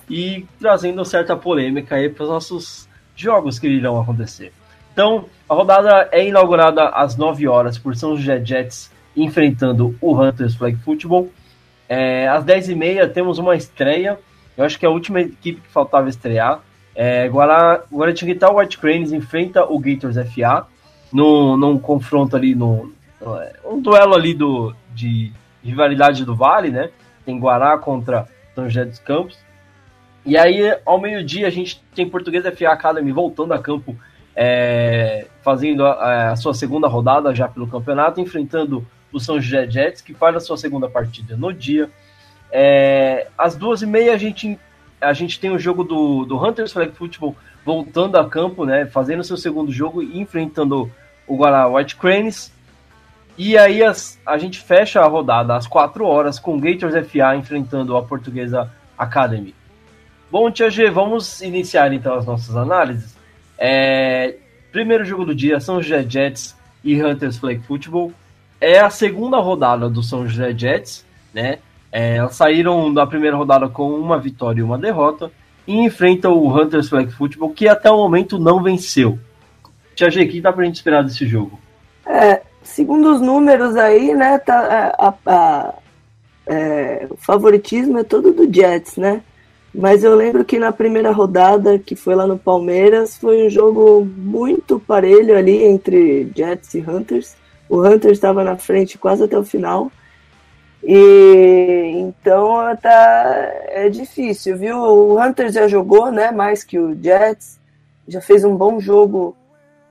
e 0.08 0.46
trazendo 0.58 1.04
certa 1.04 1.36
polêmica 1.36 1.96
aí 1.96 2.08
para 2.08 2.24
os 2.24 2.30
nossos 2.30 2.88
jogos 3.16 3.58
que 3.58 3.66
irão 3.66 4.00
acontecer. 4.00 4.52
Então, 4.92 5.26
a 5.48 5.54
rodada 5.54 6.08
é 6.12 6.26
inaugurada 6.26 6.88
às 6.88 7.16
9 7.16 7.48
horas 7.48 7.78
por 7.78 7.96
São 7.96 8.16
José 8.16 8.44
Jets 8.44 8.92
enfrentando 9.16 9.96
o 10.00 10.14
Hunters 10.20 10.54
Flag 10.54 10.76
Football. 10.76 11.30
É, 11.88 12.28
às 12.28 12.44
10h30 12.44 13.12
temos 13.12 13.38
uma 13.38 13.56
estreia. 13.56 14.18
Eu 14.56 14.64
acho 14.64 14.78
que 14.78 14.86
é 14.86 14.88
a 14.88 14.92
última 14.92 15.20
equipe 15.20 15.60
que 15.60 15.68
faltava 15.68 16.08
estrear. 16.08 16.60
É, 16.94 17.28
Guaratinguetá 17.28 18.50
White 18.52 18.78
Cranes 18.78 19.10
enfrenta 19.10 19.64
o 19.64 19.78
Gators 19.80 20.16
FA 20.32 20.66
num, 21.12 21.56
num 21.56 21.76
confronto 21.76 22.36
ali, 22.36 22.54
no, 22.54 22.92
um 23.64 23.80
duelo 23.80 24.14
ali 24.14 24.32
do, 24.32 24.74
de 24.94 25.32
rivalidade 25.62 26.24
do 26.24 26.36
Vale, 26.36 26.70
né? 26.70 26.90
Tem 27.24 27.38
Guará 27.38 27.76
contra 27.78 28.28
São 28.54 28.68
José 28.68 28.84
dos 28.84 28.98
Campos. 28.98 29.38
E 30.24 30.38
aí, 30.38 30.76
ao 30.86 30.98
meio-dia, 30.98 31.46
a 31.46 31.50
gente 31.50 31.82
tem 31.94 32.08
Português 32.08 32.44
FA 32.56 32.70
Academy 32.70 33.12
voltando 33.12 33.52
a 33.52 33.58
campo, 33.58 33.94
é, 34.34 35.26
fazendo 35.42 35.84
a, 35.84 36.30
a, 36.30 36.36
sua 36.36 36.54
segunda 36.54 36.88
rodada 36.88 37.34
já 37.34 37.46
pelo 37.46 37.66
campeonato, 37.66 38.20
enfrentando 38.20 38.86
o 39.12 39.20
São 39.20 39.40
José 39.40 39.70
Jets, 39.70 40.00
que 40.00 40.14
faz 40.14 40.34
a 40.34 40.40
sua 40.40 40.56
segunda 40.56 40.88
partida 40.88 41.36
no 41.36 41.52
dia. 41.52 41.90
É, 42.50 43.28
às 43.36 43.54
duas 43.54 43.82
e 43.82 43.86
meia, 43.86 44.14
a 44.14 44.16
gente, 44.16 44.58
a 45.00 45.12
gente 45.12 45.38
tem 45.38 45.50
o 45.50 45.58
jogo 45.58 45.84
do, 45.84 46.24
do 46.24 46.42
Hunters 46.42 46.72
Flag 46.72 46.92
Football 46.92 47.36
voltando 47.64 48.16
a 48.16 48.28
campo, 48.28 48.64
né, 48.64 48.86
fazendo 48.86 49.22
seu 49.24 49.36
segundo 49.36 49.70
jogo 49.70 50.02
e 50.02 50.18
enfrentando 50.18 50.90
o 51.26 51.36
Guará 51.36 51.68
White 51.68 51.96
Cranes. 51.96 52.52
E 53.36 53.58
aí 53.58 53.82
as, 53.82 54.18
a 54.24 54.38
gente 54.38 54.60
fecha 54.60 55.00
a 55.00 55.06
rodada 55.06 55.54
às 55.54 55.66
quatro 55.66 56.06
horas 56.06 56.38
com 56.38 56.56
o 56.56 56.60
Gators 56.60 56.94
FA 57.08 57.36
enfrentando 57.36 57.96
a 57.96 58.02
Portuguesa 58.02 58.70
Academy. 58.96 59.54
Bom, 60.34 60.50
Tia 60.50 60.68
G, 60.68 60.90
vamos 60.90 61.40
iniciar 61.42 61.92
então 61.92 62.14
as 62.14 62.26
nossas 62.26 62.56
análises. 62.56 63.16
É, 63.56 64.34
primeiro 64.72 65.04
jogo 65.04 65.24
do 65.24 65.32
dia, 65.32 65.60
São 65.60 65.80
José 65.80 66.04
Jets 66.08 66.56
e 66.82 67.00
Hunters 67.00 67.36
Flag 67.36 67.60
Football. 67.60 68.12
É 68.60 68.80
a 68.80 68.90
segunda 68.90 69.38
rodada 69.38 69.88
do 69.88 70.02
São 70.02 70.26
José 70.26 70.52
Jets, 70.52 71.06
né? 71.32 71.60
É, 71.92 72.16
elas 72.16 72.34
saíram 72.34 72.92
da 72.92 73.06
primeira 73.06 73.36
rodada 73.36 73.68
com 73.68 73.94
uma 73.94 74.18
vitória 74.18 74.58
e 74.58 74.64
uma 74.64 74.76
derrota 74.76 75.30
e 75.68 75.78
enfrentam 75.78 76.32
o 76.32 76.52
Hunters 76.52 76.88
Flag 76.88 77.12
Football, 77.12 77.50
que 77.50 77.68
até 77.68 77.88
o 77.88 77.96
momento 77.96 78.36
não 78.36 78.60
venceu. 78.60 79.16
Tia 79.94 80.10
G, 80.10 80.24
o 80.24 80.28
que 80.28 80.40
dá 80.40 80.52
pra 80.52 80.64
gente 80.64 80.74
esperar 80.74 81.04
desse 81.04 81.28
jogo? 81.28 81.60
É, 82.04 82.42
segundo 82.64 83.14
os 83.14 83.20
números 83.20 83.76
aí, 83.76 84.12
né, 84.12 84.36
tá, 84.38 84.96
a, 84.98 85.14
a, 85.26 85.74
é, 86.44 87.06
o 87.08 87.16
favoritismo 87.18 87.98
é 87.98 88.02
todo 88.02 88.32
do 88.32 88.52
Jets, 88.52 88.96
né? 88.96 89.22
Mas 89.74 90.04
eu 90.04 90.14
lembro 90.14 90.44
que 90.44 90.56
na 90.56 90.70
primeira 90.70 91.10
rodada, 91.10 91.80
que 91.80 91.96
foi 91.96 92.14
lá 92.14 92.28
no 92.28 92.38
Palmeiras, 92.38 93.16
foi 93.16 93.44
um 93.44 93.50
jogo 93.50 94.04
muito 94.04 94.78
parelho 94.78 95.36
ali 95.36 95.64
entre 95.64 96.30
Jets 96.32 96.74
e 96.74 96.78
Hunters. 96.78 97.34
O 97.68 97.84
Hunters 97.84 98.12
estava 98.12 98.44
na 98.44 98.56
frente 98.56 98.96
quase 98.96 99.24
até 99.24 99.36
o 99.36 99.42
final. 99.42 99.90
E 100.80 101.90
então 101.96 102.56
tá, 102.80 103.50
é 103.66 103.88
difícil, 103.88 104.56
viu? 104.56 104.76
O 104.78 105.20
Hunters 105.20 105.54
já 105.54 105.66
jogou 105.66 106.12
né, 106.12 106.30
mais 106.30 106.62
que 106.62 106.78
o 106.78 106.94
Jets, 106.94 107.58
já 108.06 108.20
fez 108.20 108.44
um 108.44 108.54
bom 108.54 108.78
jogo 108.78 109.36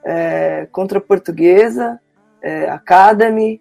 é, 0.01 0.65
contra 0.71 0.99
a 0.99 1.01
Portuguesa, 1.01 1.99
é, 2.41 2.69
Academy. 2.69 3.59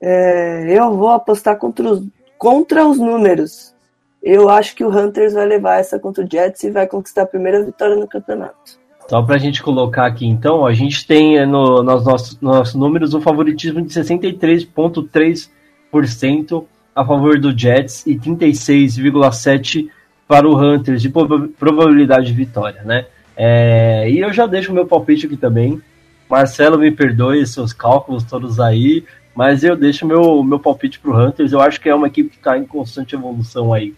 É, 0.00 0.64
eu 0.70 0.96
vou 0.96 1.10
apostar 1.10 1.58
contra 1.58 1.86
os, 1.86 2.06
contra 2.38 2.86
os 2.86 2.98
números 2.98 3.74
eu 4.22 4.50
acho 4.50 4.76
que 4.76 4.84
o 4.84 4.90
Hunters 4.90 5.32
vai 5.32 5.46
levar 5.46 5.78
essa 5.78 5.98
contra 5.98 6.22
o 6.24 6.28
Jets 6.30 6.62
e 6.64 6.70
vai 6.70 6.86
conquistar 6.86 7.22
a 7.22 7.26
primeira 7.26 7.64
vitória 7.64 7.96
no 7.96 8.06
campeonato. 8.06 8.78
Só 9.08 9.22
para 9.22 9.36
a 9.36 9.38
gente 9.38 9.62
colocar 9.62 10.04
aqui, 10.06 10.26
então, 10.26 10.66
a 10.66 10.72
gente 10.72 11.06
tem 11.06 11.38
eh, 11.38 11.46
no, 11.46 11.82
nos 11.82 12.04
nossos, 12.04 12.40
nossos 12.40 12.76
números 12.76 13.14
um 13.14 13.20
favoritismo 13.20 13.82
de 13.82 13.92
63,3% 13.92 16.64
a 16.94 17.04
favor 17.04 17.36
do 17.38 17.56
Jets 17.56 18.06
e 18.06 18.16
36,7% 18.16 19.88
para 20.28 20.46
o 20.46 20.56
Hunters 20.56 21.02
de 21.02 21.08
probabilidade 21.08 22.26
de 22.26 22.32
vitória, 22.32 22.84
né? 22.84 23.06
É, 23.36 24.08
e 24.08 24.20
eu 24.20 24.32
já 24.32 24.46
deixo 24.46 24.70
o 24.70 24.74
meu 24.74 24.86
palpite 24.86 25.26
aqui 25.26 25.36
também. 25.36 25.82
Marcelo, 26.28 26.78
me 26.78 26.92
perdoe 26.92 27.44
seus 27.46 27.72
cálculos 27.72 28.22
todos 28.22 28.60
aí, 28.60 29.04
mas 29.34 29.64
eu 29.64 29.74
deixo 29.74 30.06
meu 30.06 30.44
meu 30.44 30.60
palpite 30.60 31.00
para 31.00 31.10
o 31.10 31.18
Hunters. 31.18 31.50
Eu 31.52 31.60
acho 31.60 31.80
que 31.80 31.88
é 31.88 31.94
uma 31.94 32.06
equipe 32.06 32.30
que 32.30 32.36
está 32.36 32.56
em 32.56 32.64
constante 32.64 33.16
evolução 33.16 33.72
aí 33.72 33.92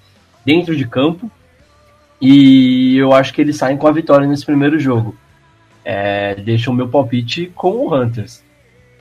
dentro 0.45 0.77
de 0.77 0.87
campo. 0.87 1.31
E 2.21 2.97
eu 2.97 3.13
acho 3.13 3.33
que 3.33 3.41
eles 3.41 3.57
saem 3.57 3.77
com 3.77 3.89
a 3.89 3.93
vitória 3.93 4.27
nesse 4.27 4.47
primeiro 4.47 4.79
jogo. 4.79 5.17
é, 5.85 6.37
deixa 6.37 6.71
o 6.71 6.75
meu 6.75 6.89
palpite 6.89 7.51
com 7.55 7.73
o 7.73 7.95
Hunters. 7.95 8.43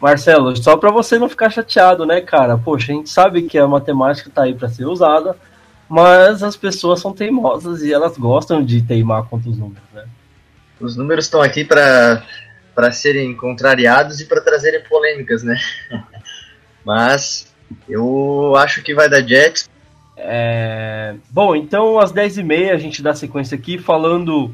Marcelo, 0.02 0.56
só 0.58 0.76
para 0.76 0.90
você 0.90 1.20
não 1.20 1.30
ficar 1.30 1.52
chateado, 1.52 2.08
né, 2.08 2.22
cara? 2.22 2.58
Poxa, 2.58 2.92
a 2.92 2.96
gente 2.96 3.10
sabe 3.10 3.44
que 3.44 3.58
a 3.58 3.68
matemática 3.68 4.32
tá 4.34 4.44
aí 4.44 4.56
para 4.56 4.68
ser 4.68 4.86
usada, 4.86 5.38
mas 5.88 6.42
as 6.42 6.58
pessoas 6.58 7.00
são 7.00 7.14
teimosas 7.14 7.84
e 7.84 7.94
elas 7.94 8.18
gostam 8.18 8.66
de 8.66 8.82
teimar 8.82 9.26
contra 9.26 9.50
os 9.50 9.58
números, 9.58 9.84
né? 9.94 10.06
Os 10.80 10.98
números 10.98 11.26
estão 11.26 11.42
aqui 11.42 11.64
para 11.64 12.24
para 12.74 12.92
serem 12.92 13.36
contrariados 13.36 14.22
e 14.22 14.26
para 14.26 14.42
trazerem 14.42 14.82
polêmicas, 14.86 15.44
né? 15.44 15.60
mas 16.84 17.54
eu 17.88 18.56
acho 18.56 18.82
que 18.82 18.96
vai 18.96 19.08
dar 19.08 19.22
Jets. 19.22 19.70
É... 20.24 21.16
Bom, 21.30 21.56
então 21.56 22.00
às 22.00 22.14
10h30 22.14 22.72
a 22.72 22.78
gente 22.78 23.02
dá 23.02 23.14
sequência 23.14 23.56
aqui 23.56 23.78
falando 23.78 24.52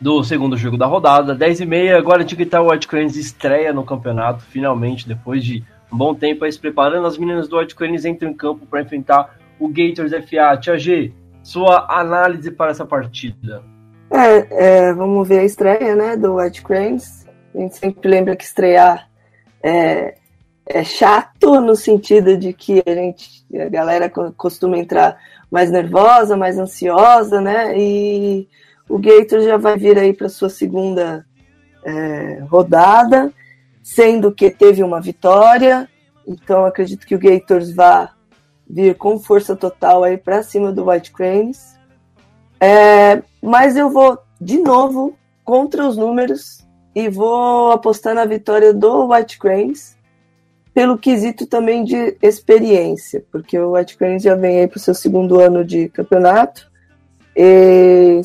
do 0.00 0.24
segundo 0.24 0.56
jogo 0.56 0.76
da 0.76 0.86
rodada. 0.86 1.36
10h30, 1.36 1.96
agora 1.96 2.24
Tiquital 2.24 2.68
White 2.68 2.88
Cranes 2.88 3.16
estreia 3.16 3.72
no 3.72 3.84
campeonato, 3.84 4.42
finalmente, 4.44 5.06
depois 5.06 5.44
de 5.44 5.62
um 5.92 5.96
bom 5.96 6.14
tempo 6.14 6.44
aí 6.44 6.52
se 6.52 6.58
preparando. 6.58 7.06
As 7.06 7.18
meninas 7.18 7.48
do 7.48 7.58
White 7.58 7.74
Cranes 7.74 8.04
entram 8.04 8.30
em 8.30 8.34
campo 8.34 8.66
para 8.66 8.80
enfrentar 8.80 9.36
o 9.58 9.68
Gators 9.68 10.12
FA. 10.12 10.56
Tia 10.58 10.78
G, 10.78 11.12
sua 11.42 11.86
análise 11.90 12.50
para 12.50 12.70
essa 12.70 12.84
partida. 12.84 13.62
É, 14.10 14.86
é, 14.88 14.94
vamos 14.94 15.28
ver 15.28 15.40
a 15.40 15.44
estreia 15.44 15.94
né, 15.94 16.16
do 16.16 16.36
White 16.36 16.62
Cranes. 16.62 17.26
A 17.54 17.58
gente 17.58 17.76
sempre 17.76 18.08
lembra 18.08 18.36
que 18.36 18.44
estrear 18.44 19.08
é, 19.62 20.14
é 20.72 20.84
chato 20.84 21.60
no 21.60 21.74
sentido 21.74 22.36
de 22.36 22.52
que 22.52 22.80
a 22.86 22.94
gente, 22.94 23.44
a 23.60 23.68
galera 23.68 24.08
costuma 24.36 24.78
entrar 24.78 25.18
mais 25.50 25.68
nervosa, 25.68 26.36
mais 26.36 26.58
ansiosa, 26.58 27.40
né? 27.40 27.76
E 27.76 28.48
o 28.88 28.96
Gators 28.96 29.44
já 29.44 29.56
vai 29.56 29.76
vir 29.76 29.98
aí 29.98 30.12
para 30.12 30.28
sua 30.28 30.48
segunda 30.48 31.26
é, 31.84 32.44
rodada, 32.48 33.32
sendo 33.82 34.30
que 34.30 34.48
teve 34.48 34.84
uma 34.84 35.00
vitória. 35.00 35.88
Então 36.24 36.64
acredito 36.64 37.04
que 37.04 37.16
o 37.16 37.18
Gators 37.18 37.74
vá 37.74 38.12
vir 38.68 38.94
com 38.94 39.18
força 39.18 39.56
total 39.56 40.04
aí 40.04 40.16
para 40.16 40.44
cima 40.44 40.70
do 40.70 40.88
White 40.88 41.10
Cranes. 41.10 41.76
É, 42.60 43.20
mas 43.42 43.76
eu 43.76 43.90
vou 43.90 44.16
de 44.40 44.58
novo 44.58 45.18
contra 45.44 45.84
os 45.84 45.96
números 45.96 46.64
e 46.94 47.08
vou 47.08 47.72
apostar 47.72 48.14
na 48.14 48.24
vitória 48.24 48.72
do 48.72 49.12
White 49.12 49.36
Cranes 49.36 49.98
pelo 50.72 50.98
quesito 50.98 51.46
também 51.46 51.84
de 51.84 52.16
experiência, 52.22 53.24
porque 53.30 53.58
o 53.58 53.72
White 53.72 53.96
Cranes 53.96 54.22
já 54.22 54.34
vem 54.34 54.60
aí 54.60 54.66
para 54.66 54.76
o 54.76 54.80
seu 54.80 54.94
segundo 54.94 55.40
ano 55.40 55.64
de 55.64 55.88
campeonato. 55.88 56.70
E 57.36 58.20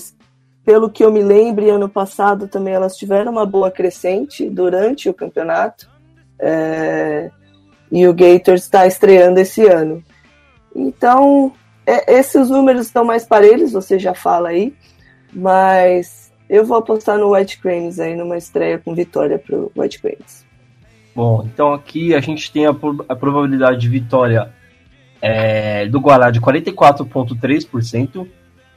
pelo 0.64 0.90
que 0.90 1.04
eu 1.04 1.12
me 1.12 1.24
lembro, 1.24 1.70
ano 1.70 1.90
passado 1.90 2.48
também 2.48 2.74
elas 2.74 2.96
tiveram 2.96 3.32
uma 3.32 3.46
boa 3.46 3.72
crescente 3.72 4.50
durante 4.50 5.10
o 5.10 5.14
campeonato. 5.14 5.90
É, 6.38 7.32
e 7.92 8.08
o 8.08 8.14
Gators 8.14 8.64
está 8.64 8.86
estreando 8.86 9.40
esse 9.40 9.66
ano. 9.66 10.04
Então, 10.76 11.54
é, 11.86 12.16
esses 12.16 12.50
números 12.50 12.88
estão 12.88 13.06
mais 13.06 13.26
parelhos, 13.26 13.72
você 13.72 13.98
já 13.98 14.14
fala 14.14 14.50
aí, 14.50 14.74
mas 15.32 16.32
eu 16.50 16.66
vou 16.66 16.78
apostar 16.78 17.18
no 17.18 17.34
White 17.34 17.60
Cranes 17.60 18.00
aí, 18.00 18.16
numa 18.16 18.38
estreia 18.38 18.78
com 18.78 18.94
vitória 18.94 19.40
para 19.40 19.56
o 19.56 19.72
White 19.76 20.02
Cranes. 20.02 20.45
Bom, 21.16 21.44
então 21.46 21.74
aqui 21.74 22.14
a 22.14 22.20
gente 22.20 22.52
tem 22.52 22.66
a, 22.66 22.72
a 22.72 23.16
probabilidade 23.16 23.80
de 23.80 23.88
vitória 23.88 24.54
é, 25.22 25.88
do 25.88 26.00
Guará 26.00 26.30
de 26.30 26.42
44,3%. 26.42 28.28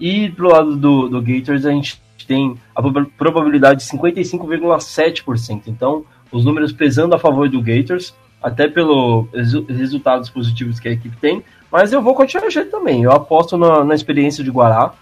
E 0.01 0.31
pro 0.31 0.49
lado 0.49 0.77
do, 0.77 1.09
do 1.09 1.21
Gators 1.21 1.67
a 1.67 1.71
gente 1.73 2.01
tem 2.27 2.57
a 2.75 2.83
probabilidade 3.17 3.83
de 3.83 3.91
55,7%. 3.91 5.63
Então, 5.67 6.05
os 6.31 6.45
números 6.45 6.73
pesando 6.73 7.15
a 7.15 7.19
favor 7.19 7.49
do 7.49 7.61
Gators, 7.61 8.15
até 8.41 8.69
pelos 8.69 9.27
resultados 9.69 10.31
positivos 10.31 10.79
que 10.79 10.89
a 10.89 10.93
equipe 10.93 11.17
tem. 11.17 11.43
Mas 11.73 11.93
eu 11.93 12.01
vou 12.01 12.15
continuar 12.15 12.51
jeito 12.51 12.71
também. 12.71 13.03
Eu 13.03 13.13
aposto 13.13 13.57
na, 13.57 13.85
na 13.85 13.95
experiência 13.95 14.45
de 14.45 14.51
Guará. 14.51 14.93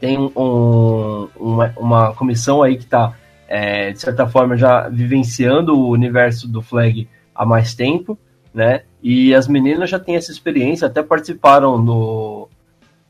Tem 0.00 0.16
um, 0.16 1.28
uma, 1.36 1.74
uma 1.76 2.14
comissão 2.14 2.62
aí 2.62 2.76
que 2.76 2.84
está, 2.84 3.14
é, 3.48 3.92
de 3.92 4.00
certa 4.00 4.26
forma, 4.28 4.56
já 4.56 4.88
vivenciando 4.88 5.76
o 5.76 5.88
universo 5.88 6.46
do 6.46 6.62
flag 6.62 7.08
há 7.34 7.46
mais 7.46 7.74
tempo, 7.74 8.18
né? 8.52 8.82
E 9.02 9.34
as 9.34 9.48
meninas 9.48 9.88
já 9.88 9.98
têm 9.98 10.16
essa 10.16 10.30
experiência, 10.30 10.86
até 10.86 11.02
participaram 11.02 11.82
do, 11.82 12.48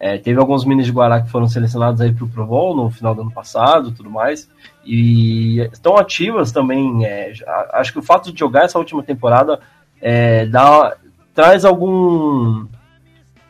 é, 0.01 0.17
teve 0.17 0.39
alguns 0.39 0.65
minis 0.65 0.87
de 0.87 0.93
Guará 0.93 1.21
que 1.21 1.29
foram 1.29 1.49
selecionados 1.49 2.01
aí 2.01 2.13
para 2.13 2.25
o 2.25 2.29
Pro 2.29 2.47
Bowl 2.47 2.77
no 2.77 2.89
final 2.89 3.15
do 3.15 3.23
ano 3.23 3.33
passado 3.33 3.91
tudo 3.91 4.09
mais. 4.09 4.49
E 4.85 5.59
estão 5.73 5.97
ativas 5.97 6.53
também. 6.53 7.05
É, 7.05 7.33
acho 7.73 7.93
que 7.93 7.99
o 7.99 8.03
fato 8.03 8.33
de 8.33 8.39
jogar 8.39 8.65
essa 8.65 8.79
última 8.79 9.03
temporada 9.03 9.59
é, 10.01 10.47
dá, 10.47 10.97
traz 11.35 11.65
algum. 11.65 12.67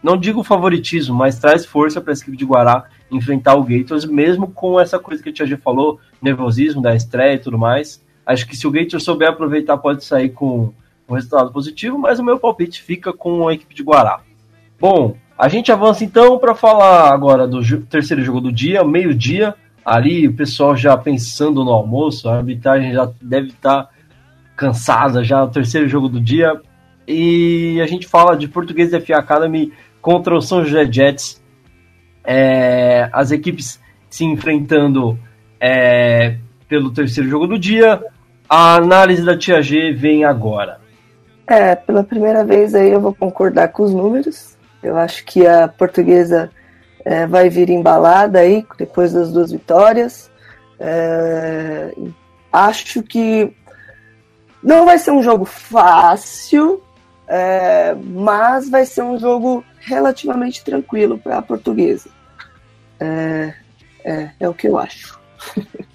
Não 0.02 0.16
digo 0.16 0.42
favoritismo, 0.42 1.14
mas 1.14 1.38
traz 1.38 1.66
força 1.66 2.00
para 2.00 2.12
a 2.12 2.16
equipe 2.16 2.36
de 2.36 2.46
Guará 2.46 2.84
enfrentar 3.10 3.54
o 3.54 3.64
Gators, 3.64 4.04
mesmo 4.04 4.48
com 4.48 4.78
essa 4.78 4.98
coisa 4.98 5.22
que 5.22 5.30
a 5.30 5.32
Tia 5.32 5.58
falou, 5.58 5.98
nervosismo 6.20 6.82
da 6.82 6.94
estreia 6.94 7.34
e 7.34 7.38
tudo 7.38 7.58
mais. 7.58 8.04
Acho 8.26 8.46
que 8.46 8.56
se 8.56 8.66
o 8.66 8.70
Gators 8.70 9.04
souber 9.04 9.28
aproveitar, 9.28 9.78
pode 9.78 10.04
sair 10.04 10.30
com 10.30 10.72
um 11.08 11.14
resultado 11.14 11.50
positivo, 11.50 11.98
mas 11.98 12.18
o 12.18 12.24
meu 12.24 12.38
palpite 12.38 12.82
fica 12.82 13.12
com 13.12 13.48
a 13.48 13.54
equipe 13.54 13.74
de 13.74 13.82
Guará. 13.82 14.20
Bom, 14.78 15.16
a 15.38 15.48
gente 15.48 15.72
avança 15.72 16.04
então 16.04 16.38
para 16.38 16.54
falar 16.54 17.12
agora 17.12 17.46
do 17.46 17.62
terceiro 17.82 18.22
jogo 18.22 18.40
do 18.40 18.52
dia, 18.52 18.84
meio-dia. 18.84 19.54
Ali 19.84 20.28
o 20.28 20.34
pessoal 20.34 20.76
já 20.76 20.96
pensando 20.96 21.64
no 21.64 21.70
almoço, 21.70 22.28
a 22.28 22.36
arbitragem 22.36 22.92
já 22.92 23.10
deve 23.22 23.48
estar 23.48 23.84
tá 23.84 23.90
cansada 24.54 25.24
já 25.24 25.40
no 25.40 25.50
terceiro 25.50 25.88
jogo 25.88 26.08
do 26.08 26.20
dia. 26.20 26.60
E 27.06 27.80
a 27.80 27.86
gente 27.86 28.06
fala 28.06 28.36
de 28.36 28.46
Português 28.46 28.90
FA 28.90 29.16
Academy 29.16 29.72
contra 30.02 30.36
o 30.36 30.42
São 30.42 30.64
José 30.64 30.90
Jets. 30.92 31.42
É, 32.30 33.08
as 33.10 33.30
equipes 33.30 33.80
se 34.10 34.22
enfrentando 34.22 35.18
é, 35.58 36.36
pelo 36.68 36.90
terceiro 36.90 37.28
jogo 37.28 37.46
do 37.46 37.58
dia. 37.58 38.02
A 38.46 38.74
análise 38.74 39.24
da 39.24 39.36
Tia 39.36 39.62
G 39.62 39.92
vem 39.92 40.24
agora. 40.24 40.78
É, 41.46 41.74
pela 41.74 42.04
primeira 42.04 42.44
vez 42.44 42.74
aí 42.74 42.90
eu 42.90 43.00
vou 43.00 43.14
concordar 43.14 43.68
com 43.68 43.82
os 43.82 43.94
números. 43.94 44.58
Eu 44.82 44.98
acho 44.98 45.24
que 45.24 45.46
a 45.46 45.66
portuguesa 45.68 46.50
é, 47.04 47.26
vai 47.26 47.48
vir 47.48 47.70
embalada 47.70 48.40
aí 48.40 48.66
depois 48.76 49.14
das 49.14 49.32
duas 49.32 49.50
vitórias. 49.50 50.30
É, 50.78 51.94
acho 52.52 53.02
que 53.02 53.50
não 54.62 54.84
vai 54.84 54.98
ser 54.98 55.12
um 55.12 55.22
jogo 55.22 55.46
fácil, 55.46 56.82
é, 57.26 57.94
mas 57.94 58.68
vai 58.68 58.84
ser 58.84 59.02
um 59.02 59.18
jogo 59.18 59.64
relativamente 59.80 60.62
tranquilo 60.62 61.18
para 61.18 61.38
a 61.38 61.42
portuguesa. 61.42 62.10
É, 63.00 63.54
é, 64.04 64.30
é, 64.40 64.48
o 64.48 64.54
que 64.54 64.68
eu 64.68 64.78
acho. 64.78 65.18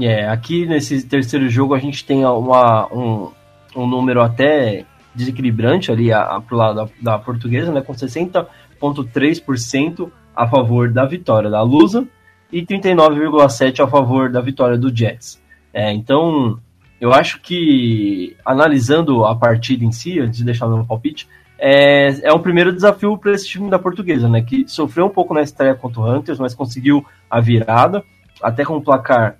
É, 0.00 0.26
aqui 0.26 0.64
nesse 0.64 1.06
terceiro 1.06 1.50
jogo 1.50 1.74
a 1.74 1.78
gente 1.78 2.02
tem 2.02 2.24
uma, 2.24 2.90
um, 2.90 3.30
um 3.76 3.86
número 3.86 4.22
até 4.22 4.86
desequilibrante 5.14 5.92
ali 5.92 6.10
a, 6.10 6.22
a, 6.22 6.40
pro 6.40 6.56
lado 6.56 6.76
da, 6.76 6.88
da 7.02 7.18
portuguesa, 7.18 7.70
né, 7.70 7.82
com 7.82 7.92
60,3% 7.92 10.10
a 10.34 10.48
favor 10.48 10.90
da 10.90 11.04
vitória 11.04 11.50
da 11.50 11.60
Lusa 11.60 12.08
e 12.50 12.64
39,7% 12.64 13.84
a 13.84 13.86
favor 13.86 14.30
da 14.30 14.40
vitória 14.40 14.78
do 14.78 14.90
Jets. 14.94 15.42
É, 15.72 15.92
então, 15.92 16.58
eu 17.00 17.12
acho 17.12 17.40
que, 17.40 18.36
analisando 18.44 19.24
a 19.24 19.34
partida 19.34 19.84
em 19.84 19.92
si, 19.92 20.20
antes 20.20 20.38
de 20.38 20.44
deixar 20.44 20.68
meu 20.68 20.84
palpite, 20.84 21.28
é, 21.64 22.08
é 22.24 22.32
um 22.32 22.40
primeiro 22.40 22.72
desafio 22.72 23.16
para 23.16 23.30
esse 23.30 23.46
time 23.46 23.70
da 23.70 23.78
portuguesa, 23.78 24.28
né, 24.28 24.42
que 24.42 24.66
sofreu 24.66 25.06
um 25.06 25.10
pouco 25.10 25.32
na 25.32 25.42
estreia 25.42 25.76
contra 25.76 26.00
o 26.00 26.12
Hunters, 26.12 26.40
mas 26.40 26.56
conseguiu 26.56 27.06
a 27.30 27.40
virada, 27.40 28.02
até 28.42 28.64
com 28.64 28.78
um 28.78 28.80
placar 28.80 29.36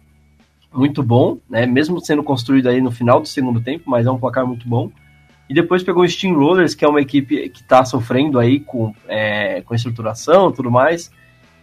muito 0.73 1.03
bom, 1.03 1.39
né, 1.51 1.66
mesmo 1.66 2.01
sendo 2.01 2.23
construído 2.23 2.69
aí 2.69 2.81
no 2.81 2.93
final 2.93 3.20
do 3.20 3.27
segundo 3.27 3.61
tempo, 3.61 3.90
mas 3.90 4.07
é 4.07 4.11
um 4.11 4.20
placar 4.20 4.47
muito 4.47 4.69
bom. 4.69 4.89
E 5.51 5.55
depois 5.55 5.82
pegou 5.82 6.05
o 6.05 6.09
Steamrollers, 6.09 6.77
que 6.77 6.85
é 6.85 6.89
uma 6.89 7.01
equipe 7.01 7.49
que 7.49 7.61
está 7.61 7.85
sofrendo 7.85 8.39
aí 8.39 8.61
com, 8.61 8.94
é, 9.09 9.61
com 9.62 9.74
estruturação 9.74 10.51
e 10.51 10.53
tudo 10.53 10.70
mais. 10.70 11.11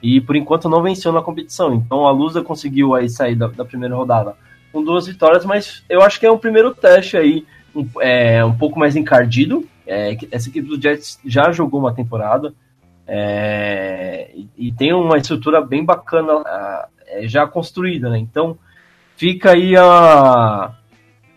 E 0.03 0.19
por 0.19 0.36
enquanto 0.36 0.68
não 0.68 0.84
venceu 0.84 1.14
na 1.14 1.22
competição. 1.22 1.73
Então 1.73 2.06
a 2.06 2.11
Lusa 2.11 2.44
conseguiu 2.44 2.94
aí 2.94 3.10
sair 3.10 3.36
da, 3.36 3.48
da 3.48 3.64
primeira 3.64 3.95
rodada 3.95 4.36
com 4.73 4.84
duas 4.84 5.07
vitórias, 5.07 5.45
mas 5.45 5.84
eu 5.90 6.02
acho 6.02 6.19
que 6.19 6.26
é 6.26 6.31
um 6.31 6.38
primeiro 6.38 6.76
teste 6.76 7.15
aí 7.18 7.45
um, 7.73 7.88
é, 8.02 8.44
um 8.44 8.56
pouco 8.56 8.77
mais 8.77 8.95
encardido. 8.95 9.65
É, 9.91 10.15
essa 10.29 10.49
equipe 10.49 10.67
do 10.67 10.79
Jets 10.79 11.19
já 11.25 11.51
jogou 11.51 11.79
uma 11.79 11.91
temporada 11.91 12.53
é, 13.07 14.29
e, 14.35 14.67
e, 14.67 14.71
tem 14.71 14.93
uma 14.93 15.17
estrutura 15.17 15.59
bem 15.61 15.83
bacana 15.83 16.43
é, 17.07 17.27
já 17.27 17.47
construída, 17.47 18.07
né? 18.07 18.19
Então 18.19 18.55
fica 19.17 19.53
aí 19.53 19.75
a, 19.75 20.71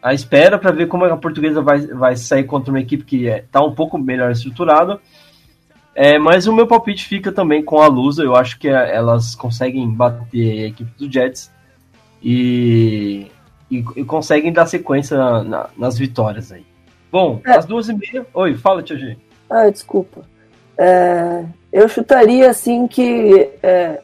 a 0.02 0.12
espera 0.12 0.58
para 0.58 0.70
ver 0.70 0.86
como 0.86 1.06
a 1.06 1.16
portuguesa 1.16 1.62
vai, 1.62 1.80
vai 1.86 2.14
sair 2.14 2.44
contra 2.44 2.70
uma 2.70 2.80
equipe 2.80 3.04
que 3.04 3.26
está 3.26 3.60
é, 3.60 3.62
um 3.62 3.74
pouco 3.74 3.96
melhor 3.96 4.30
estruturada. 4.30 5.00
É, 5.94 6.18
mas 6.18 6.46
o 6.46 6.54
meu 6.54 6.66
palpite 6.66 7.06
fica 7.06 7.32
também 7.32 7.64
com 7.64 7.80
a 7.80 7.86
Lusa. 7.86 8.22
Eu 8.22 8.36
acho 8.36 8.58
que 8.58 8.68
é, 8.68 8.94
elas 8.94 9.34
conseguem 9.34 9.88
bater 9.90 10.64
a 10.64 10.66
equipe 10.66 10.90
do 10.98 11.10
Jets. 11.10 11.50
e, 12.22 13.28
e, 13.70 13.78
e 13.96 14.04
conseguem 14.04 14.52
dar 14.52 14.66
sequência 14.66 15.16
na, 15.16 15.42
na, 15.42 15.70
nas 15.74 15.96
vitórias 15.96 16.52
aí. 16.52 16.71
Bom, 17.12 17.42
é. 17.44 17.52
às 17.52 17.66
duas 17.66 17.90
e 17.90 17.94
meia. 17.94 18.26
Oi, 18.32 18.54
fala, 18.54 18.82
Tia 18.82 18.96
G. 18.96 19.18
Ah, 19.50 19.68
desculpa. 19.68 20.22
É, 20.78 21.44
eu 21.70 21.86
chutaria 21.86 22.48
assim 22.48 22.88
que 22.88 23.50
é, 23.62 24.00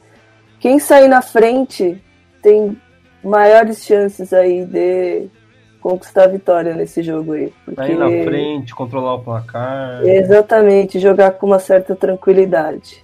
quem 0.61 0.79
sair 0.79 1.09
na 1.09 1.23
frente 1.23 2.01
tem 2.43 2.77
maiores 3.25 3.83
chances 3.83 4.33
aí 4.35 4.67
de 4.67 5.27
conquistar 5.81 6.25
a 6.25 6.29
vitória 6.29 6.75
nesse 6.75 7.03
jogo 7.03 7.33
aí. 7.33 7.51
Porque... 7.65 7.81
Sair 7.81 7.97
na 7.97 8.09
frente, 8.25 8.75
controlar 8.75 9.15
o 9.15 9.21
placar. 9.21 10.05
Exatamente, 10.05 11.01
jogar 11.01 11.31
com 11.33 11.47
uma 11.47 11.59
certa 11.59 11.97
tranquilidade. 11.97 13.03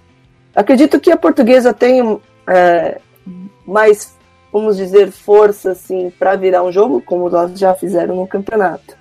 Acredito 0.55 0.99
que 0.99 1.11
a 1.11 1.17
portuguesa 1.17 1.73
tem 1.73 2.19
é, 2.47 2.99
mais, 3.65 4.15
vamos 4.53 4.77
dizer, 4.77 5.09
força 5.09 5.71
assim 5.71 6.11
para 6.11 6.35
virar 6.35 6.63
um 6.63 6.71
jogo, 6.71 7.01
como 7.01 7.27
nós 7.27 7.57
já 7.57 7.73
fizeram 7.73 8.15
no 8.15 8.27
campeonato. 8.27 8.95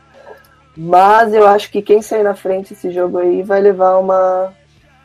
Mas 0.76 1.32
eu 1.32 1.46
acho 1.46 1.70
que 1.70 1.80
quem 1.80 2.02
sair 2.02 2.22
na 2.22 2.34
frente 2.34 2.72
esse 2.72 2.90
jogo 2.90 3.18
aí 3.18 3.42
vai 3.42 3.60
levar 3.60 3.98
uma 3.98 4.52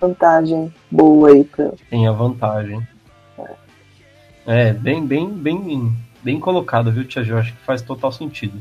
vantagem 0.01 0.73
boa 0.89 1.29
aí 1.29 1.43
pra. 1.43 1.71
Tem 1.89 2.07
a 2.07 2.11
vantagem. 2.11 2.85
É, 4.47 4.69
é 4.69 4.73
bem, 4.73 5.05
bem, 5.05 5.29
bem, 5.29 5.93
bem 6.23 6.39
colocado, 6.39 6.91
viu, 6.91 7.05
Tia 7.05 7.23
Jorge? 7.23 7.51
Que 7.51 7.65
faz 7.65 7.81
total 7.81 8.11
sentido. 8.11 8.59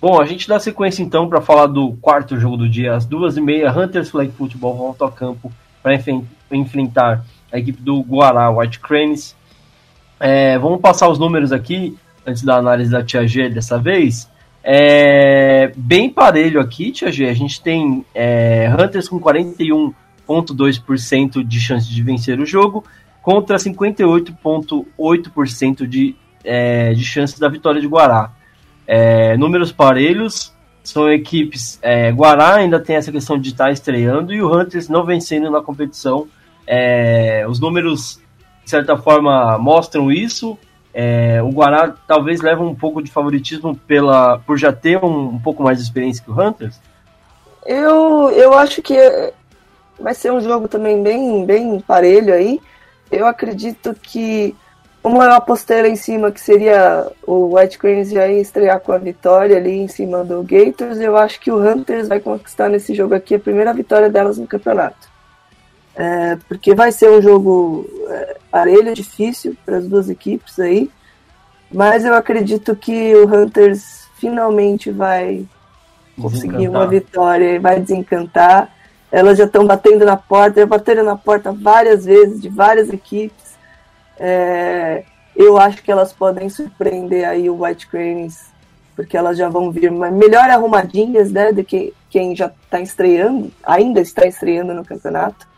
Bom, 0.00 0.20
a 0.20 0.26
gente 0.26 0.48
dá 0.48 0.58
sequência 0.58 1.02
então 1.02 1.28
para 1.28 1.40
falar 1.40 1.66
do 1.68 1.92
quarto 2.00 2.36
jogo 2.36 2.56
do 2.56 2.68
dia, 2.68 2.94
às 2.94 3.06
duas 3.06 3.36
e 3.36 3.40
meia. 3.40 3.72
Hunters 3.72 4.10
Flag 4.10 4.32
Football 4.32 4.76
volta 4.76 5.04
ao 5.04 5.12
campo 5.12 5.50
para 5.80 5.94
enfrentar 6.50 7.24
a 7.52 7.58
equipe 7.58 7.80
do 7.80 8.00
Guará 8.00 8.50
White 8.50 8.80
Cranes. 8.80 9.36
É, 10.18 10.58
vamos 10.58 10.80
passar 10.80 11.08
os 11.08 11.18
números 11.18 11.52
aqui 11.52 11.96
antes 12.26 12.42
da 12.42 12.56
análise 12.56 12.90
da 12.90 13.02
Tia 13.04 13.26
G 13.26 13.48
dessa 13.48 13.78
vez. 13.78 14.28
É, 14.64 15.72
bem 15.76 16.08
parelho 16.08 16.60
aqui, 16.60 16.92
Tia 16.92 17.10
G. 17.10 17.28
A 17.28 17.34
gente 17.34 17.60
tem 17.60 18.06
é, 18.14 18.72
Hunters 18.72 19.08
com 19.08 19.18
41,2% 19.20 21.42
de 21.42 21.60
chance 21.60 21.90
de 21.90 22.00
vencer 22.02 22.38
o 22.38 22.46
jogo 22.46 22.84
contra 23.20 23.56
58,8% 23.56 25.84
de, 25.86 26.14
é, 26.44 26.92
de 26.92 27.04
chance 27.04 27.40
da 27.40 27.48
vitória 27.48 27.80
de 27.80 27.86
Guará. 27.86 28.30
É, 28.86 29.36
números 29.36 29.72
parelhos, 29.72 30.52
são 30.82 31.10
equipes. 31.10 31.78
É, 31.80 32.10
Guará 32.10 32.56
ainda 32.56 32.80
tem 32.80 32.96
essa 32.96 33.12
questão 33.12 33.38
de 33.38 33.50
estar 33.50 33.70
estreando 33.70 34.34
e 34.34 34.42
o 34.42 34.52
Hunters 34.52 34.88
não 34.88 35.04
vencendo 35.04 35.48
na 35.50 35.60
competição. 35.60 36.26
É, 36.66 37.46
os 37.48 37.60
números, 37.60 38.20
de 38.64 38.70
certa 38.70 38.96
forma, 38.96 39.56
mostram 39.58 40.10
isso. 40.10 40.58
É, 40.94 41.42
o 41.42 41.48
Guará 41.48 41.94
talvez 42.06 42.40
leve 42.40 42.60
um 42.60 42.74
pouco 42.74 43.02
de 43.02 43.10
favoritismo 43.10 43.74
pela, 43.74 44.38
por 44.40 44.58
já 44.58 44.72
ter 44.72 45.02
um, 45.02 45.28
um, 45.28 45.38
pouco 45.38 45.62
mais 45.62 45.78
de 45.78 45.84
experiência 45.84 46.22
que 46.22 46.30
o 46.30 46.38
Hunters? 46.38 46.78
Eu, 47.64 48.30
eu 48.30 48.52
acho 48.52 48.82
que 48.82 48.94
vai 49.98 50.14
ser 50.14 50.32
um 50.32 50.40
jogo 50.40 50.68
também 50.68 51.02
bem, 51.02 51.46
bem 51.46 51.80
parelho 51.80 52.34
aí. 52.34 52.60
Eu 53.10 53.26
acredito 53.26 53.94
que, 54.02 54.54
como 55.02 55.22
eu 55.22 55.32
apostei 55.32 55.80
lá 55.80 55.88
em 55.88 55.96
cima 55.96 56.32
que 56.32 56.40
seria 56.40 57.06
o 57.26 57.56
White 57.56 57.78
Cranes 57.78 58.10
já 58.10 58.26
estrear 58.28 58.80
com 58.80 58.92
a 58.92 58.98
vitória 58.98 59.56
ali 59.56 59.78
em 59.78 59.88
cima 59.88 60.24
do 60.24 60.42
Gators, 60.42 60.98
eu 60.98 61.16
acho 61.16 61.40
que 61.40 61.50
o 61.50 61.58
Hunters 61.58 62.08
vai 62.08 62.20
conquistar 62.20 62.68
nesse 62.68 62.94
jogo 62.94 63.14
aqui 63.14 63.34
a 63.34 63.40
primeira 63.40 63.72
vitória 63.72 64.10
delas 64.10 64.36
no 64.36 64.46
campeonato. 64.46 65.11
É, 65.94 66.36
porque 66.48 66.74
vai 66.74 66.90
ser 66.90 67.10
um 67.10 67.20
jogo 67.20 67.86
é, 68.08 68.36
parelho, 68.50 68.94
difícil 68.94 69.56
para 69.64 69.76
as 69.78 69.86
duas 69.86 70.08
equipes 70.08 70.58
aí. 70.58 70.90
Mas 71.70 72.04
eu 72.04 72.14
acredito 72.14 72.76
que 72.76 73.14
o 73.14 73.26
Hunters 73.26 74.06
finalmente 74.16 74.90
vai 74.90 75.46
conseguir 76.20 76.68
uma 76.68 76.86
vitória 76.86 77.54
e 77.54 77.58
vai 77.58 77.80
desencantar. 77.80 78.70
Elas 79.10 79.38
já 79.38 79.44
estão 79.44 79.66
batendo 79.66 80.04
na 80.04 80.16
porta, 80.16 80.60
já 80.60 80.66
bateram 80.66 81.04
na 81.04 81.16
porta 81.16 81.52
várias 81.52 82.04
vezes 82.04 82.40
de 82.40 82.48
várias 82.48 82.90
equipes. 82.90 83.56
É, 84.18 85.04
eu 85.34 85.58
acho 85.58 85.82
que 85.82 85.90
elas 85.90 86.12
podem 86.12 86.48
surpreender 86.48 87.26
aí 87.26 87.48
o 87.48 87.62
White 87.62 87.86
Cranes, 87.88 88.50
porque 88.94 89.16
elas 89.16 89.36
já 89.36 89.48
vão 89.48 89.70
vir 89.70 89.90
melhor 89.90 90.48
arrumadinhas 90.50 91.32
né, 91.32 91.52
do 91.52 91.64
que 91.64 91.92
quem 92.10 92.36
já 92.36 92.46
está 92.46 92.80
estreando, 92.80 93.50
ainda 93.62 94.00
está 94.00 94.26
estreando 94.26 94.74
no 94.74 94.84
campeonato. 94.84 95.51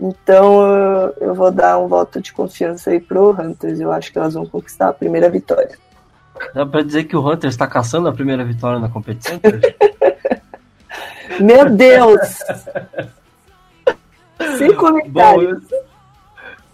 Então 0.00 1.12
eu 1.20 1.34
vou 1.34 1.50
dar 1.50 1.78
um 1.78 1.88
voto 1.88 2.20
de 2.20 2.32
confiança 2.32 2.90
aí 2.90 3.00
pro 3.00 3.30
Hunters. 3.30 3.80
Eu 3.80 3.90
acho 3.90 4.12
que 4.12 4.18
elas 4.18 4.34
vão 4.34 4.46
conquistar 4.46 4.88
a 4.88 4.92
primeira 4.92 5.28
vitória. 5.28 5.76
Dá 6.54 6.64
pra 6.64 6.82
dizer 6.82 7.04
que 7.04 7.16
o 7.16 7.26
Hunters 7.26 7.54
está 7.54 7.66
caçando 7.66 8.08
a 8.08 8.12
primeira 8.12 8.44
vitória 8.44 8.78
na 8.78 8.88
competição? 8.88 9.40
Meu 11.40 11.68
Deus! 11.70 12.20
Sem 14.56 14.74
comentários. 14.74 15.62
Bom, 15.62 15.76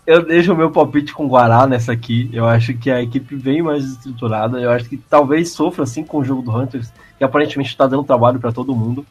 eu, 0.06 0.16
eu, 0.16 0.26
deixo 0.26 0.52
o 0.52 0.56
meu 0.56 0.70
palpite 0.70 1.12
com 1.12 1.24
o 1.24 1.28
Guará 1.28 1.66
nessa 1.66 1.92
aqui. 1.92 2.30
Eu 2.32 2.46
acho 2.46 2.74
que 2.74 2.90
a 2.90 3.02
equipe 3.02 3.34
vem 3.36 3.62
mais 3.62 3.84
estruturada. 3.84 4.60
Eu 4.60 4.70
acho 4.70 4.88
que 4.88 4.96
talvez 4.96 5.52
sofra 5.52 5.84
assim 5.84 6.04
com 6.04 6.18
o 6.18 6.24
jogo 6.24 6.42
do 6.42 6.56
Hunters, 6.56 6.92
que 7.18 7.24
aparentemente 7.24 7.70
está 7.70 7.86
dando 7.86 8.04
trabalho 8.04 8.38
para 8.38 8.52
todo 8.52 8.76
mundo. 8.76 9.04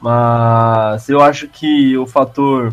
Mas 0.00 1.08
eu 1.08 1.20
acho 1.20 1.48
que 1.48 1.96
o 1.96 2.06
fator 2.06 2.72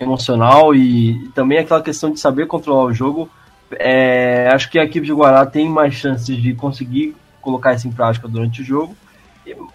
emocional 0.00 0.74
e, 0.74 1.28
também 1.34 1.58
aquela 1.58 1.82
questão 1.82 2.10
de 2.10 2.20
saber 2.20 2.46
controlar 2.46 2.84
o 2.84 2.94
jogo. 2.94 3.28
É, 3.72 4.48
acho 4.52 4.70
que 4.70 4.78
a 4.78 4.84
equipe 4.84 5.06
de 5.06 5.12
Guará 5.12 5.44
tem 5.44 5.68
mais 5.68 5.94
chances 5.94 6.36
de 6.36 6.54
conseguir 6.54 7.14
colocar 7.40 7.74
isso 7.74 7.86
em 7.86 7.92
prática 7.92 8.26
durante 8.26 8.62
o 8.62 8.64
jogo. 8.64 8.96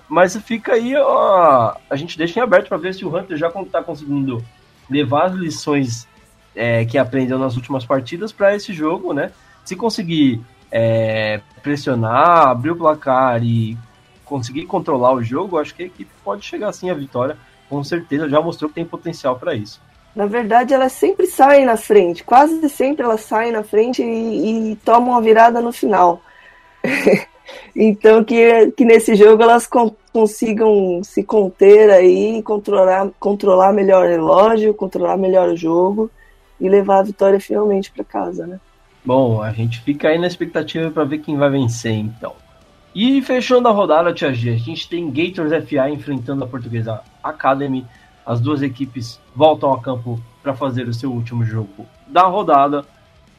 Mas 0.07 0.35
fica 0.37 0.73
aí, 0.73 0.95
ó, 0.95 1.75
a 1.89 1.95
gente 1.95 2.17
deixa 2.17 2.39
em 2.39 2.43
aberto 2.43 2.67
para 2.67 2.77
ver 2.77 2.93
se 2.93 3.03
o 3.03 3.15
Hunter 3.15 3.37
já 3.37 3.47
está 3.47 3.81
conseguindo 3.83 4.43
levar 4.89 5.25
as 5.25 5.33
lições 5.33 6.07
é, 6.55 6.85
que 6.85 6.97
aprendeu 6.97 7.39
nas 7.39 7.55
últimas 7.55 7.85
partidas 7.85 8.31
para 8.31 8.55
esse 8.55 8.73
jogo, 8.73 9.13
né? 9.13 9.31
Se 9.65 9.75
conseguir 9.75 10.41
é, 10.71 11.41
pressionar, 11.63 12.49
abrir 12.49 12.71
o 12.71 12.75
placar 12.75 13.43
e 13.43 13.77
conseguir 14.25 14.65
controlar 14.65 15.13
o 15.13 15.23
jogo, 15.23 15.57
acho 15.57 15.73
que 15.73 15.83
a 15.83 15.85
equipe 15.87 16.11
pode 16.23 16.45
chegar 16.45 16.69
assim 16.69 16.89
à 16.89 16.93
vitória. 16.93 17.37
Com 17.69 17.83
certeza 17.83 18.29
já 18.29 18.41
mostrou 18.41 18.69
que 18.69 18.75
tem 18.75 18.85
potencial 18.85 19.37
para 19.37 19.55
isso. 19.55 19.81
Na 20.15 20.27
verdade, 20.27 20.73
elas 20.73 20.91
sempre 20.91 21.25
saem 21.25 21.65
na 21.65 21.75
frente, 21.75 22.23
quase 22.23 22.69
sempre 22.69 23.03
elas 23.03 23.21
saem 23.21 23.51
na 23.51 23.63
frente 23.63 24.03
e, 24.03 24.71
e 24.71 24.75
tomam 24.77 25.15
a 25.15 25.21
virada 25.21 25.59
no 25.59 25.71
final. 25.71 26.21
então, 27.75 28.23
que, 28.23 28.71
que 28.77 28.85
nesse 28.85 29.15
jogo 29.15 29.41
elas 29.41 29.65
con 29.65 29.95
consigam 30.13 31.01
se 31.03 31.23
conter 31.23 31.89
aí, 31.89 32.43
controlar, 32.43 33.09
controlar 33.19 33.73
melhor 33.73 34.05
o 34.05 34.09
relógio, 34.09 34.71
controlar 34.71 35.17
melhor 35.17 35.49
o 35.49 35.57
jogo 35.57 36.09
e 36.61 36.69
levar 36.69 36.99
a 36.99 37.03
vitória 37.03 37.39
finalmente 37.39 37.91
para 37.91 38.03
casa, 38.03 38.45
né? 38.45 38.59
Bom, 39.03 39.41
a 39.41 39.51
gente 39.51 39.81
fica 39.81 40.09
aí 40.09 40.19
na 40.19 40.27
expectativa 40.27 40.91
para 40.91 41.03
ver 41.03 41.17
quem 41.17 41.35
vai 41.35 41.49
vencer, 41.49 41.93
então. 41.93 42.33
E 42.93 43.23
fechando 43.23 43.67
a 43.67 43.71
rodada, 43.71 44.13
Tia 44.13 44.31
G, 44.31 44.51
a 44.51 44.57
gente 44.57 44.87
tem 44.87 45.09
Gators 45.09 45.51
FA 45.67 45.89
enfrentando 45.89 46.43
a 46.43 46.47
Portuguesa 46.47 47.01
Academy 47.23 47.83
as 48.25 48.39
duas 48.39 48.61
equipes 48.61 49.19
voltam 49.35 49.73
a 49.73 49.81
campo 49.81 50.17
para 50.41 50.53
fazer 50.53 50.87
o 50.87 50.93
seu 50.93 51.11
último 51.11 51.43
jogo 51.43 51.85
da 52.07 52.23
rodada. 52.23 52.85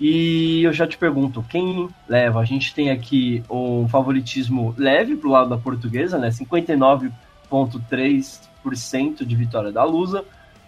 E 0.01 0.63
eu 0.65 0.73
já 0.73 0.85
te 0.87 0.97
pergunto, 0.99 1.45
quem 1.49 1.89
leva? 2.09 2.41
A 2.41 2.45
gente 2.45 2.75
tem 2.75 2.91
aqui 2.91 3.45
um 3.49 3.89
favoritismo 3.89 4.75
leve 4.77 5.15
pro 5.17 5.31
lado 5.31 5.49
da 5.51 5.57
portuguesa, 5.57 6.19
né? 6.19 6.31
59,3% 6.31 9.25
de 9.25 9.37
vitória 9.37 9.71
da 9.71 9.85
Lusa 9.85 10.25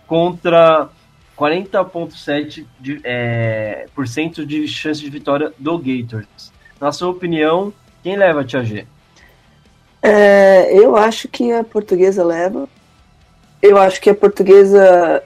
contra 0.06 0.88
40,7% 1.36 2.64
de, 2.80 3.00
é, 3.04 3.86
por 3.94 4.08
cento 4.08 4.46
de 4.46 4.66
chance 4.68 5.00
de 5.00 5.10
vitória 5.10 5.52
do 5.58 5.78
Gators. 5.78 6.52
Na 6.80 6.92
sua 6.92 7.10
opinião, 7.10 7.72
quem 8.02 8.16
leva, 8.16 8.44
Tia 8.44 8.64
G? 8.64 8.86
É, 10.02 10.72
eu 10.72 10.96
acho 10.96 11.28
que 11.28 11.52
a 11.52 11.62
portuguesa 11.64 12.24
leva, 12.24 12.68
eu 13.68 13.78
acho 13.78 14.00
que 14.00 14.10
a 14.10 14.14
portuguesa 14.14 15.22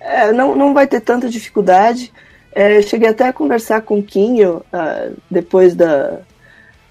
é, 0.00 0.32
não, 0.32 0.54
não 0.54 0.72
vai 0.72 0.86
ter 0.86 1.00
tanta 1.00 1.28
dificuldade. 1.28 2.12
É, 2.52 2.80
cheguei 2.80 3.08
até 3.08 3.28
a 3.28 3.32
conversar 3.32 3.82
com 3.82 3.98
o 3.98 4.02
Quinho 4.02 4.62
uh, 4.72 5.14
depois 5.30 5.74
da, 5.74 6.20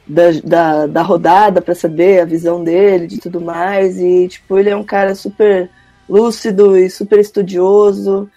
da, 0.05 0.31
da, 0.43 0.87
da 0.87 1.01
rodada 1.01 1.61
para 1.61 1.73
saber 1.73 2.19
a 2.19 2.25
visão 2.25 2.63
dele 2.63 3.07
de 3.07 3.19
tudo 3.19 3.41
mais. 3.41 3.97
E 3.99 4.27
tipo, 4.27 4.59
ele 4.59 4.69
é 4.69 4.75
um 4.75 4.83
cara 4.83 5.15
super 5.15 5.69
lúcido 6.07 6.77
e 6.77 6.89
super 6.89 7.19
estudioso. 7.19 8.29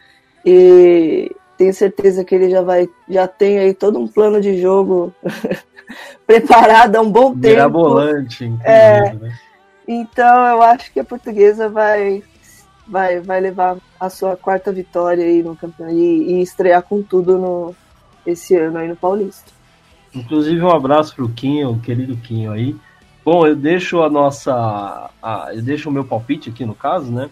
E 0.44 1.30
tenho 1.58 1.74
certeza 1.74 2.24
que 2.24 2.34
ele 2.34 2.48
já 2.48 2.62
vai 2.62 2.88
já 3.08 3.26
tem 3.26 3.58
aí 3.58 3.74
todo 3.74 3.98
um 3.98 4.06
plano 4.06 4.40
de 4.40 4.60
jogo 4.60 5.12
preparado 6.26 6.96
há 6.96 7.00
um 7.00 7.10
bom 7.10 7.32
tempo. 7.32 7.48
Mirabolante, 7.48 8.52
é, 8.64 9.12
né? 9.12 9.38
Então 9.86 10.46
eu 10.46 10.62
acho 10.62 10.92
que 10.92 11.00
a 11.00 11.04
portuguesa 11.04 11.68
vai 11.68 12.22
vai, 12.88 13.20
vai 13.20 13.40
levar 13.40 13.76
a 14.00 14.08
sua 14.08 14.36
quarta 14.36 14.72
vitória 14.72 15.24
aí 15.24 15.42
no 15.42 15.54
campeonato 15.54 15.96
e, 15.96 16.32
e 16.32 16.42
estrear 16.42 16.82
com 16.82 17.02
tudo 17.02 17.38
no, 17.38 17.74
esse 18.26 18.56
ano 18.56 18.78
aí 18.78 18.88
no 18.88 18.96
Paulista. 18.96 19.52
Inclusive 20.14 20.60
um 20.62 20.70
abraço 20.70 21.14
pro 21.14 21.28
Quinho, 21.28 21.78
querido 21.80 22.16
Quinho 22.16 22.52
aí. 22.52 22.74
Bom, 23.24 23.46
eu 23.46 23.54
deixo 23.54 24.02
a 24.02 24.08
nossa. 24.08 25.10
A, 25.22 25.50
eu 25.52 25.60
deixo 25.60 25.90
o 25.90 25.92
meu 25.92 26.04
palpite 26.04 26.48
aqui 26.48 26.64
no 26.64 26.74
caso, 26.74 27.12
né? 27.12 27.28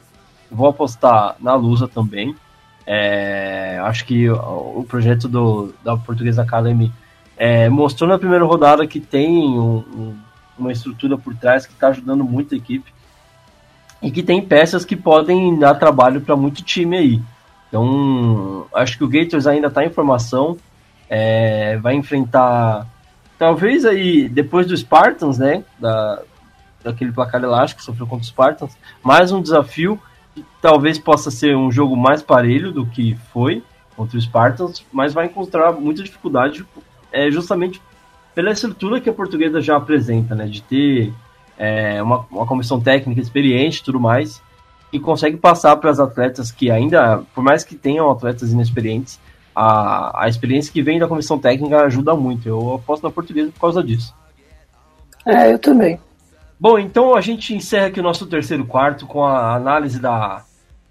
Vou 0.50 0.68
apostar 0.68 1.36
na 1.40 1.54
Lusa 1.54 1.88
também. 1.88 2.36
É, 2.86 3.80
acho 3.82 4.04
que 4.04 4.28
o, 4.28 4.80
o 4.80 4.86
projeto 4.86 5.26
do, 5.26 5.74
da 5.82 5.96
Portuguesa 5.96 6.42
Academy 6.42 6.92
é, 7.36 7.68
mostrou 7.68 8.08
na 8.08 8.18
primeira 8.18 8.44
rodada 8.44 8.86
que 8.86 9.00
tem 9.00 9.58
um, 9.58 9.78
um, 9.78 10.16
uma 10.58 10.70
estrutura 10.70 11.16
por 11.16 11.34
trás 11.34 11.66
que 11.66 11.72
está 11.72 11.88
ajudando 11.88 12.24
muito 12.24 12.54
a 12.54 12.58
equipe 12.58 12.92
e 14.02 14.10
que 14.10 14.22
tem 14.22 14.42
peças 14.42 14.84
que 14.84 14.96
podem 14.96 15.58
dar 15.58 15.74
trabalho 15.74 16.20
para 16.20 16.36
muito 16.36 16.62
time 16.62 16.96
aí. 16.96 17.22
Então, 17.68 18.66
acho 18.74 18.96
que 18.96 19.04
o 19.04 19.08
Gators 19.08 19.46
ainda 19.46 19.68
está 19.68 19.84
em 19.84 19.90
formação, 19.90 20.56
é, 21.08 21.76
vai 21.78 21.94
enfrentar, 21.94 22.86
talvez 23.38 23.84
aí, 23.84 24.28
depois 24.28 24.66
do 24.66 24.76
Spartans, 24.76 25.38
né, 25.38 25.64
da, 25.78 26.22
daquele 26.82 27.12
placar 27.12 27.42
elástico 27.42 27.80
que 27.80 27.84
sofreu 27.84 28.06
contra 28.06 28.22
os 28.22 28.28
Spartans, 28.28 28.76
mais 29.02 29.32
um 29.32 29.42
desafio, 29.42 30.00
talvez 30.60 30.98
possa 30.98 31.30
ser 31.30 31.56
um 31.56 31.70
jogo 31.70 31.96
mais 31.96 32.22
parelho 32.22 32.72
do 32.72 32.86
que 32.86 33.16
foi 33.32 33.62
contra 33.96 34.16
os 34.16 34.24
Spartans, 34.24 34.84
mas 34.92 35.12
vai 35.12 35.26
encontrar 35.26 35.72
muita 35.72 36.02
dificuldade 36.02 36.64
é, 37.10 37.30
justamente 37.30 37.80
pela 38.34 38.50
estrutura 38.50 39.00
que 39.00 39.08
a 39.08 39.12
portuguesa 39.12 39.60
já 39.60 39.76
apresenta, 39.76 40.34
né, 40.34 40.46
de 40.46 40.62
ter 40.62 41.12
é, 41.58 42.02
uma, 42.02 42.26
uma 42.30 42.46
comissão 42.46 42.80
técnica 42.80 43.20
experiente 43.20 43.82
tudo 43.82 44.00
mais, 44.00 44.42
e 44.92 45.00
consegue 45.00 45.36
passar 45.36 45.76
para 45.76 45.90
as 45.90 45.98
atletas 45.98 46.50
que 46.50 46.70
ainda, 46.70 47.22
por 47.34 47.42
mais 47.42 47.64
que 47.64 47.74
tenham 47.74 48.10
atletas 48.10 48.52
inexperientes, 48.52 49.20
a, 49.54 50.24
a 50.24 50.28
experiência 50.28 50.72
que 50.72 50.82
vem 50.82 50.98
da 50.98 51.08
comissão 51.08 51.38
técnica 51.38 51.82
ajuda 51.82 52.14
muito. 52.14 52.46
Eu 52.46 52.74
aposto 52.74 53.02
na 53.02 53.10
portuguesa 53.10 53.50
por 53.52 53.60
causa 53.60 53.82
disso. 53.82 54.14
É, 55.24 55.52
eu 55.52 55.58
também. 55.58 55.98
Bom, 56.58 56.78
então 56.78 57.14
a 57.14 57.20
gente 57.20 57.54
encerra 57.54 57.86
aqui 57.86 58.00
o 58.00 58.02
nosso 58.02 58.26
terceiro 58.26 58.64
quarto 58.64 59.06
com 59.06 59.24
a 59.24 59.54
análise 59.54 59.98
da, 59.98 60.44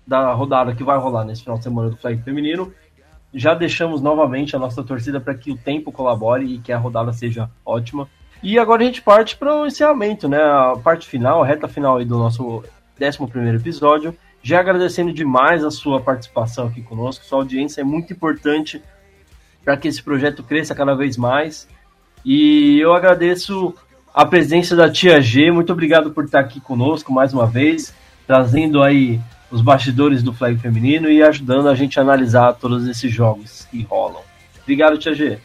da 0.06 0.34
rodada 0.34 0.76
que 0.76 0.84
vai 0.84 0.98
rolar 0.98 1.26
nesse 1.26 1.44
final 1.44 1.58
de 1.58 1.64
semana 1.64 1.90
do 1.90 1.98
flag 1.98 2.22
feminino. 2.24 2.74
Já 3.34 3.54
deixamos 3.54 4.02
novamente 4.02 4.56
a 4.56 4.60
nossa 4.60 4.84
torcida 4.84 5.20
para 5.20 5.36
que 5.36 5.52
o 5.52 5.58
tempo 5.58 5.92
colabore 5.92 6.46
e 6.46 6.60
que 6.60 6.72
a 6.72 6.78
rodada 6.78 7.14
seja 7.14 7.50
ótima. 7.66 8.08
E 8.46 8.60
agora 8.60 8.84
a 8.84 8.86
gente 8.86 9.02
parte 9.02 9.36
para 9.36 9.56
o 9.56 9.66
encerramento, 9.66 10.30
né? 10.30 10.38
A 10.38 10.76
parte 10.78 11.08
final, 11.08 11.42
a 11.42 11.48
reta 11.48 11.68
final 11.68 11.98
aí 11.98 12.06
do 12.06 12.16
nosso 12.16 12.64
11 13.02 13.56
episódio. 13.56 14.16
Já 14.44 14.60
agradecendo 14.60 15.12
demais 15.12 15.64
a 15.64 15.72
sua 15.72 16.00
participação 16.00 16.68
aqui 16.68 16.84
conosco, 16.84 17.26
sua 17.26 17.40
audiência 17.40 17.82
é 17.82 17.84
muito 17.84 18.14
importante 18.14 18.84
para 19.64 19.76
que 19.76 19.88
esse 19.88 20.04
projeto 20.04 20.44
cresça 20.44 20.76
cada 20.76 20.94
vez 20.94 21.18
mais. 21.18 21.68
E 22.24 22.80
eu 22.80 22.94
agradeço 22.94 23.74
a 24.14 24.24
presença 24.24 24.76
da 24.76 24.92
Tia 24.92 25.20
G, 25.20 25.50
muito 25.50 25.74
obrigado 25.74 26.12
por 26.12 26.26
estar 26.26 26.42
aqui 26.42 26.62
conosco 26.62 27.12
mais 27.12 27.34
uma 27.34 27.48
vez, 27.48 27.96
trazendo 28.28 28.84
aí 28.84 29.20
os 29.50 29.64
bastidores 29.64 30.22
do 30.22 30.32
flag 30.32 30.60
feminino 30.60 31.10
e 31.10 31.24
ajudando 31.24 31.68
a 31.68 31.74
gente 31.74 31.98
a 31.98 32.04
analisar 32.04 32.54
todos 32.54 32.88
esses 32.88 33.12
jogos 33.12 33.66
que 33.72 33.82
rolam. 33.82 34.22
Obrigado, 34.62 35.00
Tia 35.00 35.16
G. 35.16 35.40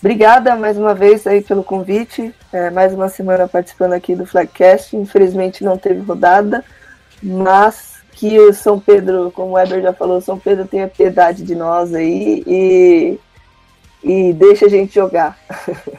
Obrigada 0.00 0.56
mais 0.56 0.78
uma 0.78 0.94
vez 0.94 1.26
aí 1.26 1.42
pelo 1.42 1.62
convite. 1.62 2.34
É, 2.50 2.70
mais 2.70 2.94
uma 2.94 3.10
semana 3.10 3.46
participando 3.46 3.92
aqui 3.92 4.16
do 4.16 4.24
Flagcast. 4.24 4.96
Infelizmente 4.96 5.62
não 5.62 5.76
teve 5.76 6.00
rodada, 6.00 6.64
mas 7.22 8.00
que 8.12 8.38
o 8.40 8.52
São 8.54 8.80
Pedro, 8.80 9.30
como 9.30 9.50
o 9.50 9.52
Weber 9.52 9.82
já 9.82 9.92
falou, 9.92 10.22
São 10.22 10.38
Pedro 10.38 10.66
tenha 10.66 10.88
piedade 10.88 11.42
de 11.42 11.54
nós 11.54 11.94
aí 11.94 12.42
e, 12.46 13.18
e 14.02 14.32
deixa 14.32 14.66
a 14.66 14.68
gente 14.70 14.94
jogar. 14.94 15.38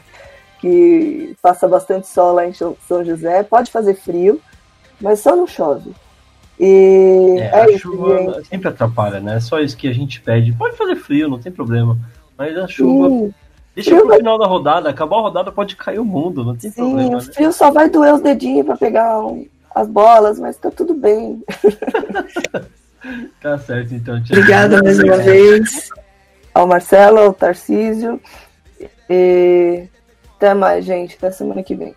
que 0.60 1.36
passa 1.40 1.68
bastante 1.68 2.08
sol 2.08 2.34
lá 2.34 2.44
em 2.44 2.52
São 2.52 3.04
José. 3.04 3.44
Pode 3.44 3.70
fazer 3.70 3.94
frio, 3.94 4.40
mas 5.00 5.20
só 5.20 5.36
não 5.36 5.46
chove. 5.46 5.92
E 6.58 7.36
é, 7.38 7.46
é 7.46 7.62
a 7.62 7.70
isso, 7.70 7.78
chuva 7.78 8.18
gente. 8.18 8.48
sempre 8.48 8.68
atrapalha, 8.68 9.20
né? 9.20 9.36
É 9.36 9.40
só 9.40 9.60
isso 9.60 9.76
que 9.76 9.86
a 9.86 9.92
gente 9.92 10.20
pede. 10.20 10.52
Pode 10.52 10.76
fazer 10.76 10.96
frio, 10.96 11.28
não 11.28 11.38
tem 11.38 11.52
problema. 11.52 11.96
Mas 12.36 12.56
a 12.56 12.66
chuva. 12.66 13.08
Sim 13.08 13.34
Deixa 13.74 13.96
pro 13.96 14.16
final 14.16 14.38
da 14.38 14.46
rodada, 14.46 14.90
acabar 14.90 15.16
a 15.16 15.22
rodada 15.22 15.50
pode 15.50 15.76
cair 15.76 15.98
o 15.98 16.04
mundo, 16.04 16.44
não 16.44 16.54
tem 16.54 16.70
Sim, 16.70 16.82
problema. 16.82 17.10
Né? 17.10 17.16
O 17.16 17.20
frio 17.20 17.52
só 17.52 17.70
vai 17.70 17.88
doer 17.88 18.14
os 18.14 18.20
dedinhos 18.20 18.66
pra 18.66 18.76
pegar 18.76 19.20
um, 19.20 19.46
as 19.74 19.88
bolas, 19.88 20.38
mas 20.38 20.56
tá 20.56 20.70
tudo 20.70 20.92
bem. 20.94 21.42
tá 23.40 23.58
certo, 23.58 23.94
então. 23.94 24.16
Obrigada 24.16 24.82
mais 24.82 24.98
uma 24.98 25.16
vez 25.16 25.88
ao 26.54 26.66
Marcelo, 26.66 27.18
ao 27.18 27.32
Tarcísio. 27.32 28.20
E 29.08 29.88
até 30.36 30.54
mais, 30.54 30.84
gente. 30.84 31.16
Até 31.16 31.30
semana 31.30 31.62
que 31.62 31.74
vem. 31.74 31.94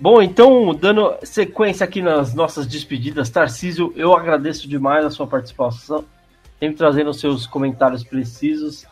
Bom, 0.00 0.22
então, 0.22 0.74
dando 0.74 1.16
sequência 1.24 1.84
aqui 1.84 2.00
nas 2.00 2.32
nossas 2.32 2.66
despedidas, 2.66 3.30
Tarcísio, 3.30 3.92
eu 3.96 4.14
agradeço 4.16 4.68
demais 4.68 5.04
a 5.04 5.10
sua 5.10 5.26
participação, 5.26 6.04
sempre 6.60 6.76
trazendo 6.76 7.10
os 7.10 7.18
seus 7.18 7.46
comentários 7.46 8.04
precisos. 8.04 8.86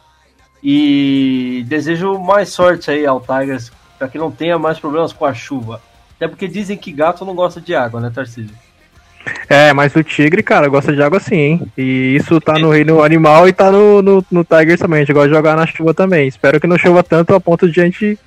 E 0.68 1.64
desejo 1.68 2.18
mais 2.18 2.48
sorte 2.48 2.90
aí 2.90 3.06
ao 3.06 3.20
Tigers 3.20 3.70
para 3.96 4.08
que 4.08 4.18
não 4.18 4.32
tenha 4.32 4.58
mais 4.58 4.80
problemas 4.80 5.12
com 5.12 5.24
a 5.24 5.32
chuva. 5.32 5.80
Até 6.16 6.26
porque 6.26 6.48
dizem 6.48 6.76
que 6.76 6.90
gato 6.90 7.24
não 7.24 7.36
gosta 7.36 7.60
de 7.60 7.72
água, 7.72 8.00
né, 8.00 8.10
Tarcísio? 8.12 8.52
É, 9.48 9.72
mas 9.72 9.94
o 9.94 10.02
tigre, 10.02 10.42
cara, 10.42 10.66
gosta 10.66 10.92
de 10.92 11.00
água 11.00 11.20
sim, 11.20 11.36
hein? 11.36 11.72
E 11.78 12.16
isso 12.16 12.40
tá 12.40 12.58
no 12.58 12.70
reino 12.70 13.00
animal 13.00 13.46
e 13.46 13.52
tá 13.52 13.70
no, 13.70 14.02
no, 14.02 14.24
no 14.28 14.44
Tigers 14.44 14.80
também. 14.80 14.98
A 14.98 15.04
gente 15.04 15.12
gosta 15.12 15.28
de 15.28 15.36
jogar 15.36 15.54
na 15.54 15.68
chuva 15.68 15.94
também. 15.94 16.26
Espero 16.26 16.60
que 16.60 16.66
não 16.66 16.76
chova 16.76 17.00
tanto 17.04 17.32
a 17.32 17.40
ponto 17.40 17.70
de 17.70 17.80
a 17.80 17.84
gente 17.84 18.18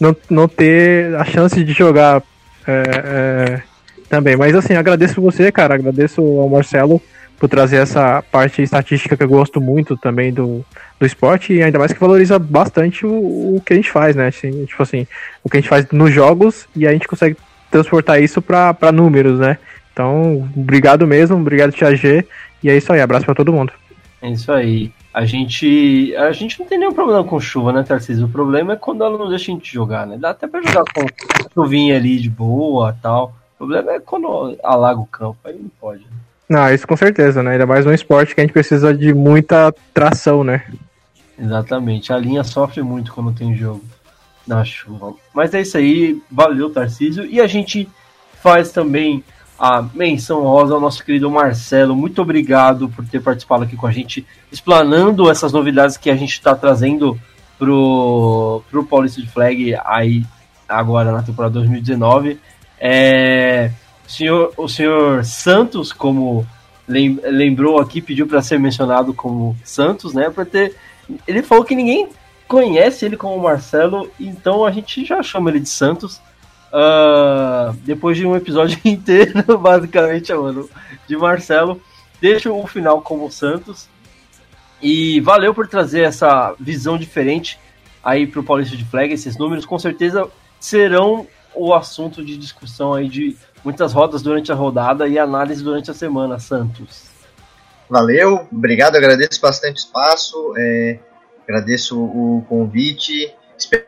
não, 0.00 0.16
não 0.28 0.48
ter 0.48 1.14
a 1.14 1.24
chance 1.24 1.62
de 1.62 1.72
jogar 1.72 2.20
é, 2.66 2.82
é, 3.04 3.62
também. 4.08 4.36
Mas 4.36 4.52
assim, 4.56 4.74
agradeço 4.74 5.22
você, 5.22 5.52
cara. 5.52 5.76
Agradeço 5.76 6.20
ao 6.20 6.48
Marcelo 6.48 7.00
por 7.44 7.48
trazer 7.48 7.76
essa 7.76 8.22
parte 8.22 8.62
estatística 8.62 9.14
que 9.14 9.22
eu 9.22 9.28
gosto 9.28 9.60
muito 9.60 9.98
também 9.98 10.32
do, 10.32 10.64
do 10.98 11.04
esporte 11.04 11.52
e 11.52 11.62
ainda 11.62 11.78
mais 11.78 11.92
que 11.92 12.00
valoriza 12.00 12.38
bastante 12.38 13.04
o, 13.04 13.56
o 13.56 13.62
que 13.64 13.74
a 13.74 13.76
gente 13.76 13.90
faz, 13.90 14.16
né? 14.16 14.28
Assim, 14.28 14.64
tipo 14.64 14.82
assim, 14.82 15.06
o 15.42 15.50
que 15.50 15.58
a 15.58 15.60
gente 15.60 15.68
faz 15.68 15.86
nos 15.92 16.10
jogos 16.10 16.66
e 16.74 16.86
a 16.86 16.92
gente 16.92 17.06
consegue 17.06 17.36
transportar 17.70 18.22
isso 18.22 18.40
para 18.40 18.90
números, 18.90 19.40
né? 19.40 19.58
Então, 19.92 20.48
obrigado 20.56 21.06
mesmo, 21.06 21.36
obrigado 21.36 21.72
Tia 21.72 21.94
G, 21.94 22.26
e 22.62 22.70
é 22.70 22.76
isso 22.78 22.90
aí, 22.90 23.02
abraço 23.02 23.26
para 23.26 23.34
todo 23.34 23.52
mundo. 23.52 23.74
É 24.22 24.30
isso 24.30 24.50
aí. 24.50 24.90
A 25.12 25.26
gente, 25.26 26.16
a 26.16 26.32
gente 26.32 26.58
não 26.58 26.66
tem 26.66 26.78
nenhum 26.78 26.94
problema 26.94 27.22
com 27.24 27.38
chuva, 27.38 27.74
né, 27.74 27.82
Tarcísio? 27.82 28.24
O 28.24 28.30
problema 28.30 28.72
é 28.72 28.76
quando 28.76 29.04
ela 29.04 29.18
não 29.18 29.28
deixa 29.28 29.52
a 29.52 29.54
gente 29.54 29.70
jogar, 29.70 30.06
né? 30.06 30.16
Dá 30.18 30.30
até 30.30 30.46
pra 30.46 30.62
jogar 30.62 30.84
com 30.94 31.06
chuvinha 31.52 31.94
ali 31.94 32.18
de 32.18 32.30
boa 32.30 32.96
tal. 33.02 33.34
O 33.54 33.58
problema 33.58 33.92
é 33.92 34.00
quando 34.00 34.56
alaga 34.64 34.98
o 34.98 35.06
campo, 35.06 35.36
aí 35.44 35.54
não 35.54 35.70
pode. 35.78 36.00
Né? 36.00 36.23
Não, 36.48 36.72
isso 36.72 36.86
com 36.86 36.96
certeza, 36.96 37.42
né? 37.42 37.52
Ainda 37.52 37.66
mais 37.66 37.84
no 37.84 37.94
esporte 37.94 38.34
que 38.34 38.40
a 38.40 38.44
gente 38.44 38.52
precisa 38.52 38.92
de 38.92 39.14
muita 39.14 39.74
tração, 39.92 40.44
né? 40.44 40.64
Exatamente. 41.38 42.12
A 42.12 42.18
linha 42.18 42.44
sofre 42.44 42.82
muito 42.82 43.12
quando 43.12 43.32
tem 43.32 43.56
jogo 43.56 43.82
na 44.46 44.64
chuva. 44.64 45.14
Mas 45.34 45.54
é 45.54 45.62
isso 45.62 45.76
aí. 45.76 46.20
Valeu, 46.30 46.70
Tarcísio. 46.70 47.24
E 47.24 47.40
a 47.40 47.46
gente 47.46 47.88
faz 48.42 48.70
também 48.70 49.24
a 49.58 49.82
menção 49.94 50.42
rosa 50.42 50.74
ao 50.74 50.80
nosso 50.80 51.02
querido 51.02 51.30
Marcelo. 51.30 51.96
Muito 51.96 52.20
obrigado 52.20 52.88
por 52.88 53.04
ter 53.06 53.20
participado 53.20 53.64
aqui 53.64 53.76
com 53.76 53.86
a 53.86 53.92
gente, 53.92 54.26
explanando 54.52 55.30
essas 55.30 55.52
novidades 55.52 55.96
que 55.96 56.10
a 56.10 56.16
gente 56.16 56.32
está 56.32 56.54
trazendo 56.54 57.18
pro, 57.58 58.62
pro 58.70 58.84
Paulista 58.84 59.20
de 59.20 59.28
Flag 59.28 59.74
aí 59.84 60.24
agora 60.68 61.10
na 61.10 61.22
temporada 61.22 61.54
2019. 61.54 62.38
É 62.78 63.70
o 64.06 64.10
senhor, 64.10 64.52
o 64.56 64.68
senhor 64.68 65.24
Santos, 65.24 65.92
como 65.92 66.46
lembrou 66.86 67.80
aqui, 67.80 68.00
pediu 68.00 68.26
para 68.26 68.42
ser 68.42 68.58
mencionado 68.58 69.14
como 69.14 69.56
Santos, 69.64 70.12
né? 70.12 70.28
Para 70.30 70.44
ter, 70.44 70.76
ele 71.26 71.42
falou 71.42 71.64
que 71.64 71.74
ninguém 71.74 72.08
conhece 72.46 73.06
ele 73.06 73.16
como 73.16 73.42
Marcelo, 73.42 74.10
então 74.20 74.64
a 74.64 74.70
gente 74.70 75.04
já 75.04 75.22
chama 75.22 75.50
ele 75.50 75.60
de 75.60 75.68
Santos. 75.68 76.20
Uh, 76.72 77.72
depois 77.84 78.16
de 78.16 78.26
um 78.26 78.34
episódio 78.34 78.78
inteiro, 78.84 79.56
basicamente 79.58 80.26
chamando 80.26 80.68
de 81.06 81.16
Marcelo, 81.16 81.80
deixa 82.20 82.52
o 82.52 82.66
final 82.66 83.00
como 83.00 83.30
Santos. 83.30 83.88
E 84.82 85.20
valeu 85.20 85.54
por 85.54 85.66
trazer 85.66 86.02
essa 86.02 86.54
visão 86.60 86.98
diferente 86.98 87.58
aí 88.02 88.26
para 88.26 88.40
o 88.40 88.44
Paulista 88.44 88.76
de 88.76 88.84
Flag. 88.84 89.12
Esses 89.12 89.38
números 89.38 89.64
com 89.64 89.78
certeza 89.78 90.28
serão 90.60 91.26
o 91.54 91.72
assunto 91.72 92.24
de 92.24 92.36
discussão 92.36 92.92
aí 92.92 93.08
de 93.08 93.36
muitas 93.64 93.92
rodas 93.92 94.22
durante 94.22 94.52
a 94.52 94.54
rodada 94.54 95.08
e 95.08 95.18
análise 95.18 95.62
durante 95.64 95.90
a 95.90 95.94
semana, 95.94 96.38
Santos. 96.38 97.04
Valeu, 97.88 98.46
obrigado, 98.52 98.96
agradeço 98.96 99.40
bastante 99.40 99.78
espaço, 99.78 100.54
é, 100.56 100.98
agradeço 101.46 102.02
o 102.02 102.44
convite, 102.48 103.32
espero 103.56 103.84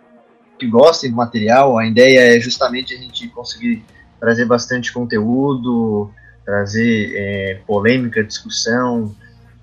que 0.59 0.67
gostem 0.67 1.11
do 1.11 1.17
material. 1.17 1.79
A 1.79 1.87
ideia 1.87 2.37
é 2.37 2.41
justamente 2.41 2.95
a 2.95 2.99
gente 2.99 3.29
conseguir 3.29 3.85
trazer 4.19 4.45
bastante 4.45 4.93
conteúdo, 4.93 6.11
trazer 6.45 7.13
é, 7.15 7.61
polêmica, 7.67 8.23
discussão, 8.23 9.15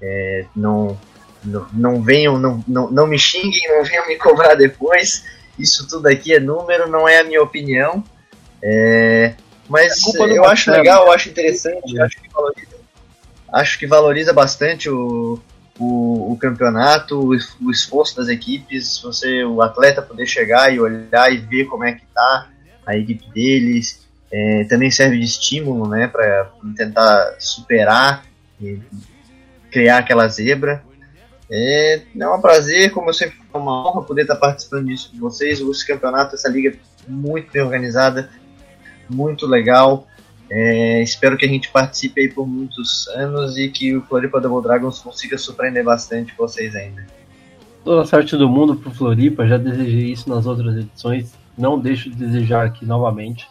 é, 0.01 0.45
não, 0.55 0.97
não, 1.43 1.67
não 1.73 2.01
venham, 2.01 2.37
não, 2.37 2.63
não, 2.67 2.91
não 2.91 3.07
me 3.07 3.17
xinguem, 3.17 3.61
não 3.69 3.83
venham 3.83 4.07
me 4.07 4.17
cobrar 4.17 4.55
depois. 4.55 5.23
isso 5.57 5.87
tudo 5.87 6.07
aqui 6.07 6.33
é 6.33 6.39
número, 6.39 6.89
não 6.89 7.07
é 7.07 7.19
a 7.19 7.23
minha 7.23 7.41
opinião. 7.41 8.03
É, 8.61 9.33
mas 9.69 9.93
eu 10.15 10.45
acho 10.45 10.71
legal, 10.71 11.05
eu 11.05 11.11
acho 11.11 11.29
interessante, 11.29 11.99
acho 11.99 12.21
que 12.21 12.29
valoriza, 12.29 12.75
acho 13.51 13.79
que 13.79 13.87
valoriza 13.87 14.33
bastante 14.33 14.89
o, 14.89 15.39
o, 15.79 16.33
o 16.33 16.37
campeonato, 16.37 17.19
o, 17.19 17.37
o, 17.65 17.71
esforço 17.71 18.15
das 18.15 18.27
equipes, 18.27 18.99
você, 19.01 19.43
o 19.43 19.61
atleta 19.61 20.01
poder 20.01 20.25
chegar 20.25 20.73
e 20.73 20.79
olhar 20.79 21.31
e 21.31 21.37
ver 21.37 21.65
como 21.65 21.83
é 21.83 21.93
que 21.93 22.05
tá 22.13 22.49
a 22.85 22.97
equipe 22.97 23.29
deles, 23.31 24.05
é, 24.31 24.65
também 24.65 24.91
serve 24.91 25.17
de 25.17 25.25
estímulo, 25.25 25.87
né, 25.87 26.07
para 26.07 26.51
tentar 26.75 27.35
superar 27.39 28.25
e 28.61 28.79
criar 29.71 29.99
aquela 29.99 30.27
zebra. 30.27 30.83
É, 31.51 32.01
é 32.19 32.27
um 32.29 32.41
prazer, 32.41 32.91
como 32.91 33.09
eu 33.09 33.13
sempre 33.13 33.37
é 33.53 33.57
uma 33.57 33.87
honra 33.87 34.01
poder 34.03 34.23
estar 34.23 34.35
participando 34.37 34.87
disso 34.87 35.11
com 35.11 35.19
vocês. 35.19 35.59
Esse 35.59 35.85
campeonato, 35.85 36.35
essa 36.35 36.49
liga 36.49 36.69
é 36.69 36.75
muito 37.07 37.51
bem 37.51 37.61
organizada, 37.61 38.29
muito 39.09 39.45
legal. 39.45 40.07
É, 40.49 41.01
espero 41.01 41.37
que 41.37 41.45
a 41.45 41.49
gente 41.49 41.69
participe 41.71 42.21
aí 42.21 42.29
por 42.29 42.47
muitos 42.47 43.07
anos 43.09 43.57
e 43.57 43.69
que 43.69 43.95
o 43.95 44.01
Floripa 44.03 44.39
Double 44.39 44.61
Dragons 44.61 44.99
consiga 44.99 45.37
surpreender 45.37 45.83
bastante 45.83 46.33
vocês 46.37 46.75
ainda. 46.75 47.05
Toda 47.83 48.03
a 48.03 48.05
sorte 48.05 48.37
do 48.37 48.47
mundo 48.47 48.75
pro 48.75 48.91
Floripa, 48.91 49.47
já 49.47 49.57
desejei 49.57 50.11
isso 50.11 50.29
nas 50.29 50.45
outras 50.45 50.77
edições, 50.77 51.33
não 51.57 51.79
deixo 51.79 52.09
de 52.09 52.15
desejar 52.15 52.65
aqui 52.65 52.85
novamente. 52.85 53.47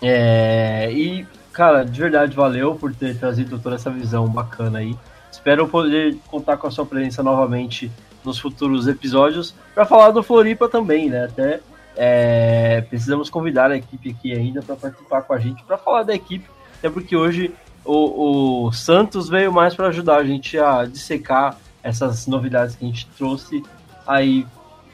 É, 0.00 0.90
e, 0.92 1.26
cara, 1.52 1.84
de 1.84 2.00
verdade, 2.00 2.34
valeu 2.34 2.74
por 2.74 2.94
ter 2.94 3.16
trazido 3.16 3.58
toda 3.58 3.76
essa 3.76 3.90
visão 3.90 4.28
bacana 4.28 4.78
aí. 4.78 4.96
Espero 5.30 5.68
poder 5.68 6.16
contar 6.28 6.56
com 6.56 6.66
a 6.66 6.70
sua 6.70 6.86
presença 6.86 7.22
novamente 7.22 7.90
nos 8.24 8.38
futuros 8.38 8.88
episódios 8.88 9.54
para 9.74 9.86
falar 9.86 10.10
do 10.10 10.22
Floripa 10.22 10.68
também, 10.68 11.08
né? 11.08 11.24
Até 11.26 11.60
é, 11.96 12.82
precisamos 12.82 13.30
convidar 13.30 13.70
a 13.70 13.76
equipe 13.76 14.10
aqui 14.10 14.32
ainda 14.32 14.62
para 14.62 14.76
participar 14.76 15.22
com 15.22 15.32
a 15.32 15.38
gente 15.38 15.64
para 15.64 15.78
falar 15.78 16.02
da 16.02 16.14
equipe, 16.14 16.48
até 16.78 16.90
porque 16.90 17.16
hoje 17.16 17.54
o, 17.84 18.66
o 18.66 18.72
Santos 18.72 19.28
veio 19.28 19.52
mais 19.52 19.74
para 19.74 19.88
ajudar 19.88 20.16
a 20.16 20.24
gente 20.24 20.58
a 20.58 20.84
dissecar 20.84 21.56
essas 21.82 22.26
novidades 22.26 22.74
que 22.74 22.84
a 22.84 22.88
gente 22.88 23.06
trouxe 23.16 23.62
aí 24.06 24.46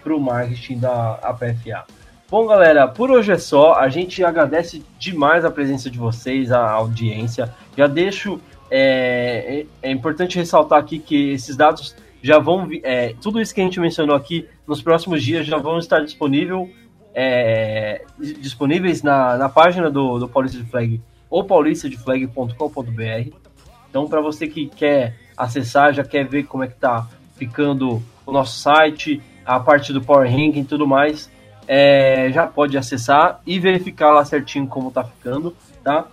para 0.03 0.15
o 0.15 0.21
marketing 0.21 0.79
da 0.79 1.15
APFA. 1.23 1.85
Bom, 2.31 2.47
galera, 2.47 2.89
por 2.89 3.11
hoje 3.11 3.33
é 3.33 3.39
só. 3.39 3.75
A 3.75 3.89
gente 3.89 4.25
agradece 4.25 4.83
demais 4.99 5.45
a 5.45 5.51
presença 5.51 5.91
de 5.91 5.99
vocês, 5.99 6.51
a 6.51 6.71
audiência. 6.71 7.53
Já 7.77 7.87
deixo. 7.87 8.41
É, 8.71 9.67
é, 9.83 9.89
é 9.89 9.93
importante 9.93 10.39
ressaltar 10.39 10.79
aqui 10.79 10.99
que 10.99 11.33
esses 11.33 11.57
dados 11.57 11.95
já 12.23 12.39
vão. 12.39 12.69
É, 12.83 13.15
tudo 13.21 13.41
isso 13.41 13.55
que 13.55 13.61
a 13.61 13.65
gente 13.65 13.79
mencionou 13.79 14.17
aqui 14.17 14.49
nos 14.67 14.81
próximos 14.81 15.23
dias 15.23 15.47
já 15.47 15.59
vão 15.59 15.79
estar 15.79 16.01
disponível 16.01 16.71
é, 17.15 18.05
disponíveis 18.19 19.03
na, 19.03 19.37
na 19.37 19.49
página 19.49 19.91
do, 19.91 20.19
do 20.19 20.29
Paulista 20.29 20.59
de 20.59 20.65
Flag 20.65 21.01
ou 21.29 21.45
paulistadeflag.com.br. 21.45 23.37
Então, 23.89 24.09
para 24.09 24.21
você 24.21 24.47
que 24.47 24.69
quer 24.69 25.17
acessar, 25.37 25.93
já 25.93 26.05
quer 26.05 26.27
ver 26.27 26.45
como 26.45 26.65
é 26.65 26.69
que 26.69 26.77
tá 26.77 27.09
ficando 27.37 28.03
o 28.25 28.33
nosso 28.33 28.59
site, 28.59 29.21
a 29.45 29.59
parte 29.59 29.93
do 29.93 30.01
Power 30.01 30.31
Ranking 30.31 30.61
e 30.61 30.65
tudo 30.65 30.87
mais, 30.87 31.31
é, 31.67 32.31
já 32.33 32.47
pode 32.47 32.77
acessar 32.77 33.41
e 33.47 33.59
verificar 33.59 34.13
lá 34.13 34.25
certinho 34.25 34.67
como 34.67 34.91
tá 34.91 35.05
ficando, 35.05 35.55
tá? 35.83 36.07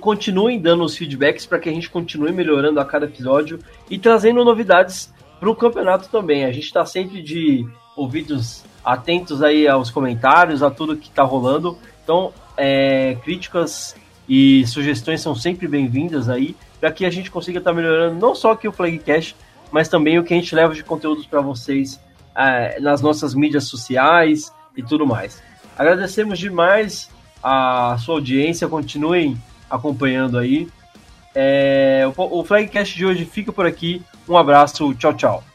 Continuem 0.00 0.60
dando 0.60 0.84
os 0.84 0.96
feedbacks 0.96 1.44
para 1.44 1.58
que 1.58 1.68
a 1.68 1.72
gente 1.72 1.90
continue 1.90 2.32
melhorando 2.32 2.80
a 2.80 2.84
cada 2.84 3.06
episódio 3.06 3.58
e 3.90 3.98
trazendo 3.98 4.44
novidades 4.44 5.12
para 5.38 5.50
o 5.50 5.54
campeonato 5.54 6.08
também. 6.08 6.44
A 6.44 6.52
gente 6.52 6.64
está 6.64 6.86
sempre 6.86 7.20
de 7.22 7.66
ouvidos 7.96 8.64
atentos 8.84 9.42
aí 9.42 9.66
aos 9.66 9.90
comentários, 9.90 10.62
a 10.62 10.70
tudo 10.70 10.96
que 10.96 11.08
está 11.08 11.22
rolando. 11.22 11.78
Então, 12.02 12.32
é, 12.56 13.16
críticas 13.24 13.96
e 14.28 14.66
sugestões 14.66 15.20
são 15.20 15.34
sempre 15.34 15.66
bem-vindas 15.66 16.28
aí, 16.28 16.54
para 16.80 16.92
que 16.92 17.04
a 17.04 17.10
gente 17.10 17.30
consiga 17.30 17.58
estar 17.58 17.70
tá 17.70 17.76
melhorando 17.76 18.18
não 18.18 18.34
só 18.34 18.52
aqui 18.52 18.68
o 18.68 18.72
Flagcast, 18.72 19.34
mas 19.72 19.88
também 19.88 20.18
o 20.18 20.24
que 20.24 20.34
a 20.34 20.36
gente 20.36 20.54
leva 20.54 20.74
de 20.74 20.84
conteúdos 20.84 21.26
para 21.26 21.40
vocês 21.40 22.00
é, 22.36 22.78
nas 22.80 23.00
nossas 23.00 23.34
mídias 23.34 23.64
sociais 23.64 24.52
e 24.76 24.82
tudo 24.82 25.06
mais. 25.06 25.42
Agradecemos 25.76 26.38
demais 26.38 27.10
a 27.42 27.96
sua 27.98 28.16
audiência, 28.16 28.68
continuem 28.68 29.36
acompanhando 29.68 30.38
aí. 30.38 30.68
É, 31.34 32.04
o, 32.16 32.40
o 32.40 32.44
Flagcast 32.44 32.96
de 32.96 33.04
hoje 33.04 33.24
fica 33.24 33.52
por 33.52 33.66
aqui. 33.66 34.02
Um 34.28 34.36
abraço, 34.36 34.94
tchau, 34.94 35.14
tchau. 35.14 35.53